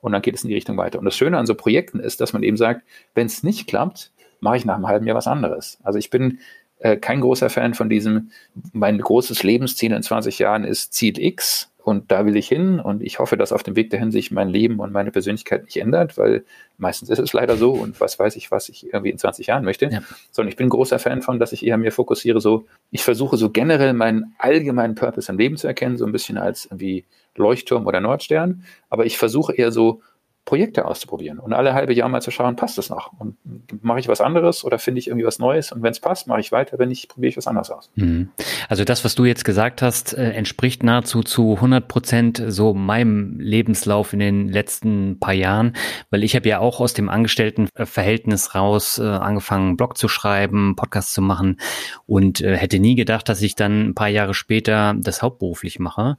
Und 0.00 0.10
dann 0.10 0.22
geht 0.22 0.34
es 0.34 0.42
in 0.42 0.48
die 0.48 0.56
Richtung 0.56 0.76
weiter. 0.76 0.98
Und 0.98 1.04
das 1.04 1.16
Schöne 1.16 1.38
an 1.38 1.46
so 1.46 1.54
Projekten 1.54 2.00
ist, 2.00 2.20
dass 2.20 2.32
man 2.32 2.42
eben 2.42 2.56
sagt, 2.56 2.82
wenn 3.14 3.28
es 3.28 3.44
nicht 3.44 3.68
klappt, 3.68 4.10
mache 4.40 4.56
ich 4.56 4.64
nach 4.64 4.74
einem 4.74 4.88
halben 4.88 5.06
Jahr 5.06 5.16
was 5.16 5.28
anderes. 5.28 5.78
Also 5.84 6.00
ich 6.00 6.10
bin 6.10 6.40
äh, 6.80 6.96
kein 6.96 7.20
großer 7.20 7.48
Fan 7.48 7.74
von 7.74 7.88
diesem, 7.88 8.32
mein 8.72 8.98
großes 8.98 9.44
Lebensziel 9.44 9.92
in 9.92 10.02
20 10.02 10.40
Jahren 10.40 10.64
ist 10.64 10.94
Ziel 10.94 11.16
X 11.20 11.71
und 11.84 12.12
da 12.12 12.24
will 12.26 12.36
ich 12.36 12.48
hin 12.48 12.78
und 12.78 13.02
ich 13.02 13.18
hoffe, 13.18 13.36
dass 13.36 13.52
auf 13.52 13.62
dem 13.62 13.74
Weg 13.74 13.90
dahin 13.90 14.12
sich 14.12 14.30
mein 14.30 14.48
Leben 14.48 14.78
und 14.78 14.92
meine 14.92 15.10
Persönlichkeit 15.10 15.64
nicht 15.64 15.76
ändert, 15.76 16.16
weil 16.16 16.44
meistens 16.78 17.10
ist 17.10 17.18
es 17.18 17.32
leider 17.32 17.56
so 17.56 17.72
und 17.72 18.00
was 18.00 18.18
weiß 18.18 18.36
ich, 18.36 18.50
was 18.50 18.68
ich 18.68 18.92
irgendwie 18.92 19.10
in 19.10 19.18
20 19.18 19.48
Jahren 19.48 19.64
möchte, 19.64 19.86
ja. 19.86 20.00
sondern 20.30 20.50
ich 20.50 20.56
bin 20.56 20.66
ein 20.66 20.70
großer 20.70 20.98
Fan 20.98 21.22
von, 21.22 21.38
dass 21.38 21.52
ich 21.52 21.66
eher 21.66 21.78
mir 21.78 21.90
fokussiere, 21.90 22.40
so, 22.40 22.66
ich 22.90 23.02
versuche 23.02 23.36
so 23.36 23.50
generell 23.50 23.94
meinen 23.94 24.34
allgemeinen 24.38 24.94
Purpose 24.94 25.30
im 25.30 25.38
Leben 25.38 25.56
zu 25.56 25.66
erkennen, 25.66 25.96
so 25.96 26.06
ein 26.06 26.12
bisschen 26.12 26.38
als 26.38 26.66
irgendwie 26.66 27.04
Leuchtturm 27.34 27.86
oder 27.86 28.00
Nordstern, 28.00 28.64
aber 28.88 29.06
ich 29.06 29.18
versuche 29.18 29.54
eher 29.54 29.72
so 29.72 30.02
Projekte 30.44 30.86
auszuprobieren 30.86 31.38
und 31.38 31.52
alle 31.52 31.72
halbe 31.72 31.94
Jahr 31.94 32.08
mal 32.08 32.20
zu 32.20 32.32
schauen, 32.32 32.56
passt 32.56 32.76
es 32.76 32.90
noch? 32.90 33.12
Und 33.18 33.36
mache 33.80 34.00
ich 34.00 34.08
was 34.08 34.20
anderes 34.20 34.64
oder 34.64 34.78
finde 34.78 34.98
ich 34.98 35.06
irgendwie 35.06 35.24
was 35.24 35.38
Neues? 35.38 35.70
Und 35.70 35.82
wenn 35.82 35.92
es 35.92 36.00
passt, 36.00 36.26
mache 36.26 36.40
ich 36.40 36.50
weiter, 36.50 36.78
wenn 36.80 36.88
nicht, 36.88 37.08
probiere 37.08 37.30
ich 37.30 37.36
was 37.36 37.46
anderes 37.46 37.70
aus. 37.70 37.90
Mhm. 37.94 38.30
Also 38.68 38.84
das, 38.84 39.04
was 39.04 39.14
du 39.14 39.24
jetzt 39.24 39.44
gesagt 39.44 39.82
hast, 39.82 40.14
äh, 40.14 40.32
entspricht 40.32 40.82
nahezu 40.82 41.22
zu 41.22 41.54
100 41.54 41.86
Prozent 41.86 42.42
so 42.48 42.74
meinem 42.74 43.38
Lebenslauf 43.38 44.12
in 44.12 44.18
den 44.18 44.48
letzten 44.48 45.20
paar 45.20 45.34
Jahren, 45.34 45.74
weil 46.10 46.24
ich 46.24 46.34
habe 46.34 46.48
ja 46.48 46.58
auch 46.58 46.80
aus 46.80 46.92
dem 46.92 47.08
Angestelltenverhältnis 47.08 48.56
raus 48.56 48.98
äh, 48.98 49.04
angefangen, 49.04 49.76
Blog 49.76 49.96
zu 49.96 50.08
schreiben, 50.08 50.74
Podcast 50.74 51.14
zu 51.14 51.22
machen 51.22 51.60
und 52.06 52.40
äh, 52.40 52.56
hätte 52.56 52.80
nie 52.80 52.96
gedacht, 52.96 53.28
dass 53.28 53.42
ich 53.42 53.54
dann 53.54 53.90
ein 53.90 53.94
paar 53.94 54.08
Jahre 54.08 54.34
später 54.34 54.94
das 54.98 55.22
hauptberuflich 55.22 55.78
mache. 55.78 56.16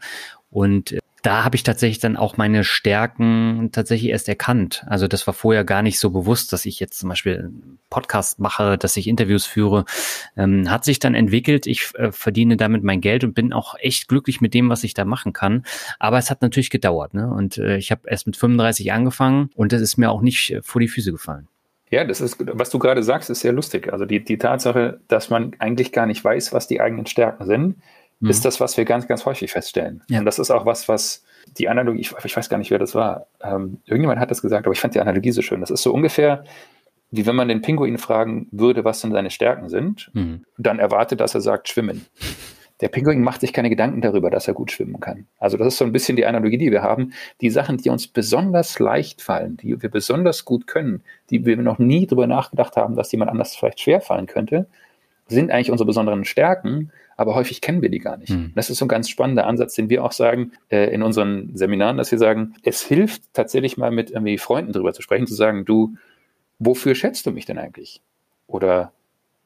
Und 0.50 0.96
da 1.24 1.46
habe 1.46 1.56
ich 1.56 1.64
tatsächlich 1.64 2.00
dann 2.00 2.18
auch 2.18 2.36
meine 2.36 2.66
Stärken 2.66 3.70
tatsächlich 3.72 4.12
erst 4.12 4.28
erkannt. 4.28 4.84
Also 4.88 5.08
das 5.08 5.26
war 5.26 5.34
vorher 5.34 5.64
gar 5.64 5.82
nicht 5.82 5.98
so 5.98 6.10
bewusst, 6.10 6.52
dass 6.52 6.66
ich 6.66 6.82
jetzt 6.82 7.00
zum 7.00 7.08
Beispiel 7.08 7.50
Podcast 7.90 8.40
mache, 8.40 8.78
dass 8.78 8.98
ich 8.98 9.08
Interviews 9.08 9.46
führe. 9.46 9.86
Ähm, 10.36 10.70
hat 10.70 10.84
sich 10.84 11.00
dann 11.00 11.16
entwickelt. 11.16 11.66
Ich 11.66 11.96
äh, 11.96 12.12
verdiene 12.12 12.58
damit 12.58 12.84
mein 12.84 13.00
Geld 13.00 13.24
und 13.24 13.36
bin 13.36 13.54
auch 13.54 13.76
echt 13.80 14.10
glücklich 14.10 14.42
mit 14.42 14.54
dem, 14.54 14.70
was 14.70 14.84
ich 14.84 14.94
da 14.94 15.06
machen 15.06 15.32
kann. 15.32 15.64
Aber 15.98 16.18
es 16.18 16.30
hat 16.30 16.42
natürlich 16.42 16.70
gedauert. 16.70 17.14
Ne? 17.14 17.32
Und 17.32 17.58
äh, 17.58 17.78
ich 17.78 17.92
habe 17.92 18.02
erst 18.06 18.28
mit 18.28 18.36
35 18.36 18.92
angefangen 18.92 19.50
und 19.56 19.72
das 19.72 19.82
ist 19.82 19.96
mir 19.96 20.12
auch 20.12 20.22
nicht 20.22 20.52
äh, 20.52 20.62
vor 20.62 20.82
die 20.82 20.90
Füße 20.90 21.14
gefallen. 21.14 21.48
Ja, 21.90 22.04
das 22.04 22.22
ist, 22.22 22.38
was 22.40 22.70
du 22.70 22.80
gerade 22.80 23.04
sagst, 23.04 23.30
ist 23.30 23.42
sehr 23.42 23.54
lustig. 23.54 23.94
Also 23.94 24.06
die, 24.06 24.24
die 24.24 24.40
Tatsache, 24.40 25.00
dass 25.08 25.30
man 25.30 25.56
eigentlich 25.60 25.92
gar 25.92 26.08
nicht 26.08 26.24
weiß, 26.24 26.52
was 26.52 26.68
die 26.68 26.82
eigenen 26.82 27.06
Stärken 27.06 27.46
sind, 27.46 27.76
mhm. 28.24 28.30
ist 28.30 28.46
das, 28.46 28.60
was 28.60 28.78
wir 28.78 28.86
ganz, 28.86 29.08
ganz 29.08 29.26
häufig 29.26 29.52
feststellen. 29.52 30.02
Ja. 30.10 30.20
Und 30.20 30.26
das 30.26 30.40
ist 30.40 30.50
auch 30.50 30.66
was, 30.66 30.88
was 30.88 31.24
die 31.58 31.68
Analogie, 31.68 32.02
ich, 32.02 32.14
ich 32.24 32.36
weiß 32.36 32.50
gar 32.50 32.58
nicht, 32.58 32.72
wer 32.72 32.80
das 32.80 32.96
war. 32.96 33.28
Ähm, 33.42 33.82
irgendjemand 33.86 34.20
hat 34.20 34.32
das 34.32 34.42
gesagt, 34.42 34.66
aber 34.66 34.74
ich 34.74 34.80
fand 34.80 34.96
die 34.96 35.02
Analogie 35.02 35.32
so 35.32 35.42
schön. 35.42 35.60
Das 35.60 35.70
ist 35.70 35.84
so 35.84 35.94
ungefähr, 35.94 36.44
wie 37.12 37.26
wenn 37.26 37.36
man 37.36 37.50
den 37.50 37.62
Pinguin 37.62 37.98
fragen 37.98 38.48
würde, 38.52 38.86
was 38.86 39.02
denn 39.02 39.12
seine 39.12 39.30
Stärken 39.30 39.70
sind, 39.70 40.10
mhm. 40.14 40.46
dann 40.58 40.80
erwartet, 40.80 41.20
dass 41.20 41.36
er 41.36 41.42
sagt, 41.42 41.68
schwimmen. 41.70 42.06
Der 42.82 42.88
Pinguin 42.88 43.22
macht 43.22 43.42
sich 43.42 43.54
keine 43.54 43.70
Gedanken 43.70 44.02
darüber, 44.02 44.30
dass 44.32 44.48
er 44.48 44.54
gut 44.54 44.72
schwimmen 44.72 45.00
kann. 45.00 45.28
Also 45.38 45.58
das 45.58 45.68
ist 45.68 45.78
so 45.78 45.86
ein 45.86 45.92
bisschen 45.92 46.16
die 46.16 46.26
Analogie, 46.26 46.58
die 46.58 46.72
wir 46.72 46.82
haben. 46.82 47.14
Die 47.40 47.50
Sachen, 47.50 47.78
die 47.78 47.90
uns 47.90 48.08
besonders 48.08 48.80
leicht 48.80 49.22
fallen, 49.22 49.58
die 49.58 49.82
wir 49.82 49.90
besonders 49.90 50.44
gut 50.44 50.66
können, 50.66 51.04
die 51.30 51.46
wir 51.46 51.56
noch 51.58 51.78
nie 51.78 52.08
darüber 52.08 52.26
nachgedacht 52.26 52.76
haben, 52.76 52.96
dass 52.96 53.12
jemand 53.12 53.32
anders 53.32 53.56
vielleicht 53.56 53.80
schwer 53.80 54.02
fallen 54.02 54.26
könnte, 54.26 54.68
sind 55.28 55.52
eigentlich 55.52 55.72
unsere 55.72 55.88
besonderen 55.88 56.26
Stärken, 56.26 56.92
aber 57.18 57.36
häufig 57.36 57.62
kennen 57.62 57.82
wir 57.82 57.90
die 57.90 58.00
gar 58.00 58.18
nicht. 58.18 58.32
Mhm. 58.32 58.52
Das 58.56 58.70
ist 58.70 58.78
so 58.78 58.86
ein 58.86 58.90
ganz 58.90 59.10
spannender 59.10 59.48
Ansatz, 59.48 59.76
den 59.76 59.90
wir 59.90 60.04
auch 60.04 60.12
sagen 60.12 60.52
äh, 60.70 60.94
in 60.94 61.04
unseren 61.04 61.56
Seminaren, 61.56 61.98
dass 61.98 62.12
wir 62.12 62.20
sagen, 62.20 62.56
es 62.64 62.82
hilft 62.82 63.34
tatsächlich 63.34 63.78
mal 63.78 63.92
mit 63.92 64.12
irgendwie 64.12 64.38
Freunden 64.38 64.74
darüber 64.74 64.94
zu 64.94 65.02
sprechen, 65.02 65.28
zu 65.28 65.36
sagen, 65.36 65.66
du, 65.66 65.96
wofür 66.60 66.96
schätzt 66.96 67.26
du 67.26 67.32
mich 67.32 67.46
denn 67.46 67.58
eigentlich? 67.58 68.02
Oder 68.48 68.92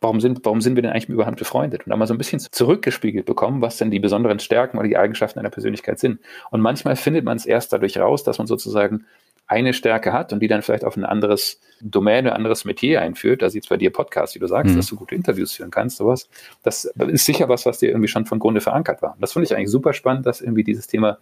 warum 0.01 0.21
sind, 0.21 0.41
warum 0.43 0.61
sind 0.61 0.75
wir 0.75 0.83
denn 0.83 0.91
eigentlich 0.91 1.09
überhaupt 1.09 1.37
befreundet? 1.37 1.85
Und 1.85 1.89
da 1.89 1.97
mal 1.97 2.07
so 2.07 2.13
ein 2.13 2.19
bisschen 2.19 2.39
zurückgespiegelt 2.39 3.25
bekommen, 3.25 3.61
was 3.61 3.77
denn 3.77 3.91
die 3.91 3.99
besonderen 3.99 4.39
Stärken 4.39 4.77
oder 4.77 4.87
die 4.87 4.97
Eigenschaften 4.97 5.39
einer 5.39 5.49
Persönlichkeit 5.49 5.99
sind. 5.99 6.19
Und 6.51 6.61
manchmal 6.61 6.95
findet 6.95 7.25
man 7.25 7.37
es 7.37 7.45
erst 7.45 7.73
dadurch 7.73 7.97
raus, 7.97 8.23
dass 8.23 8.37
man 8.37 8.47
sozusagen 8.47 9.05
eine 9.47 9.73
Stärke 9.73 10.13
hat 10.13 10.33
und 10.33 10.41
die 10.41 10.47
dann 10.47 10.61
vielleicht 10.61 10.83
auf 10.83 10.97
ein 10.97 11.05
anderes 11.05 11.59
Domäne, 11.81 12.31
ein 12.31 12.35
anderes 12.37 12.65
Metier 12.65 13.01
einführt, 13.01 13.41
da 13.41 13.49
sieht 13.49 13.63
es 13.63 13.69
bei 13.69 13.77
dir 13.77 13.91
Podcast, 13.91 14.35
wie 14.35 14.39
du 14.39 14.47
sagst, 14.47 14.73
mhm. 14.73 14.77
dass 14.77 14.87
du 14.87 14.95
gute 14.95 15.15
Interviews 15.15 15.53
führen 15.53 15.71
kannst, 15.71 15.97
sowas. 15.97 16.29
Das 16.63 16.85
ist 16.85 17.25
sicher 17.25 17.47
was, 17.47 17.65
was 17.65 17.79
dir 17.79 17.89
irgendwie 17.89 18.09
schon 18.09 18.25
von 18.25 18.39
Grunde 18.39 18.61
verankert 18.61 19.01
war. 19.01 19.15
Das 19.19 19.33
finde 19.33 19.45
ich 19.45 19.55
eigentlich 19.55 19.71
super 19.71 19.93
spannend, 19.93 20.25
dass 20.25 20.41
irgendwie 20.41 20.63
dieses 20.63 20.87
Thema 20.87 21.17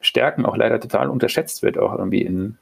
Stärken 0.00 0.44
auch 0.44 0.56
leider 0.56 0.78
total 0.78 1.08
unterschätzt 1.08 1.62
wird, 1.62 1.78
auch 1.78 1.96
irgendwie 1.96 2.22
in 2.22 2.58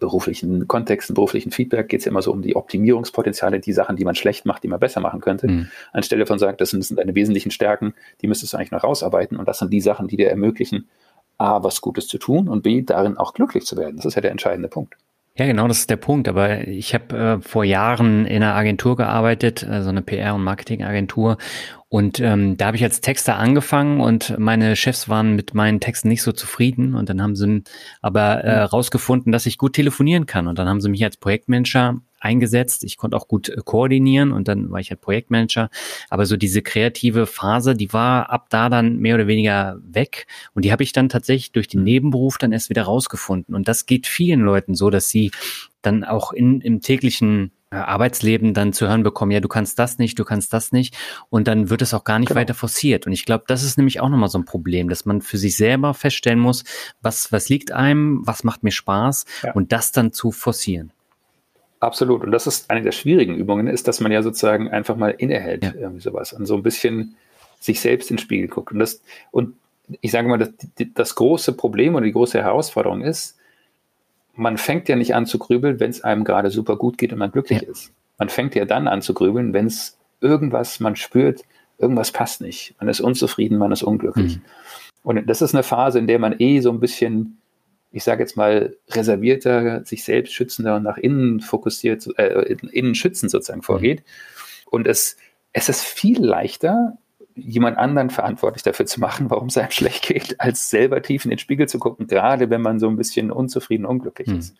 beruflichen 0.00 0.68
Kontexten, 0.68 1.14
beruflichen 1.14 1.50
Feedback 1.50 1.88
geht 1.88 2.00
es 2.00 2.04
ja 2.06 2.10
immer 2.10 2.22
so 2.22 2.32
um 2.32 2.42
die 2.42 2.56
Optimierungspotenziale, 2.56 3.60
die 3.60 3.72
Sachen, 3.72 3.96
die 3.96 4.04
man 4.04 4.14
schlecht 4.14 4.46
macht, 4.46 4.62
die 4.62 4.68
man 4.68 4.80
besser 4.80 5.00
machen 5.00 5.20
könnte. 5.20 5.48
Mhm. 5.48 5.68
Anstelle 5.92 6.26
von 6.26 6.38
sagt, 6.38 6.60
das 6.60 6.70
sind, 6.70 6.80
das 6.80 6.88
sind 6.88 6.98
deine 6.98 7.14
wesentlichen 7.14 7.50
Stärken, 7.50 7.94
die 8.20 8.28
müsstest 8.28 8.52
du 8.52 8.56
eigentlich 8.56 8.70
noch 8.70 8.84
rausarbeiten 8.84 9.36
und 9.36 9.46
das 9.46 9.58
sind 9.58 9.72
die 9.72 9.80
Sachen, 9.80 10.08
die 10.08 10.16
dir 10.16 10.30
ermöglichen, 10.30 10.88
A, 11.38 11.62
was 11.62 11.80
Gutes 11.80 12.08
zu 12.08 12.18
tun 12.18 12.48
und 12.48 12.62
B, 12.62 12.82
darin 12.82 13.16
auch 13.16 13.32
glücklich 13.32 13.64
zu 13.64 13.76
werden. 13.76 13.96
Das 13.96 14.04
ist 14.04 14.14
ja 14.16 14.20
der 14.20 14.32
entscheidende 14.32 14.68
Punkt. 14.68 14.96
Ja, 15.38 15.46
genau, 15.46 15.68
das 15.68 15.78
ist 15.78 15.90
der 15.90 15.96
Punkt. 15.96 16.26
Aber 16.26 16.66
ich 16.66 16.94
habe 16.94 17.16
äh, 17.16 17.40
vor 17.40 17.62
Jahren 17.62 18.26
in 18.26 18.42
einer 18.42 18.56
Agentur 18.56 18.96
gearbeitet, 18.96 19.62
äh, 19.62 19.82
so 19.82 19.88
eine 19.88 20.00
PR- 20.00 20.34
und 20.34 20.42
Marketingagentur. 20.42 21.38
Und 21.88 22.18
ähm, 22.18 22.56
da 22.56 22.66
habe 22.66 22.76
ich 22.76 22.82
als 22.82 23.00
Texter 23.00 23.36
angefangen 23.36 24.00
und 24.00 24.36
meine 24.38 24.74
Chefs 24.74 25.08
waren 25.08 25.36
mit 25.36 25.54
meinen 25.54 25.78
Texten 25.78 26.08
nicht 26.08 26.22
so 26.22 26.32
zufrieden. 26.32 26.96
Und 26.96 27.08
dann 27.08 27.22
haben 27.22 27.36
sie 27.36 27.62
aber 28.02 28.42
äh, 28.42 28.62
rausgefunden, 28.62 29.30
dass 29.30 29.46
ich 29.46 29.58
gut 29.58 29.74
telefonieren 29.74 30.26
kann. 30.26 30.48
Und 30.48 30.58
dann 30.58 30.68
haben 30.68 30.80
sie 30.80 30.88
mich 30.88 31.04
als 31.04 31.16
Projektmanager 31.16 32.00
eingesetzt. 32.20 32.84
Ich 32.84 32.96
konnte 32.96 33.16
auch 33.16 33.28
gut 33.28 33.48
äh, 33.48 33.56
koordinieren 33.64 34.32
und 34.32 34.48
dann 34.48 34.70
war 34.70 34.80
ich 34.80 34.90
halt 34.90 35.00
Projektmanager. 35.00 35.70
Aber 36.10 36.26
so 36.26 36.36
diese 36.36 36.62
kreative 36.62 37.26
Phase, 37.26 37.74
die 37.74 37.92
war 37.92 38.30
ab 38.30 38.46
da 38.50 38.68
dann 38.68 38.98
mehr 38.98 39.14
oder 39.14 39.26
weniger 39.26 39.78
weg. 39.82 40.26
Und 40.54 40.64
die 40.64 40.72
habe 40.72 40.82
ich 40.82 40.92
dann 40.92 41.08
tatsächlich 41.08 41.52
durch 41.52 41.68
den 41.68 41.82
Nebenberuf 41.82 42.38
dann 42.38 42.52
erst 42.52 42.70
wieder 42.70 42.82
rausgefunden. 42.82 43.54
Und 43.54 43.68
das 43.68 43.86
geht 43.86 44.06
vielen 44.06 44.40
Leuten 44.40 44.74
so, 44.74 44.90
dass 44.90 45.08
sie 45.08 45.30
dann 45.82 46.04
auch 46.04 46.32
in, 46.32 46.60
im 46.60 46.80
täglichen 46.80 47.52
äh, 47.70 47.76
Arbeitsleben 47.76 48.54
dann 48.54 48.72
zu 48.72 48.88
hören 48.88 49.02
bekommen, 49.02 49.30
ja, 49.30 49.40
du 49.40 49.48
kannst 49.48 49.78
das 49.78 49.98
nicht, 49.98 50.18
du 50.18 50.24
kannst 50.24 50.52
das 50.54 50.72
nicht. 50.72 50.96
Und 51.28 51.48
dann 51.48 51.68
wird 51.68 51.82
es 51.82 51.92
auch 51.92 52.04
gar 52.04 52.18
nicht 52.18 52.28
genau. 52.28 52.40
weiter 52.40 52.54
forciert. 52.54 53.06
Und 53.06 53.12
ich 53.12 53.26
glaube, 53.26 53.44
das 53.46 53.62
ist 53.62 53.76
nämlich 53.76 54.00
auch 54.00 54.08
nochmal 54.08 54.30
so 54.30 54.38
ein 54.38 54.46
Problem, 54.46 54.88
dass 54.88 55.04
man 55.04 55.20
für 55.20 55.36
sich 55.36 55.56
selber 55.56 55.92
feststellen 55.92 56.38
muss, 56.38 56.64
was, 57.02 57.30
was 57.30 57.50
liegt 57.50 57.72
einem, 57.72 58.22
was 58.24 58.42
macht 58.42 58.62
mir 58.62 58.70
Spaß 58.70 59.26
ja. 59.42 59.52
und 59.52 59.72
das 59.72 59.92
dann 59.92 60.12
zu 60.12 60.32
forcieren. 60.32 60.92
Absolut. 61.80 62.24
Und 62.24 62.32
das 62.32 62.46
ist 62.46 62.70
eine 62.70 62.82
der 62.82 62.92
schwierigen 62.92 63.36
Übungen, 63.36 63.66
ist, 63.68 63.88
dass 63.88 64.00
man 64.00 64.10
ja 64.10 64.22
sozusagen 64.22 64.68
einfach 64.68 64.96
mal 64.96 65.10
innehält, 65.10 65.64
ja. 65.64 65.72
irgendwie 65.78 66.00
sowas, 66.00 66.32
und 66.32 66.46
so 66.46 66.56
ein 66.56 66.62
bisschen 66.62 67.16
sich 67.60 67.80
selbst 67.80 68.10
ins 68.10 68.20
Spiegel 68.20 68.48
guckt. 68.48 68.72
Und 68.72 68.78
das, 68.78 69.00
und 69.30 69.54
ich 70.00 70.10
sage 70.10 70.28
mal, 70.28 70.38
das, 70.38 70.50
das 70.94 71.14
große 71.14 71.52
Problem 71.52 71.94
oder 71.94 72.04
die 72.04 72.12
große 72.12 72.42
Herausforderung 72.42 73.02
ist, 73.02 73.36
man 74.34 74.56
fängt 74.56 74.88
ja 74.88 74.96
nicht 74.96 75.14
an 75.14 75.26
zu 75.26 75.38
grübeln, 75.38 75.80
wenn 75.80 75.90
es 75.90 76.02
einem 76.02 76.24
gerade 76.24 76.50
super 76.50 76.76
gut 76.76 76.98
geht 76.98 77.12
und 77.12 77.18
man 77.18 77.32
glücklich 77.32 77.62
ja. 77.62 77.68
ist. 77.68 77.92
Man 78.18 78.28
fängt 78.28 78.54
ja 78.54 78.64
dann 78.64 78.86
an 78.86 79.02
zu 79.02 79.14
grübeln, 79.14 79.52
wenn 79.52 79.66
es 79.66 79.96
irgendwas, 80.20 80.80
man 80.80 80.96
spürt, 80.96 81.42
irgendwas 81.78 82.12
passt 82.12 82.40
nicht. 82.40 82.74
Man 82.78 82.88
ist 82.88 83.00
unzufrieden, 83.00 83.58
man 83.58 83.72
ist 83.72 83.82
unglücklich. 83.82 84.36
Mhm. 84.36 84.42
Und 85.02 85.28
das 85.28 85.42
ist 85.42 85.54
eine 85.54 85.62
Phase, 85.62 85.98
in 85.98 86.06
der 86.06 86.18
man 86.18 86.36
eh 86.38 86.60
so 86.60 86.70
ein 86.70 86.80
bisschen 86.80 87.38
ich 87.90 88.04
sage 88.04 88.22
jetzt 88.22 88.36
mal, 88.36 88.76
reservierter, 88.90 89.84
sich 89.84 90.04
selbst 90.04 90.34
schützender 90.34 90.76
und 90.76 90.82
nach 90.82 90.98
innen 90.98 91.40
fokussiert, 91.40 92.06
äh, 92.18 92.56
innen 92.72 92.94
schützend 92.94 93.30
sozusagen 93.30 93.62
vorgeht. 93.62 94.00
Mhm. 94.00 94.68
Und 94.70 94.86
es, 94.86 95.16
es 95.52 95.68
ist 95.68 95.82
viel 95.82 96.22
leichter, 96.22 96.98
jemand 97.34 97.78
anderen 97.78 98.10
verantwortlich 98.10 98.62
dafür 98.62 98.86
zu 98.86 99.00
machen, 99.00 99.30
warum 99.30 99.48
es 99.48 99.56
einem 99.56 99.70
schlecht 99.70 100.08
geht, 100.08 100.40
als 100.40 100.70
selber 100.70 101.02
tief 101.02 101.24
in 101.24 101.30
den 101.30 101.38
Spiegel 101.38 101.68
zu 101.68 101.78
gucken, 101.78 102.06
gerade 102.06 102.50
wenn 102.50 102.60
man 102.60 102.78
so 102.78 102.88
ein 102.88 102.96
bisschen 102.96 103.30
unzufrieden, 103.30 103.86
unglücklich 103.86 104.28
mhm. 104.28 104.38
ist. 104.38 104.56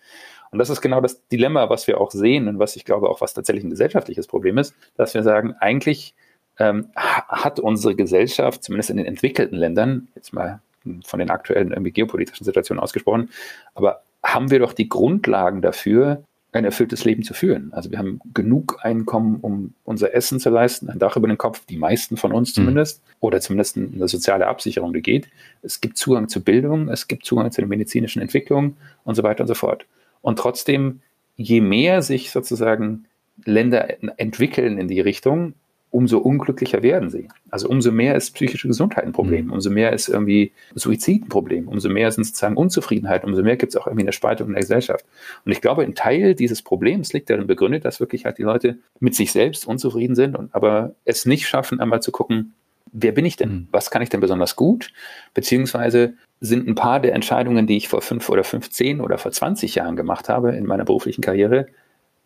Und 0.51 0.59
das 0.59 0.71
ist 0.71 0.81
genau 0.81 1.03
das 1.03 1.27
Dilemma, 1.29 1.69
was 1.69 1.87
wir 1.87 2.01
auch 2.01 2.11
sehen 2.11 2.49
und 2.49 2.59
was 2.59 2.77
ich 2.77 2.87
glaube 2.87 3.11
auch, 3.11 3.21
was 3.21 3.35
tatsächlich 3.35 3.65
ein 3.65 3.71
gesellschaftliches 3.71 4.27
Problem 4.27 4.57
ist, 4.57 4.75
dass 4.97 5.13
wir 5.13 5.23
sagen, 5.23 5.55
eigentlich 5.61 6.15
ähm, 6.59 6.91
hat 6.97 7.61
unsere 7.61 7.95
Gesellschaft, 7.95 8.65
zumindest 8.65 8.91
in 8.91 8.97
den 8.97 9.07
entwickelten 9.07 9.57
Ländern, 9.57 10.09
jetzt 10.15 10.33
mal 10.33 10.61
von 11.05 11.19
den 11.19 11.31
aktuellen 11.31 11.73
irgendwie 11.73 11.93
geopolitischen 11.93 12.45
Situationen 12.45 12.83
ausgesprochen. 12.83 13.31
Aber 13.75 14.03
haben 14.23 14.51
wir 14.51 14.59
doch 14.59 14.73
die 14.73 14.89
Grundlagen 14.89 15.63
dafür, 15.63 16.23
ein 16.53 16.65
erfülltes 16.65 17.05
Leben 17.05 17.23
zu 17.23 17.35
führen. 17.35 17.73
Also 17.73 17.91
wir 17.91 17.99
haben 17.99 18.21
genug 18.33 18.79
Einkommen, 18.83 19.39
um 19.43 19.75
unser 19.85 20.15
Essen 20.15 20.41
zu 20.41 20.49
leisten, 20.49 20.89
ein 20.89 20.99
Dach 20.99 21.17
über 21.17 21.29
den 21.29 21.37
Kopf, 21.37 21.65
die 21.67 21.77
meisten 21.77 22.17
von 22.17 22.33
uns 22.33 22.51
mhm. 22.51 22.55
zumindest, 22.55 23.03
mhm. 23.03 23.13
oder 23.21 23.41
zumindest 23.41 23.77
eine 23.77 24.09
soziale 24.09 24.47
Absicherung, 24.47 24.95
die 24.95 25.03
geht. 25.03 25.29
Es 25.63 25.81
gibt 25.81 25.99
Zugang 25.99 26.29
zu 26.29 26.43
Bildung, 26.43 26.89
es 26.89 27.07
gibt 27.07 27.27
Zugang 27.27 27.53
zu 27.53 27.61
der 27.61 27.69
medizinischen 27.69 28.23
Entwicklung 28.23 28.77
und 29.05 29.15
so 29.15 29.23
weiter 29.23 29.43
und 29.43 29.49
so 29.49 29.55
fort. 29.55 29.85
Und 30.23 30.39
trotzdem, 30.39 31.01
je 31.37 31.61
mehr 31.61 32.01
sich 32.03 32.31
sozusagen 32.31 33.05
Länder 33.45 34.03
entwickeln 34.19 34.79
in 34.79 34.89
die 34.89 35.01
Richtung, 35.01 35.53
umso 35.91 36.19
unglücklicher 36.19 36.83
werden 36.83 37.11
sie. 37.11 37.29
Also 37.51 37.69
umso 37.69 37.91
mehr 37.91 38.15
ist 38.15 38.35
psychische 38.35 38.69
Gesundheit 38.69 39.05
ein 39.05 39.13
Problem, 39.13 39.47
mhm. 39.47 39.53
umso 39.53 39.71
mehr 39.71 39.93
ist 39.93 40.09
irgendwie 40.09 40.53
Suizid 40.75 41.25
ein 41.25 41.29
Problem, 41.29 41.69
umso 41.69 41.89
mehr 41.89 42.11
sind 42.13 42.25
sozusagen 42.25 42.57
Unzufriedenheit, 42.57 43.25
umso 43.25 43.43
mehr 43.43 43.57
gibt 43.57 43.73
es 43.73 43.77
auch 43.77 43.87
irgendwie 43.87 44.05
eine 44.05 44.13
Spaltung 44.13 44.49
in 44.49 44.53
der 44.55 44.63
Gesellschaft. 44.63 45.05
Und 45.45 45.53
ich 45.53 45.61
glaube, 45.61 45.83
ein 45.83 45.95
Teil 45.95 46.35
dieses 46.35 46.63
Problems 46.63 47.13
liegt 47.13 47.31
darin 47.31 47.47
begründet, 47.47 47.85
dass 47.85 48.01
wirklich 48.01 48.27
halt 48.27 48.39
die 48.39 48.43
Leute 48.43 48.79
mit 49.01 49.15
sich 49.15 49.33
selbst 49.33 49.67
unzufrieden 49.67 50.15
sind 50.15 50.37
und 50.37 50.55
aber 50.55 50.95
es 51.05 51.25
nicht 51.25 51.47
schaffen, 51.49 51.81
einmal 51.81 52.03
zu 52.03 52.13
gucken, 52.13 52.55
wer 52.93 53.13
bin 53.13 53.25
ich 53.25 53.37
denn? 53.37 53.51
Mhm. 53.51 53.69
Was 53.71 53.91
kann 53.91 54.03
ich 54.03 54.09
denn 54.09 54.21
besonders 54.21 54.57
gut? 54.57 54.93
Beziehungsweise 55.35 56.15
sind 56.41 56.69
ein 56.69 56.75
paar 56.75 57.01
der 57.01 57.15
Entscheidungen, 57.15 57.67
die 57.67 57.77
ich 57.77 57.89
vor 57.89 58.03
fünf 58.03 58.29
oder 58.29 58.45
fünfzehn 58.45 59.01
oder 59.01 59.19
vor 59.19 59.33
20 59.33 59.75
Jahren 59.75 59.97
gemacht 59.97 60.29
habe 60.29 60.55
in 60.55 60.67
meiner 60.67 60.85
beruflichen 60.85 61.23
Karriere, 61.23 61.67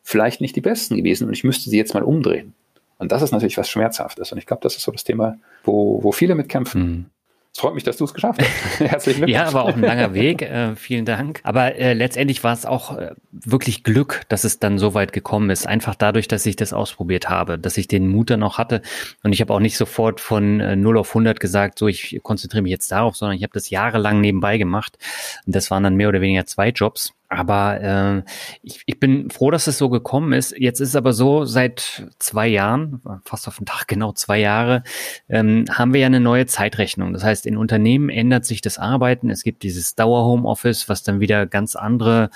vielleicht 0.03 0.41
nicht 0.41 0.57
die 0.57 0.61
besten 0.61 0.97
gewesen 0.97 1.29
und 1.29 1.33
ich 1.33 1.45
müsste 1.45 1.71
sie 1.71 1.79
jetzt 1.79 1.95
mal 1.95 2.03
umdrehen. 2.03 2.55
Und 3.03 3.11
das 3.11 3.21
ist 3.21 3.33
natürlich 3.33 3.59
was 3.59 3.69
Schmerzhaftes. 3.69 4.31
Und 4.31 4.39
ich 4.39 4.47
glaube, 4.47 4.63
das 4.63 4.77
ist 4.77 4.85
so 4.85 4.93
das 4.93 5.03
Thema, 5.03 5.37
wo, 5.65 6.05
wo 6.05 6.13
viele 6.13 6.37
mit 6.37 6.49
kämpfen. 6.49 6.83
Mhm. 6.83 7.07
Es 7.53 7.61
freut 7.61 7.75
mich, 7.75 7.83
dass 7.83 7.97
du 7.97 8.05
es 8.05 8.15
geschafft 8.15 8.41
hast. 8.41 8.81
Herzlichen 8.81 9.25
Glückwunsch. 9.25 9.35
Ja, 9.35 9.49
aber 9.49 9.65
auch 9.65 9.75
ein 9.75 9.83
langer 9.83 10.15
Weg. 10.15 10.41
Äh, 10.41 10.77
vielen 10.77 11.05
Dank. 11.05 11.41
Aber 11.43 11.75
äh, 11.75 11.95
letztendlich 11.95 12.45
war 12.45 12.53
es 12.53 12.65
auch 12.65 12.97
äh, 12.97 13.11
wirklich 13.33 13.83
Glück, 13.83 14.23
dass 14.29 14.45
es 14.45 14.61
dann 14.61 14.79
so 14.79 14.95
weit 14.95 15.13
gekommen 15.13 15.51
ist. 15.51 15.67
Einfach 15.67 15.97
dadurch, 15.97 16.29
dass 16.29 16.47
ich 16.47 16.55
das 16.55 16.73
ausprobiert 16.73 17.29
habe, 17.29 17.59
dass 17.59 17.77
ich 17.77 17.89
den 17.89 18.07
Mut 18.07 18.31
dann 18.31 18.45
auch 18.45 18.57
hatte. 18.57 18.83
Und 19.25 19.33
ich 19.33 19.41
habe 19.41 19.53
auch 19.53 19.59
nicht 19.59 19.77
sofort 19.77 20.21
von 20.21 20.61
äh, 20.61 20.77
0 20.77 20.97
auf 20.97 21.09
100 21.09 21.41
gesagt, 21.41 21.81
so 21.81 21.89
ich 21.89 22.21
konzentriere 22.23 22.63
mich 22.63 22.71
jetzt 22.71 22.93
darauf, 22.93 23.17
sondern 23.17 23.37
ich 23.37 23.43
habe 23.43 23.53
das 23.53 23.69
jahrelang 23.69 24.21
nebenbei 24.21 24.59
gemacht. 24.59 24.97
Und 25.45 25.57
das 25.57 25.73
waren 25.73 25.83
dann 25.83 25.97
mehr 25.97 26.09
oder 26.09 26.21
weniger 26.21 26.47
zwei 26.47 26.69
Jobs. 26.69 27.13
Aber 27.33 27.81
äh, 27.81 28.31
ich, 28.63 28.83
ich 28.85 29.01
bin 29.01 29.31
froh, 29.31 29.51
dass 29.51 29.67
es 29.67 29.79
so 29.79 29.89
gekommen 29.89 30.33
ist. 30.33 30.55
Jetzt 30.59 30.81
ist 30.81 30.91
es 30.91 30.97
aber 30.97 31.13
so, 31.15 31.45
seit 31.47 32.07
zwei 32.19 32.47
Jahren, 32.47 33.01
fast 33.25 33.49
auf 33.49 33.57
den 33.57 33.67
Tag 33.67 33.87
genau 33.89 34.13
zwei 34.13 34.39
Jahre, 34.39 34.83
ähm, 35.29 35.65
haben 35.71 35.95
wir 35.95 36.01
ja 36.01 36.07
eine 36.07 36.21
neue 36.21 36.47
Zeitrechnung. 36.47 37.13
Das 37.13 37.25
heißt, 37.25 37.47
in 37.47 37.57
Unternehmen 37.57 38.11
ändert 38.11 38.45
sich 38.45 38.61
das 38.61 38.79
Arbeiten. 38.79 39.31
Es 39.31 39.43
gibt 39.43 39.63
dieses 39.63 39.95
Dauer-Homeoffice, 39.95 40.89
was 40.89 41.03
dann 41.03 41.21
wieder 41.21 41.47
ganz 41.47 41.75
andere 41.75 42.31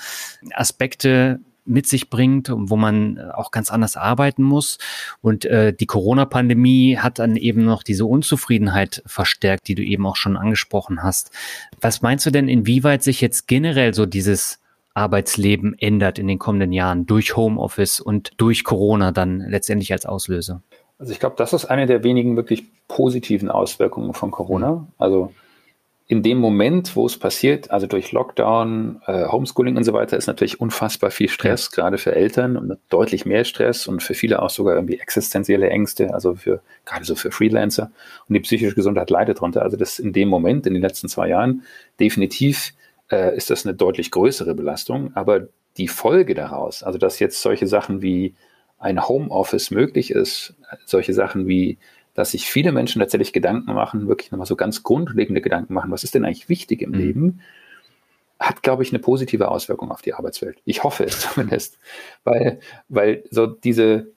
Aspekte 0.53 1.39
mit 1.67 1.85
sich 1.85 2.09
bringt 2.09 2.49
und 2.49 2.69
wo 2.69 2.77
man 2.77 3.19
auch 3.31 3.51
ganz 3.51 3.69
anders 3.69 3.97
arbeiten 3.97 4.41
muss. 4.41 4.77
Und 5.21 5.45
äh, 5.45 5.73
die 5.73 5.85
Corona-Pandemie 5.85 6.97
hat 6.97 7.19
dann 7.19 7.35
eben 7.35 7.65
noch 7.65 7.83
diese 7.83 8.05
Unzufriedenheit 8.05 9.03
verstärkt, 9.05 9.67
die 9.67 9.75
du 9.75 9.83
eben 9.83 10.05
auch 10.07 10.15
schon 10.15 10.37
angesprochen 10.37 11.03
hast. 11.03 11.29
Was 11.81 12.01
meinst 12.01 12.25
du 12.25 12.31
denn, 12.31 12.47
inwieweit 12.47 13.03
sich 13.03 13.21
jetzt 13.21 13.47
generell 13.47 13.93
so 13.93 14.05
dieses 14.05 14.59
Arbeitsleben 14.97 15.77
ändert 15.79 16.17
in 16.17 16.27
den 16.27 16.39
kommenden 16.39 16.73
Jahren 16.73 17.05
durch 17.05 17.37
Homeoffice 17.37 17.99
und 17.99 18.31
durch 18.37 18.63
Corona 18.63 19.11
dann 19.11 19.39
letztendlich 19.47 19.93
als 19.93 20.05
Auslöser? 20.05 20.63
Also 20.97 21.13
ich 21.13 21.19
glaube, 21.19 21.35
das 21.37 21.53
ist 21.53 21.65
eine 21.65 21.85
der 21.85 22.03
wenigen 22.03 22.35
wirklich 22.35 22.65
positiven 22.87 23.49
Auswirkungen 23.49 24.13
von 24.13 24.31
Corona. 24.31 24.87
Also 24.97 25.31
in 26.09 26.23
dem 26.23 26.39
Moment, 26.39 26.95
wo 26.95 27.05
es 27.05 27.19
passiert, 27.19 27.69
also 27.69 27.85
durch 27.85 28.13
Lockdown, 28.13 29.01
äh, 29.05 29.27
Homeschooling 29.27 29.75
und 29.75 29.83
so 29.83 29.91
weiter, 29.93 30.17
ist 30.17 30.27
natürlich 30.27 30.59
unfassbar 30.59 31.11
viel 31.11 31.27
Stress, 31.27 31.69
ja. 31.71 31.83
gerade 31.83 31.97
für 31.97 32.15
Eltern 32.15 32.55
und 32.55 32.77
deutlich 32.89 33.25
mehr 33.25 33.43
Stress 33.43 33.87
und 33.87 34.01
für 34.01 34.13
viele 34.13 34.41
auch 34.41 34.49
sogar 34.49 34.75
irgendwie 34.75 34.99
existenzielle 34.99 35.69
Ängste, 35.69 36.13
also 36.13 36.35
für 36.35 36.61
gerade 36.85 37.03
so 37.03 37.15
für 37.15 37.29
Freelancer 37.29 37.91
und 38.29 38.33
die 38.33 38.39
psychische 38.39 38.73
Gesundheit 38.73 39.09
leidet 39.09 39.37
darunter. 39.37 39.63
Also 39.63 39.75
das 39.75 39.99
in 39.99 40.13
dem 40.13 40.29
Moment, 40.29 40.65
in 40.65 40.73
den 40.73 40.81
letzten 40.81 41.09
zwei 41.09 41.27
Jahren, 41.27 41.63
definitiv 41.99 42.73
äh, 43.11 43.35
ist 43.35 43.49
das 43.49 43.65
eine 43.65 43.75
deutlich 43.75 44.11
größere 44.11 44.55
Belastung. 44.55 45.15
Aber 45.15 45.47
die 45.77 45.87
Folge 45.87 46.33
daraus, 46.33 46.83
also 46.83 46.97
dass 46.97 47.19
jetzt 47.19 47.41
solche 47.41 47.67
Sachen 47.67 48.01
wie 48.01 48.35
ein 48.79 49.07
Homeoffice 49.07 49.71
möglich 49.71 50.11
ist, 50.11 50.55
solche 50.85 51.13
Sachen 51.13 51.47
wie, 51.47 51.77
dass 52.13 52.31
sich 52.31 52.47
viele 52.47 52.71
Menschen 52.71 52.99
tatsächlich 52.99 53.33
Gedanken 53.33 53.73
machen, 53.73 54.07
wirklich 54.07 54.31
nochmal 54.31 54.47
so 54.47 54.55
ganz 54.55 54.83
grundlegende 54.83 55.41
Gedanken 55.41 55.73
machen, 55.73 55.91
was 55.91 56.03
ist 56.03 56.15
denn 56.15 56.25
eigentlich 56.25 56.49
wichtig 56.49 56.81
im 56.81 56.91
mhm. 56.91 56.97
Leben, 56.97 57.41
hat, 58.39 58.61
glaube 58.61 58.83
ich, 58.83 58.91
eine 58.91 58.99
positive 58.99 59.49
Auswirkung 59.49 59.91
auf 59.91 60.01
die 60.01 60.13
Arbeitswelt. 60.13 60.59
Ich 60.65 60.83
hoffe 60.83 61.05
es 61.05 61.21
zumindest, 61.33 61.79
weil, 62.23 62.59
weil 62.87 63.23
so 63.31 63.47
diese, 63.47 64.07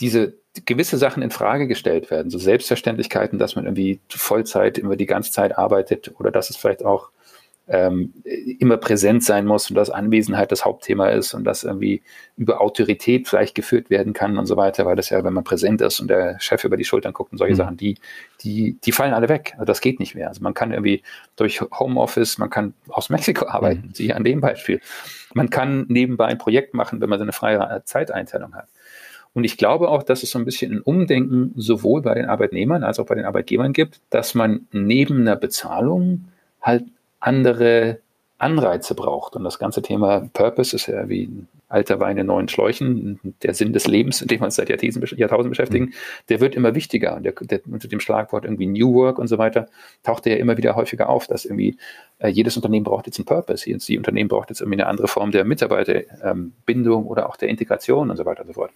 diese 0.00 0.34
gewisse 0.64 0.96
Sachen 0.96 1.22
in 1.22 1.30
Frage 1.30 1.68
gestellt 1.68 2.10
werden, 2.10 2.30
so 2.30 2.38
Selbstverständlichkeiten, 2.38 3.38
dass 3.38 3.56
man 3.56 3.66
irgendwie 3.66 4.00
Vollzeit 4.08 4.78
immer 4.78 4.96
die 4.96 5.06
ganze 5.06 5.32
Zeit 5.32 5.56
arbeitet 5.58 6.12
oder 6.18 6.30
dass 6.30 6.50
es 6.50 6.56
vielleicht 6.56 6.84
auch 6.84 7.10
ähm, 7.68 8.14
immer 8.58 8.78
präsent 8.78 9.22
sein 9.22 9.44
muss 9.46 9.68
und 9.68 9.76
dass 9.76 9.90
Anwesenheit 9.90 10.50
das 10.50 10.64
Hauptthema 10.64 11.08
ist 11.08 11.34
und 11.34 11.44
dass 11.44 11.64
irgendwie 11.64 12.02
über 12.36 12.60
Autorität 12.60 13.28
vielleicht 13.28 13.54
geführt 13.54 13.90
werden 13.90 14.14
kann 14.14 14.38
und 14.38 14.46
so 14.46 14.56
weiter, 14.56 14.86
weil 14.86 14.96
das 14.96 15.10
ja, 15.10 15.22
wenn 15.22 15.34
man 15.34 15.44
präsent 15.44 15.82
ist 15.82 16.00
und 16.00 16.08
der 16.08 16.40
Chef 16.40 16.64
über 16.64 16.76
die 16.76 16.84
Schultern 16.84 17.12
guckt 17.12 17.32
und 17.32 17.38
solche 17.38 17.54
mhm. 17.54 17.58
Sachen, 17.58 17.76
die, 17.76 17.98
die, 18.42 18.78
die 18.82 18.92
fallen 18.92 19.12
alle 19.12 19.28
weg. 19.28 19.52
Also 19.54 19.66
das 19.66 19.80
geht 19.80 20.00
nicht 20.00 20.14
mehr. 20.14 20.28
Also 20.28 20.42
man 20.42 20.54
kann 20.54 20.72
irgendwie 20.72 21.02
durch 21.36 21.60
Homeoffice, 21.60 22.38
man 22.38 22.48
kann 22.48 22.74
aus 22.88 23.10
Mexiko 23.10 23.46
arbeiten, 23.48 23.88
mhm. 23.88 23.94
siehe 23.94 24.16
an 24.16 24.24
dem 24.24 24.40
Beispiel. 24.40 24.80
Man 25.34 25.50
kann 25.50 25.84
nebenbei 25.88 26.26
ein 26.26 26.38
Projekt 26.38 26.72
machen, 26.72 27.00
wenn 27.00 27.10
man 27.10 27.18
so 27.18 27.24
eine 27.24 27.32
freie 27.32 27.82
Zeiteinteilung 27.84 28.54
hat. 28.54 28.68
Und 29.34 29.44
ich 29.44 29.58
glaube 29.58 29.88
auch, 29.88 30.02
dass 30.02 30.22
es 30.22 30.30
so 30.30 30.38
ein 30.38 30.46
bisschen 30.46 30.72
ein 30.72 30.80
Umdenken 30.80 31.52
sowohl 31.54 32.00
bei 32.00 32.14
den 32.14 32.26
Arbeitnehmern 32.26 32.82
als 32.82 32.98
auch 32.98 33.06
bei 33.06 33.14
den 33.14 33.26
Arbeitgebern 33.26 33.74
gibt, 33.74 34.00
dass 34.08 34.34
man 34.34 34.66
neben 34.72 35.20
einer 35.20 35.36
Bezahlung 35.36 36.24
halt 36.62 36.84
andere 37.20 38.00
Anreize 38.38 38.94
braucht. 38.94 39.34
Und 39.34 39.44
das 39.44 39.58
ganze 39.58 39.82
Thema 39.82 40.28
Purpose 40.32 40.74
ist 40.74 40.86
ja 40.86 41.08
wie 41.08 41.24
ein 41.24 41.48
alter 41.68 42.00
Wein 42.00 42.16
in 42.16 42.26
neuen 42.26 42.48
Schläuchen, 42.48 43.20
der 43.42 43.52
Sinn 43.52 43.72
des 43.72 43.86
Lebens, 43.86 44.22
in 44.22 44.28
dem 44.28 44.40
wir 44.40 44.46
uns 44.46 44.54
seit 44.54 44.70
Jahrtausenden 44.70 45.50
beschäftigen, 45.50 45.86
mhm. 45.86 45.92
der 46.28 46.40
wird 46.40 46.54
immer 46.54 46.74
wichtiger. 46.74 47.20
Der, 47.20 47.32
der, 47.32 47.60
unter 47.66 47.88
dem 47.88 48.00
Schlagwort 48.00 48.44
irgendwie 48.44 48.66
New 48.66 48.94
Work 48.94 49.18
und 49.18 49.26
so 49.26 49.38
weiter 49.38 49.66
taucht 50.02 50.24
der 50.24 50.34
ja 50.34 50.38
immer 50.38 50.56
wieder 50.56 50.76
häufiger 50.76 51.08
auf, 51.08 51.26
dass 51.26 51.44
irgendwie 51.44 51.76
äh, 52.20 52.28
jedes 52.28 52.56
Unternehmen 52.56 52.84
braucht 52.84 53.06
jetzt 53.06 53.18
einen 53.18 53.26
Purpose. 53.26 53.66
Jedes 53.66 53.86
die 53.86 53.98
Unternehmen 53.98 54.28
braucht 54.28 54.48
jetzt 54.48 54.60
irgendwie 54.60 54.80
eine 54.80 54.86
andere 54.86 55.08
Form 55.08 55.30
der 55.30 55.44
Mitarbeiterbindung 55.44 57.02
ähm, 57.02 57.08
oder 57.08 57.28
auch 57.28 57.36
der 57.36 57.48
Integration 57.48 58.10
und 58.10 58.16
so 58.16 58.24
weiter 58.24 58.42
und 58.42 58.48
so 58.48 58.54
fort. 58.54 58.70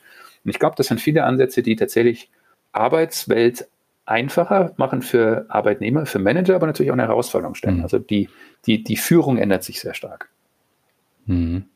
Und 0.44 0.50
ich 0.50 0.58
glaube, 0.58 0.74
das 0.76 0.88
sind 0.88 1.00
viele 1.00 1.24
Ansätze, 1.24 1.62
die 1.62 1.76
tatsächlich 1.76 2.30
Arbeitswelt 2.72 3.68
einfacher 4.04 4.72
machen 4.76 5.02
für 5.02 5.46
Arbeitnehmer, 5.48 6.06
für 6.06 6.18
Manager, 6.18 6.56
aber 6.56 6.66
natürlich 6.66 6.90
auch 6.90 6.96
eine 6.96 7.06
Herausforderung 7.06 7.54
stellen. 7.54 7.78
Mhm. 7.78 7.82
Also 7.82 7.98
die, 7.98 8.28
die, 8.66 8.82
die 8.82 8.96
Führung 8.96 9.38
ändert 9.38 9.64
sich 9.64 9.80
sehr 9.80 9.94
stark. 9.94 10.30
Mhm. 11.26 11.66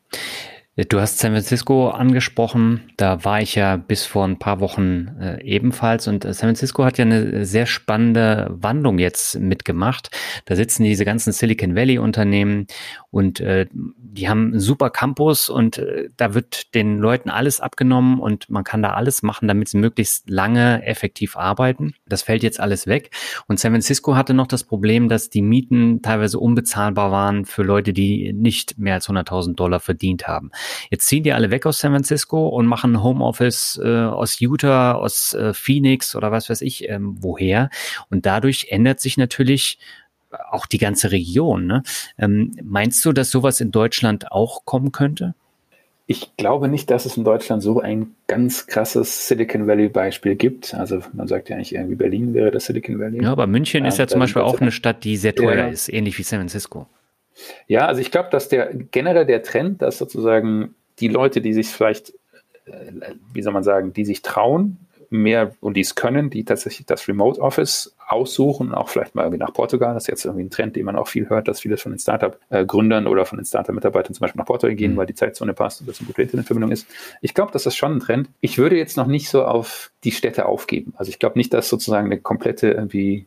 Du 0.89 1.01
hast 1.01 1.17
San 1.17 1.31
Francisco 1.31 1.89
angesprochen. 1.89 2.83
Da 2.97 3.25
war 3.25 3.41
ich 3.41 3.55
ja 3.55 3.77
bis 3.77 4.05
vor 4.05 4.25
ein 4.25 4.37
paar 4.37 4.59
Wochen 4.59 5.07
äh, 5.19 5.43
ebenfalls. 5.43 6.07
Und 6.07 6.23
äh, 6.23 6.33
San 6.33 6.49
Francisco 6.49 6.85
hat 6.85 6.99
ja 6.99 7.05
eine 7.05 7.45
sehr 7.45 7.65
spannende 7.65 8.47
Wandlung 8.51 8.99
jetzt 8.99 9.39
mitgemacht. 9.39 10.11
Da 10.45 10.55
sitzen 10.55 10.83
diese 10.83 11.03
ganzen 11.03 11.33
Silicon 11.33 11.75
Valley 11.75 11.97
Unternehmen 11.97 12.67
und 13.09 13.39
äh, 13.39 13.65
die 13.73 14.29
haben 14.29 14.51
einen 14.51 14.59
super 14.59 14.91
Campus 14.91 15.49
und 15.49 15.79
äh, 15.79 16.09
da 16.15 16.35
wird 16.35 16.75
den 16.75 16.99
Leuten 16.99 17.31
alles 17.31 17.59
abgenommen 17.59 18.19
und 18.19 18.47
man 18.51 18.63
kann 18.63 18.83
da 18.83 18.91
alles 18.93 19.23
machen, 19.23 19.47
damit 19.47 19.69
sie 19.69 19.79
möglichst 19.79 20.29
lange 20.29 20.85
effektiv 20.85 21.37
arbeiten. 21.37 21.95
Das 22.05 22.21
fällt 22.21 22.43
jetzt 22.43 22.59
alles 22.59 22.85
weg. 22.85 23.09
Und 23.47 23.59
San 23.59 23.71
Francisco 23.71 24.15
hatte 24.15 24.35
noch 24.35 24.47
das 24.47 24.63
Problem, 24.63 25.09
dass 25.09 25.31
die 25.31 25.41
Mieten 25.41 26.03
teilweise 26.03 26.37
unbezahlbar 26.37 27.11
waren 27.11 27.45
für 27.45 27.63
Leute, 27.63 27.93
die 27.93 28.31
nicht 28.33 28.77
mehr 28.77 28.93
als 28.93 29.09
100.000 29.09 29.55
Dollar 29.55 29.79
verdient 29.79 30.27
haben. 30.27 30.51
Jetzt 30.89 31.07
ziehen 31.07 31.23
die 31.23 31.33
alle 31.33 31.51
weg 31.51 31.65
aus 31.65 31.79
San 31.79 31.91
Francisco 31.91 32.47
und 32.47 32.65
machen 32.65 33.03
Homeoffice 33.03 33.79
äh, 33.83 33.87
aus 33.87 34.39
Utah, 34.39 34.93
aus 34.93 35.33
äh, 35.33 35.53
Phoenix 35.53 36.15
oder 36.15 36.31
was 36.31 36.49
weiß 36.49 36.61
ich 36.61 36.89
ähm, 36.89 37.17
woher. 37.19 37.69
Und 38.09 38.25
dadurch 38.25 38.67
ändert 38.69 38.99
sich 38.99 39.17
natürlich 39.17 39.79
auch 40.49 40.65
die 40.65 40.77
ganze 40.77 41.11
Region. 41.11 41.67
Ne? 41.67 41.83
Ähm, 42.17 42.55
meinst 42.63 43.03
du, 43.05 43.13
dass 43.13 43.31
sowas 43.31 43.61
in 43.61 43.71
Deutschland 43.71 44.31
auch 44.31 44.65
kommen 44.65 44.91
könnte? 44.91 45.35
Ich 46.09 46.37
glaube 46.37 46.69
nicht, 46.69 46.89
dass 46.89 47.05
es 47.05 47.17
in 47.17 47.25
Deutschland 47.25 47.61
so 47.61 47.81
ein 47.81 48.15
ganz 48.27 48.65
krasses 48.65 49.27
Silicon 49.27 49.67
Valley-Beispiel 49.67 50.35
gibt. 50.35 50.73
Also 50.73 51.01
man 51.11 51.27
sagt 51.27 51.49
ja 51.49 51.57
eigentlich 51.57 51.75
irgendwie 51.75 51.95
Berlin 51.95 52.33
wäre 52.33 52.49
das 52.49 52.65
Silicon 52.65 52.97
Valley. 52.97 53.21
Ja, 53.21 53.31
aber 53.33 53.45
München 53.45 53.83
ist 53.83 53.97
ja 53.97 54.07
zum 54.07 54.21
Beispiel 54.21 54.41
auch 54.41 54.61
eine 54.61 54.71
Stadt, 54.71 55.03
die 55.03 55.17
sehr 55.17 55.35
teuer 55.35 55.65
ja. 55.65 55.67
ist, 55.67 55.89
ähnlich 55.89 56.17
wie 56.17 56.23
San 56.23 56.39
Francisco. 56.39 56.87
Ja, 57.67 57.87
also 57.87 58.01
ich 58.01 58.11
glaube, 58.11 58.29
dass 58.31 58.49
der 58.49 58.73
generell 58.73 59.25
der 59.25 59.43
Trend, 59.43 59.81
dass 59.81 59.97
sozusagen 59.97 60.75
die 60.99 61.07
Leute, 61.07 61.41
die 61.41 61.53
sich 61.53 61.67
vielleicht, 61.67 62.13
äh, 62.65 62.91
wie 63.33 63.41
soll 63.41 63.53
man 63.53 63.63
sagen, 63.63 63.93
die 63.93 64.05
sich 64.05 64.21
trauen, 64.21 64.77
mehr 65.09 65.55
und 65.61 65.75
die 65.75 65.81
es 65.81 65.95
können, 65.95 66.29
die 66.29 66.43
tatsächlich 66.43 66.85
das 66.85 67.07
Remote 67.07 67.39
Office 67.41 67.95
aussuchen, 68.07 68.73
auch 68.73 68.87
vielleicht 68.87 69.15
mal 69.15 69.23
irgendwie 69.23 69.39
nach 69.39 69.53
Portugal. 69.53 69.93
Das 69.93 70.03
ist 70.03 70.07
jetzt 70.07 70.25
irgendwie 70.25 70.45
ein 70.45 70.49
Trend, 70.49 70.77
den 70.77 70.85
man 70.85 70.95
auch 70.95 71.09
viel 71.09 71.27
hört, 71.29 71.47
dass 71.49 71.59
viele 71.59 71.75
von 71.77 71.91
den 71.91 71.99
Startup-Gründern 71.99 73.05
oder 73.05 73.25
von 73.25 73.37
den 73.37 73.45
Startup-Mitarbeitern 73.45 74.13
zum 74.13 74.21
Beispiel 74.21 74.39
nach 74.39 74.45
Portugal 74.45 74.75
gehen, 74.75 74.93
mhm. 74.93 74.97
weil 74.97 75.05
die 75.07 75.13
Zeitzone 75.13 75.53
passt 75.53 75.81
und 75.81 75.89
das 75.89 75.99
eine 75.99 76.07
gute 76.07 76.21
Internetverbindung 76.21 76.71
ist. 76.71 76.87
Ich 77.21 77.33
glaube, 77.33 77.51
das 77.51 77.65
ist 77.65 77.75
schon 77.75 77.97
ein 77.97 77.99
Trend. 77.99 78.29
Ich 78.39 78.57
würde 78.57 78.77
jetzt 78.77 78.95
noch 78.95 79.07
nicht 79.07 79.29
so 79.29 79.43
auf 79.43 79.91
die 80.05 80.11
Städte 80.11 80.45
aufgeben. 80.45 80.93
Also 80.95 81.09
ich 81.09 81.19
glaube 81.19 81.37
nicht, 81.37 81.53
dass 81.53 81.67
sozusagen 81.67 82.05
eine 82.05 82.17
komplette 82.17 82.71
irgendwie 82.71 83.25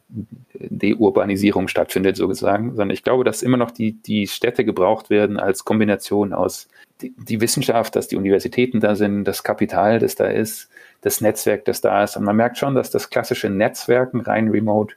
Deurbanisierung 0.55 1.68
stattfindet, 1.68 2.16
sozusagen, 2.16 2.70
sondern 2.70 2.91
ich 2.91 3.03
glaube, 3.03 3.24
dass 3.24 3.43
immer 3.43 3.59
noch 3.59 3.70
die, 3.70 3.93
die 3.93 4.26
Städte 4.26 4.64
gebraucht 4.64 5.11
werden 5.11 5.39
als 5.39 5.64
Kombination 5.64 6.33
aus 6.33 6.68
die, 7.03 7.14
die 7.16 7.40
Wissenschaft, 7.40 7.96
dass 7.96 8.09
die 8.09 8.16
Universitäten 8.16 8.80
da 8.80 8.94
sind, 8.94 9.24
das 9.24 9.42
Kapital, 9.42 9.98
das 9.98 10.14
da 10.14 10.26
ist, 10.26 10.68
das 11.01 11.20
Netzwerk, 11.20 11.64
das 11.64 11.80
da 11.80 12.05
ist. 12.05 12.16
Und 12.16 12.24
man 12.24 12.36
merkt 12.36 12.59
schon, 12.59 12.74
dass 12.74 12.90
das 12.90 13.11
klassische 13.11 13.51
Netzwerken 13.51 14.20
rein 14.20 14.48
remote 14.48 14.94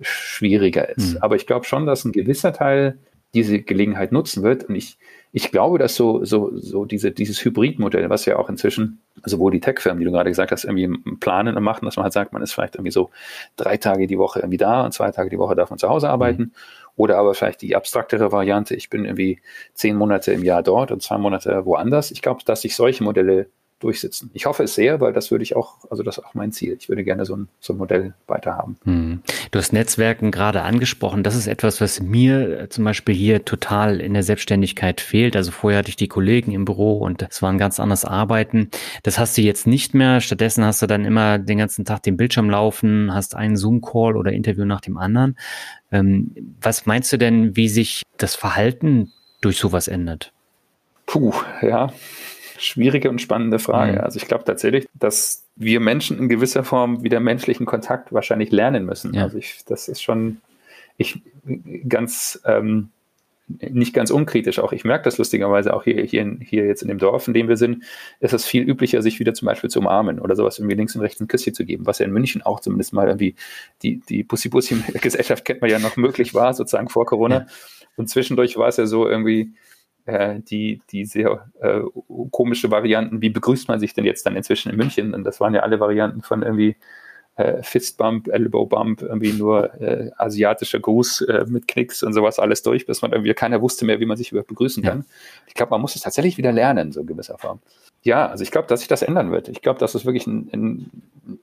schwieriger 0.00 0.88
ist. 0.88 1.14
Mhm. 1.14 1.18
Aber 1.22 1.36
ich 1.36 1.46
glaube 1.46 1.64
schon, 1.64 1.86
dass 1.86 2.04
ein 2.04 2.12
gewisser 2.12 2.52
Teil 2.52 2.98
diese 3.34 3.60
Gelegenheit 3.60 4.12
nutzen 4.12 4.42
wird. 4.42 4.64
Und 4.64 4.74
ich, 4.74 4.98
ich 5.32 5.50
glaube, 5.50 5.78
dass 5.78 5.94
so, 5.94 6.24
so, 6.24 6.56
so 6.56 6.84
diese, 6.84 7.10
dieses 7.10 7.44
Hybridmodell, 7.44 8.08
was 8.08 8.24
ja 8.24 8.36
auch 8.36 8.48
inzwischen 8.48 9.00
sowohl 9.24 9.50
die 9.50 9.60
Tech-Firmen, 9.60 9.98
die 9.98 10.06
du 10.06 10.12
gerade 10.12 10.30
gesagt 10.30 10.50
hast, 10.50 10.64
irgendwie 10.64 10.88
planen 11.20 11.56
und 11.56 11.62
machen, 11.62 11.84
dass 11.84 11.96
man 11.96 12.04
halt 12.04 12.14
sagt, 12.14 12.32
man 12.32 12.42
ist 12.42 12.52
vielleicht 12.52 12.76
irgendwie 12.76 12.92
so 12.92 13.10
drei 13.56 13.76
Tage 13.76 14.06
die 14.06 14.18
Woche 14.18 14.40
irgendwie 14.40 14.56
da 14.56 14.84
und 14.84 14.92
zwei 14.92 15.10
Tage 15.10 15.28
die 15.28 15.38
Woche 15.38 15.54
darf 15.54 15.70
man 15.70 15.78
zu 15.78 15.88
Hause 15.88 16.08
arbeiten. 16.08 16.42
Mhm. 16.42 16.52
Oder 16.98 17.16
aber 17.16 17.32
vielleicht 17.32 17.62
die 17.62 17.76
abstraktere 17.76 18.32
Variante, 18.32 18.74
ich 18.74 18.90
bin 18.90 19.04
irgendwie 19.04 19.40
zehn 19.72 19.96
Monate 19.96 20.32
im 20.32 20.42
Jahr 20.42 20.64
dort 20.64 20.90
und 20.90 21.00
zwei 21.00 21.16
Monate 21.16 21.64
woanders. 21.64 22.10
Ich 22.10 22.22
glaube, 22.22 22.42
dass 22.44 22.62
sich 22.62 22.74
solche 22.74 23.04
Modelle 23.04 23.46
durchsetzen. 23.80 24.30
Ich 24.34 24.46
hoffe 24.46 24.64
es 24.64 24.74
sehr, 24.74 25.00
weil 25.00 25.12
das 25.12 25.30
würde 25.30 25.42
ich 25.42 25.54
auch, 25.54 25.76
also 25.90 26.02
das 26.02 26.18
ist 26.18 26.24
auch 26.24 26.34
mein 26.34 26.52
Ziel. 26.52 26.76
Ich 26.78 26.88
würde 26.88 27.04
gerne 27.04 27.24
so 27.24 27.36
ein, 27.36 27.48
so 27.60 27.72
ein 27.72 27.76
Modell 27.76 28.14
weiterhaben. 28.26 28.76
Hm. 28.84 29.22
Du 29.50 29.58
hast 29.58 29.72
Netzwerken 29.72 30.30
gerade 30.30 30.62
angesprochen. 30.62 31.22
Das 31.22 31.36
ist 31.36 31.46
etwas, 31.46 31.80
was 31.80 32.00
mir 32.00 32.60
äh, 32.60 32.68
zum 32.68 32.84
Beispiel 32.84 33.14
hier 33.14 33.44
total 33.44 34.00
in 34.00 34.14
der 34.14 34.22
Selbstständigkeit 34.22 35.00
fehlt. 35.00 35.36
Also 35.36 35.52
vorher 35.52 35.78
hatte 35.78 35.90
ich 35.90 35.96
die 35.96 36.08
Kollegen 36.08 36.52
im 36.52 36.64
Büro 36.64 36.98
und 36.98 37.22
es 37.22 37.40
war 37.40 37.52
ein 37.52 37.58
ganz 37.58 37.78
anderes 37.78 38.04
Arbeiten. 38.04 38.70
Das 39.04 39.18
hast 39.18 39.38
du 39.38 39.42
jetzt 39.42 39.66
nicht 39.66 39.94
mehr. 39.94 40.20
Stattdessen 40.20 40.64
hast 40.64 40.82
du 40.82 40.86
dann 40.86 41.04
immer 41.04 41.38
den 41.38 41.58
ganzen 41.58 41.84
Tag 41.84 42.02
den 42.02 42.16
Bildschirm 42.16 42.50
laufen, 42.50 43.14
hast 43.14 43.36
einen 43.36 43.56
Zoom-Call 43.56 44.16
oder 44.16 44.32
Interview 44.32 44.64
nach 44.64 44.80
dem 44.80 44.98
anderen. 44.98 45.38
Ähm, 45.92 46.34
was 46.60 46.84
meinst 46.86 47.12
du 47.12 47.16
denn, 47.16 47.56
wie 47.56 47.68
sich 47.68 48.02
das 48.16 48.34
Verhalten 48.34 49.12
durch 49.40 49.58
sowas 49.58 49.88
ändert? 49.88 50.32
Puh, 51.06 51.32
ja 51.62 51.92
schwierige 52.58 53.10
und 53.10 53.20
spannende 53.20 53.58
Frage. 53.58 53.92
Mhm. 53.92 54.00
Also 54.00 54.18
ich 54.18 54.26
glaube 54.26 54.44
tatsächlich, 54.44 54.88
dass 54.94 55.44
wir 55.56 55.80
Menschen 55.80 56.18
in 56.18 56.28
gewisser 56.28 56.64
Form 56.64 57.02
wieder 57.02 57.20
menschlichen 57.20 57.66
Kontakt 57.66 58.12
wahrscheinlich 58.12 58.50
lernen 58.52 58.84
müssen. 58.84 59.14
Ja. 59.14 59.22
Also 59.22 59.38
ich, 59.38 59.64
das 59.66 59.88
ist 59.88 60.02
schon, 60.02 60.38
ich 60.96 61.22
ganz 61.88 62.40
ähm, 62.44 62.90
nicht 63.48 63.94
ganz 63.94 64.10
unkritisch 64.10 64.58
auch. 64.58 64.72
Ich 64.72 64.84
merke 64.84 65.04
das 65.04 65.16
lustigerweise 65.18 65.72
auch 65.72 65.84
hier, 65.84 66.02
hier, 66.04 66.36
hier 66.40 66.66
jetzt 66.66 66.82
in 66.82 66.88
dem 66.88 66.98
Dorf, 66.98 67.26
in 67.28 67.34
dem 67.34 67.48
wir 67.48 67.56
sind, 67.56 67.82
ist 68.20 68.34
es 68.34 68.44
viel 68.44 68.68
üblicher, 68.68 69.00
sich 69.00 69.20
wieder 69.20 69.32
zum 69.32 69.46
Beispiel 69.46 69.70
zu 69.70 69.80
umarmen 69.80 70.20
oder 70.20 70.36
sowas 70.36 70.58
irgendwie 70.58 70.76
links 70.76 70.94
und 70.94 71.00
rechts 71.00 71.20
ein 71.20 71.28
Küsschen 71.28 71.54
zu 71.54 71.64
geben, 71.64 71.86
was 71.86 71.98
ja 71.98 72.06
in 72.06 72.12
München 72.12 72.42
auch 72.42 72.60
zumindest 72.60 72.92
mal 72.92 73.06
irgendwie 73.06 73.34
die, 73.82 74.00
die 74.08 74.22
Bussi-Bussi-Gesellschaft 74.22 75.44
kennt 75.44 75.62
man 75.62 75.70
ja 75.70 75.78
noch 75.78 75.96
möglich 75.96 76.34
war, 76.34 76.52
sozusagen 76.52 76.88
vor 76.88 77.06
Corona. 77.06 77.36
Ja. 77.36 77.46
Und 77.96 78.08
zwischendurch 78.08 78.56
war 78.56 78.68
es 78.68 78.76
ja 78.76 78.86
so 78.86 79.08
irgendwie, 79.08 79.52
äh, 80.08 80.40
die, 80.40 80.80
die 80.90 81.04
sehr 81.04 81.50
äh, 81.60 81.80
komische 82.30 82.70
Varianten, 82.70 83.20
wie 83.20 83.28
begrüßt 83.28 83.68
man 83.68 83.78
sich 83.78 83.92
denn 83.92 84.06
jetzt 84.06 84.24
dann 84.24 84.36
inzwischen 84.36 84.70
in 84.70 84.76
München? 84.76 85.12
Und 85.12 85.24
das 85.24 85.38
waren 85.38 85.54
ja 85.54 85.60
alle 85.60 85.80
Varianten 85.80 86.22
von 86.22 86.42
irgendwie 86.42 86.76
äh, 87.36 87.62
Fistbump, 87.62 88.28
Elbow 88.28 88.64
Bump, 88.64 89.02
irgendwie 89.02 89.32
nur 89.32 89.74
äh, 89.80 90.10
asiatischer 90.16 90.80
Gruß 90.80 91.20
äh, 91.22 91.44
mit 91.46 91.68
Knicks 91.68 92.02
und 92.02 92.14
sowas 92.14 92.38
alles 92.38 92.62
durch, 92.62 92.86
bis 92.86 93.02
man 93.02 93.12
irgendwie 93.12 93.34
keiner 93.34 93.60
wusste 93.60 93.84
mehr, 93.84 94.00
wie 94.00 94.06
man 94.06 94.16
sich 94.16 94.32
überhaupt 94.32 94.48
begrüßen 94.48 94.82
kann. 94.82 95.04
Ich 95.46 95.54
glaube, 95.54 95.70
man 95.70 95.82
muss 95.82 95.94
es 95.94 96.02
tatsächlich 96.02 96.38
wieder 96.38 96.52
lernen, 96.52 96.90
so 96.90 97.00
in 97.00 97.06
gewisser 97.06 97.36
Form. 97.36 97.60
Ja, 98.02 98.28
also 98.28 98.42
ich 98.42 98.50
glaube, 98.50 98.66
dass 98.68 98.80
sich 98.80 98.88
das 98.88 99.02
ändern 99.02 99.30
wird. 99.30 99.48
Ich 99.48 99.60
glaube, 99.60 99.78
dass 99.78 99.94
es 99.94 100.06
wirklich 100.06 100.26
ein, 100.26 100.48
ein, 100.52 100.90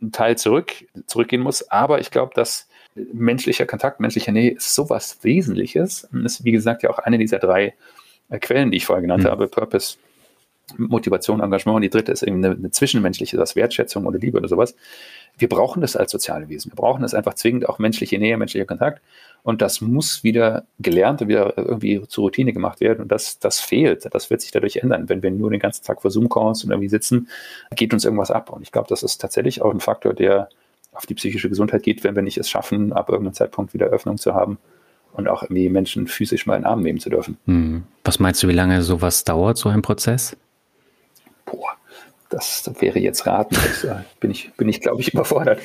ein, 0.01 0.11
Teil 0.11 0.38
zurück, 0.38 0.72
zurückgehen 1.05 1.43
muss, 1.43 1.70
aber 1.70 1.99
ich 1.99 2.09
glaube, 2.09 2.32
dass 2.34 2.68
menschlicher 2.95 3.68
Kontakt, 3.68 3.99
menschliche 3.99 4.32
Nähe 4.32 4.53
ist 4.53 4.74
sowas 4.74 5.20
Wesentliches. 5.22 6.07
Und 6.11 6.26
ist, 6.26 6.43
wie 6.43 6.51
gesagt, 6.51 6.82
ja 6.82 6.89
auch 6.89 6.99
eine 6.99 7.20
dieser 7.20 7.39
drei 7.39 7.76
äh, 8.30 8.39
Quellen, 8.39 8.71
die 8.71 8.78
ich 8.78 8.86
vorher 8.86 9.01
genannt 9.01 9.23
mhm. 9.23 9.30
habe, 9.30 9.47
Purpose, 9.47 9.97
Motivation, 10.78 11.41
Engagement. 11.41 11.78
Und 11.78 11.82
die 11.84 11.89
dritte 11.89 12.11
ist 12.11 12.23
eben 12.23 12.43
eine, 12.43 12.55
eine 12.55 12.71
zwischenmenschliche, 12.71 13.38
das 13.38 13.55
Wertschätzung 13.55 14.05
oder 14.05 14.17
Liebe 14.17 14.38
oder 14.38 14.47
sowas. 14.47 14.76
Wir 15.38 15.49
brauchen 15.49 15.82
das 15.82 15.95
als 15.95 16.11
soziale 16.11 16.49
Wesen. 16.49 16.71
Wir 16.71 16.76
brauchen 16.76 17.01
das 17.01 17.13
einfach 17.13 17.34
zwingend 17.34 17.67
auch 17.67 17.78
menschliche 17.78 18.17
Nähe, 18.17 18.38
menschlicher 18.38 18.65
Kontakt. 18.65 19.01
Und 19.43 19.61
das 19.61 19.82
muss 19.82 20.23
wieder 20.23 20.65
gelernt 20.80 21.21
und 21.21 21.28
wieder 21.28 21.55
irgendwie 21.57 22.01
zur 22.07 22.23
Routine 22.23 22.51
gemacht 22.51 22.80
werden. 22.80 23.01
Und 23.01 23.11
das, 23.11 23.38
das 23.38 23.59
fehlt. 23.59 24.07
Das 24.11 24.30
wird 24.30 24.41
sich 24.41 24.51
dadurch 24.51 24.78
ändern. 24.78 25.07
Wenn 25.07 25.21
wir 25.21 25.30
nur 25.30 25.51
den 25.51 25.59
ganzen 25.59 25.84
Tag 25.86 26.01
vor 26.01 26.09
Zoom-Calls 26.09 26.63
und 26.63 26.71
irgendwie 26.71 26.89
sitzen, 26.89 27.28
geht 27.76 27.93
uns 27.93 28.05
irgendwas 28.05 28.32
ab. 28.32 28.49
Und 28.49 28.63
ich 28.63 28.71
glaube, 28.71 28.88
das 28.89 29.03
ist 29.03 29.19
tatsächlich 29.19 29.61
auch 29.61 29.71
ein 29.71 29.82
Faktor, 29.82 30.13
der 30.13 30.49
auf 30.93 31.05
die 31.05 31.13
psychische 31.13 31.49
Gesundheit 31.49 31.84
geht, 31.84 32.03
wenn 32.03 32.15
wir 32.15 32.23
nicht 32.23 32.38
es 32.38 32.49
schaffen, 32.49 32.93
ab 32.93 33.09
irgendeinem 33.09 33.34
Zeitpunkt 33.34 33.73
wieder 33.73 33.88
Öffnung 33.88 34.17
zu 34.17 34.34
haben 34.34 34.57
und 35.16 35.28
auch 35.28 35.43
irgendwie 35.43 35.70
Menschen 35.70 36.07
physisch 36.07 36.45
mal 36.45 36.55
in 36.55 36.61
den 36.61 36.68
Arm 36.68 36.82
nehmen 36.82 36.99
zu 36.99 37.09
dürfen. 37.09 37.38
Hm. 37.45 37.84
Was 38.03 38.20
meinst 38.20 38.43
du, 38.43 38.47
wie 38.47 38.53
lange 38.53 38.82
sowas 38.82 39.24
dauert, 39.24 39.57
so 39.57 39.70
ein 39.70 39.82
Prozess? 39.82 40.36
Boah, 41.45 41.72
das 42.30 42.70
wäre 42.80 42.99
jetzt 42.99 43.26
raten. 43.26 43.55
Das, 43.55 43.84
äh, 43.84 43.95
bin 44.20 44.32
ich, 44.32 44.51
bin 44.57 44.70
ich 44.70 44.82
glaube 44.82 45.01
ich, 45.01 45.13
überfordert. 45.13 45.59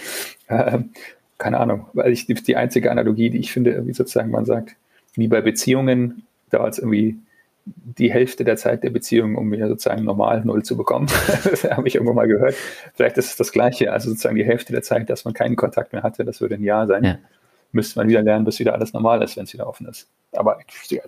Ähm, 0.48 0.90
keine 1.38 1.58
Ahnung, 1.58 1.86
weil 1.94 2.12
ich 2.12 2.26
die, 2.26 2.34
die, 2.34 2.56
einzige 2.56 2.90
Analogie, 2.90 3.30
die 3.30 3.38
ich 3.38 3.52
finde, 3.52 3.86
wie 3.86 3.94
sozusagen 3.94 4.30
man 4.30 4.44
sagt, 4.44 4.76
wie 5.14 5.28
bei 5.28 5.40
Beziehungen 5.40 6.24
dauert 6.50 6.74
es 6.74 6.78
irgendwie 6.78 7.18
die 7.64 8.12
Hälfte 8.12 8.44
der 8.44 8.56
Zeit 8.56 8.84
der 8.84 8.90
Beziehung, 8.90 9.36
um 9.36 9.50
wieder 9.52 9.68
sozusagen 9.68 10.04
normal 10.04 10.42
Null 10.44 10.62
zu 10.62 10.76
bekommen. 10.76 11.06
das 11.44 11.64
habe 11.64 11.88
ich 11.88 11.94
irgendwo 11.94 12.12
mal 12.12 12.28
gehört. 12.28 12.54
Vielleicht 12.94 13.16
ist 13.16 13.26
es 13.26 13.36
das 13.36 13.52
Gleiche. 13.52 13.92
Also 13.92 14.10
sozusagen 14.10 14.36
die 14.36 14.44
Hälfte 14.44 14.72
der 14.72 14.82
Zeit, 14.82 15.08
dass 15.08 15.24
man 15.24 15.34
keinen 15.34 15.56
Kontakt 15.56 15.92
mehr 15.92 16.02
hatte, 16.02 16.24
das 16.24 16.40
würde 16.40 16.56
ein 16.56 16.64
Jahr 16.64 16.86
sein. 16.86 17.04
Ja 17.04 17.18
müsste 17.72 17.98
man 17.98 18.08
wieder 18.08 18.22
lernen, 18.22 18.44
bis 18.44 18.58
wieder 18.58 18.74
alles 18.74 18.92
normal 18.92 19.22
ist, 19.22 19.36
wenn 19.36 19.44
es 19.44 19.52
wieder 19.52 19.66
offen 19.66 19.86
ist. 19.86 20.08
Aber 20.32 20.58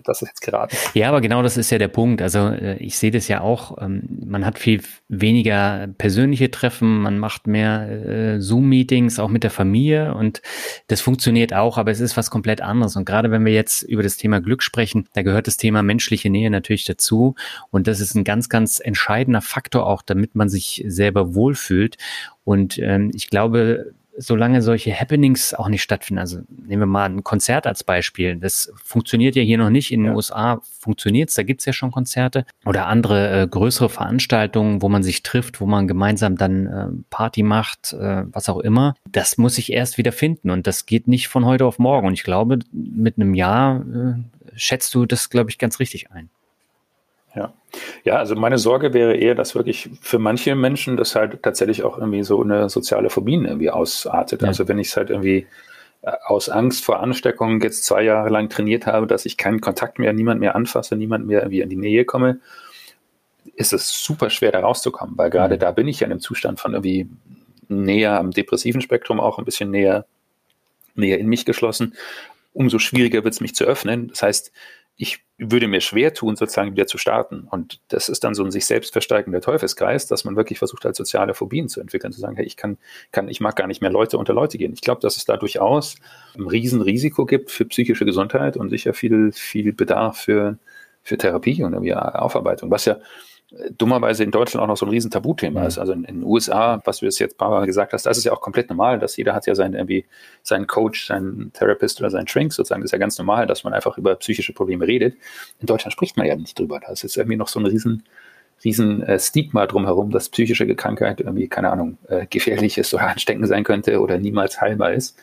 das 0.03 0.21
ist 0.21 0.27
jetzt 0.27 0.41
geraten. 0.41 0.75
Ja, 0.93 1.07
aber 1.07 1.21
genau 1.21 1.41
das 1.41 1.55
ist 1.55 1.69
ja 1.71 1.77
der 1.77 1.87
Punkt. 1.87 2.21
Also 2.21 2.49
äh, 2.49 2.75
ich 2.77 2.97
sehe 2.97 3.11
das 3.11 3.29
ja 3.29 3.39
auch. 3.39 3.81
Ähm, 3.81 4.03
man 4.25 4.45
hat 4.45 4.59
viel 4.59 4.81
weniger 5.07 5.87
persönliche 5.97 6.51
Treffen, 6.51 7.01
man 7.01 7.19
macht 7.19 7.47
mehr 7.47 7.89
äh, 7.89 8.41
Zoom-Meetings, 8.41 9.19
auch 9.19 9.29
mit 9.29 9.43
der 9.43 9.51
Familie 9.51 10.13
und 10.13 10.41
das 10.87 10.99
funktioniert 10.99 11.53
auch, 11.53 11.77
aber 11.77 11.91
es 11.91 12.01
ist 12.01 12.17
was 12.17 12.29
komplett 12.31 12.61
anderes. 12.61 12.97
Und 12.97 13.05
gerade 13.05 13.31
wenn 13.31 13.45
wir 13.45 13.53
jetzt 13.53 13.83
über 13.83 14.03
das 14.03 14.17
Thema 14.17 14.41
Glück 14.41 14.61
sprechen, 14.61 15.07
da 15.13 15.21
gehört 15.21 15.47
das 15.47 15.57
Thema 15.57 15.83
menschliche 15.83 16.29
Nähe 16.29 16.49
natürlich 16.49 16.85
dazu. 16.85 17.35
Und 17.71 17.87
das 17.87 18.01
ist 18.01 18.15
ein 18.15 18.25
ganz, 18.25 18.49
ganz 18.49 18.81
entscheidender 18.83 19.41
Faktor 19.41 19.85
auch, 19.85 20.01
damit 20.01 20.35
man 20.35 20.49
sich 20.49 20.83
selber 20.87 21.33
wohlfühlt. 21.33 21.97
Und 22.43 22.77
ähm, 22.79 23.11
ich 23.13 23.29
glaube, 23.29 23.93
solange 24.17 24.61
solche 24.61 24.93
Happenings 24.93 25.53
auch 25.53 25.69
nicht 25.69 25.81
stattfinden, 25.81 26.19
also 26.19 26.41
nehmen 26.49 26.81
wir 26.81 26.85
mal 26.85 27.05
ein 27.05 27.23
Konzert 27.23 27.65
als 27.65 27.83
Beispiel, 27.83 28.35
das 28.35 28.71
funktioniert 28.83 29.35
ja 29.35 29.41
hier 29.41 29.57
noch 29.57 29.69
nicht, 29.69 29.91
in 29.91 30.01
den 30.01 30.11
ja. 30.11 30.15
USA 30.15 30.61
funktioniert's, 30.79 31.35
da 31.35 31.43
gibt's 31.43 31.65
ja 31.65 31.73
schon 31.73 31.91
Konzerte 31.91 32.45
oder 32.65 32.87
andere 32.87 33.41
äh, 33.41 33.47
größere 33.47 33.89
Veranstaltungen, 33.89 34.81
wo 34.81 34.89
man 34.89 35.03
sich 35.03 35.23
trifft, 35.23 35.61
wo 35.61 35.65
man 35.65 35.87
gemeinsam 35.87 36.35
dann 36.35 36.67
äh, 36.67 36.87
Party 37.09 37.43
macht, 37.43 37.93
äh, 37.93 38.23
was 38.31 38.49
auch 38.49 38.59
immer, 38.59 38.95
das 39.09 39.37
muss 39.37 39.55
sich 39.55 39.71
erst 39.71 39.97
wieder 39.97 40.11
finden 40.11 40.49
und 40.51 40.67
das 40.67 40.85
geht 40.85 41.07
nicht 41.07 41.27
von 41.27 41.45
heute 41.45 41.65
auf 41.65 41.79
morgen 41.79 42.07
und 42.07 42.13
ich 42.13 42.23
glaube, 42.23 42.59
mit 42.71 43.17
einem 43.17 43.33
Jahr 43.33 43.81
äh, 43.81 44.13
schätzt 44.55 44.93
du 44.93 45.05
das, 45.05 45.29
glaube 45.29 45.49
ich, 45.49 45.57
ganz 45.57 45.79
richtig 45.79 46.11
ein. 46.11 46.29
Ja. 47.35 47.53
Ja, 48.03 48.17
also 48.17 48.35
meine 48.35 48.57
Sorge 48.59 48.93
wäre 48.93 49.15
eher, 49.15 49.33
dass 49.33 49.55
wirklich 49.55 49.89
für 50.01 50.19
manche 50.19 50.55
Menschen 50.55 50.97
das 50.97 51.15
halt 51.15 51.41
tatsächlich 51.41 51.83
auch 51.83 51.97
irgendwie 51.97 52.23
so 52.23 52.43
eine 52.43 52.69
soziale 52.69 53.09
Phobie 53.09 53.35
irgendwie 53.35 53.71
ausartet. 53.71 54.41
Ja. 54.41 54.49
Also 54.49 54.67
wenn 54.67 54.77
ich 54.77 54.89
es 54.89 54.97
halt 54.97 55.09
irgendwie 55.09 55.47
äh, 56.03 56.11
aus 56.25 56.49
Angst 56.49 56.85
vor 56.85 56.99
Ansteckungen 56.99 57.59
jetzt 57.61 57.85
zwei 57.85 58.03
Jahre 58.03 58.29
lang 58.29 58.49
trainiert 58.49 58.85
habe, 58.85 59.07
dass 59.07 59.25
ich 59.25 59.37
keinen 59.37 59.61
Kontakt 59.61 59.97
mehr, 59.97 60.13
niemand 60.13 60.39
mehr 60.39 60.55
anfasse, 60.55 60.95
niemand 60.95 61.25
mehr 61.25 61.41
irgendwie 61.41 61.61
in 61.61 61.69
die 61.69 61.75
Nähe 61.75 62.05
komme, 62.05 62.39
ist 63.55 63.73
es 63.73 64.03
super 64.03 64.29
schwer 64.29 64.51
da 64.51 64.59
rauszukommen, 64.59 65.17
weil 65.17 65.29
gerade 65.29 65.55
mhm. 65.55 65.59
da 65.59 65.71
bin 65.71 65.87
ich 65.87 65.99
ja 66.01 66.05
in 66.05 66.11
einem 66.11 66.21
Zustand 66.21 66.59
von 66.59 66.73
irgendwie 66.73 67.07
näher 67.67 68.19
am 68.19 68.31
depressiven 68.31 68.81
Spektrum, 68.81 69.19
auch 69.19 69.39
ein 69.39 69.45
bisschen 69.45 69.71
näher, 69.71 70.05
näher 70.95 71.19
in 71.19 71.27
mich 71.27 71.45
geschlossen. 71.45 71.95
Umso 72.53 72.77
schwieriger 72.77 73.23
wird 73.23 73.33
es 73.33 73.41
mich 73.41 73.55
zu 73.55 73.63
öffnen. 73.63 74.09
Das 74.09 74.21
heißt, 74.21 74.51
ich 74.95 75.23
würde 75.37 75.67
mir 75.67 75.81
schwer 75.81 76.13
tun, 76.13 76.35
sozusagen 76.35 76.71
wieder 76.71 76.85
zu 76.87 76.97
starten. 76.97 77.47
Und 77.49 77.81
das 77.87 78.09
ist 78.09 78.23
dann 78.23 78.35
so 78.35 78.43
ein 78.43 78.51
sich 78.51 78.65
selbst 78.65 78.93
versteigender 78.93 79.41
Teufelskreis, 79.41 80.07
dass 80.07 80.23
man 80.23 80.35
wirklich 80.35 80.59
versucht, 80.59 80.85
halt 80.85 80.95
soziale 80.95 81.33
Phobien 81.33 81.67
zu 81.67 81.81
entwickeln, 81.81 82.13
zu 82.13 82.19
sagen, 82.19 82.35
hey, 82.35 82.45
ich 82.45 82.55
kann, 82.55 82.77
kann, 83.11 83.27
ich 83.27 83.41
mag 83.41 83.55
gar 83.55 83.67
nicht 83.67 83.81
mehr 83.81 83.89
Leute 83.91 84.17
unter 84.17 84.33
Leute 84.33 84.57
gehen. 84.57 84.73
Ich 84.73 84.81
glaube, 84.81 85.01
dass 85.01 85.17
es 85.17 85.25
da 85.25 85.37
durchaus 85.37 85.95
ein 86.35 86.47
Riesenrisiko 86.47 87.25
gibt 87.25 87.51
für 87.51 87.65
psychische 87.65 88.05
Gesundheit 88.05 88.55
und 88.55 88.69
sicher 88.69 88.93
viel, 88.93 89.31
viel 89.31 89.73
Bedarf 89.73 90.19
für, 90.19 90.57
für 91.01 91.17
Therapie 91.17 91.63
und 91.63 91.73
irgendwie 91.73 91.95
Aufarbeitung, 91.95 92.69
was 92.69 92.85
ja 92.85 92.97
dummerweise 93.77 94.23
in 94.23 94.31
Deutschland 94.31 94.63
auch 94.63 94.67
noch 94.67 94.77
so 94.77 94.85
ein 94.85 94.89
riesen 94.89 95.11
Tabuthema 95.11 95.61
mhm. 95.61 95.67
ist. 95.67 95.77
Also 95.77 95.93
in, 95.93 96.03
in, 96.05 96.21
den 96.21 96.23
USA, 96.23 96.81
was 96.85 96.99
du 96.99 97.05
jetzt 97.05 97.21
ein 97.21 97.29
paar 97.37 97.49
Mal 97.49 97.65
gesagt 97.65 97.93
hast, 97.93 98.05
das 98.05 98.17
ist 98.17 98.23
ja 98.23 98.33
auch 98.33 98.41
komplett 98.41 98.69
normal, 98.69 98.99
dass 98.99 99.15
jeder 99.15 99.33
hat 99.33 99.45
ja 99.45 99.55
seinen 99.55 99.75
irgendwie 99.75 100.05
seinen 100.41 100.67
Coach, 100.67 101.07
seinen 101.07 101.53
Therapist 101.53 101.99
oder 101.99 102.09
seinen 102.09 102.27
Shrink 102.27 102.53
sozusagen. 102.53 102.81
Das 102.81 102.87
ist 102.87 102.93
ja 102.93 102.97
ganz 102.97 103.17
normal, 103.17 103.45
dass 103.45 103.63
man 103.63 103.73
einfach 103.73 103.97
über 103.97 104.15
psychische 104.15 104.53
Probleme 104.53 104.87
redet. 104.87 105.15
In 105.59 105.67
Deutschland 105.67 105.93
spricht 105.93 106.17
man 106.17 106.25
ja 106.25 106.35
nicht 106.35 106.57
drüber. 106.57 106.79
Das 106.85 107.03
ist 107.03 107.15
irgendwie 107.15 107.37
noch 107.37 107.47
so 107.47 107.59
ein 107.59 107.65
riesen, 107.65 108.03
riesen 108.63 109.03
äh, 109.03 109.19
Stigma 109.19 109.67
drumherum, 109.67 110.09
dass 110.09 110.29
psychische 110.29 110.73
Krankheit 110.75 111.21
irgendwie, 111.21 111.47
keine 111.47 111.71
Ahnung, 111.71 111.97
äh, 112.07 112.25
gefährlich 112.25 112.77
ist 112.77 112.93
oder 112.93 113.07
ansteckend 113.07 113.47
sein 113.47 113.63
könnte 113.63 113.99
oder 113.99 114.17
niemals 114.17 114.61
heilbar 114.61 114.93
ist, 114.93 115.17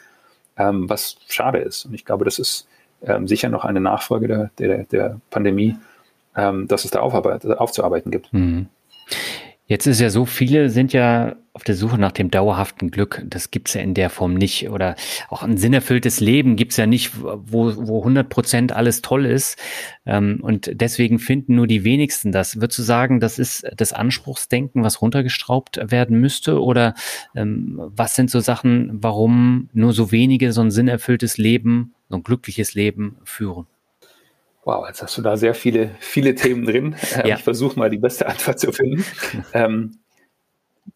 ähm, 0.57 0.89
was 0.89 1.17
schade 1.29 1.59
ist. 1.59 1.85
Und 1.85 1.95
ich 1.95 2.05
glaube, 2.05 2.25
das 2.25 2.39
ist 2.39 2.69
ähm, 3.03 3.27
sicher 3.27 3.49
noch 3.49 3.65
eine 3.65 3.81
Nachfolge 3.81 4.29
der, 4.29 4.51
der, 4.59 4.85
der 4.85 5.21
Pandemie, 5.31 5.77
ähm, 6.37 6.69
dass 6.69 6.85
es 6.85 6.91
da 6.91 7.01
aufzuarbeiten 7.01 8.11
gibt. 8.11 8.33
Mhm. 8.33 8.69
Jetzt 9.71 9.87
ist 9.87 10.01
ja 10.01 10.11
so, 10.11 10.25
viele 10.25 10.69
sind 10.69 10.93
ja 10.93 11.37
auf 11.53 11.63
der 11.63 11.77
Suche 11.77 11.97
nach 11.97 12.11
dem 12.11 12.29
dauerhaften 12.29 12.91
Glück. 12.91 13.23
Das 13.25 13.53
gibt's 13.53 13.75
ja 13.75 13.81
in 13.81 13.95
der 13.95 14.11
Form 14.11 14.35
nicht. 14.35 14.69
Oder 14.69 14.97
auch 15.29 15.45
ein 15.45 15.57
sinnerfülltes 15.57 16.19
Leben 16.19 16.57
gibt's 16.57 16.77
ja 16.77 16.87
nicht, 16.87 17.23
wo, 17.23 17.73
wo 17.77 17.99
100 18.01 18.29
Prozent 18.29 18.73
alles 18.73 19.01
toll 19.01 19.25
ist. 19.27 19.61
Ähm, 20.07 20.41
und 20.43 20.73
deswegen 20.75 21.21
finden 21.21 21.55
nur 21.55 21.69
die 21.69 21.85
wenigsten 21.85 22.33
das. 22.33 22.57
Würdest 22.61 22.81
du 22.81 22.83
sagen, 22.83 23.21
das 23.21 23.39
ist 23.39 23.65
das 23.77 23.93
Anspruchsdenken, 23.93 24.83
was 24.83 25.03
runtergestraubt 25.03 25.81
werden 25.93 26.21
müsste? 26.21 26.61
Oder 26.61 26.95
ähm, 27.37 27.81
was 27.95 28.17
sind 28.17 28.29
so 28.29 28.41
Sachen, 28.41 28.91
warum 29.01 29.71
nur 29.73 29.93
so 29.93 30.11
wenige 30.11 30.53
so 30.53 30.63
ein 30.63 30.73
sinnerfülltes 30.73 31.39
Leben, 31.39 31.95
so 32.09 32.17
ein 32.17 32.25
glückliches 32.25 32.75
Leben 32.75 33.19
führen? 33.23 33.69
Wow, 34.65 34.87
jetzt 34.87 35.03
hast 35.03 35.17
du 35.17 35.23
da 35.23 35.37
sehr 35.37 35.55
viele, 35.55 35.91
viele 36.01 36.35
Themen 36.35 36.65
drin. 36.67 36.97
Ähm, 37.15 37.27
ja. 37.27 37.37
Ich 37.37 37.43
versuche 37.43 37.79
mal 37.79 37.91
die 37.91 37.99
beste 37.99 38.27
Antwort 38.27 38.61
zu 38.61 38.73
finden. 38.73 39.05
ähm, 39.55 39.99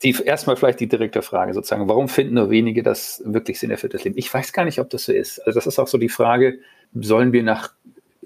die, 0.02 0.14
erstmal 0.24 0.56
vielleicht 0.56 0.80
die 0.80 0.88
direkte 0.88 1.22
Frage 1.22 1.54
sozusagen, 1.54 1.88
warum 1.88 2.08
finden 2.08 2.34
nur 2.34 2.50
wenige 2.50 2.82
das 2.82 3.22
wirklich 3.24 3.58
sinnerfülltes 3.58 4.04
Leben? 4.04 4.18
Ich 4.18 4.32
weiß 4.32 4.52
gar 4.52 4.64
nicht, 4.64 4.80
ob 4.80 4.90
das 4.90 5.04
so 5.04 5.12
ist. 5.12 5.38
Also 5.40 5.58
das 5.58 5.66
ist 5.66 5.78
auch 5.78 5.86
so 5.86 5.98
die 5.98 6.08
Frage, 6.08 6.58
sollen 6.94 7.32
wir 7.32 7.42
nach 7.42 7.72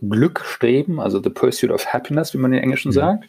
Glück 0.01 0.45
streben, 0.45 1.01
also 1.01 1.22
the 1.22 1.30
pursuit 1.30 1.70
of 1.70 1.86
happiness, 1.86 2.34
wie 2.34 2.39
man 2.39 2.53
in 2.53 2.61
Englischen 2.62 2.91
mhm. 2.91 2.95
sagt, 2.95 3.24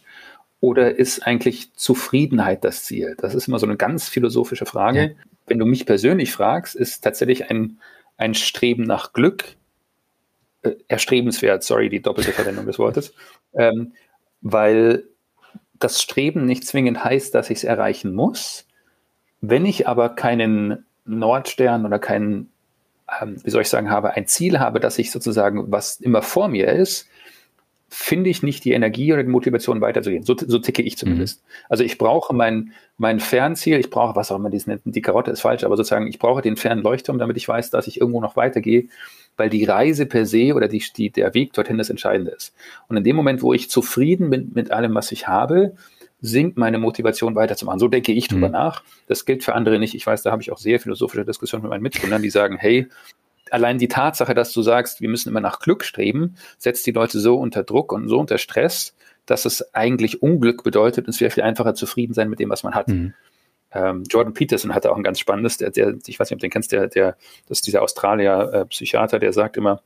oder 0.62 0.96
ist 0.98 1.26
eigentlich 1.26 1.74
Zufriedenheit 1.74 2.64
das 2.64 2.84
Ziel? 2.84 3.16
Das 3.20 3.34
ist 3.34 3.48
immer 3.48 3.60
so 3.60 3.66
eine 3.66 3.78
ganz 3.78 4.10
philosophische 4.10 4.66
Frage. 4.66 5.02
Ja. 5.02 5.10
Wenn 5.48 5.60
du 5.60 5.66
mich 5.66 5.86
persönlich 5.86 6.32
fragst, 6.32 6.76
ist 6.76 7.02
tatsächlich 7.02 7.50
ein, 7.50 7.80
ein 8.18 8.34
Streben 8.34 8.84
nach 8.84 9.14
Glück 9.14 9.56
äh, 10.62 10.72
erstrebenswert, 10.88 11.64
sorry, 11.64 11.90
die 11.90 12.02
doppelte 12.02 12.32
Verwendung 12.32 12.66
des 12.66 12.80
Wortes, 12.80 13.14
ähm, 13.54 13.94
weil 14.42 15.06
das 15.80 16.02
Streben 16.02 16.46
nicht 16.46 16.66
zwingend 16.68 17.04
heißt, 17.04 17.34
dass 17.34 17.50
ich 17.50 17.60
es 17.60 17.64
erreichen 17.64 18.14
muss. 18.14 18.68
Wenn 19.42 19.66
ich 19.66 19.88
aber 19.88 20.10
keinen 20.10 20.86
Nordstern 21.06 21.86
oder 21.86 22.00
keinen, 22.00 22.52
ähm, 23.22 23.38
wie 23.44 23.50
soll 23.50 23.62
ich 23.62 23.70
sagen, 23.70 23.90
habe, 23.90 24.12
ein 24.12 24.28
Ziel 24.28 24.60
habe, 24.60 24.80
dass 24.80 25.00
ich 25.00 25.12
sozusagen, 25.12 25.72
was 25.72 26.00
immer 26.02 26.22
vor 26.22 26.50
mir 26.50 26.68
ist, 26.68 27.08
finde 27.90 28.30
ich 28.30 28.44
nicht 28.44 28.64
die 28.66 28.74
Energie 28.74 29.12
oder 29.14 29.24
die 29.24 29.30
Motivation 29.30 29.82
weiterzugehen. 29.82 30.24
So, 30.24 30.36
so 30.38 30.60
ticke 30.60 30.82
ich 30.82 30.98
zumindest. 30.98 31.42
Mhm. 31.42 31.66
Also 31.70 31.84
ich 31.84 31.98
brauche 31.98 32.34
mein, 32.34 32.72
mein 32.98 33.20
Fernziel, 33.20 33.80
ich 33.80 33.90
brauche, 33.90 34.16
was 34.16 34.32
auch 34.32 34.36
immer 34.36 34.50
dies 34.50 34.68
nennt, 34.68 34.82
die 34.86 35.02
Karotte 35.02 35.32
ist 35.32 35.42
falsch, 35.42 35.64
aber 35.64 35.76
sozusagen, 35.76 36.08
ich 36.08 36.20
brauche 36.20 36.42
den 36.42 36.56
fernen 36.56 36.84
Leuchtturm, 36.84 37.18
damit 37.18 37.38
ich 37.38 37.48
weiß, 37.48 37.70
dass 37.72 37.88
ich 37.88 38.00
irgendwo 38.00 38.22
noch 38.22 38.36
weitergehe, 38.36 38.86
weil 39.38 39.50
die 39.50 39.66
Reise 39.66 40.06
per 40.06 40.26
se 40.26 40.54
oder 40.54 40.68
die, 40.68 40.84
die, 40.96 41.10
der 41.10 41.34
Weg 41.34 41.54
dorthin 41.54 41.78
das 41.78 41.90
Entscheidende 41.90 42.32
ist. 42.32 42.54
Und 42.88 42.98
in 42.98 43.04
dem 43.04 43.16
Moment, 43.16 43.42
wo 43.42 43.54
ich 43.54 43.70
zufrieden 43.70 44.30
bin 44.30 44.52
mit 44.54 44.72
allem, 44.72 44.94
was 44.96 45.12
ich 45.12 45.28
habe, 45.28 45.74
sinkt 46.22 46.58
meine 46.58 46.78
Motivation 46.78 47.36
weiterzumachen. 47.36 47.80
So 47.80 47.88
denke 47.88 48.12
ich 48.12 48.28
drüber 48.28 48.48
mhm. 48.48 48.54
nach. 48.54 48.84
Das 49.08 49.26
gilt 49.26 49.44
für 49.44 49.56
andere 49.56 49.80
nicht. 49.80 49.96
Ich 49.96 50.06
weiß, 50.06 50.24
da 50.24 50.32
habe 50.32 50.42
ich 50.42 50.52
auch 50.52 50.58
sehr 50.58 50.80
philosophische 50.80 51.26
Diskussionen 51.26 51.64
mit 51.64 51.70
meinen 51.70 51.84
Mitgründern, 51.84 52.22
die 52.22 52.30
sagen, 52.30 52.58
hey, 52.58 52.88
allein 53.52 53.78
die 53.78 53.88
Tatsache, 53.88 54.34
dass 54.34 54.54
du 54.54 54.62
sagst, 54.62 55.02
wir 55.02 55.10
müssen 55.10 55.30
immer 55.30 55.42
nach 55.42 55.60
Glück 55.60 55.84
streben, 55.84 56.36
setzt 56.58 56.86
die 56.88 56.92
Leute 56.92 57.20
so 57.20 57.36
unter 57.36 57.64
Druck 57.64 57.92
und 57.92 58.08
so 58.08 58.20
unter 58.20 58.38
Stress, 58.38 58.96
dass 59.26 59.46
es 59.46 59.74
eigentlich 59.74 60.22
Unglück 60.22 60.64
bedeutet 60.64 61.06
und 61.06 61.14
es 61.14 61.22
wäre 61.22 61.32
viel 61.32 61.44
einfacher 61.44 61.76
zufrieden 61.76 62.14
sein 62.14 62.30
mit 62.30 62.40
dem, 62.40 62.50
was 62.50 62.64
man 62.64 62.76
hat. 62.76 62.88
Mhm. 62.88 63.14
Ähm, 63.72 64.04
Jordan 64.10 64.34
Peterson 64.34 64.74
hatte 64.74 64.92
auch 64.92 64.98
ein 64.98 65.04
ganz 65.04 65.20
spannendes, 65.20 65.58
der, 65.58 65.70
der, 65.70 65.96
ich 66.08 66.20
weiß 66.20 66.30
nicht, 66.30 66.36
ob 66.36 66.40
du 66.40 66.48
den 66.48 66.52
kennst, 66.52 66.72
der, 66.72 66.88
der, 66.88 67.16
das 67.48 67.60
ist 67.60 67.68
dieser 67.68 67.84
Australier-Psychiater, 67.84 69.18
äh, 69.18 69.20
der 69.20 69.34
sagt 69.34 69.58
immer, 69.58 69.82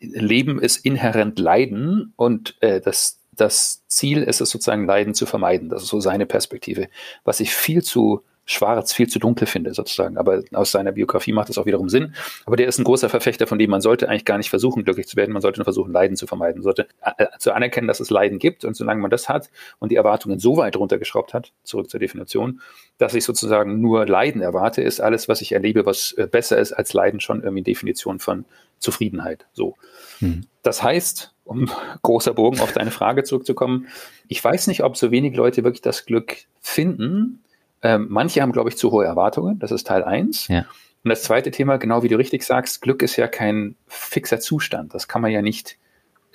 Leben 0.00 0.60
ist 0.60 0.84
inhärent 0.84 1.38
Leiden 1.38 2.12
und 2.16 2.56
äh, 2.60 2.80
das, 2.80 3.18
das 3.32 3.84
Ziel 3.88 4.22
ist 4.22 4.40
es 4.40 4.50
sozusagen, 4.50 4.86
Leiden 4.86 5.14
zu 5.14 5.26
vermeiden. 5.26 5.68
Das 5.68 5.82
ist 5.82 5.88
so 5.88 6.00
seine 6.00 6.26
Perspektive. 6.26 6.88
Was 7.24 7.40
ich 7.40 7.54
viel 7.54 7.82
zu 7.82 8.22
schwarz, 8.46 8.92
viel 8.92 9.08
zu 9.08 9.18
dunkel 9.18 9.46
finde, 9.46 9.74
sozusagen. 9.74 10.16
Aber 10.16 10.42
aus 10.52 10.70
seiner 10.70 10.92
Biografie 10.92 11.32
macht 11.32 11.48
das 11.48 11.58
auch 11.58 11.66
wiederum 11.66 11.88
Sinn. 11.88 12.14
Aber 12.46 12.56
der 12.56 12.68
ist 12.68 12.78
ein 12.78 12.84
großer 12.84 13.08
Verfechter, 13.08 13.46
von 13.46 13.58
dem 13.58 13.70
man 13.70 13.80
sollte 13.80 14.08
eigentlich 14.08 14.24
gar 14.24 14.38
nicht 14.38 14.50
versuchen, 14.50 14.84
glücklich 14.84 15.08
zu 15.08 15.16
werden. 15.16 15.32
Man 15.32 15.42
sollte 15.42 15.58
nur 15.58 15.64
versuchen, 15.64 15.92
Leiden 15.92 16.16
zu 16.16 16.26
vermeiden. 16.26 16.60
Man 16.60 16.64
sollte 16.64 16.86
äh, 17.18 17.26
zu 17.38 17.52
anerkennen, 17.52 17.88
dass 17.88 18.00
es 18.00 18.08
Leiden 18.08 18.38
gibt. 18.38 18.64
Und 18.64 18.76
solange 18.76 19.02
man 19.02 19.10
das 19.10 19.28
hat 19.28 19.50
und 19.80 19.90
die 19.90 19.96
Erwartungen 19.96 20.38
so 20.38 20.56
weit 20.56 20.76
runtergeschraubt 20.76 21.34
hat, 21.34 21.52
zurück 21.64 21.90
zur 21.90 21.98
Definition, 21.98 22.60
dass 22.98 23.14
ich 23.14 23.24
sozusagen 23.24 23.80
nur 23.80 24.06
Leiden 24.06 24.40
erwarte, 24.40 24.80
ist 24.80 25.00
alles, 25.00 25.28
was 25.28 25.40
ich 25.40 25.52
erlebe, 25.52 25.84
was 25.84 26.12
äh, 26.12 26.28
besser 26.30 26.58
ist 26.58 26.72
als 26.72 26.92
Leiden, 26.92 27.20
schon 27.20 27.42
irgendwie 27.42 27.64
Definition 27.64 28.20
von 28.20 28.44
Zufriedenheit. 28.78 29.46
So. 29.52 29.74
Hm. 30.20 30.44
Das 30.62 30.82
heißt, 30.82 31.34
um 31.44 31.68
großer 32.02 32.34
Bogen 32.34 32.60
auf 32.60 32.72
deine 32.72 32.92
Frage 32.92 33.24
zurückzukommen, 33.24 33.88
ich 34.28 34.42
weiß 34.42 34.68
nicht, 34.68 34.84
ob 34.84 34.96
so 34.96 35.10
wenig 35.10 35.34
Leute 35.34 35.64
wirklich 35.64 35.82
das 35.82 36.04
Glück 36.04 36.36
finden, 36.60 37.42
ähm, 37.86 38.08
manche 38.10 38.42
haben, 38.42 38.50
glaube 38.50 38.68
ich, 38.68 38.76
zu 38.76 38.90
hohe 38.90 39.04
Erwartungen. 39.04 39.60
Das 39.60 39.70
ist 39.70 39.86
Teil 39.86 40.02
1. 40.02 40.48
Ja. 40.48 40.66
Und 41.04 41.10
das 41.10 41.22
zweite 41.22 41.52
Thema, 41.52 41.76
genau 41.76 42.02
wie 42.02 42.08
du 42.08 42.18
richtig 42.18 42.42
sagst, 42.42 42.82
Glück 42.82 43.00
ist 43.00 43.14
ja 43.14 43.28
kein 43.28 43.76
fixer 43.86 44.40
Zustand. 44.40 44.92
Das 44.92 45.06
kann 45.06 45.22
man 45.22 45.30
ja 45.30 45.40
nicht 45.40 45.78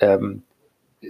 ähm, 0.00 0.44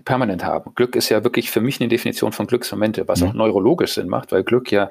permanent 0.05 0.45
haben. 0.45 0.75
Glück 0.75 0.97
ist 0.97 1.11
ja 1.11 1.23
wirklich 1.23 1.53
für 1.53 1.61
mich 1.61 1.81
eine 1.81 1.89
Definition 1.89 2.33
von 2.33 2.49
Glücksmomente, 2.49 3.07
was 3.07 3.21
mhm. 3.21 3.29
auch 3.29 3.35
neurologisch 3.35 3.93
Sinn 3.95 4.09
macht, 4.09 4.33
weil 4.33 4.43
Glück 4.43 4.73
ja 4.73 4.91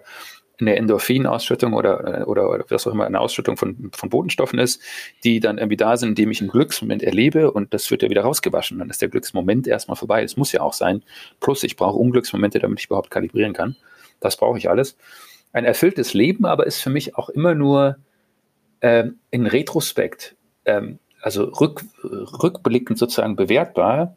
eine 0.58 0.78
Endorphinausschüttung 0.78 1.74
oder, 1.74 2.26
oder, 2.30 2.50
oder 2.50 2.66
was 2.70 2.88
auch 2.88 2.94
immer 2.94 3.06
eine 3.06 3.20
Ausschüttung 3.20 3.58
von, 3.58 3.92
von 3.94 4.10
Botenstoffen 4.10 4.58
ist, 4.58 4.82
die 5.26 5.42
dann 5.42 5.58
irgendwie 5.58 5.76
da 5.76 5.98
sind, 5.98 6.10
indem 6.10 6.32
ich 6.32 6.40
einen 6.40 6.52
Glücksmoment 6.52 7.04
erlebe 7.04 7.52
und 7.52 7.74
das 7.74 7.92
wird 7.92 8.04
ja 8.04 8.10
wieder 8.10 8.22
rausgewaschen. 8.22 8.80
Dann 8.80 8.90
ist 8.90 9.02
der 9.02 9.10
Glücksmoment 9.10 9.68
erstmal 9.68 9.98
vorbei. 9.98 10.22
Das 10.22 10.38
muss 10.38 10.54
ja 10.54 10.62
auch 10.62 10.74
sein. 10.74 11.04
Plus 11.42 11.64
ich 11.64 11.76
brauche 11.76 11.98
Unglücksmomente, 11.98 12.60
damit 12.60 12.80
ich 12.80 12.86
überhaupt 12.86 13.12
kalibrieren 13.12 13.52
kann. 13.52 13.76
Das 14.22 14.38
brauche 14.38 14.58
ich 14.58 14.70
alles 14.70 14.96
ein 15.54 15.66
erfülltes 15.66 16.14
Leben, 16.14 16.46
aber 16.46 16.66
ist 16.66 16.82
für 16.82 16.90
mich 16.90 17.16
auch 17.16 17.30
immer 17.30 17.56
nur 17.56 17.98
ähm, 18.82 19.20
in 19.30 19.46
Retrospekt, 19.46 20.36
ähm, 20.66 21.00
also 21.22 21.46
rück, 21.46 21.84
rückblickend 22.04 22.98
sozusagen 22.98 23.36
bewertbar, 23.36 24.16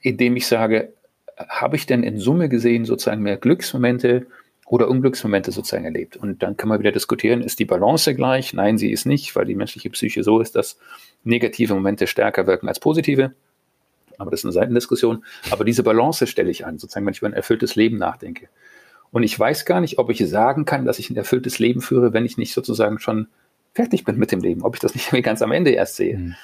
indem 0.00 0.36
ich 0.36 0.46
sage, 0.46 0.92
habe 1.48 1.76
ich 1.76 1.86
denn 1.86 2.02
in 2.02 2.18
Summe 2.18 2.48
gesehen 2.48 2.84
sozusagen 2.84 3.22
mehr 3.22 3.36
Glücksmomente 3.36 4.26
oder 4.66 4.88
Unglücksmomente 4.88 5.52
sozusagen 5.52 5.84
erlebt? 5.84 6.16
Und 6.16 6.42
dann 6.42 6.56
kann 6.56 6.68
man 6.68 6.80
wieder 6.80 6.92
diskutieren, 6.92 7.42
ist 7.42 7.58
die 7.58 7.64
Balance 7.64 8.14
gleich? 8.14 8.52
Nein, 8.52 8.78
sie 8.78 8.90
ist 8.90 9.06
nicht, 9.06 9.34
weil 9.36 9.44
die 9.44 9.54
menschliche 9.54 9.90
Psyche 9.90 10.22
so 10.24 10.40
ist, 10.40 10.56
dass 10.56 10.78
negative 11.24 11.74
Momente 11.74 12.06
stärker 12.06 12.46
wirken 12.46 12.68
als 12.68 12.80
positive. 12.80 13.32
Aber 14.18 14.30
das 14.30 14.40
ist 14.40 14.44
eine 14.44 14.52
Seitendiskussion. 14.52 15.24
Aber 15.50 15.64
diese 15.64 15.82
Balance 15.82 16.26
stelle 16.26 16.50
ich 16.50 16.66
an, 16.66 16.78
sozusagen, 16.78 17.06
wenn 17.06 17.12
ich 17.12 17.18
über 17.18 17.28
ein 17.28 17.32
erfülltes 17.32 17.76
Leben 17.76 17.98
nachdenke. 17.98 18.48
Und 19.12 19.22
ich 19.22 19.38
weiß 19.38 19.66
gar 19.66 19.80
nicht, 19.80 19.98
ob 19.98 20.10
ich 20.10 20.26
sagen 20.28 20.64
kann, 20.64 20.84
dass 20.84 20.98
ich 20.98 21.10
ein 21.10 21.16
erfülltes 21.16 21.58
Leben 21.58 21.82
führe, 21.82 22.12
wenn 22.12 22.24
ich 22.24 22.38
nicht 22.38 22.54
sozusagen 22.54 22.98
schon 22.98 23.28
fertig 23.74 24.04
bin 24.04 24.16
mit 24.16 24.32
dem 24.32 24.40
Leben, 24.40 24.62
ob 24.62 24.74
ich 24.74 24.80
das 24.80 24.94
nicht 24.94 25.10
ganz 25.22 25.42
am 25.42 25.52
Ende 25.52 25.70
erst 25.70 25.96
sehe. 25.96 26.18
Mhm. 26.18 26.34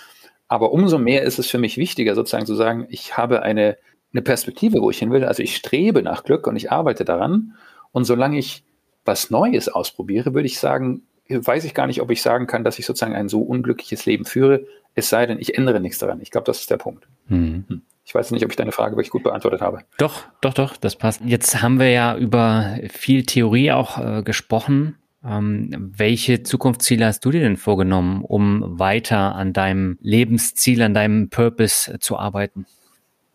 Aber 0.48 0.72
umso 0.72 0.98
mehr 0.98 1.22
ist 1.22 1.38
es 1.38 1.48
für 1.48 1.58
mich 1.58 1.76
wichtiger, 1.76 2.14
sozusagen 2.14 2.46
zu 2.46 2.54
sagen, 2.54 2.86
ich 2.90 3.16
habe 3.16 3.42
eine, 3.42 3.76
eine 4.12 4.22
Perspektive, 4.22 4.80
wo 4.80 4.90
ich 4.90 4.98
hin 4.98 5.10
will. 5.10 5.24
Also 5.24 5.42
ich 5.42 5.56
strebe 5.56 6.02
nach 6.02 6.24
Glück 6.24 6.46
und 6.46 6.56
ich 6.56 6.70
arbeite 6.70 7.04
daran. 7.04 7.54
Und 7.92 8.04
solange 8.04 8.38
ich 8.38 8.64
was 9.04 9.30
Neues 9.30 9.68
ausprobiere, 9.68 10.34
würde 10.34 10.46
ich 10.46 10.58
sagen, 10.58 11.02
weiß 11.28 11.64
ich 11.64 11.74
gar 11.74 11.86
nicht, 11.86 12.00
ob 12.00 12.10
ich 12.10 12.22
sagen 12.22 12.46
kann, 12.46 12.64
dass 12.64 12.78
ich 12.78 12.86
sozusagen 12.86 13.14
ein 13.14 13.28
so 13.28 13.40
unglückliches 13.40 14.06
Leben 14.06 14.24
führe, 14.24 14.66
es 14.94 15.08
sei 15.08 15.26
denn, 15.26 15.38
ich 15.38 15.56
ändere 15.56 15.80
nichts 15.80 15.98
daran. 15.98 16.20
Ich 16.20 16.30
glaube, 16.30 16.46
das 16.46 16.60
ist 16.60 16.70
der 16.70 16.76
Punkt. 16.76 17.06
Mhm. 17.28 17.64
Hm. 17.68 17.82
Ich 18.08 18.14
weiß 18.14 18.30
nicht, 18.30 18.42
ob 18.42 18.50
ich 18.50 18.56
deine 18.56 18.72
Frage 18.72 18.96
wirklich 18.96 19.10
gut 19.10 19.22
beantwortet 19.22 19.60
habe. 19.60 19.80
Doch, 19.98 20.24
doch, 20.40 20.54
doch, 20.54 20.78
das 20.78 20.96
passt. 20.96 21.20
Jetzt 21.26 21.60
haben 21.60 21.78
wir 21.78 21.90
ja 21.90 22.16
über 22.16 22.78
viel 22.88 23.26
Theorie 23.26 23.70
auch 23.72 23.98
äh, 23.98 24.22
gesprochen. 24.22 24.96
Ähm, 25.22 25.92
welche 25.94 26.42
Zukunftsziele 26.42 27.04
hast 27.04 27.22
du 27.26 27.30
dir 27.32 27.40
denn 27.40 27.58
vorgenommen, 27.58 28.24
um 28.24 28.78
weiter 28.78 29.34
an 29.34 29.52
deinem 29.52 29.98
Lebensziel, 30.00 30.80
an 30.80 30.94
deinem 30.94 31.28
Purpose 31.28 31.98
zu 31.98 32.18
arbeiten? 32.18 32.64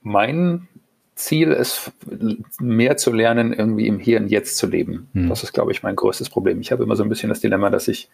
Mein 0.02 0.68
Ziel 1.14 1.52
ist, 1.52 1.92
mehr 2.60 2.98
zu 2.98 3.14
lernen, 3.14 3.54
irgendwie 3.54 3.86
im 3.86 4.00
Hier 4.00 4.20
und 4.20 4.28
Jetzt 4.28 4.58
zu 4.58 4.66
leben. 4.66 5.08
Hm. 5.14 5.30
Das 5.30 5.44
ist, 5.44 5.54
glaube 5.54 5.72
ich, 5.72 5.84
mein 5.84 5.96
größtes 5.96 6.32
Problem. 6.32 6.62
Ich 6.62 6.72
habe 6.72 6.82
immer 6.82 6.96
so 6.96 7.04
ein 7.04 7.10
bisschen 7.10 7.30
das 7.30 7.42
Dilemma, 7.42 7.70
dass 7.70 7.88
ich 7.88 8.10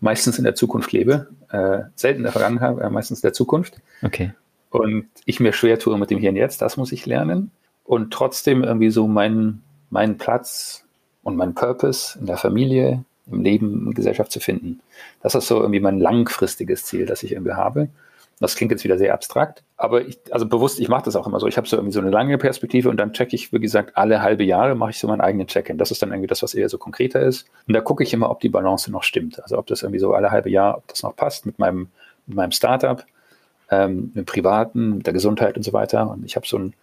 meistens 0.00 0.36
in 0.36 0.44
der 0.44 0.54
Zukunft 0.54 0.92
lebe, 0.92 1.28
äh, 1.50 1.84
selten 1.94 2.18
in 2.18 2.24
der 2.24 2.32
Vergangenheit, 2.32 2.78
äh, 2.78 2.90
meistens 2.90 3.20
in 3.20 3.28
der 3.28 3.32
Zukunft. 3.32 3.80
Okay. 4.02 4.34
Und 4.74 5.06
ich 5.24 5.38
mir 5.38 5.52
schwer 5.52 5.78
tue 5.78 5.96
mit 5.96 6.10
dem 6.10 6.18
Hier 6.18 6.30
und 6.30 6.36
Jetzt, 6.36 6.60
das 6.60 6.76
muss 6.76 6.90
ich 6.90 7.06
lernen. 7.06 7.52
und 7.84 8.12
trotzdem 8.12 8.64
irgendwie 8.64 8.90
so 8.90 9.06
meinen, 9.06 9.62
meinen 9.90 10.18
Platz 10.18 10.84
und 11.22 11.36
meinen 11.36 11.54
Purpose 11.54 12.18
in 12.18 12.26
der 12.26 12.38
Familie, 12.38 13.04
im 13.30 13.42
Leben, 13.42 13.86
in 13.86 13.94
Gesellschaft 13.94 14.32
zu 14.32 14.40
finden. 14.40 14.80
Das 15.22 15.36
ist 15.36 15.46
so 15.46 15.60
irgendwie 15.60 15.78
mein 15.78 16.00
langfristiges 16.00 16.86
Ziel, 16.86 17.06
das 17.06 17.22
ich 17.22 17.32
irgendwie 17.32 17.52
habe. 17.52 17.88
Das 18.40 18.56
klingt 18.56 18.72
jetzt 18.72 18.82
wieder 18.82 18.98
sehr 18.98 19.14
abstrakt, 19.14 19.62
aber 19.76 20.08
ich, 20.08 20.18
also 20.30 20.44
bewusst, 20.46 20.80
ich 20.80 20.88
mache 20.88 21.04
das 21.04 21.14
auch 21.14 21.28
immer 21.28 21.38
so. 21.38 21.46
Ich 21.46 21.56
habe 21.56 21.68
so 21.68 21.76
irgendwie 21.76 21.92
so 21.92 22.00
eine 22.00 22.10
lange 22.10 22.36
Perspektive 22.36 22.88
und 22.88 22.96
dann 22.96 23.12
checke 23.12 23.36
ich, 23.36 23.52
wie 23.52 23.60
gesagt, 23.60 23.96
alle 23.96 24.22
halbe 24.22 24.42
Jahre 24.42 24.74
mache 24.74 24.90
ich 24.90 24.98
so 24.98 25.06
meinen 25.06 25.20
eigenen 25.20 25.46
Check-in. 25.46 25.78
Das 25.78 25.92
ist 25.92 26.02
dann 26.02 26.10
irgendwie 26.10 26.26
das, 26.26 26.42
was 26.42 26.52
eher 26.52 26.68
so 26.68 26.78
konkreter 26.78 27.20
ist. 27.20 27.46
Und 27.68 27.74
da 27.74 27.80
gucke 27.80 28.02
ich 28.02 28.12
immer, 28.12 28.28
ob 28.28 28.40
die 28.40 28.48
Balance 28.48 28.90
noch 28.90 29.04
stimmt. 29.04 29.40
Also 29.40 29.56
ob 29.56 29.68
das 29.68 29.84
irgendwie 29.84 30.00
so 30.00 30.14
alle 30.14 30.32
halbe 30.32 30.50
Jahr, 30.50 30.78
ob 30.78 30.88
das 30.88 31.04
noch 31.04 31.14
passt 31.14 31.46
mit 31.46 31.60
meinem, 31.60 31.90
mit 32.26 32.36
meinem 32.36 32.50
Startup, 32.50 33.04
ähm, 33.70 34.06
mit 34.06 34.16
dem 34.16 34.26
Privaten, 34.26 34.96
mit 34.96 35.06
der 35.06 35.12
Gesundheit 35.12 35.56
und 35.56 35.62
so 35.62 35.72
weiter. 35.72 36.10
Und 36.10 36.24
ich 36.24 36.36
habe 36.36 36.46
so 36.46 36.58
ein, 36.58 36.74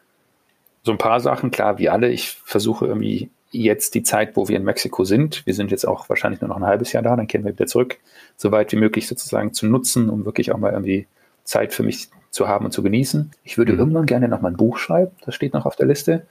so 0.84 0.92
ein 0.92 0.98
paar 0.98 1.20
Sachen, 1.20 1.52
klar, 1.52 1.78
wie 1.78 1.90
alle. 1.90 2.10
Ich 2.10 2.38
versuche 2.44 2.86
irgendwie 2.86 3.30
jetzt 3.52 3.96
die 3.96 4.04
Zeit, 4.04 4.36
wo 4.36 4.48
wir 4.48 4.58
in 4.58 4.64
Mexiko 4.64 5.04
sind, 5.04 5.46
wir 5.46 5.54
sind 5.54 5.72
jetzt 5.72 5.86
auch 5.86 6.10
wahrscheinlich 6.10 6.42
nur 6.42 6.48
noch 6.48 6.58
ein 6.58 6.66
halbes 6.66 6.94
Jahr 6.94 7.04
da, 7.04 7.16
dann 7.16 7.28
kehren 7.28 7.44
wir 7.44 7.52
wieder 7.52 7.68
zurück, 7.68 7.98
so 8.38 8.52
weit 8.52 8.72
wie 8.72 8.78
möglich 8.78 9.08
sozusagen 9.08 9.54
zu 9.54 9.68
nutzen, 9.68 10.10
um 10.10 10.26
wirklich 10.26 10.52
auch 10.52 10.58
mal 10.58 10.72
irgendwie 10.72 11.08
Zeit 11.44 11.74
für 11.74 11.84
mich 11.84 12.10
zu 12.30 12.48
haben 12.48 12.66
und 12.66 12.72
zu 12.72 12.82
genießen. 12.82 13.32
Ich 13.44 13.58
würde 13.58 13.74
mhm. 13.74 13.80
irgendwann 13.80 14.06
gerne 14.06 14.28
noch 14.28 14.42
mal 14.42 14.50
ein 14.50 14.58
Buch 14.58 14.78
schreiben, 14.78 15.12
das 15.26 15.36
steht 15.36 15.54
noch 15.54 15.66
auf 15.66 15.76
der 15.76 15.88
Liste. 15.88 16.26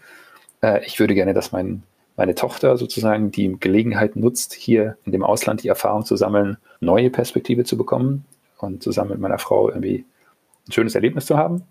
Äh, 0.63 0.85
ich 0.87 0.99
würde 0.99 1.15
gerne, 1.15 1.35
dass 1.35 1.53
mein, 1.53 1.83
meine 2.17 2.35
Tochter 2.35 2.77
sozusagen 2.79 3.31
die 3.31 3.57
Gelegenheit 3.61 4.17
nutzt, 4.17 4.55
hier 4.55 4.97
in 5.05 5.13
dem 5.13 5.23
Ausland 5.23 5.63
die 5.63 5.69
Erfahrung 5.69 6.05
zu 6.05 6.17
sammeln, 6.17 6.57
neue 6.81 7.11
Perspektive 7.11 7.65
zu 7.65 7.77
bekommen 7.77 8.25
und 8.59 8.83
zusammen 8.83 9.11
mit 9.11 9.21
meiner 9.21 9.39
Frau 9.39 9.69
irgendwie 9.69 10.05
ein 10.71 10.73
schönes 10.73 10.95
Erlebnis 10.95 11.27
zu 11.27 11.37
haben. 11.37 11.63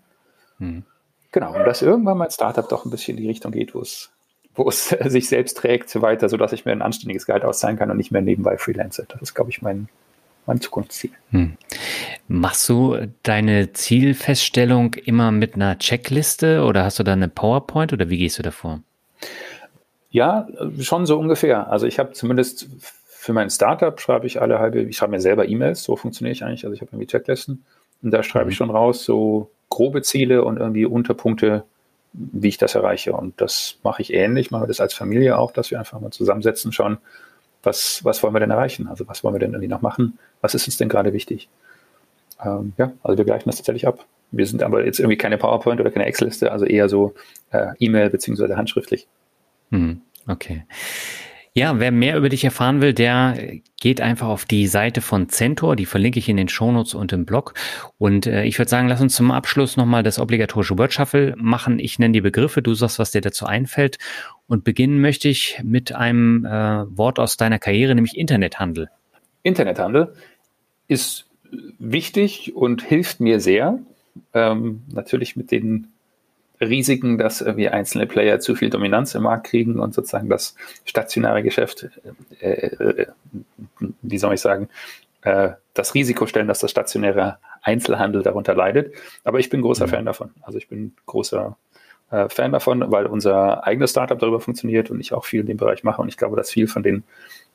Mhm. 0.58 0.84
Genau, 1.32 1.54
und 1.54 1.64
dass 1.64 1.82
irgendwann 1.82 2.18
mein 2.18 2.30
Startup 2.30 2.68
doch 2.68 2.84
ein 2.84 2.90
bisschen 2.90 3.16
in 3.16 3.22
die 3.22 3.28
Richtung 3.28 3.52
geht, 3.52 3.74
wo 3.74 3.80
es 3.80 4.10
wo 4.54 4.68
es 4.68 4.88
sich 4.88 5.28
selbst 5.28 5.56
trägt, 5.56 5.90
so 5.90 6.02
weiter, 6.02 6.28
sodass 6.28 6.52
ich 6.52 6.64
mir 6.64 6.72
ein 6.72 6.82
anständiges 6.82 7.26
Gehalt 7.26 7.44
auszahlen 7.44 7.78
kann 7.78 7.90
und 7.90 7.96
nicht 7.96 8.10
mehr 8.10 8.22
nebenbei 8.22 8.58
freelance. 8.58 9.04
Das 9.08 9.22
ist, 9.22 9.34
glaube 9.34 9.50
ich, 9.50 9.62
mein, 9.62 9.88
mein 10.46 10.60
Zukunftsziel. 10.60 11.10
Hm. 11.30 11.56
Machst 12.28 12.68
du 12.68 12.96
deine 13.22 13.72
Zielfeststellung 13.72 14.94
immer 14.94 15.32
mit 15.32 15.54
einer 15.54 15.78
Checkliste 15.78 16.64
oder 16.64 16.84
hast 16.84 16.98
du 16.98 17.02
da 17.02 17.12
eine 17.12 17.28
PowerPoint 17.28 17.92
oder 17.92 18.10
wie 18.10 18.18
gehst 18.18 18.38
du 18.38 18.42
davor? 18.42 18.80
Ja, 20.10 20.48
schon 20.80 21.06
so 21.06 21.18
ungefähr. 21.18 21.70
Also 21.70 21.86
ich 21.86 21.98
habe 21.98 22.12
zumindest 22.12 22.68
für 22.80 23.32
mein 23.32 23.50
Startup 23.50 24.00
schreibe 24.00 24.26
ich 24.26 24.40
alle 24.40 24.58
halbe, 24.58 24.80
ich 24.80 24.96
schreibe 24.96 25.12
mir 25.12 25.20
selber 25.20 25.46
E-Mails, 25.46 25.84
so 25.84 25.94
funktioniere 25.94 26.32
ich 26.32 26.42
eigentlich. 26.42 26.64
Also 26.64 26.74
ich 26.74 26.80
habe 26.80 26.90
irgendwie 26.92 27.06
Checklisten 27.06 27.64
und 28.02 28.10
da 28.10 28.22
schreibe 28.22 28.46
mhm. 28.46 28.50
ich 28.50 28.56
schon 28.56 28.70
raus 28.70 29.04
so 29.04 29.50
grobe 29.68 30.02
Ziele 30.02 30.44
und 30.44 30.58
irgendwie 30.58 30.84
Unterpunkte, 30.84 31.64
wie 32.12 32.48
ich 32.48 32.58
das 32.58 32.74
erreiche. 32.74 33.12
Und 33.12 33.40
das 33.40 33.78
mache 33.82 34.02
ich 34.02 34.12
ähnlich, 34.12 34.50
mache 34.50 34.66
das 34.66 34.80
als 34.80 34.94
Familie 34.94 35.38
auch, 35.38 35.52
dass 35.52 35.70
wir 35.70 35.78
einfach 35.78 36.00
mal 36.00 36.10
zusammensetzen, 36.10 36.72
schauen, 36.72 36.98
was, 37.62 38.04
was 38.04 38.22
wollen 38.22 38.34
wir 38.34 38.40
denn 38.40 38.50
erreichen? 38.50 38.88
Also 38.88 39.06
was 39.06 39.22
wollen 39.22 39.34
wir 39.34 39.38
denn 39.38 39.52
irgendwie 39.52 39.68
noch 39.68 39.82
machen? 39.82 40.18
Was 40.40 40.54
ist 40.54 40.66
uns 40.66 40.76
denn 40.76 40.88
gerade 40.88 41.12
wichtig? 41.12 41.48
Ähm, 42.42 42.72
ja, 42.78 42.92
also 43.02 43.18
wir 43.18 43.24
gleichen 43.24 43.48
das 43.48 43.56
tatsächlich 43.56 43.86
ab. 43.86 44.04
Wir 44.32 44.46
sind 44.46 44.62
aber 44.62 44.84
jetzt 44.84 44.98
irgendwie 44.98 45.18
keine 45.18 45.38
PowerPoint 45.38 45.80
oder 45.80 45.90
keine 45.90 46.06
Excel-Liste, 46.06 46.52
also 46.52 46.64
eher 46.64 46.88
so 46.88 47.14
äh, 47.50 47.68
E-Mail 47.78 48.10
beziehungsweise 48.10 48.56
handschriftlich. 48.56 49.06
Hm, 49.70 50.00
okay. 50.26 50.64
Ja, 51.52 51.80
wer 51.80 51.90
mehr 51.90 52.16
über 52.16 52.28
dich 52.28 52.44
erfahren 52.44 52.80
will, 52.80 52.94
der 52.94 53.36
geht 53.80 54.00
einfach 54.00 54.28
auf 54.28 54.44
die 54.44 54.68
Seite 54.68 55.00
von 55.00 55.28
Centor, 55.28 55.74
die 55.74 55.86
verlinke 55.86 56.20
ich 56.20 56.28
in 56.28 56.36
den 56.36 56.48
Shownotes 56.48 56.94
und 56.94 57.12
im 57.12 57.26
Blog. 57.26 57.54
Und 57.98 58.26
äh, 58.26 58.44
ich 58.44 58.56
würde 58.58 58.68
sagen, 58.68 58.86
lass 58.86 59.00
uns 59.00 59.16
zum 59.16 59.32
Abschluss 59.32 59.76
nochmal 59.76 60.04
das 60.04 60.20
obligatorische 60.20 60.78
Word 60.78 60.92
Shuffle 60.92 61.34
machen. 61.36 61.80
Ich 61.80 61.98
nenne 61.98 62.12
die 62.12 62.20
Begriffe, 62.20 62.62
du 62.62 62.74
sagst, 62.74 63.00
was 63.00 63.10
dir 63.10 63.20
dazu 63.20 63.46
einfällt. 63.46 63.98
Und 64.46 64.62
beginnen 64.62 65.00
möchte 65.00 65.28
ich 65.28 65.60
mit 65.64 65.92
einem 65.92 66.44
äh, 66.44 66.50
Wort 66.96 67.18
aus 67.18 67.36
deiner 67.36 67.58
Karriere, 67.58 67.96
nämlich 67.96 68.16
Internethandel. 68.16 68.88
Internethandel 69.42 70.14
ist 70.86 71.26
wichtig 71.78 72.54
und 72.54 72.82
hilft 72.82 73.18
mir 73.18 73.40
sehr. 73.40 73.80
Ähm, 74.34 74.82
natürlich 74.92 75.34
mit 75.34 75.50
den 75.50 75.88
Risiken, 76.60 77.16
dass 77.18 77.44
wir 77.44 77.72
einzelne 77.72 78.06
Player 78.06 78.40
zu 78.40 78.54
viel 78.54 78.70
Dominanz 78.70 79.14
im 79.14 79.22
Markt 79.22 79.46
kriegen 79.46 79.80
und 79.80 79.94
sozusagen 79.94 80.28
das 80.28 80.54
stationäre 80.84 81.42
Geschäft, 81.42 81.88
äh, 82.40 82.66
äh, 82.66 83.06
wie 84.02 84.18
soll 84.18 84.34
ich 84.34 84.40
sagen, 84.40 84.68
äh, 85.22 85.50
das 85.74 85.94
Risiko 85.94 86.26
stellen, 86.26 86.48
dass 86.48 86.60
das 86.60 86.70
stationäre 86.70 87.38
Einzelhandel 87.62 88.22
darunter 88.22 88.54
leidet. 88.54 88.94
Aber 89.24 89.38
ich 89.38 89.50
bin 89.50 89.62
großer 89.62 89.86
mhm. 89.86 89.90
Fan 89.90 90.04
davon. 90.06 90.30
Also 90.42 90.58
ich 90.58 90.68
bin 90.68 90.92
großer 91.06 91.56
äh, 92.10 92.28
Fan 92.28 92.52
davon, 92.52 92.90
weil 92.90 93.06
unser 93.06 93.66
eigenes 93.66 93.90
Startup 93.90 94.18
darüber 94.18 94.40
funktioniert 94.40 94.90
und 94.90 95.00
ich 95.00 95.12
auch 95.12 95.24
viel 95.24 95.40
in 95.40 95.46
dem 95.46 95.56
Bereich 95.56 95.84
mache. 95.84 96.02
Und 96.02 96.08
ich 96.08 96.16
glaube, 96.16 96.36
dass 96.36 96.50
viel 96.50 96.68
von 96.68 96.82
den 96.82 97.04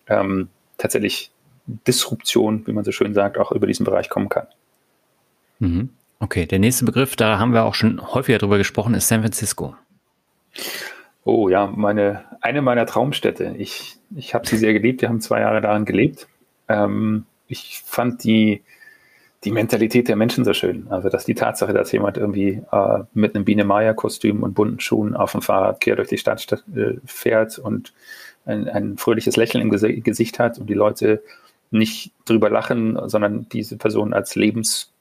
ähm, 0.08 0.50
tatsächlich 0.78 1.32
Disruption, 1.68 2.66
wie 2.68 2.74
man 2.74 2.84
so 2.84 2.92
schön 2.92 3.14
sagt, 3.14 3.38
auch 3.38 3.52
über 3.52 3.68
diesen 3.68 3.86
Bereich 3.86 4.10
kommen 4.10 4.30
kann. 4.30 4.48
Mhm. 5.60 5.90
Okay, 6.20 6.46
der 6.46 6.60
nächste 6.60 6.86
Begriff, 6.86 7.16
da 7.16 7.40
haben 7.40 7.54
wir 7.54 7.66
auch 7.66 7.76
schon 7.76 8.02
häufiger 8.14 8.38
drüber 8.38 8.58
gesprochen, 8.58 8.94
ist 8.94 9.08
San 9.08 9.22
Francisco. 9.22 9.76
Oh 11.24 11.50
ja, 11.50 11.68
meine, 11.68 12.24
eine 12.42 12.62
meiner 12.62 12.86
Traumstädte. 12.86 13.56
Ich, 13.58 13.98
ich 14.16 14.34
habe 14.34 14.48
sie 14.48 14.58
sehr 14.58 14.74
geliebt, 14.74 15.02
wir 15.02 15.10
haben 15.10 15.22
zwei 15.22 15.42
Jahre 15.42 15.60
daran 15.60 15.86
gelebt. 15.86 16.28
Ähm, 16.70 17.26
ich 17.48 17.82
fand 17.86 18.24
die, 18.24 18.62
die 19.44 19.52
Mentalität 19.52 20.08
der 20.08 20.16
Menschen 20.16 20.46
so 20.46 20.54
schön. 20.54 20.88
Also, 20.90 21.10
dass 21.10 21.26
die 21.26 21.36
Tatsache, 21.36 21.74
dass 21.74 21.92
jemand 21.92 22.18
irgendwie 22.18 22.62
äh, 22.72 23.00
mit 23.14 23.36
einem 23.36 23.44
Biene-Maya-Kostüm 23.44 24.44
und 24.44 24.54
bunten 24.54 24.80
Schuhen 24.80 25.16
auf 25.16 25.34
dem 25.34 25.42
Fahrrad 25.42 25.82
quer 25.82 25.96
durch 25.96 26.10
die 26.10 26.18
Stadt 26.18 26.64
äh, 26.76 26.94
fährt 27.06 27.60
und 27.60 27.94
ein, 28.46 28.70
ein 28.70 28.98
fröhliches 28.98 29.36
Lächeln 29.36 29.62
im 29.62 29.70
Gesicht 29.70 30.40
hat 30.40 30.60
und 30.60 30.68
die 30.68 30.74
Leute 30.74 31.22
nicht 31.72 32.12
drüber 32.26 32.50
lachen, 32.50 32.98
sondern 33.10 33.50
diese 33.50 33.78
Person 33.78 34.14
als 34.14 34.36
Lebens 34.36 34.92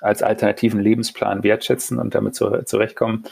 als 0.00 0.22
alternativen 0.22 0.80
Lebensplan 0.80 1.42
wertschätzen 1.42 1.98
und 1.98 2.14
damit 2.14 2.34
zu, 2.34 2.64
zurechtkommen, 2.64 3.24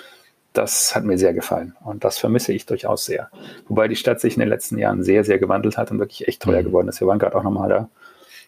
das 0.53 0.95
hat 0.95 1.05
mir 1.05 1.19
sehr 1.19 1.35
gefallen 1.35 1.77
und 1.85 2.05
das 2.05 2.19
vermisse 2.19 2.53
ich 2.53 2.67
durchaus 2.67 3.05
sehr. 3.05 3.31
Wobei 3.69 3.87
die 3.87 3.97
Stadt 3.97 4.21
sich 4.21 4.35
in 4.35 4.41
den 4.41 4.49
letzten 4.49 4.79
Jahren 4.79 5.03
sehr, 5.03 5.25
sehr 5.25 5.39
gewandelt 5.39 5.77
hat 5.77 5.91
und 5.91 5.99
wirklich 5.99 6.27
echt 6.27 6.43
teuer 6.43 6.63
mhm. 6.63 6.67
geworden 6.67 6.89
ist. 6.89 7.01
Wir 7.01 7.07
waren 7.07 7.19
gerade 7.19 7.37
auch 7.37 7.43
nochmal 7.43 7.69
da. 7.69 7.89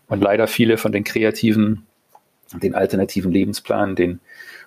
Und 0.08 0.20
leider 0.20 0.48
viele 0.48 0.76
von 0.76 0.92
den 0.92 1.04
kreativen, 1.04 1.86
den 2.52 2.74
alternativen 2.74 3.30
Lebensplan, 3.30 3.94
den 3.94 4.20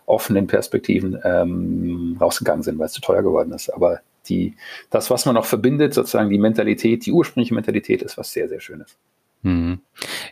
offenen 0.05 0.47
Perspektiven 0.47 1.19
ähm, 1.23 2.17
rausgegangen 2.19 2.63
sind, 2.63 2.79
weil 2.79 2.85
es 2.85 2.93
zu 2.93 3.01
teuer 3.01 3.23
geworden 3.23 3.51
ist. 3.51 3.69
Aber 3.69 3.99
die, 4.29 4.55
das, 4.89 5.09
was 5.09 5.25
man 5.25 5.35
noch 5.35 5.45
verbindet, 5.45 5.93
sozusagen 5.93 6.29
die 6.29 6.37
Mentalität, 6.37 7.05
die 7.05 7.11
ursprüngliche 7.11 7.53
Mentalität, 7.53 8.01
ist 8.01 8.17
was 8.17 8.31
sehr, 8.31 8.47
sehr 8.47 8.61
Schönes. 8.61 8.95
Mhm. 9.43 9.79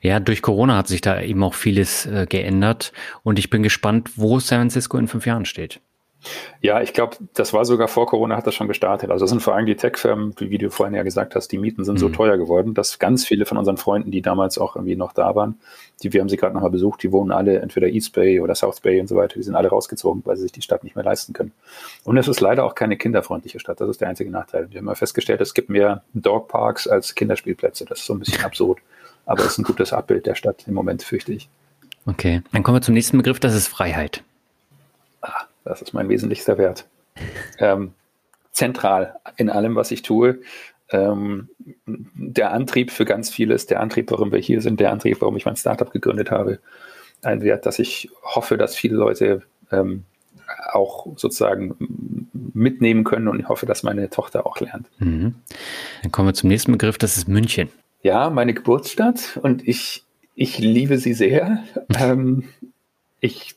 Ja, 0.01 0.20
durch 0.20 0.41
Corona 0.41 0.78
hat 0.78 0.88
sich 0.88 1.01
da 1.01 1.22
eben 1.22 1.43
auch 1.43 1.53
vieles 1.53 2.05
äh, 2.05 2.26
geändert 2.28 2.91
und 3.24 3.39
ich 3.39 3.49
bin 3.49 3.62
gespannt, 3.62 4.12
wo 4.16 4.39
San 4.39 4.59
Francisco 4.59 4.97
in 4.97 5.07
fünf 5.07 5.26
Jahren 5.26 5.45
steht. 5.45 5.80
Ja, 6.62 6.82
ich 6.82 6.93
glaube, 6.93 7.18
das 7.34 7.51
war 7.51 7.66
sogar 7.66 7.88
vor 7.88 8.05
Corona 8.05 8.38
hat 8.38 8.45
das 8.45 8.53
schon 8.53 8.68
gestartet. 8.68 9.09
Also 9.09 9.24
das 9.24 9.32
sind 9.32 9.41
vor 9.41 9.55
allem 9.55 9.66
die 9.66 9.76
Tech-Firmen, 9.76 10.36
wie 10.38 10.57
du 10.59 10.70
vorhin 10.70 10.93
ja 10.93 11.01
gesagt 11.01 11.34
hast, 11.34 11.47
die 11.47 11.57
Mieten 11.57 11.84
sind 11.84 11.95
mhm. 11.95 11.99
so 11.99 12.09
teuer 12.09 12.38
geworden, 12.38 12.76
dass 12.76 12.99
ganz 12.99 13.26
viele 13.26 13.45
von 13.45 13.57
unseren 13.57 13.78
Freunden, 13.78 14.12
die 14.12 14.22
damals 14.22 14.59
auch 14.59 14.76
irgendwie 14.76 14.95
noch 14.95 15.14
da 15.14 15.34
waren, 15.34 15.59
die 16.03 16.14
wir 16.14 16.22
haben 16.22 16.30
sie 16.30 16.38
gerade 16.38 16.53
nochmal 16.53 16.70
besucht, 16.70 17.01
die 17.01 17.12
wohnen 17.12 17.32
alle 17.32 17.59
entweder 17.59 17.88
East 17.88 18.14
Bay 18.14 18.39
oder 18.39 18.53
South 18.53 18.82
Bay 18.82 19.01
und 19.01 19.07
so 19.07 19.16
weiter, 19.16 19.36
die 19.36 19.43
sind 19.43 19.55
alle 19.55 19.70
rausgezogen, 19.70 20.22
weil 20.26 20.36
sie 20.36 20.43
sich 20.43 20.51
die 20.51 20.62
Stadt 20.62 20.84
nicht 20.84 20.95
mehr 20.95 21.05
leisten 21.05 21.34
können. 21.34 21.53
Und 22.03 22.18
es 22.18 22.28
ist 22.28 22.39
leider 22.39 22.66
auch 22.66 22.76
keine 22.76 22.97
kinderfreundliche 22.97 23.59
Stadt, 23.59 23.82
das 23.82 23.89
ist 23.89 24.01
der 24.01 24.09
einzige 24.09 24.30
Nachteil. 24.30 24.70
Wir 24.70 24.80
haben 24.80 24.88
ja 24.88 24.95
festgestellt, 24.95 25.41
es 25.41 25.55
gibt 25.55 25.70
mehr 25.70 26.03
Dogparks 26.14 26.88
als 26.88 27.16
Kinderspielplätze. 27.16 27.86
Das 27.86 27.99
ist 27.99 28.05
so 28.05 28.14
ein 28.14 28.20
bisschen 28.20 28.43
absurd 28.45 28.80
aber 29.26 29.41
es 29.41 29.53
ist 29.53 29.57
ein 29.59 29.63
gutes 29.63 29.93
Abbild 29.93 30.26
der 30.26 30.36
Stadt 30.36 30.63
im 30.67 30.74
Moment, 30.74 31.03
fürchte 31.03 31.34
ich. 31.34 31.49
Okay, 32.05 32.41
dann 32.51 32.63
kommen 32.63 32.78
wir 32.78 32.82
zum 32.82 32.93
nächsten 32.93 33.17
Begriff, 33.17 33.39
das 33.39 33.53
ist 33.53 33.67
Freiheit. 33.67 34.24
Ah, 35.22 35.45
das 35.63 35.82
ist 35.82 35.93
mein 35.93 36.09
wesentlichster 36.09 36.57
Wert. 36.57 36.88
Ähm, 37.59 37.93
zentral 38.51 39.15
in 39.38 39.49
allem, 39.49 39.76
was 39.76 39.91
ich 39.91 40.01
tue. 40.01 40.39
Ähm, 40.89 41.49
der 41.86 42.51
Antrieb 42.51 42.91
für 42.91 43.05
ganz 43.05 43.30
vieles, 43.30 43.65
der 43.65 43.80
Antrieb, 43.80 44.11
warum 44.11 44.32
wir 44.32 44.39
hier 44.39 44.61
sind, 44.61 44.80
der 44.80 44.91
Antrieb, 44.91 45.22
warum 45.22 45.38
ich 45.38 45.45
mein 45.45 45.55
Startup 45.55 45.91
gegründet 45.91 46.32
habe. 46.32 46.59
Ein 47.22 47.43
Wert, 47.43 47.65
dass 47.65 47.80
ich 47.80 48.09
hoffe, 48.24 48.57
dass 48.57 48.76
viele 48.76 48.95
Leute 48.95 49.43
ähm, 49.72 50.03
auch 50.72 51.07
sozusagen 51.15 52.28
mitnehmen 52.53 53.03
können 53.03 53.28
und 53.28 53.39
ich 53.39 53.47
hoffe, 53.47 53.65
dass 53.65 53.84
meine 53.84 54.09
Tochter 54.09 54.45
auch 54.45 54.59
lernt. 54.59 54.88
Mhm. 54.99 55.36
Dann 56.01 56.11
kommen 56.11 56.30
wir 56.30 56.34
zum 56.34 56.49
nächsten 56.49 56.72
Begriff, 56.72 56.97
das 56.97 57.15
ist 57.15 57.28
München 57.28 57.69
ja, 58.02 58.30
meine 58.30 58.54
Geburtsstadt 58.54 59.39
und 59.41 59.68
ich, 59.68 60.04
ich 60.36 60.58
liebe 60.60 60.97
sie 60.97 61.14
sehr. 61.14 61.64
ähm, 61.99 62.45
ich 63.20 63.56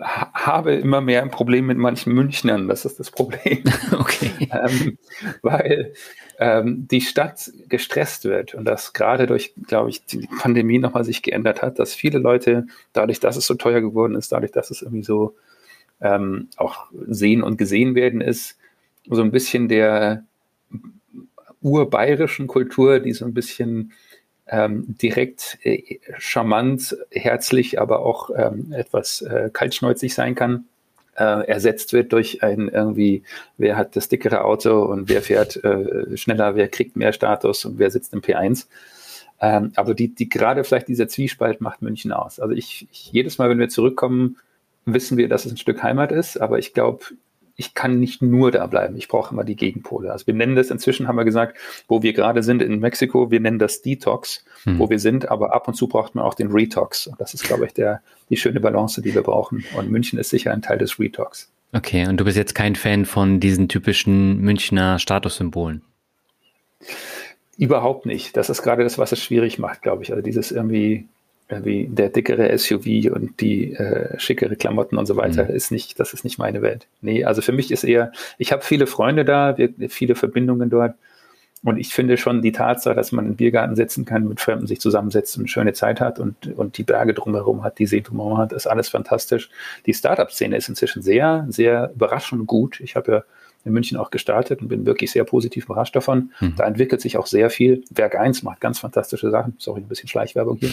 habe 0.00 0.74
immer 0.74 1.00
mehr 1.00 1.22
ein 1.22 1.30
Problem 1.30 1.66
mit 1.66 1.76
manchen 1.76 2.14
Münchnern, 2.14 2.68
das 2.68 2.84
ist 2.84 2.98
das 3.00 3.10
Problem. 3.10 3.64
Okay. 3.92 4.48
ähm, 4.50 4.98
weil 5.42 5.92
ähm, 6.38 6.86
die 6.88 7.00
Stadt 7.00 7.50
gestresst 7.68 8.24
wird 8.24 8.54
und 8.54 8.64
das 8.64 8.92
gerade 8.92 9.26
durch, 9.26 9.54
glaube 9.66 9.90
ich, 9.90 10.04
die 10.04 10.28
Pandemie 10.38 10.78
nochmal 10.78 11.04
sich 11.04 11.22
geändert 11.22 11.62
hat, 11.62 11.78
dass 11.78 11.94
viele 11.94 12.18
Leute, 12.18 12.66
dadurch, 12.92 13.20
dass 13.20 13.36
es 13.36 13.46
so 13.46 13.54
teuer 13.54 13.80
geworden 13.80 14.14
ist, 14.14 14.32
dadurch, 14.32 14.52
dass 14.52 14.70
es 14.70 14.82
irgendwie 14.82 15.02
so 15.02 15.34
ähm, 16.00 16.48
auch 16.56 16.86
sehen 17.06 17.42
und 17.42 17.58
gesehen 17.58 17.94
werden 17.94 18.20
ist, 18.20 18.56
so 19.10 19.22
ein 19.22 19.30
bisschen 19.30 19.68
der 19.68 20.24
urbayerischen 21.62 22.46
Kultur, 22.46 23.00
die 23.00 23.12
so 23.12 23.24
ein 23.24 23.34
bisschen 23.34 23.92
ähm, 24.46 24.84
direkt 25.00 25.58
äh, 25.62 25.98
charmant, 26.18 26.96
herzlich, 27.10 27.80
aber 27.80 28.00
auch 28.00 28.30
ähm, 28.36 28.72
etwas 28.72 29.22
äh, 29.22 29.50
kaltschnäuzig 29.52 30.14
sein 30.14 30.34
kann, 30.34 30.64
äh, 31.16 31.46
ersetzt 31.46 31.92
wird 31.92 32.12
durch 32.12 32.42
ein 32.42 32.68
irgendwie, 32.68 33.22
wer 33.56 33.76
hat 33.76 33.96
das 33.96 34.08
dickere 34.08 34.44
Auto 34.44 34.84
und 34.84 35.08
wer 35.08 35.22
fährt 35.22 35.62
äh, 35.64 36.16
schneller, 36.16 36.54
wer 36.54 36.68
kriegt 36.68 36.96
mehr 36.96 37.12
Status 37.12 37.64
und 37.64 37.78
wer 37.78 37.90
sitzt 37.90 38.14
im 38.14 38.20
P1. 38.20 38.66
Ähm, 39.40 39.72
aber 39.76 39.94
die, 39.94 40.14
die 40.14 40.28
gerade 40.28 40.64
vielleicht 40.64 40.88
dieser 40.88 41.08
Zwiespalt 41.08 41.60
macht 41.60 41.82
München 41.82 42.12
aus. 42.12 42.40
Also 42.40 42.54
ich, 42.54 42.88
ich 42.90 43.12
jedes 43.12 43.38
Mal, 43.38 43.50
wenn 43.50 43.58
wir 43.58 43.68
zurückkommen, 43.68 44.36
wissen 44.84 45.18
wir, 45.18 45.28
dass 45.28 45.44
es 45.44 45.52
ein 45.52 45.58
Stück 45.58 45.82
Heimat 45.82 46.12
ist, 46.12 46.40
aber 46.40 46.58
ich 46.58 46.72
glaube, 46.72 47.04
ich 47.60 47.74
kann 47.74 47.98
nicht 47.98 48.22
nur 48.22 48.52
da 48.52 48.68
bleiben. 48.68 48.96
Ich 48.96 49.08
brauche 49.08 49.34
immer 49.34 49.42
die 49.42 49.56
Gegenpole. 49.56 50.12
Also 50.12 50.28
wir 50.28 50.34
nennen 50.34 50.54
das 50.54 50.70
inzwischen, 50.70 51.08
haben 51.08 51.16
wir 51.16 51.24
gesagt, 51.24 51.58
wo 51.88 52.04
wir 52.04 52.12
gerade 52.12 52.44
sind 52.44 52.62
in 52.62 52.78
Mexiko, 52.78 53.32
wir 53.32 53.40
nennen 53.40 53.58
das 53.58 53.82
Detox, 53.82 54.44
hm. 54.62 54.78
wo 54.78 54.88
wir 54.88 55.00
sind, 55.00 55.28
aber 55.28 55.52
ab 55.52 55.66
und 55.66 55.74
zu 55.74 55.88
braucht 55.88 56.14
man 56.14 56.24
auch 56.24 56.34
den 56.34 56.52
Retox. 56.52 57.08
Und 57.08 57.20
das 57.20 57.34
ist, 57.34 57.42
glaube 57.42 57.66
ich, 57.66 57.74
der, 57.74 58.00
die 58.30 58.36
schöne 58.36 58.60
Balance, 58.60 59.02
die 59.02 59.12
wir 59.12 59.22
brauchen. 59.22 59.64
Und 59.76 59.90
München 59.90 60.20
ist 60.20 60.30
sicher 60.30 60.52
ein 60.52 60.62
Teil 60.62 60.78
des 60.78 61.00
Retox. 61.00 61.50
Okay, 61.72 62.06
und 62.06 62.20
du 62.20 62.24
bist 62.24 62.36
jetzt 62.36 62.54
kein 62.54 62.76
Fan 62.76 63.04
von 63.04 63.40
diesen 63.40 63.68
typischen 63.68 64.38
Münchner 64.38 65.00
Statussymbolen? 65.00 65.82
Überhaupt 67.56 68.06
nicht. 68.06 68.36
Das 68.36 68.50
ist 68.50 68.62
gerade 68.62 68.84
das, 68.84 68.98
was 68.98 69.10
es 69.10 69.20
schwierig 69.20 69.58
macht, 69.58 69.82
glaube 69.82 70.04
ich. 70.04 70.12
Also 70.12 70.22
dieses 70.22 70.52
irgendwie 70.52 71.08
wie 71.48 71.86
der 71.86 72.10
dickere 72.10 72.56
SUV 72.56 73.10
und 73.14 73.40
die 73.40 73.72
äh, 73.72 74.18
schickere 74.18 74.56
Klamotten 74.56 74.98
und 74.98 75.06
so 75.06 75.16
weiter 75.16 75.44
mhm. 75.44 75.50
ist 75.50 75.70
nicht, 75.70 75.98
das 75.98 76.12
ist 76.12 76.24
nicht 76.24 76.38
meine 76.38 76.62
Welt. 76.62 76.86
Nee, 77.00 77.24
also 77.24 77.40
für 77.40 77.52
mich 77.52 77.70
ist 77.70 77.84
eher, 77.84 78.12
ich 78.36 78.52
habe 78.52 78.62
viele 78.62 78.86
Freunde 78.86 79.24
da, 79.24 79.56
wir, 79.56 79.70
viele 79.88 80.14
Verbindungen 80.14 80.68
dort. 80.70 80.94
Und 81.64 81.76
ich 81.76 81.92
finde 81.92 82.16
schon 82.18 82.40
die 82.40 82.52
Tatsache, 82.52 82.94
dass 82.94 83.10
man 83.10 83.26
im 83.26 83.34
Biergarten 83.34 83.74
sitzen 83.74 84.04
kann, 84.04 84.28
mit 84.28 84.40
Fremden 84.40 84.68
sich 84.68 84.80
zusammensetzt 84.80 85.36
und 85.36 85.42
eine 85.42 85.48
schöne 85.48 85.72
Zeit 85.72 86.00
hat 86.00 86.20
und, 86.20 86.46
und 86.56 86.78
die 86.78 86.84
Berge 86.84 87.14
drumherum 87.14 87.64
hat, 87.64 87.80
die 87.80 87.86
See 87.86 88.00
drumherum 88.00 88.38
hat, 88.38 88.52
ist 88.52 88.68
alles 88.68 88.88
fantastisch. 88.88 89.50
Die 89.84 89.94
Startup-Szene 89.94 90.56
ist 90.56 90.68
inzwischen 90.68 91.02
sehr, 91.02 91.46
sehr 91.48 91.90
überraschend 91.96 92.46
gut. 92.46 92.78
Ich 92.78 92.94
habe 92.94 93.12
ja 93.12 93.22
in 93.64 93.72
München 93.72 93.98
auch 93.98 94.10
gestartet 94.10 94.62
und 94.62 94.68
bin 94.68 94.86
wirklich 94.86 95.10
sehr 95.10 95.24
positiv 95.24 95.64
überrascht 95.66 95.94
davon. 95.94 96.32
Mhm. 96.40 96.54
Da 96.56 96.64
entwickelt 96.64 97.00
sich 97.00 97.16
auch 97.18 97.26
sehr 97.26 97.50
viel. 97.50 97.84
Werk 97.90 98.16
1 98.16 98.42
macht 98.42 98.60
ganz 98.60 98.78
fantastische 98.78 99.30
Sachen. 99.30 99.54
Sorry, 99.58 99.80
ein 99.80 99.88
bisschen 99.88 100.08
Schleichwerbung 100.08 100.56
hier, 100.58 100.70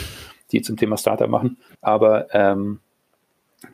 die 0.51 0.61
zum 0.61 0.77
Thema 0.77 0.97
Startup 0.97 1.29
machen. 1.29 1.57
Aber 1.81 2.33
ähm, 2.33 2.79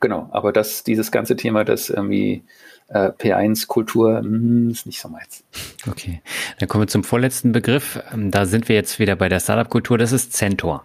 genau, 0.00 0.28
aber 0.32 0.52
das, 0.52 0.84
dieses 0.84 1.12
ganze 1.12 1.36
Thema, 1.36 1.64
das 1.64 1.90
irgendwie 1.90 2.42
äh, 2.88 3.10
P1-Kultur 3.10 4.18
hm, 4.18 4.70
ist 4.70 4.86
nicht 4.86 5.00
so 5.00 5.08
meins. 5.08 5.44
Okay, 5.88 6.20
dann 6.58 6.68
kommen 6.68 6.82
wir 6.82 6.88
zum 6.88 7.04
vorletzten 7.04 7.52
Begriff. 7.52 8.02
Ähm, 8.12 8.30
da 8.30 8.46
sind 8.46 8.68
wir 8.68 8.76
jetzt 8.76 8.98
wieder 8.98 9.16
bei 9.16 9.28
der 9.28 9.40
Startup-Kultur. 9.40 9.98
Das 9.98 10.12
ist 10.12 10.32
Centor. 10.32 10.84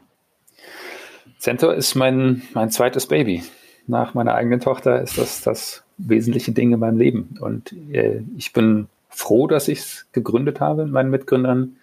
Centor 1.40 1.74
ist 1.74 1.96
mein, 1.96 2.42
mein 2.54 2.70
zweites 2.72 3.08
Baby. 3.08 3.44
Nach 3.86 4.14
meiner 4.14 4.34
eigenen 4.34 4.60
Tochter 4.60 5.02
ist 5.02 5.18
das 5.18 5.42
das 5.42 5.84
wesentliche 5.98 6.52
Dinge 6.52 6.76
in 6.76 6.80
meinem 6.80 6.98
Leben. 6.98 7.38
Und 7.40 7.74
äh, 7.92 8.22
ich 8.38 8.54
bin 8.54 8.88
froh, 9.10 9.48
dass 9.48 9.68
ich 9.68 9.80
es 9.80 10.08
gegründet 10.12 10.60
habe 10.60 10.84
mit 10.84 10.94
meinen 10.94 11.10
Mitgründern. 11.10 11.78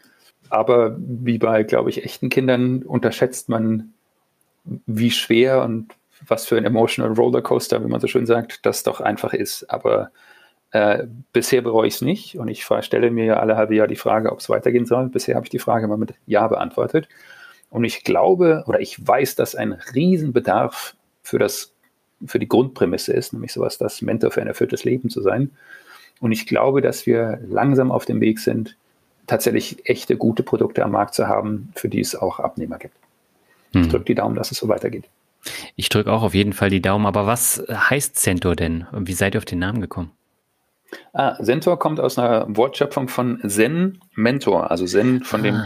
Aber 0.51 0.97
wie 0.99 1.39
bei, 1.39 1.63
glaube 1.63 1.91
ich, 1.91 2.05
echten 2.05 2.29
Kindern 2.29 2.83
unterschätzt 2.83 3.49
man, 3.49 3.93
wie 4.87 5.11
schwer 5.11 5.63
und 5.63 5.93
was 6.27 6.47
für 6.47 6.57
ein 6.57 6.65
emotional 6.65 7.13
Rollercoaster, 7.13 7.85
wie 7.85 7.89
man 7.89 8.01
so 8.01 8.07
schön 8.07 8.27
sagt, 8.27 8.65
das 8.65 8.83
doch 8.83 9.01
einfach 9.01 9.35
ist. 9.35 9.71
Aber 9.71 10.11
äh, 10.71 11.07
bisher 11.33 11.63
bereue 11.63 11.89
ich 11.89 11.95
es 11.95 12.03
nicht 12.03 12.39
und 12.39 12.49
ich 12.49 12.65
stelle 12.81 13.11
mir 13.11 13.25
ja 13.25 13.41
alle 13.41 13.57
halbe 13.57 13.75
Jahr 13.75 13.87
die 13.87 13.97
Frage, 13.97 14.33
ob 14.33 14.41
es 14.41 14.49
weitergehen 14.49 14.87
soll. 14.87 15.09
Bisher 15.09 15.35
habe 15.35 15.47
ich 15.47 15.51
die 15.51 15.59
Frage 15.59 15.85
immer 15.85 15.97
mit 15.97 16.15
Ja 16.27 16.47
beantwortet. 16.49 17.09
Und 17.71 17.85
ich 17.85 18.05
glaube 18.05 18.65
oder 18.67 18.81
ich 18.81 19.07
weiß, 19.07 19.35
dass 19.35 19.55
ein 19.55 19.73
Riesenbedarf 19.73 20.97
für 21.23 21.39
das 21.39 21.74
für 22.27 22.39
die 22.39 22.49
Grundprämisse 22.49 23.13
ist, 23.13 23.33
nämlich 23.33 23.53
sowas, 23.53 23.79
das 23.79 24.03
Mentor 24.03 24.31
für 24.31 24.41
ein 24.41 24.47
erfülltes 24.47 24.85
Leben 24.85 25.11
zu 25.11 25.23
sein. 25.23 25.51
Und 26.21 26.33
ich 26.33 26.47
glaube, 26.47 26.81
dass 26.81 27.07
wir 27.07 27.41
langsam 27.47 27.91
auf 27.91 28.05
dem 28.05 28.21
Weg 28.21 28.39
sind, 28.39 28.77
tatsächlich 29.27 29.89
echte, 29.89 30.17
gute 30.17 30.43
Produkte 30.43 30.85
am 30.85 30.93
Markt 30.93 31.15
zu 31.15 31.29
haben, 31.29 31.73
für 31.75 31.89
die 31.89 32.01
es 32.01 32.15
auch 32.15 32.41
Abnehmer 32.41 32.79
gibt. 32.79 32.97
Hm. 33.73 33.83
Ich 33.83 33.89
drücke 33.89 34.05
die 34.05 34.15
Daumen, 34.15 34.35
dass 34.35 34.51
es 34.51 34.59
so 34.59 34.69
weitergeht. 34.69 35.05
Ich 35.77 35.89
drücke 35.89 36.13
auch 36.13 36.23
auf 36.23 36.35
jeden 36.35 36.53
Fall 36.53 36.71
die 36.71 36.81
Daumen, 36.81 37.07
aber 37.07 37.27
was 37.27 37.63
heißt 37.69 38.17
Centaur 38.17 38.57
denn? 38.57 38.87
Wie 38.93 39.13
seid 39.13 39.35
ihr 39.35 39.39
auf 39.39 39.45
den 39.45 39.59
Namen 39.59 39.81
gekommen? 39.81 40.11
Ah, 41.13 41.37
Centaur 41.43 41.79
kommt 41.79 42.01
aus 42.01 42.19
einer 42.19 42.47
Wortschöpfung 42.49 43.09
von 43.09 43.41
Zen 43.47 44.01
Mentor, 44.15 44.71
also 44.71 44.87
Zen 44.87 45.25
von 45.25 45.41
ah. 45.41 45.43
dem 45.43 45.63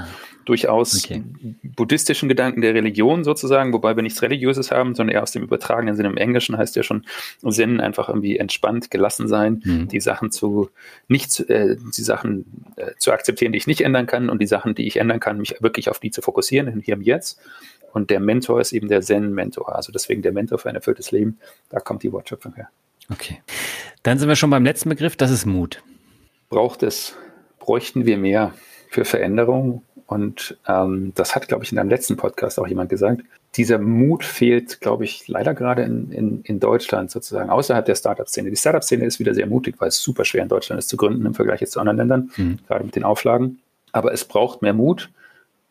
durchaus 0.48 1.04
okay. 1.04 1.22
buddhistischen 1.62 2.28
Gedanken 2.28 2.62
der 2.62 2.74
Religion 2.74 3.22
sozusagen, 3.24 3.72
wobei 3.72 3.94
wir 3.96 4.02
nichts 4.02 4.22
Religiöses 4.22 4.70
haben, 4.70 4.94
sondern 4.94 5.14
eher 5.14 5.22
aus 5.22 5.32
dem 5.32 5.42
übertragenen 5.42 5.94
Sinn. 5.94 6.06
Im 6.06 6.16
Englischen 6.16 6.56
heißt 6.56 6.74
ja 6.76 6.82
schon 6.82 7.04
Zen 7.48 7.80
einfach 7.80 8.08
irgendwie 8.08 8.38
entspannt, 8.38 8.90
gelassen 8.90 9.28
sein, 9.28 9.62
mhm. 9.64 9.88
die 9.88 10.00
Sachen 10.00 10.30
zu 10.30 10.70
nicht 11.06 11.38
äh, 11.50 11.76
die 11.96 12.02
Sachen 12.02 12.64
äh, 12.76 12.92
zu 12.98 13.12
akzeptieren, 13.12 13.52
die 13.52 13.58
ich 13.58 13.66
nicht 13.66 13.82
ändern 13.82 14.06
kann 14.06 14.30
und 14.30 14.40
die 14.40 14.46
Sachen, 14.46 14.74
die 14.74 14.86
ich 14.86 14.96
ändern 14.96 15.20
kann, 15.20 15.38
mich 15.38 15.56
wirklich 15.60 15.90
auf 15.90 15.98
die 15.98 16.10
zu 16.10 16.22
fokussieren, 16.22 16.80
hier 16.80 16.94
im 16.94 17.02
Jetzt. 17.02 17.40
Und 17.92 18.10
der 18.10 18.20
Mentor 18.20 18.60
ist 18.60 18.72
eben 18.72 18.88
der 18.88 19.00
Zen-Mentor, 19.00 19.74
also 19.74 19.92
deswegen 19.92 20.22
der 20.22 20.32
Mentor 20.32 20.58
für 20.58 20.68
ein 20.68 20.74
erfülltes 20.74 21.10
Leben. 21.10 21.38
Da 21.68 21.80
kommt 21.80 22.02
die 22.02 22.12
Wortschöpfung 22.12 22.54
her. 22.54 22.68
Okay. 23.10 23.40
Dann 24.02 24.18
sind 24.18 24.28
wir 24.28 24.36
schon 24.36 24.50
beim 24.50 24.64
letzten 24.64 24.88
Begriff, 24.90 25.16
das 25.16 25.30
ist 25.30 25.46
Mut. 25.46 25.82
Braucht 26.50 26.82
es, 26.82 27.16
bräuchten 27.58 28.06
wir 28.06 28.18
mehr 28.18 28.54
für 28.90 29.04
Veränderung 29.04 29.82
und 30.08 30.56
ähm, 30.66 31.12
das 31.16 31.34
hat, 31.34 31.48
glaube 31.48 31.64
ich, 31.64 31.70
in 31.70 31.76
deinem 31.76 31.90
letzten 31.90 32.16
Podcast 32.16 32.58
auch 32.58 32.66
jemand 32.66 32.88
gesagt. 32.88 33.20
Dieser 33.56 33.78
Mut 33.78 34.24
fehlt, 34.24 34.80
glaube 34.80 35.04
ich, 35.04 35.28
leider 35.28 35.52
gerade 35.52 35.82
in, 35.82 36.10
in, 36.12 36.40
in 36.44 36.60
Deutschland 36.60 37.10
sozusagen, 37.10 37.50
außerhalb 37.50 37.84
der 37.84 37.94
Startup-Szene. 37.94 38.48
Die 38.48 38.56
Startup-Szene 38.56 39.04
ist 39.04 39.18
wieder 39.18 39.34
sehr 39.34 39.46
mutig, 39.46 39.74
weil 39.78 39.88
es 39.88 40.00
super 40.00 40.24
schwer 40.24 40.42
in 40.42 40.48
Deutschland 40.48 40.78
ist 40.78 40.88
zu 40.88 40.96
gründen 40.96 41.26
im 41.26 41.34
Vergleich 41.34 41.60
jetzt 41.60 41.72
zu 41.72 41.80
anderen 41.80 41.98
Ländern, 41.98 42.30
mhm. 42.38 42.58
gerade 42.66 42.84
mit 42.86 42.96
den 42.96 43.04
Auflagen. 43.04 43.58
Aber 43.92 44.14
es 44.14 44.24
braucht 44.24 44.62
mehr 44.62 44.72
Mut 44.72 45.10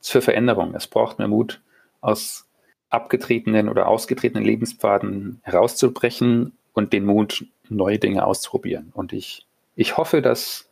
für 0.02 0.22
Veränderung. 0.22 0.76
Es 0.76 0.86
braucht 0.86 1.18
mehr 1.18 1.28
Mut, 1.28 1.60
aus 2.02 2.46
abgetretenen 2.92 3.68
oder 3.70 3.88
ausgetretenen 3.88 4.46
Lebenspfaden 4.46 5.42
herauszubrechen 5.42 6.52
und 6.74 6.94
den 6.94 7.06
Mut, 7.06 7.44
neue 7.70 7.98
Dinge 7.98 8.24
auszuprobieren. 8.24 8.92
Und 8.94 9.14
ich, 9.14 9.48
ich 9.76 9.98
hoffe, 9.98 10.22
dass 10.22 10.70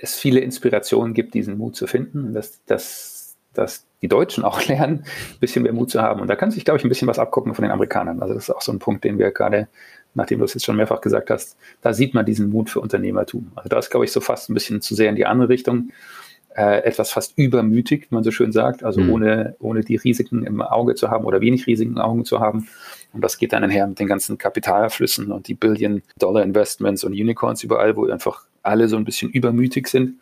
es 0.00 0.14
viele 0.14 0.40
Inspirationen 0.40 1.14
gibt, 1.14 1.34
diesen 1.34 1.58
Mut 1.58 1.76
zu 1.76 1.86
finden, 1.86 2.32
dass, 2.34 2.64
dass, 2.66 3.36
dass 3.54 3.86
die 4.02 4.08
Deutschen 4.08 4.44
auch 4.44 4.62
lernen, 4.68 5.04
ein 5.04 5.40
bisschen 5.40 5.62
mehr 5.62 5.72
Mut 5.72 5.90
zu 5.90 6.00
haben. 6.00 6.20
Und 6.20 6.28
da 6.28 6.36
kann 6.36 6.50
sich, 6.50 6.64
glaube 6.64 6.78
ich, 6.78 6.84
ein 6.84 6.88
bisschen 6.88 7.08
was 7.08 7.18
abgucken 7.18 7.54
von 7.54 7.62
den 7.62 7.72
Amerikanern. 7.72 8.20
Also 8.22 8.34
das 8.34 8.44
ist 8.44 8.54
auch 8.54 8.62
so 8.62 8.72
ein 8.72 8.78
Punkt, 8.78 9.04
den 9.04 9.18
wir 9.18 9.30
gerade, 9.30 9.68
nachdem 10.14 10.38
du 10.38 10.44
es 10.44 10.54
jetzt 10.54 10.64
schon 10.64 10.76
mehrfach 10.76 11.00
gesagt 11.00 11.30
hast, 11.30 11.56
da 11.82 11.92
sieht 11.92 12.14
man 12.14 12.26
diesen 12.26 12.50
Mut 12.50 12.70
für 12.70 12.80
Unternehmertum. 12.80 13.52
Also 13.54 13.68
da 13.68 13.78
ist, 13.78 13.90
glaube 13.90 14.04
ich, 14.04 14.12
so 14.12 14.20
fast 14.20 14.50
ein 14.50 14.54
bisschen 14.54 14.80
zu 14.80 14.94
sehr 14.94 15.08
in 15.08 15.16
die 15.16 15.26
andere 15.26 15.48
Richtung. 15.48 15.90
Äh, 16.54 16.84
etwas 16.84 17.10
fast 17.10 17.34
übermütig, 17.36 18.06
wie 18.08 18.14
man 18.14 18.24
so 18.24 18.30
schön 18.30 18.50
sagt, 18.50 18.82
also 18.82 19.02
mhm. 19.02 19.12
ohne, 19.12 19.56
ohne 19.58 19.82
die 19.82 19.96
Risiken 19.96 20.42
im 20.46 20.62
Auge 20.62 20.94
zu 20.94 21.10
haben 21.10 21.26
oder 21.26 21.42
wenig 21.42 21.66
Risiken 21.66 21.92
im 21.92 21.98
Auge 21.98 22.24
zu 22.24 22.40
haben. 22.40 22.68
Und 23.12 23.22
das 23.22 23.36
geht 23.36 23.52
dann 23.52 23.62
einher 23.62 23.86
mit 23.86 23.98
den 23.98 24.06
ganzen 24.06 24.38
Kapitalflüssen 24.38 25.32
und 25.32 25.48
die 25.48 25.54
Billion-Dollar-Investments 25.54 27.04
und 27.04 27.12
Unicorns 27.12 27.62
überall, 27.62 27.94
wo 27.94 28.06
einfach 28.06 28.46
alle 28.66 28.88
so 28.88 28.96
ein 28.96 29.04
bisschen 29.04 29.30
übermütig 29.30 29.88
sind. 29.88 30.20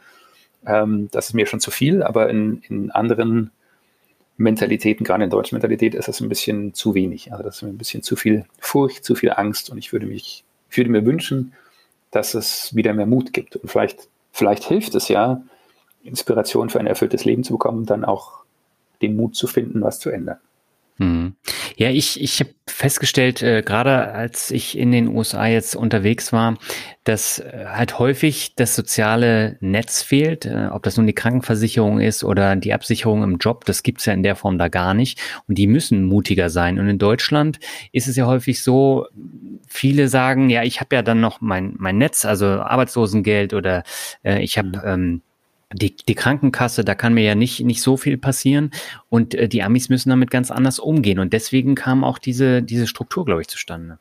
Ähm, 0.66 1.08
das 1.10 1.28
ist 1.28 1.34
mir 1.34 1.46
schon 1.46 1.60
zu 1.60 1.70
viel, 1.70 2.02
aber 2.02 2.30
in, 2.30 2.62
in 2.68 2.90
anderen 2.90 3.50
Mentalitäten, 4.36 5.04
gerade 5.04 5.24
in 5.24 5.30
deutschen 5.30 5.56
Mentalität, 5.56 5.94
ist 5.94 6.08
das 6.08 6.20
ein 6.20 6.28
bisschen 6.28 6.74
zu 6.74 6.94
wenig. 6.94 7.32
Also 7.32 7.44
das 7.44 7.56
ist 7.56 7.62
ein 7.62 7.78
bisschen 7.78 8.02
zu 8.02 8.16
viel 8.16 8.46
Furcht, 8.58 9.04
zu 9.04 9.14
viel 9.14 9.32
Angst 9.32 9.70
und 9.70 9.78
ich 9.78 9.92
würde 9.92 10.06
mich, 10.06 10.44
ich 10.70 10.76
würde 10.76 10.90
mir 10.90 11.06
wünschen, 11.06 11.52
dass 12.10 12.34
es 12.34 12.74
wieder 12.74 12.94
mehr 12.94 13.06
Mut 13.06 13.32
gibt. 13.32 13.56
Und 13.56 13.70
vielleicht, 13.70 14.08
vielleicht 14.32 14.64
hilft 14.64 14.94
es 14.94 15.08
ja, 15.08 15.42
Inspiration 16.02 16.68
für 16.68 16.80
ein 16.80 16.86
erfülltes 16.86 17.24
Leben 17.24 17.44
zu 17.44 17.54
bekommen, 17.54 17.86
dann 17.86 18.04
auch 18.04 18.44
den 19.02 19.16
Mut 19.16 19.36
zu 19.36 19.46
finden, 19.46 19.80
was 19.82 19.98
zu 19.98 20.10
ändern. 20.10 20.38
Hm. 20.98 21.34
Ja, 21.76 21.90
ich, 21.90 22.20
ich 22.20 22.38
habe 22.38 22.50
festgestellt, 22.68 23.42
äh, 23.42 23.62
gerade 23.62 24.12
als 24.12 24.52
ich 24.52 24.78
in 24.78 24.92
den 24.92 25.08
USA 25.08 25.46
jetzt 25.46 25.74
unterwegs 25.74 26.32
war, 26.32 26.56
dass 27.02 27.40
äh, 27.40 27.64
halt 27.66 27.98
häufig 27.98 28.54
das 28.54 28.76
soziale 28.76 29.56
Netz 29.60 30.02
fehlt, 30.02 30.46
äh, 30.46 30.68
ob 30.70 30.84
das 30.84 30.96
nun 30.96 31.08
die 31.08 31.12
Krankenversicherung 31.12 31.98
ist 31.98 32.22
oder 32.22 32.54
die 32.54 32.72
Absicherung 32.72 33.24
im 33.24 33.38
Job, 33.38 33.64
das 33.64 33.82
gibt's 33.82 34.06
ja 34.06 34.12
in 34.12 34.22
der 34.22 34.36
Form 34.36 34.56
da 34.56 34.68
gar 34.68 34.94
nicht. 34.94 35.20
Und 35.48 35.58
die 35.58 35.66
müssen 35.66 36.04
mutiger 36.04 36.48
sein. 36.48 36.78
Und 36.78 36.88
in 36.88 36.98
Deutschland 36.98 37.58
ist 37.90 38.06
es 38.06 38.14
ja 38.14 38.26
häufig 38.26 38.62
so, 38.62 39.06
viele 39.66 40.06
sagen, 40.06 40.48
ja, 40.48 40.62
ich 40.62 40.78
habe 40.80 40.94
ja 40.94 41.02
dann 41.02 41.20
noch 41.20 41.40
mein, 41.40 41.74
mein 41.76 41.98
Netz, 41.98 42.24
also 42.24 42.46
Arbeitslosengeld 42.46 43.52
oder 43.52 43.82
äh, 44.22 44.40
ich 44.44 44.58
habe 44.58 44.80
ähm, 44.86 45.22
die, 45.74 45.96
die 45.96 46.14
Krankenkasse, 46.14 46.84
da 46.84 46.94
kann 46.94 47.14
mir 47.14 47.24
ja 47.24 47.34
nicht, 47.34 47.60
nicht 47.60 47.82
so 47.82 47.96
viel 47.96 48.16
passieren. 48.16 48.70
Und 49.08 49.34
äh, 49.34 49.48
die 49.48 49.62
Amis 49.62 49.88
müssen 49.88 50.10
damit 50.10 50.30
ganz 50.30 50.50
anders 50.50 50.78
umgehen. 50.78 51.18
Und 51.18 51.32
deswegen 51.32 51.74
kam 51.74 52.04
auch 52.04 52.18
diese, 52.18 52.62
diese 52.62 52.86
Struktur, 52.86 53.24
glaube 53.24 53.42
ich, 53.42 53.48
zustande. 53.48 53.98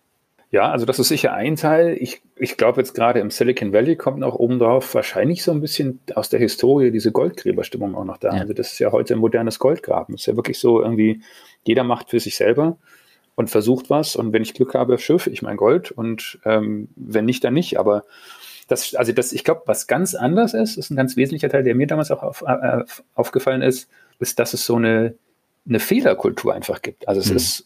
Ja, 0.52 0.70
also 0.70 0.86
das 0.86 1.00
ist 1.00 1.08
sicher 1.08 1.34
ein 1.34 1.56
Teil. 1.56 1.98
Ich, 2.00 2.22
ich 2.36 2.58
glaube 2.58 2.80
jetzt 2.80 2.94
gerade 2.94 3.20
im 3.20 3.32
Silicon 3.32 3.74
Valley 3.74 3.96
kommt 3.96 4.20
noch 4.20 4.36
obendrauf 4.36 4.94
wahrscheinlich 4.94 5.44
so 5.44 5.52
ein 5.52 5.62
bisschen 5.62 6.00
aus 6.14 6.30
der 6.30 6.40
Historie 6.40 6.92
diese 6.92 7.12
Goldgräberstimmung 7.12 7.96
auch 7.96 8.06
noch 8.06 8.18
da. 8.18 8.36
Ja. 8.36 8.42
Also 8.42 8.54
das 8.54 8.74
ist 8.74 8.80
ja 8.80 8.92
heute 8.92 9.16
ein 9.16 9.20
modernes 9.20 9.58
Goldgraben. 9.58 10.14
Das 10.14 10.22
ist 10.22 10.28
ja 10.28 10.36
wirklich 10.36 10.60
so 10.60 10.80
irgendwie, 10.80 11.22
jeder 11.64 11.84
macht 11.84 12.12
für 12.12 12.20
sich 12.20 12.36
selber 12.36 12.78
und 13.34 13.50
versucht 13.50 13.90
was 13.90 14.16
und 14.16 14.32
wenn 14.32 14.44
ich 14.44 14.54
Glück 14.54 14.76
habe, 14.76 15.00
schürfe 15.00 15.32
ich 15.32 15.42
mein 15.42 15.58
Gold 15.58 15.90
und 15.90 16.38
ähm, 16.46 16.88
wenn 16.96 17.26
nicht, 17.26 17.44
dann 17.44 17.56
nicht. 17.56 17.80
Aber 17.80 18.04
das, 18.68 18.96
also 18.96 19.12
das, 19.12 19.34
ich 19.34 19.44
glaube, 19.44 19.64
was 19.66 19.88
ganz 19.88 20.16
anders 20.16 20.54
ist, 20.54 20.78
ist 20.78 20.90
ein 20.90 20.96
ganz 20.96 21.16
wesentlicher 21.16 21.50
Teil, 21.50 21.64
der 21.64 21.76
mir 21.76 21.88
damals 21.88 22.12
auch 22.12 22.24
auf, 22.24 22.44
äh, 22.48 22.84
aufgefallen 23.16 23.62
ist, 23.62 23.90
ist, 24.20 24.40
dass 24.40 24.54
es 24.54 24.66
so 24.66 24.76
eine, 24.76 25.16
eine 25.68 25.80
Fehlerkultur 25.80 26.54
einfach 26.54 26.82
gibt. 26.82 27.08
Also 27.08 27.22
es 27.22 27.30
mhm. 27.30 27.36
ist 27.36 27.66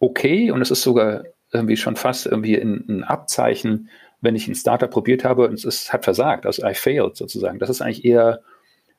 okay 0.00 0.50
und 0.50 0.62
es 0.62 0.70
ist 0.70 0.82
sogar 0.82 1.24
irgendwie 1.52 1.76
schon 1.76 1.96
fast 1.96 2.26
irgendwie 2.26 2.56
ein, 2.56 3.04
Abzeichen, 3.04 3.88
wenn 4.20 4.36
ich 4.36 4.48
ein 4.48 4.54
Startup 4.54 4.90
probiert 4.90 5.24
habe 5.24 5.46
und 5.48 5.54
es 5.54 5.64
ist, 5.64 5.92
hat 5.92 6.04
versagt, 6.04 6.46
also 6.46 6.66
I 6.66 6.74
failed 6.74 7.16
sozusagen. 7.16 7.58
Das 7.58 7.70
ist 7.70 7.80
eigentlich 7.80 8.04
eher, 8.04 8.40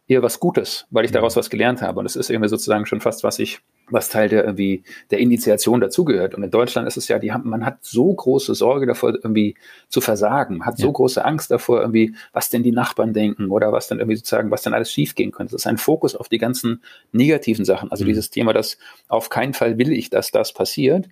eher 0.07 0.23
was 0.23 0.39
Gutes, 0.39 0.85
weil 0.89 1.05
ich 1.05 1.11
daraus 1.11 1.35
was 1.35 1.49
gelernt 1.49 1.81
habe. 1.81 1.99
Und 1.99 2.05
es 2.05 2.15
ist 2.15 2.29
irgendwie 2.29 2.49
sozusagen 2.49 2.85
schon 2.85 3.01
fast, 3.01 3.23
was 3.23 3.39
ich, 3.39 3.59
was 3.89 4.09
Teil 4.09 4.29
der 4.29 4.43
irgendwie 4.43 4.83
der 5.11 5.19
Initiation 5.19 5.79
dazugehört. 5.79 6.35
Und 6.35 6.43
in 6.43 6.51
Deutschland 6.51 6.87
ist 6.87 6.97
es 6.97 7.07
ja, 7.07 7.19
die 7.19 7.31
haben, 7.31 7.49
man 7.49 7.65
hat 7.65 7.77
so 7.81 8.13
große 8.13 8.53
Sorge 8.55 8.85
davor, 8.85 9.13
irgendwie 9.13 9.55
zu 9.87 10.01
versagen, 10.01 10.65
hat 10.65 10.77
so 10.77 10.87
ja. 10.87 10.93
große 10.93 11.23
Angst 11.23 11.51
davor, 11.51 11.81
irgendwie, 11.81 12.15
was 12.33 12.49
denn 12.49 12.63
die 12.63 12.71
Nachbarn 12.71 13.13
denken 13.13 13.49
oder 13.49 13.71
was 13.71 13.87
dann 13.87 13.99
irgendwie 13.99 14.17
sozusagen, 14.17 14.51
was 14.51 14.61
dann 14.61 14.73
alles 14.73 14.91
schiefgehen 14.91 15.31
könnte. 15.31 15.53
Das 15.53 15.61
ist 15.61 15.67
ein 15.67 15.77
Fokus 15.77 16.15
auf 16.15 16.29
die 16.29 16.37
ganzen 16.37 16.81
negativen 17.11 17.65
Sachen. 17.65 17.91
Also 17.91 18.03
mhm. 18.03 18.09
dieses 18.09 18.29
Thema, 18.29 18.53
dass 18.53 18.77
auf 19.07 19.29
keinen 19.29 19.53
Fall 19.53 19.77
will 19.77 19.91
ich, 19.91 20.09
dass 20.09 20.31
das 20.31 20.53
passiert. 20.53 21.07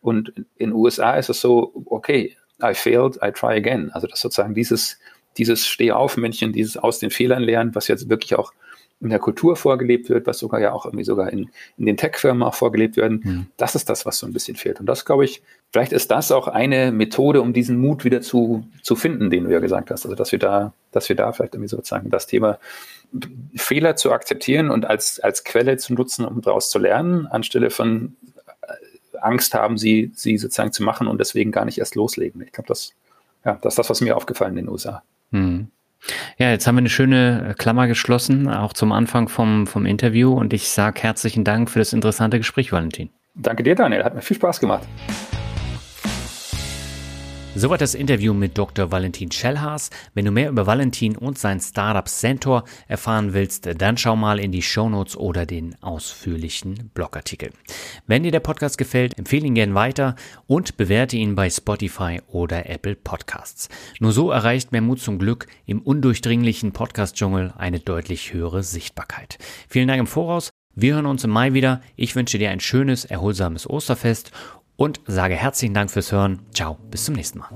Und 0.00 0.32
in 0.56 0.70
den 0.70 0.72
USA 0.72 1.14
ist 1.14 1.30
es 1.30 1.40
so, 1.40 1.72
okay, 1.86 2.36
I 2.62 2.74
failed, 2.74 3.16
I 3.16 3.32
try 3.32 3.56
again. 3.56 3.90
Also 3.92 4.06
das 4.06 4.20
sozusagen 4.20 4.54
dieses, 4.54 4.98
dieses 5.36 5.66
Stehaufmännchen, 5.66 6.52
dieses 6.52 6.76
aus 6.76 6.98
den 6.98 7.10
Fehlern 7.10 7.42
lernen, 7.42 7.74
was 7.74 7.88
jetzt 7.88 8.08
wirklich 8.08 8.36
auch 8.36 8.52
in 9.02 9.10
der 9.10 9.18
Kultur 9.18 9.56
vorgelebt 9.56 10.08
wird, 10.08 10.26
was 10.26 10.38
sogar 10.38 10.60
ja 10.60 10.72
auch 10.72 10.86
irgendwie 10.86 11.04
sogar 11.04 11.32
in, 11.32 11.50
in 11.76 11.86
den 11.86 11.96
Tech-Firmen 11.96 12.42
auch 12.42 12.54
vorgelebt 12.54 12.96
werden. 12.96 13.20
Mhm. 13.24 13.46
Das 13.56 13.74
ist 13.74 13.88
das, 13.88 14.06
was 14.06 14.18
so 14.18 14.26
ein 14.26 14.32
bisschen 14.32 14.56
fehlt. 14.56 14.80
Und 14.80 14.86
das 14.86 15.04
glaube 15.04 15.24
ich, 15.24 15.42
vielleicht 15.72 15.92
ist 15.92 16.10
das 16.10 16.32
auch 16.32 16.48
eine 16.48 16.92
Methode, 16.92 17.42
um 17.42 17.52
diesen 17.52 17.78
Mut 17.78 18.04
wieder 18.04 18.20
zu, 18.20 18.64
zu 18.82 18.96
finden, 18.96 19.30
den 19.30 19.44
du 19.44 19.50
ja 19.50 19.58
gesagt 19.58 19.90
hast. 19.90 20.04
Also 20.04 20.16
dass 20.16 20.32
wir 20.32 20.38
da, 20.38 20.72
dass 20.92 21.08
wir 21.08 21.16
da 21.16 21.32
vielleicht 21.32 21.54
irgendwie 21.54 21.68
sozusagen 21.68 22.10
das 22.10 22.26
Thema 22.26 22.58
Fehler 23.56 23.96
zu 23.96 24.12
akzeptieren 24.12 24.70
und 24.70 24.86
als, 24.86 25.20
als 25.20 25.44
Quelle 25.44 25.76
zu 25.76 25.92
nutzen, 25.94 26.24
um 26.24 26.40
daraus 26.40 26.70
zu 26.70 26.78
lernen, 26.78 27.26
anstelle 27.26 27.70
von 27.70 28.16
Angst 29.22 29.54
haben, 29.54 29.78
sie, 29.78 30.10
sie 30.14 30.36
sozusagen 30.38 30.72
zu 30.72 30.82
machen 30.82 31.06
und 31.06 31.18
deswegen 31.18 31.52
gar 31.52 31.64
nicht 31.64 31.78
erst 31.78 31.94
loslegen. 31.94 32.42
Ich 32.42 32.52
glaube, 32.52 32.68
das, 32.68 32.92
ja, 33.44 33.58
das 33.62 33.74
ist 33.74 33.78
das, 33.78 33.90
was 33.90 34.00
mir 34.00 34.16
aufgefallen 34.16 34.56
in 34.56 34.64
den 34.64 34.72
USA. 34.72 35.02
Hm. 35.30 35.68
Ja, 36.38 36.50
jetzt 36.50 36.66
haben 36.66 36.74
wir 36.74 36.80
eine 36.80 36.88
schöne 36.88 37.50
äh, 37.50 37.54
Klammer 37.54 37.86
geschlossen, 37.86 38.48
auch 38.48 38.72
zum 38.72 38.92
Anfang 38.92 39.28
vom, 39.28 39.66
vom 39.66 39.86
Interview. 39.86 40.32
Und 40.32 40.52
ich 40.52 40.68
sage 40.68 41.02
herzlichen 41.02 41.44
Dank 41.44 41.70
für 41.70 41.78
das 41.78 41.92
interessante 41.92 42.38
Gespräch, 42.38 42.72
Valentin. 42.72 43.10
Danke 43.34 43.62
dir, 43.62 43.74
Daniel. 43.74 44.04
Hat 44.04 44.14
mir 44.14 44.22
viel 44.22 44.36
Spaß 44.36 44.60
gemacht. 44.60 44.86
Soweit 47.54 47.82
das 47.82 47.94
Interview 47.94 48.32
mit 48.32 48.56
Dr. 48.56 48.90
Valentin 48.90 49.30
Schellhaas. 49.30 49.90
Wenn 50.14 50.24
du 50.24 50.30
mehr 50.30 50.48
über 50.48 50.66
Valentin 50.66 51.18
und 51.18 51.38
sein 51.38 51.60
Startup 51.60 52.08
Centaur 52.08 52.64
erfahren 52.88 53.34
willst, 53.34 53.68
dann 53.76 53.98
schau 53.98 54.16
mal 54.16 54.40
in 54.40 54.52
die 54.52 54.62
Shownotes 54.62 55.18
oder 55.18 55.44
den 55.44 55.76
ausführlichen 55.82 56.90
Blogartikel. 56.94 57.50
Wenn 58.06 58.22
dir 58.22 58.32
der 58.32 58.40
Podcast 58.40 58.78
gefällt, 58.78 59.18
empfehle 59.18 59.46
ihn 59.46 59.54
gern 59.54 59.74
weiter 59.74 60.16
und 60.46 60.78
bewerte 60.78 61.18
ihn 61.18 61.34
bei 61.34 61.50
Spotify 61.50 62.22
oder 62.26 62.70
Apple 62.70 62.96
Podcasts. 62.96 63.68
Nur 64.00 64.12
so 64.12 64.30
erreicht 64.30 64.72
mehr 64.72 64.80
Mut 64.80 65.00
zum 65.00 65.18
Glück 65.18 65.46
im 65.66 65.82
undurchdringlichen 65.82 66.72
Podcast-Dschungel 66.72 67.52
eine 67.58 67.80
deutlich 67.80 68.32
höhere 68.32 68.62
Sichtbarkeit. 68.62 69.36
Vielen 69.68 69.88
Dank 69.88 70.00
im 70.00 70.06
Voraus. 70.06 70.48
Wir 70.74 70.94
hören 70.94 71.04
uns 71.04 71.22
im 71.22 71.30
Mai 71.30 71.52
wieder. 71.52 71.82
Ich 71.96 72.16
wünsche 72.16 72.38
dir 72.38 72.48
ein 72.48 72.60
schönes, 72.60 73.04
erholsames 73.04 73.68
Osterfest 73.68 74.32
und 74.76 75.00
sage 75.06 75.34
herzlichen 75.34 75.74
Dank 75.74 75.90
fürs 75.90 76.12
Hören. 76.12 76.40
Ciao, 76.54 76.78
bis 76.90 77.04
zum 77.04 77.14
nächsten 77.14 77.38
Mal. 77.38 77.50